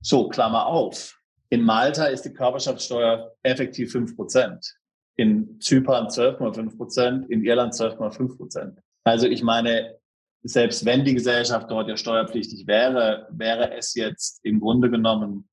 So, 0.00 0.28
Klammer 0.28 0.66
auf. 0.66 1.18
In 1.50 1.62
Malta 1.62 2.06
ist 2.06 2.22
die 2.22 2.32
Körperschaftssteuer 2.32 3.32
effektiv 3.42 3.92
fünf 3.92 4.16
Prozent. 4.16 4.76
In 5.16 5.60
Zypern 5.60 6.08
12,5 6.08 6.76
Prozent, 6.76 7.30
in 7.30 7.44
Irland 7.44 7.72
12,5 7.72 8.36
Prozent. 8.36 8.80
Also 9.04 9.26
ich 9.26 9.42
meine, 9.42 9.96
selbst 10.42 10.84
wenn 10.84 11.04
die 11.04 11.14
Gesellschaft 11.14 11.70
dort 11.70 11.88
ja 11.88 11.96
steuerpflichtig 11.96 12.66
wäre, 12.66 13.28
wäre 13.30 13.72
es 13.76 13.94
jetzt 13.94 14.44
im 14.44 14.60
Grunde 14.60 14.90
genommen 14.90 15.48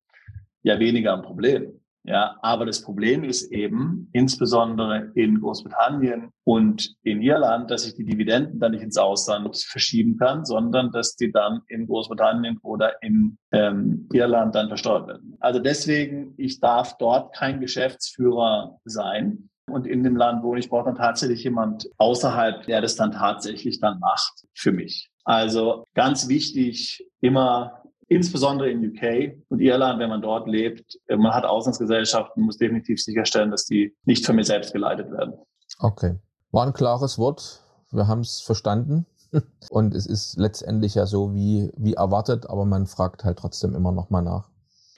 ja 0.62 0.78
weniger 0.78 1.14
ein 1.14 1.22
Problem. 1.22 1.81
Ja, 2.04 2.36
aber 2.42 2.66
das 2.66 2.82
Problem 2.82 3.22
ist 3.22 3.52
eben, 3.52 4.08
insbesondere 4.12 5.12
in 5.14 5.40
Großbritannien 5.40 6.30
und 6.44 6.96
in 7.04 7.22
Irland, 7.22 7.70
dass 7.70 7.86
ich 7.86 7.94
die 7.94 8.04
Dividenden 8.04 8.58
dann 8.58 8.72
nicht 8.72 8.82
ins 8.82 8.96
Ausland 8.96 9.56
verschieben 9.56 10.18
kann, 10.18 10.44
sondern 10.44 10.90
dass 10.90 11.14
die 11.14 11.30
dann 11.30 11.62
in 11.68 11.86
Großbritannien 11.86 12.58
oder 12.62 13.00
in 13.02 13.38
ähm, 13.52 14.08
Irland 14.12 14.54
dann 14.56 14.66
versteuert 14.66 15.06
werden. 15.06 15.36
Also 15.38 15.60
deswegen, 15.60 16.34
ich 16.38 16.58
darf 16.58 16.96
dort 16.98 17.34
kein 17.36 17.60
Geschäftsführer 17.60 18.78
sein. 18.84 19.48
Und 19.70 19.86
in 19.86 20.02
dem 20.02 20.16
Land, 20.16 20.42
wo 20.42 20.56
ich 20.56 20.68
brauche 20.68 20.86
dann 20.86 20.96
tatsächlich 20.96 21.44
jemand 21.44 21.88
außerhalb, 21.98 22.66
der 22.66 22.80
das 22.80 22.96
dann 22.96 23.12
tatsächlich 23.12 23.78
dann 23.78 24.00
macht 24.00 24.44
für 24.54 24.72
mich. 24.72 25.08
Also 25.24 25.84
ganz 25.94 26.28
wichtig, 26.28 27.06
immer 27.20 27.81
insbesondere 28.14 28.70
in 28.70 28.84
UK 28.84 29.36
und 29.48 29.60
Irland, 29.60 29.98
wenn 29.98 30.08
man 30.08 30.22
dort 30.22 30.48
lebt. 30.48 30.98
Äh, 31.06 31.16
man 31.16 31.32
hat 31.32 31.44
Auslandsgesellschaften, 31.44 32.42
muss 32.42 32.58
definitiv 32.58 33.02
sicherstellen, 33.02 33.50
dass 33.50 33.64
die 33.64 33.94
nicht 34.04 34.24
von 34.26 34.36
mir 34.36 34.44
selbst 34.44 34.72
geleitet 34.72 35.10
werden. 35.10 35.34
Okay. 35.78 36.16
War 36.50 36.66
ein 36.66 36.72
klares 36.72 37.18
Wort. 37.18 37.62
Wir 37.90 38.06
haben 38.06 38.20
es 38.20 38.40
verstanden. 38.40 39.06
Und 39.70 39.94
es 39.94 40.06
ist 40.06 40.38
letztendlich 40.38 40.94
ja 40.94 41.06
so 41.06 41.34
wie, 41.34 41.70
wie 41.76 41.94
erwartet, 41.94 42.48
aber 42.50 42.64
man 42.64 42.86
fragt 42.86 43.24
halt 43.24 43.38
trotzdem 43.38 43.74
immer 43.74 43.92
nochmal 43.92 44.22
nach. 44.22 44.50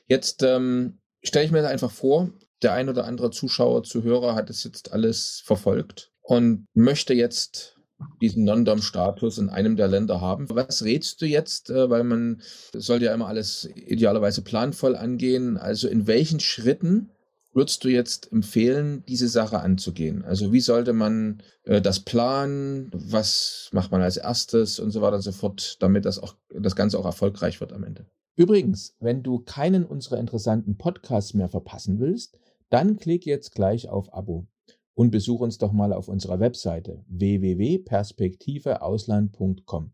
Jetzt 0.07 0.43
ähm, 0.43 0.99
stelle 1.23 1.45
ich 1.45 1.53
mir 1.53 1.67
einfach 1.67 1.91
vor, 1.91 2.31
der 2.63 2.73
ein 2.73 2.89
oder 2.89 3.05
andere 3.05 3.31
Zuschauer, 3.31 3.85
Zuhörer 3.85 4.35
hat 4.35 4.51
es 4.51 4.65
jetzt 4.65 4.93
alles 4.93 5.43
verfolgt 5.45 6.13
und 6.23 6.67
möchte 6.75 7.15
jetzt 7.15 7.74
diesen 8.21 8.45
Non-Dom-Status 8.45 9.39
in 9.39 9.51
einem 9.51 9.77
der 9.77 9.89
Länder 9.89 10.21
haben. 10.21 10.49
Was 10.51 10.85
rätst 10.85 11.21
du 11.23 11.27
jetzt? 11.27 11.71
Äh, 11.71 11.91
weil 11.91 12.05
man 12.05 12.43
sollte 12.73 13.07
ja 13.07 13.15
immer 13.15 13.29
alles 13.29 13.69
idealerweise 13.75 14.43
planvoll 14.43 14.97
angehen. 14.97 15.57
Also 15.57 15.89
in 15.89 16.07
welchen 16.07 16.41
Schritten 16.41 17.11
würdest 17.53 17.85
du 17.85 17.89
jetzt 17.89 18.33
empfehlen, 18.33 19.05
diese 19.09 19.29
Sache 19.29 19.61
anzugehen? 19.61 20.25
Also 20.25 20.53
wie 20.53 20.61
sollte 20.61 20.93
man 20.93 21.43
äh, 21.65 21.81
das 21.81 22.01
planen? 22.01 22.91
Was 22.93 23.69
macht 23.73 23.93
man 23.93 24.03
als 24.03 24.17
erstes 24.17 24.81
und 24.81 24.91
so 24.91 25.01
weiter 25.01 25.17
und 25.17 25.23
so 25.23 25.33
fort, 25.33 25.77
damit 25.81 26.05
das 26.05 26.19
auch 26.19 26.35
das 26.51 26.77
Ganze 26.77 26.99
auch 26.99 27.07
erfolgreich 27.07 27.61
wird 27.61 27.73
am 27.73 27.85
Ende? 27.85 28.07
Übrigens, 28.37 28.97
wenn 28.99 29.23
du 29.23 29.39
keinen 29.39 29.85
unserer 29.85 30.19
interessanten 30.19 30.77
Podcasts 30.77 31.35
mehr 31.35 31.49
verpassen 31.49 32.01
willst, 32.01 32.39
dann 32.71 32.97
klick 32.97 33.25
jetzt 33.25 33.55
gleich 33.55 33.89
auf 33.89 34.13
Abo 34.13 34.49
und 34.95 35.11
besuch 35.11 35.41
uns 35.41 35.59
doch 35.59 35.73
mal 35.73 35.93
auf 35.93 36.09
unserer 36.09 36.41
Webseite 36.41 37.05
www.perspektiveausland.com. 37.09 39.93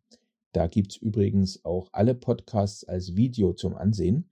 Da 0.53 0.67
gibt's 0.67 0.97
übrigens 0.97 1.65
auch 1.65 1.89
alle 1.93 2.15
Podcasts 2.15 2.85
als 2.85 3.17
Video 3.17 3.53
zum 3.53 3.77
Ansehen 3.77 4.31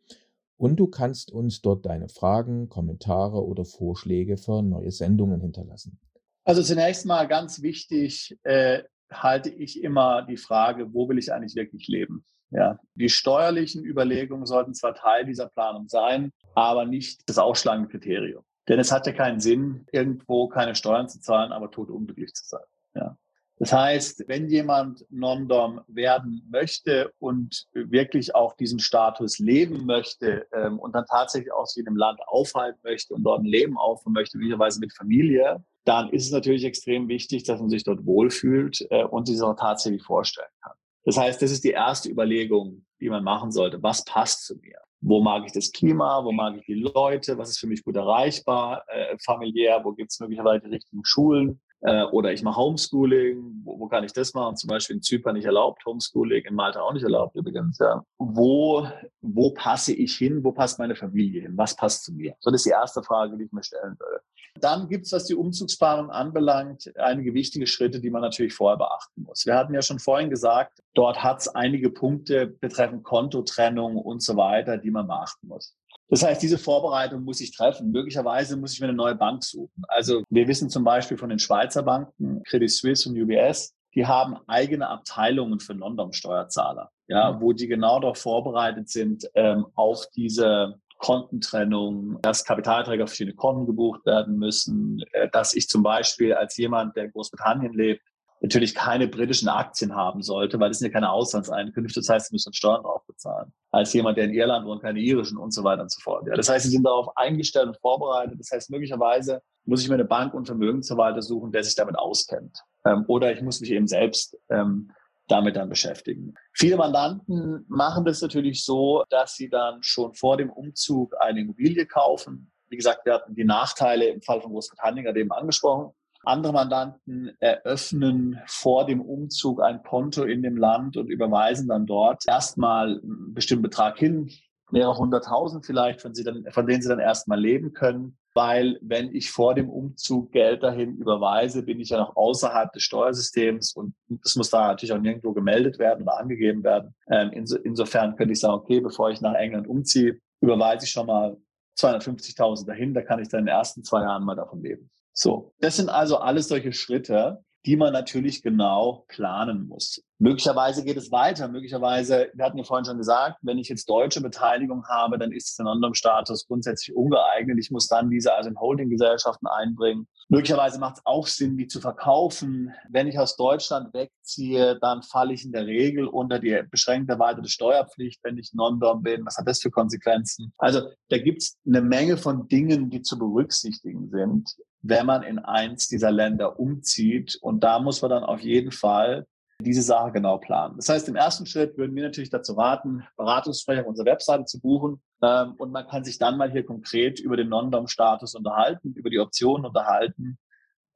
und 0.56 0.76
du 0.76 0.88
kannst 0.88 1.30
uns 1.30 1.62
dort 1.62 1.86
deine 1.86 2.08
Fragen, 2.08 2.68
Kommentare 2.68 3.46
oder 3.46 3.64
Vorschläge 3.64 4.36
für 4.36 4.62
neue 4.62 4.90
Sendungen 4.90 5.40
hinterlassen. 5.40 6.00
Also 6.44 6.62
zunächst 6.62 7.06
mal 7.06 7.28
ganz 7.28 7.62
wichtig, 7.62 8.36
äh, 8.42 8.82
halte 9.10 9.50
ich 9.50 9.82
immer 9.82 10.22
die 10.22 10.36
Frage, 10.36 10.92
wo 10.92 11.08
will 11.08 11.18
ich 11.18 11.32
eigentlich 11.32 11.54
wirklich 11.54 11.86
leben? 11.88 12.24
Ja, 12.50 12.78
die 12.94 13.10
steuerlichen 13.10 13.84
Überlegungen 13.84 14.46
sollten 14.46 14.74
zwar 14.74 14.94
Teil 14.94 15.26
dieser 15.26 15.48
Planung 15.48 15.86
sein, 15.88 16.32
aber 16.54 16.86
nicht 16.86 17.28
das 17.28 17.38
ausschlagende 17.38 17.90
Kriterium. 17.90 18.42
Denn 18.68 18.78
es 18.78 18.92
hat 18.92 19.06
ja 19.06 19.12
keinen 19.12 19.40
Sinn, 19.40 19.86
irgendwo 19.92 20.48
keine 20.48 20.74
Steuern 20.74 21.08
zu 21.08 21.20
zahlen, 21.20 21.52
aber 21.52 21.70
tot 21.70 21.90
unglücklich 21.90 22.34
zu 22.34 22.44
sein. 22.44 22.64
Ja. 22.94 23.16
Das 23.60 23.72
heißt, 23.72 24.24
wenn 24.28 24.46
jemand 24.46 25.04
Non-Dom 25.10 25.80
werden 25.88 26.46
möchte 26.48 27.12
und 27.18 27.66
wirklich 27.72 28.34
auch 28.34 28.54
diesen 28.54 28.78
Status 28.78 29.38
leben 29.40 29.84
möchte 29.84 30.46
ähm, 30.52 30.78
und 30.78 30.94
dann 30.94 31.06
tatsächlich 31.06 31.52
in 31.76 31.86
einem 31.88 31.96
Land 31.96 32.20
aufhalten 32.26 32.78
möchte 32.84 33.14
und 33.14 33.24
dort 33.24 33.40
ein 33.40 33.46
Leben 33.46 33.76
aufbauen 33.76 34.12
möchte, 34.12 34.38
möglicherweise 34.38 34.78
mit 34.78 34.92
Familie, 34.92 35.64
dann 35.84 36.10
ist 36.10 36.26
es 36.26 36.30
natürlich 36.30 36.64
extrem 36.64 37.08
wichtig, 37.08 37.44
dass 37.44 37.58
man 37.58 37.68
sich 37.68 37.82
dort 37.82 38.06
wohlfühlt 38.06 38.86
äh, 38.90 39.04
und 39.04 39.26
sich 39.26 39.36
das 39.36 39.44
auch 39.44 39.56
tatsächlich 39.56 40.04
vorstellen 40.04 40.46
kann. 40.62 40.74
Das 41.04 41.16
heißt, 41.16 41.42
das 41.42 41.50
ist 41.50 41.64
die 41.64 41.70
erste 41.70 42.10
Überlegung, 42.10 42.84
die 43.00 43.08
man 43.08 43.24
machen 43.24 43.50
sollte. 43.50 43.82
Was 43.82 44.04
passt 44.04 44.44
zu 44.44 44.56
mir? 44.56 44.78
Wo 45.00 45.20
mag 45.22 45.44
ich 45.46 45.52
das 45.52 45.70
Klima? 45.72 46.24
Wo 46.24 46.32
mag 46.32 46.56
ich 46.56 46.64
die 46.66 46.74
Leute? 46.74 47.38
Was 47.38 47.50
ist 47.50 47.58
für 47.58 47.66
mich 47.66 47.84
gut 47.84 47.96
erreichbar? 47.96 48.84
Äh, 48.88 49.16
familiär? 49.24 49.80
Wo 49.84 49.92
gibt 49.92 50.10
es 50.10 50.20
möglicherweise 50.20 50.66
die 50.66 50.74
richtigen 50.74 51.04
Schulen? 51.04 51.60
Äh, 51.82 52.04
oder 52.04 52.32
ich 52.32 52.42
mache 52.42 52.60
Homeschooling. 52.60 53.62
Wo, 53.62 53.78
wo 53.78 53.86
kann 53.86 54.02
ich 54.02 54.12
das 54.12 54.34
machen? 54.34 54.56
Zum 54.56 54.68
Beispiel 54.68 54.96
in 54.96 55.02
Zypern 55.02 55.34
nicht 55.34 55.44
erlaubt, 55.44 55.84
Homeschooling, 55.86 56.44
in 56.44 56.54
Malta 56.54 56.80
auch 56.80 56.92
nicht 56.92 57.04
erlaubt 57.04 57.36
übrigens. 57.36 57.78
Ja. 57.78 58.04
Wo, 58.18 58.88
wo 59.20 59.50
passe 59.52 59.94
ich 59.94 60.16
hin? 60.16 60.42
Wo 60.42 60.50
passt 60.50 60.78
meine 60.78 60.96
Familie 60.96 61.42
hin? 61.42 61.56
Was 61.56 61.76
passt 61.76 62.04
zu 62.04 62.12
mir? 62.12 62.34
So, 62.40 62.50
das 62.50 62.60
ist 62.60 62.66
die 62.66 62.70
erste 62.70 63.02
Frage, 63.02 63.36
die 63.36 63.44
ich 63.44 63.52
mir 63.52 63.62
stellen 63.62 63.96
würde. 63.98 64.22
Dann 64.60 64.88
gibt 64.88 65.06
es, 65.06 65.12
was 65.12 65.26
die 65.26 65.34
Umzugsplanung 65.34 66.10
anbelangt, 66.10 66.92
einige 66.96 67.34
wichtige 67.34 67.66
Schritte, 67.66 68.00
die 68.00 68.10
man 68.10 68.22
natürlich 68.22 68.54
vorher 68.54 68.78
beachten 68.78 69.22
muss. 69.22 69.46
Wir 69.46 69.56
hatten 69.56 69.74
ja 69.74 69.82
schon 69.82 69.98
vorhin 69.98 70.30
gesagt, 70.30 70.82
dort 70.94 71.22
hat 71.22 71.40
es 71.40 71.48
einige 71.48 71.90
Punkte 71.90 72.46
betreffend 72.46 73.04
Kontotrennung 73.04 73.96
und 73.96 74.22
so 74.22 74.36
weiter, 74.36 74.78
die 74.78 74.90
man 74.90 75.06
beachten 75.06 75.48
muss. 75.48 75.74
Das 76.10 76.24
heißt, 76.24 76.42
diese 76.42 76.58
Vorbereitung 76.58 77.22
muss 77.24 77.40
ich 77.40 77.54
treffen. 77.54 77.90
Möglicherweise 77.90 78.56
muss 78.56 78.72
ich 78.72 78.80
mir 78.80 78.88
eine 78.88 78.96
neue 78.96 79.14
Bank 79.14 79.44
suchen. 79.44 79.82
Also 79.88 80.22
wir 80.30 80.48
wissen 80.48 80.70
zum 80.70 80.84
Beispiel 80.84 81.18
von 81.18 81.28
den 81.28 81.38
Schweizer 81.38 81.82
Banken, 81.82 82.42
Credit 82.44 82.70
Suisse 82.70 83.08
und 83.08 83.20
UBS, 83.20 83.74
die 83.94 84.06
haben 84.06 84.36
eigene 84.46 84.88
Abteilungen 84.88 85.60
für 85.60 85.74
Non-Dom-Steuerzahler, 85.74 86.90
ja, 87.08 87.32
mhm. 87.32 87.40
wo 87.40 87.52
die 87.52 87.66
genau 87.66 88.00
darauf 88.00 88.18
vorbereitet 88.18 88.88
sind, 88.88 89.28
ähm, 89.34 89.66
auf 89.74 90.06
diese 90.14 90.78
Kontentrennung, 90.98 92.20
dass 92.22 92.44
Kapitalträger 92.44 93.04
auf 93.04 93.10
verschiedene 93.10 93.36
Konten 93.36 93.66
gebucht 93.66 94.04
werden 94.04 94.36
müssen, 94.36 95.02
äh, 95.12 95.28
dass 95.30 95.54
ich 95.54 95.68
zum 95.68 95.82
Beispiel 95.82 96.34
als 96.34 96.56
jemand, 96.56 96.96
der 96.96 97.04
in 97.04 97.12
Großbritannien 97.12 97.72
lebt, 97.72 98.02
natürlich 98.40 98.74
keine 98.74 99.08
britischen 99.08 99.48
Aktien 99.48 99.94
haben 99.94 100.22
sollte, 100.22 100.60
weil 100.60 100.68
das 100.68 100.78
sind 100.78 100.88
ja 100.88 100.92
keine 100.92 101.10
Auslandseinkünfte. 101.10 102.00
Das 102.00 102.08
heißt, 102.08 102.28
sie 102.28 102.34
müssen 102.34 102.52
Steuern 102.52 102.82
drauf 102.82 103.04
bezahlen. 103.06 103.52
Als 103.70 103.92
jemand, 103.92 104.16
der 104.16 104.24
in 104.24 104.32
Irland 104.32 104.66
wohnt, 104.66 104.82
keine 104.82 105.00
irischen 105.00 105.38
und 105.38 105.52
so 105.52 105.64
weiter 105.64 105.82
und 105.82 105.90
so 105.90 106.00
fort. 106.00 106.26
Ja, 106.26 106.34
das 106.34 106.48
heißt, 106.48 106.64
sie 106.64 106.70
sind 106.70 106.84
darauf 106.84 107.16
eingestellt 107.16 107.68
und 107.68 107.80
vorbereitet. 107.80 108.38
Das 108.38 108.50
heißt, 108.52 108.70
möglicherweise 108.70 109.42
muss 109.64 109.82
ich 109.82 109.88
mir 109.88 109.94
eine 109.94 110.04
Bank 110.04 110.34
und 110.34 110.46
Vermögensverwalter 110.46 111.22
suchen, 111.22 111.52
der 111.52 111.64
sich 111.64 111.74
damit 111.74 111.98
auskennt. 111.98 112.62
Ähm, 112.84 113.04
oder 113.08 113.32
ich 113.32 113.42
muss 113.42 113.60
mich 113.60 113.70
eben 113.70 113.88
selbst 113.88 114.36
ähm, 114.50 114.92
damit 115.28 115.56
dann 115.56 115.68
beschäftigen. 115.68 116.34
Viele 116.52 116.76
Mandanten 116.76 117.64
machen 117.68 118.04
das 118.04 118.20
natürlich 118.22 118.64
so, 118.64 119.04
dass 119.10 119.34
sie 119.34 119.48
dann 119.48 119.82
schon 119.82 120.14
vor 120.14 120.36
dem 120.36 120.50
Umzug 120.50 121.14
eine 121.20 121.40
Immobilie 121.40 121.86
kaufen. 121.86 122.50
Wie 122.68 122.76
gesagt, 122.76 123.04
wir 123.06 123.14
hatten 123.14 123.34
die 123.34 123.44
Nachteile 123.44 124.06
im 124.06 124.22
Fall 124.22 124.40
von 124.40 124.52
Großbritannien 124.52 125.04
gerade 125.04 125.20
eben 125.20 125.32
angesprochen. 125.32 125.92
Andere 126.24 126.52
Mandanten 126.52 127.32
eröffnen 127.38 128.40
vor 128.46 128.86
dem 128.86 129.00
Umzug 129.00 129.62
ein 129.62 129.82
Konto 129.82 130.24
in 130.24 130.42
dem 130.42 130.56
Land 130.56 130.96
und 130.96 131.08
überweisen 131.08 131.68
dann 131.68 131.86
dort 131.86 132.24
erstmal 132.26 133.00
einen 133.00 133.34
bestimmten 133.34 133.62
Betrag 133.62 133.98
hin, 133.98 134.30
mehrere 134.70 134.98
hunderttausend 134.98 135.64
vielleicht, 135.64 136.02
von, 136.02 136.14
sie 136.14 136.24
dann, 136.24 136.44
von 136.50 136.66
denen 136.66 136.82
sie 136.82 136.88
dann 136.88 136.98
erstmal 136.98 137.40
leben 137.40 137.72
können 137.72 138.18
weil 138.38 138.78
wenn 138.82 139.12
ich 139.16 139.32
vor 139.32 139.56
dem 139.56 139.68
Umzug 139.68 140.30
Geld 140.30 140.62
dahin 140.62 140.96
überweise, 140.96 141.64
bin 141.64 141.80
ich 141.80 141.88
ja 141.88 141.98
noch 141.98 142.14
außerhalb 142.14 142.72
des 142.72 142.84
Steuersystems 142.84 143.72
und 143.72 143.94
das 144.06 144.36
muss 144.36 144.48
da 144.48 144.68
natürlich 144.68 144.92
auch 144.92 145.00
nirgendwo 145.00 145.32
gemeldet 145.32 145.80
werden 145.80 146.02
oder 146.02 146.20
angegeben 146.20 146.62
werden. 146.62 146.94
Ähm, 147.10 147.32
insofern 147.32 148.14
könnte 148.14 148.34
ich 148.34 148.38
sagen, 148.38 148.54
okay, 148.54 148.78
bevor 148.78 149.10
ich 149.10 149.20
nach 149.20 149.34
England 149.34 149.66
umziehe, 149.66 150.20
überweise 150.40 150.84
ich 150.84 150.92
schon 150.92 151.08
mal 151.08 151.36
250.000 151.80 152.68
dahin, 152.68 152.94
da 152.94 153.02
kann 153.02 153.20
ich 153.20 153.28
dann 153.28 153.40
in 153.40 153.46
den 153.46 153.56
ersten 153.56 153.82
zwei 153.82 154.02
Jahren 154.02 154.22
mal 154.22 154.36
davon 154.36 154.62
leben. 154.62 154.88
So, 155.12 155.52
das 155.58 155.74
sind 155.74 155.88
also 155.88 156.18
alles 156.18 156.46
solche 156.46 156.72
Schritte, 156.72 157.42
die 157.66 157.74
man 157.74 157.92
natürlich 157.92 158.44
genau 158.44 159.04
planen 159.08 159.66
muss. 159.66 160.00
Möglicherweise 160.20 160.84
geht 160.84 160.96
es 160.96 161.12
weiter. 161.12 161.46
Möglicherweise, 161.46 162.30
wir 162.34 162.44
hatten 162.44 162.58
ja 162.58 162.64
vorhin 162.64 162.84
schon 162.84 162.98
gesagt, 162.98 163.38
wenn 163.42 163.58
ich 163.58 163.68
jetzt 163.68 163.88
deutsche 163.88 164.20
Beteiligung 164.20 164.84
habe, 164.88 165.16
dann 165.16 165.30
ist 165.30 165.56
der 165.58 165.64
Non-Dom-Status 165.64 166.46
grundsätzlich 166.48 166.96
ungeeignet. 166.96 167.56
Ich 167.60 167.70
muss 167.70 167.86
dann 167.86 168.10
diese 168.10 168.34
also 168.34 168.50
in 168.50 168.58
Holdinggesellschaften 168.58 169.46
einbringen. 169.46 170.08
Möglicherweise 170.28 170.80
macht 170.80 170.98
es 170.98 171.06
auch 171.06 171.28
Sinn, 171.28 171.56
die 171.56 171.68
zu 171.68 171.80
verkaufen. 171.80 172.74
Wenn 172.90 173.06
ich 173.06 173.18
aus 173.18 173.36
Deutschland 173.36 173.94
wegziehe, 173.94 174.78
dann 174.80 175.02
falle 175.02 175.34
ich 175.34 175.44
in 175.44 175.52
der 175.52 175.66
Regel 175.66 176.08
unter 176.08 176.40
die 176.40 176.62
beschränkte 176.68 177.12
erweiterte 177.12 177.48
Steuerpflicht, 177.48 178.18
wenn 178.24 178.38
ich 178.38 178.52
Non-Dom 178.54 179.04
bin. 179.04 179.24
Was 179.24 179.38
hat 179.38 179.46
das 179.46 179.60
für 179.60 179.70
Konsequenzen? 179.70 180.52
Also 180.58 180.82
da 181.10 181.18
gibt 181.18 181.42
es 181.42 181.56
eine 181.64 181.80
Menge 181.80 182.16
von 182.16 182.48
Dingen, 182.48 182.90
die 182.90 183.02
zu 183.02 183.18
berücksichtigen 183.18 184.10
sind 184.10 184.56
wenn 184.80 185.06
man 185.06 185.24
in 185.24 185.40
eins 185.40 185.88
dieser 185.88 186.12
Länder 186.12 186.60
umzieht. 186.60 187.36
Und 187.42 187.64
da 187.64 187.80
muss 187.80 188.00
man 188.00 188.10
dann 188.10 188.22
auf 188.22 188.40
jeden 188.40 188.70
Fall 188.70 189.26
diese 189.60 189.82
Sache 189.82 190.12
genau 190.12 190.38
planen. 190.38 190.76
Das 190.76 190.88
heißt, 190.88 191.08
im 191.08 191.16
ersten 191.16 191.46
Schritt 191.46 191.76
würden 191.76 191.94
wir 191.96 192.04
natürlich 192.04 192.30
dazu 192.30 192.52
raten, 192.54 193.04
Beratungssprecher 193.16 193.82
auf 193.82 193.88
unserer 193.88 194.06
Webseite 194.06 194.44
zu 194.44 194.60
buchen. 194.60 195.02
Ähm, 195.22 195.54
und 195.58 195.72
man 195.72 195.86
kann 195.88 196.04
sich 196.04 196.18
dann 196.18 196.36
mal 196.36 196.50
hier 196.50 196.64
konkret 196.64 197.18
über 197.18 197.36
den 197.36 197.48
Non-Dom-Status 197.48 198.34
unterhalten, 198.34 198.94
über 198.94 199.10
die 199.10 199.18
Optionen 199.18 199.66
unterhalten. 199.66 200.38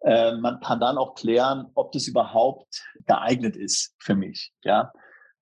Ähm, 0.05 0.40
man 0.40 0.60
kann 0.60 0.80
dann 0.80 0.97
auch 0.97 1.14
klären, 1.14 1.70
ob 1.74 1.93
das 1.93 2.06
überhaupt 2.06 2.84
geeignet 3.06 3.56
ist 3.56 3.94
für 3.98 4.14
mich. 4.14 4.52
Ja, 4.62 4.93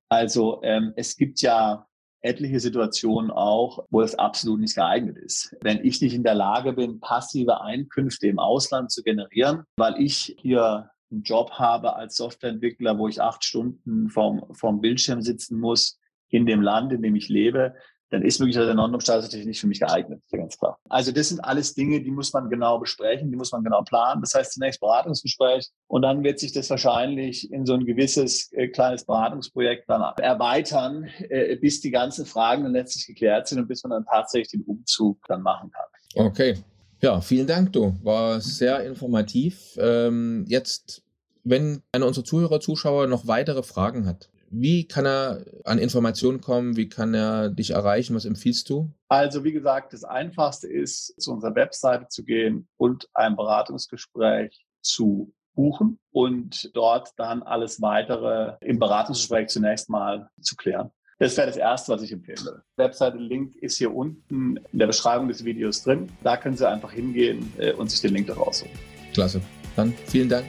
also 0.08 0.60
ähm, 0.62 0.92
es 0.96 1.16
gibt 1.16 1.40
ja 1.42 1.86
etliche 2.22 2.60
Situationen 2.60 3.30
auch, 3.30 3.86
wo 3.90 4.02
es 4.02 4.14
absolut 4.14 4.60
nicht 4.60 4.74
geeignet 4.74 5.16
ist. 5.18 5.56
Wenn 5.62 5.84
ich 5.84 6.00
nicht 6.00 6.14
in 6.14 6.22
der 6.22 6.34
Lage 6.34 6.72
bin, 6.74 7.00
passive 7.00 7.60
Einkünfte 7.62 8.28
im 8.28 8.38
Ausland 8.38 8.90
zu 8.90 9.02
generieren, 9.02 9.64
weil 9.76 9.94
ich 9.98 10.36
hier 10.38 10.90
einen 11.10 11.22
Job 11.22 11.52
habe 11.52 11.96
als 11.96 12.16
Softwareentwickler, 12.16 12.98
wo 12.98 13.08
ich 13.08 13.20
acht 13.20 13.44
Stunden 13.44 14.08
vorm, 14.08 14.44
vorm 14.52 14.80
Bildschirm 14.80 15.22
sitzen 15.22 15.58
muss 15.58 15.98
in 16.28 16.46
dem 16.46 16.62
Land, 16.62 16.92
in 16.92 17.02
dem 17.02 17.16
ich 17.16 17.28
lebe, 17.28 17.74
dann 18.10 18.22
ist 18.22 18.40
möglicherweise 18.40 18.74
der 18.74 18.74
Non-Status 18.74 19.26
natürlich 19.26 19.46
nicht 19.46 19.60
für 19.60 19.68
mich 19.68 19.78
geeignet, 19.78 20.20
ganz 20.32 20.58
klar. 20.58 20.78
Also 20.88 21.12
das 21.12 21.28
sind 21.28 21.40
alles 21.40 21.74
Dinge, 21.74 22.02
die 22.02 22.10
muss 22.10 22.32
man 22.32 22.50
genau 22.50 22.78
besprechen, 22.78 23.30
die 23.30 23.36
muss 23.36 23.52
man 23.52 23.62
genau 23.62 23.82
planen. 23.82 24.20
Das 24.20 24.34
heißt 24.34 24.52
zunächst 24.52 24.80
Beratungsgespräch 24.80 25.68
und 25.86 26.02
dann 26.02 26.24
wird 26.24 26.40
sich 26.40 26.52
das 26.52 26.68
wahrscheinlich 26.70 27.50
in 27.52 27.66
so 27.66 27.74
ein 27.74 27.86
gewisses 27.86 28.52
äh, 28.52 28.68
kleines 28.68 29.04
Beratungsprojekt 29.04 29.88
dann 29.88 30.02
erweitern, 30.18 31.08
äh, 31.28 31.56
bis 31.56 31.80
die 31.80 31.92
ganzen 31.92 32.26
Fragen 32.26 32.64
dann 32.64 32.72
letztlich 32.72 33.06
geklärt 33.06 33.46
sind 33.46 33.60
und 33.60 33.68
bis 33.68 33.84
man 33.84 33.90
dann 33.90 34.04
tatsächlich 34.04 34.50
den 34.50 34.62
Umzug 34.62 35.18
dann 35.28 35.42
machen 35.42 35.70
kann. 35.70 36.26
Okay. 36.26 36.56
Ja, 37.02 37.20
vielen 37.22 37.46
Dank, 37.46 37.72
du. 37.72 37.96
War 38.02 38.40
sehr 38.40 38.84
informativ. 38.84 39.78
Ähm, 39.78 40.44
jetzt, 40.48 41.02
wenn 41.44 41.82
einer 41.92 42.06
unserer 42.06 42.24
Zuhörer, 42.24 42.60
Zuschauer 42.60 43.06
noch 43.06 43.26
weitere 43.26 43.62
Fragen 43.62 44.06
hat, 44.06 44.28
wie 44.50 44.86
kann 44.86 45.06
er 45.06 45.44
an 45.64 45.78
Informationen 45.78 46.40
kommen? 46.40 46.76
Wie 46.76 46.88
kann 46.88 47.14
er 47.14 47.48
dich 47.48 47.70
erreichen? 47.70 48.16
Was 48.16 48.24
empfiehlst 48.24 48.68
du? 48.68 48.90
Also 49.08 49.44
wie 49.44 49.52
gesagt, 49.52 49.92
das 49.92 50.04
Einfachste 50.04 50.66
ist, 50.66 51.14
zu 51.20 51.32
unserer 51.32 51.54
Webseite 51.54 52.08
zu 52.08 52.24
gehen 52.24 52.68
und 52.76 53.08
ein 53.14 53.36
Beratungsgespräch 53.36 54.66
zu 54.82 55.32
buchen 55.54 55.98
und 56.10 56.70
dort 56.74 57.10
dann 57.16 57.42
alles 57.42 57.80
weitere 57.80 58.56
im 58.60 58.78
Beratungsgespräch 58.78 59.48
zunächst 59.48 59.88
mal 59.88 60.28
zu 60.40 60.56
klären. 60.56 60.90
Das 61.20 61.36
wäre 61.36 61.48
das 61.48 61.58
Erste, 61.58 61.92
was 61.92 62.00
ich 62.00 62.12
empfehle. 62.12 62.62
Webseite-Link 62.76 63.54
ist 63.56 63.76
hier 63.76 63.94
unten 63.94 64.56
in 64.72 64.78
der 64.78 64.86
Beschreibung 64.86 65.28
des 65.28 65.44
Videos 65.44 65.82
drin. 65.82 66.08
Da 66.22 66.38
können 66.38 66.56
Sie 66.56 66.66
einfach 66.66 66.92
hingehen 66.92 67.52
äh, 67.58 67.72
und 67.74 67.90
sich 67.90 68.00
den 68.00 68.14
Link 68.14 68.26
daraus 68.26 68.62
holen. 68.62 68.72
Klasse. 69.12 69.42
Dann 69.76 69.92
vielen 70.06 70.30
Dank. 70.30 70.46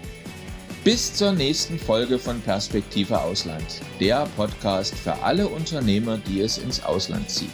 Bis 0.85 1.13
zur 1.13 1.33
nächsten 1.33 1.77
Folge 1.77 2.17
von 2.17 2.39
Perspektive 2.39 3.19
Ausland, 3.19 3.81
der 3.99 4.25
Podcast 4.37 4.95
für 4.95 5.13
alle 5.21 5.49
Unternehmer, 5.49 6.17
die 6.17 6.39
es 6.39 6.57
ins 6.57 6.81
Ausland 6.85 7.29
zieht. 7.29 7.49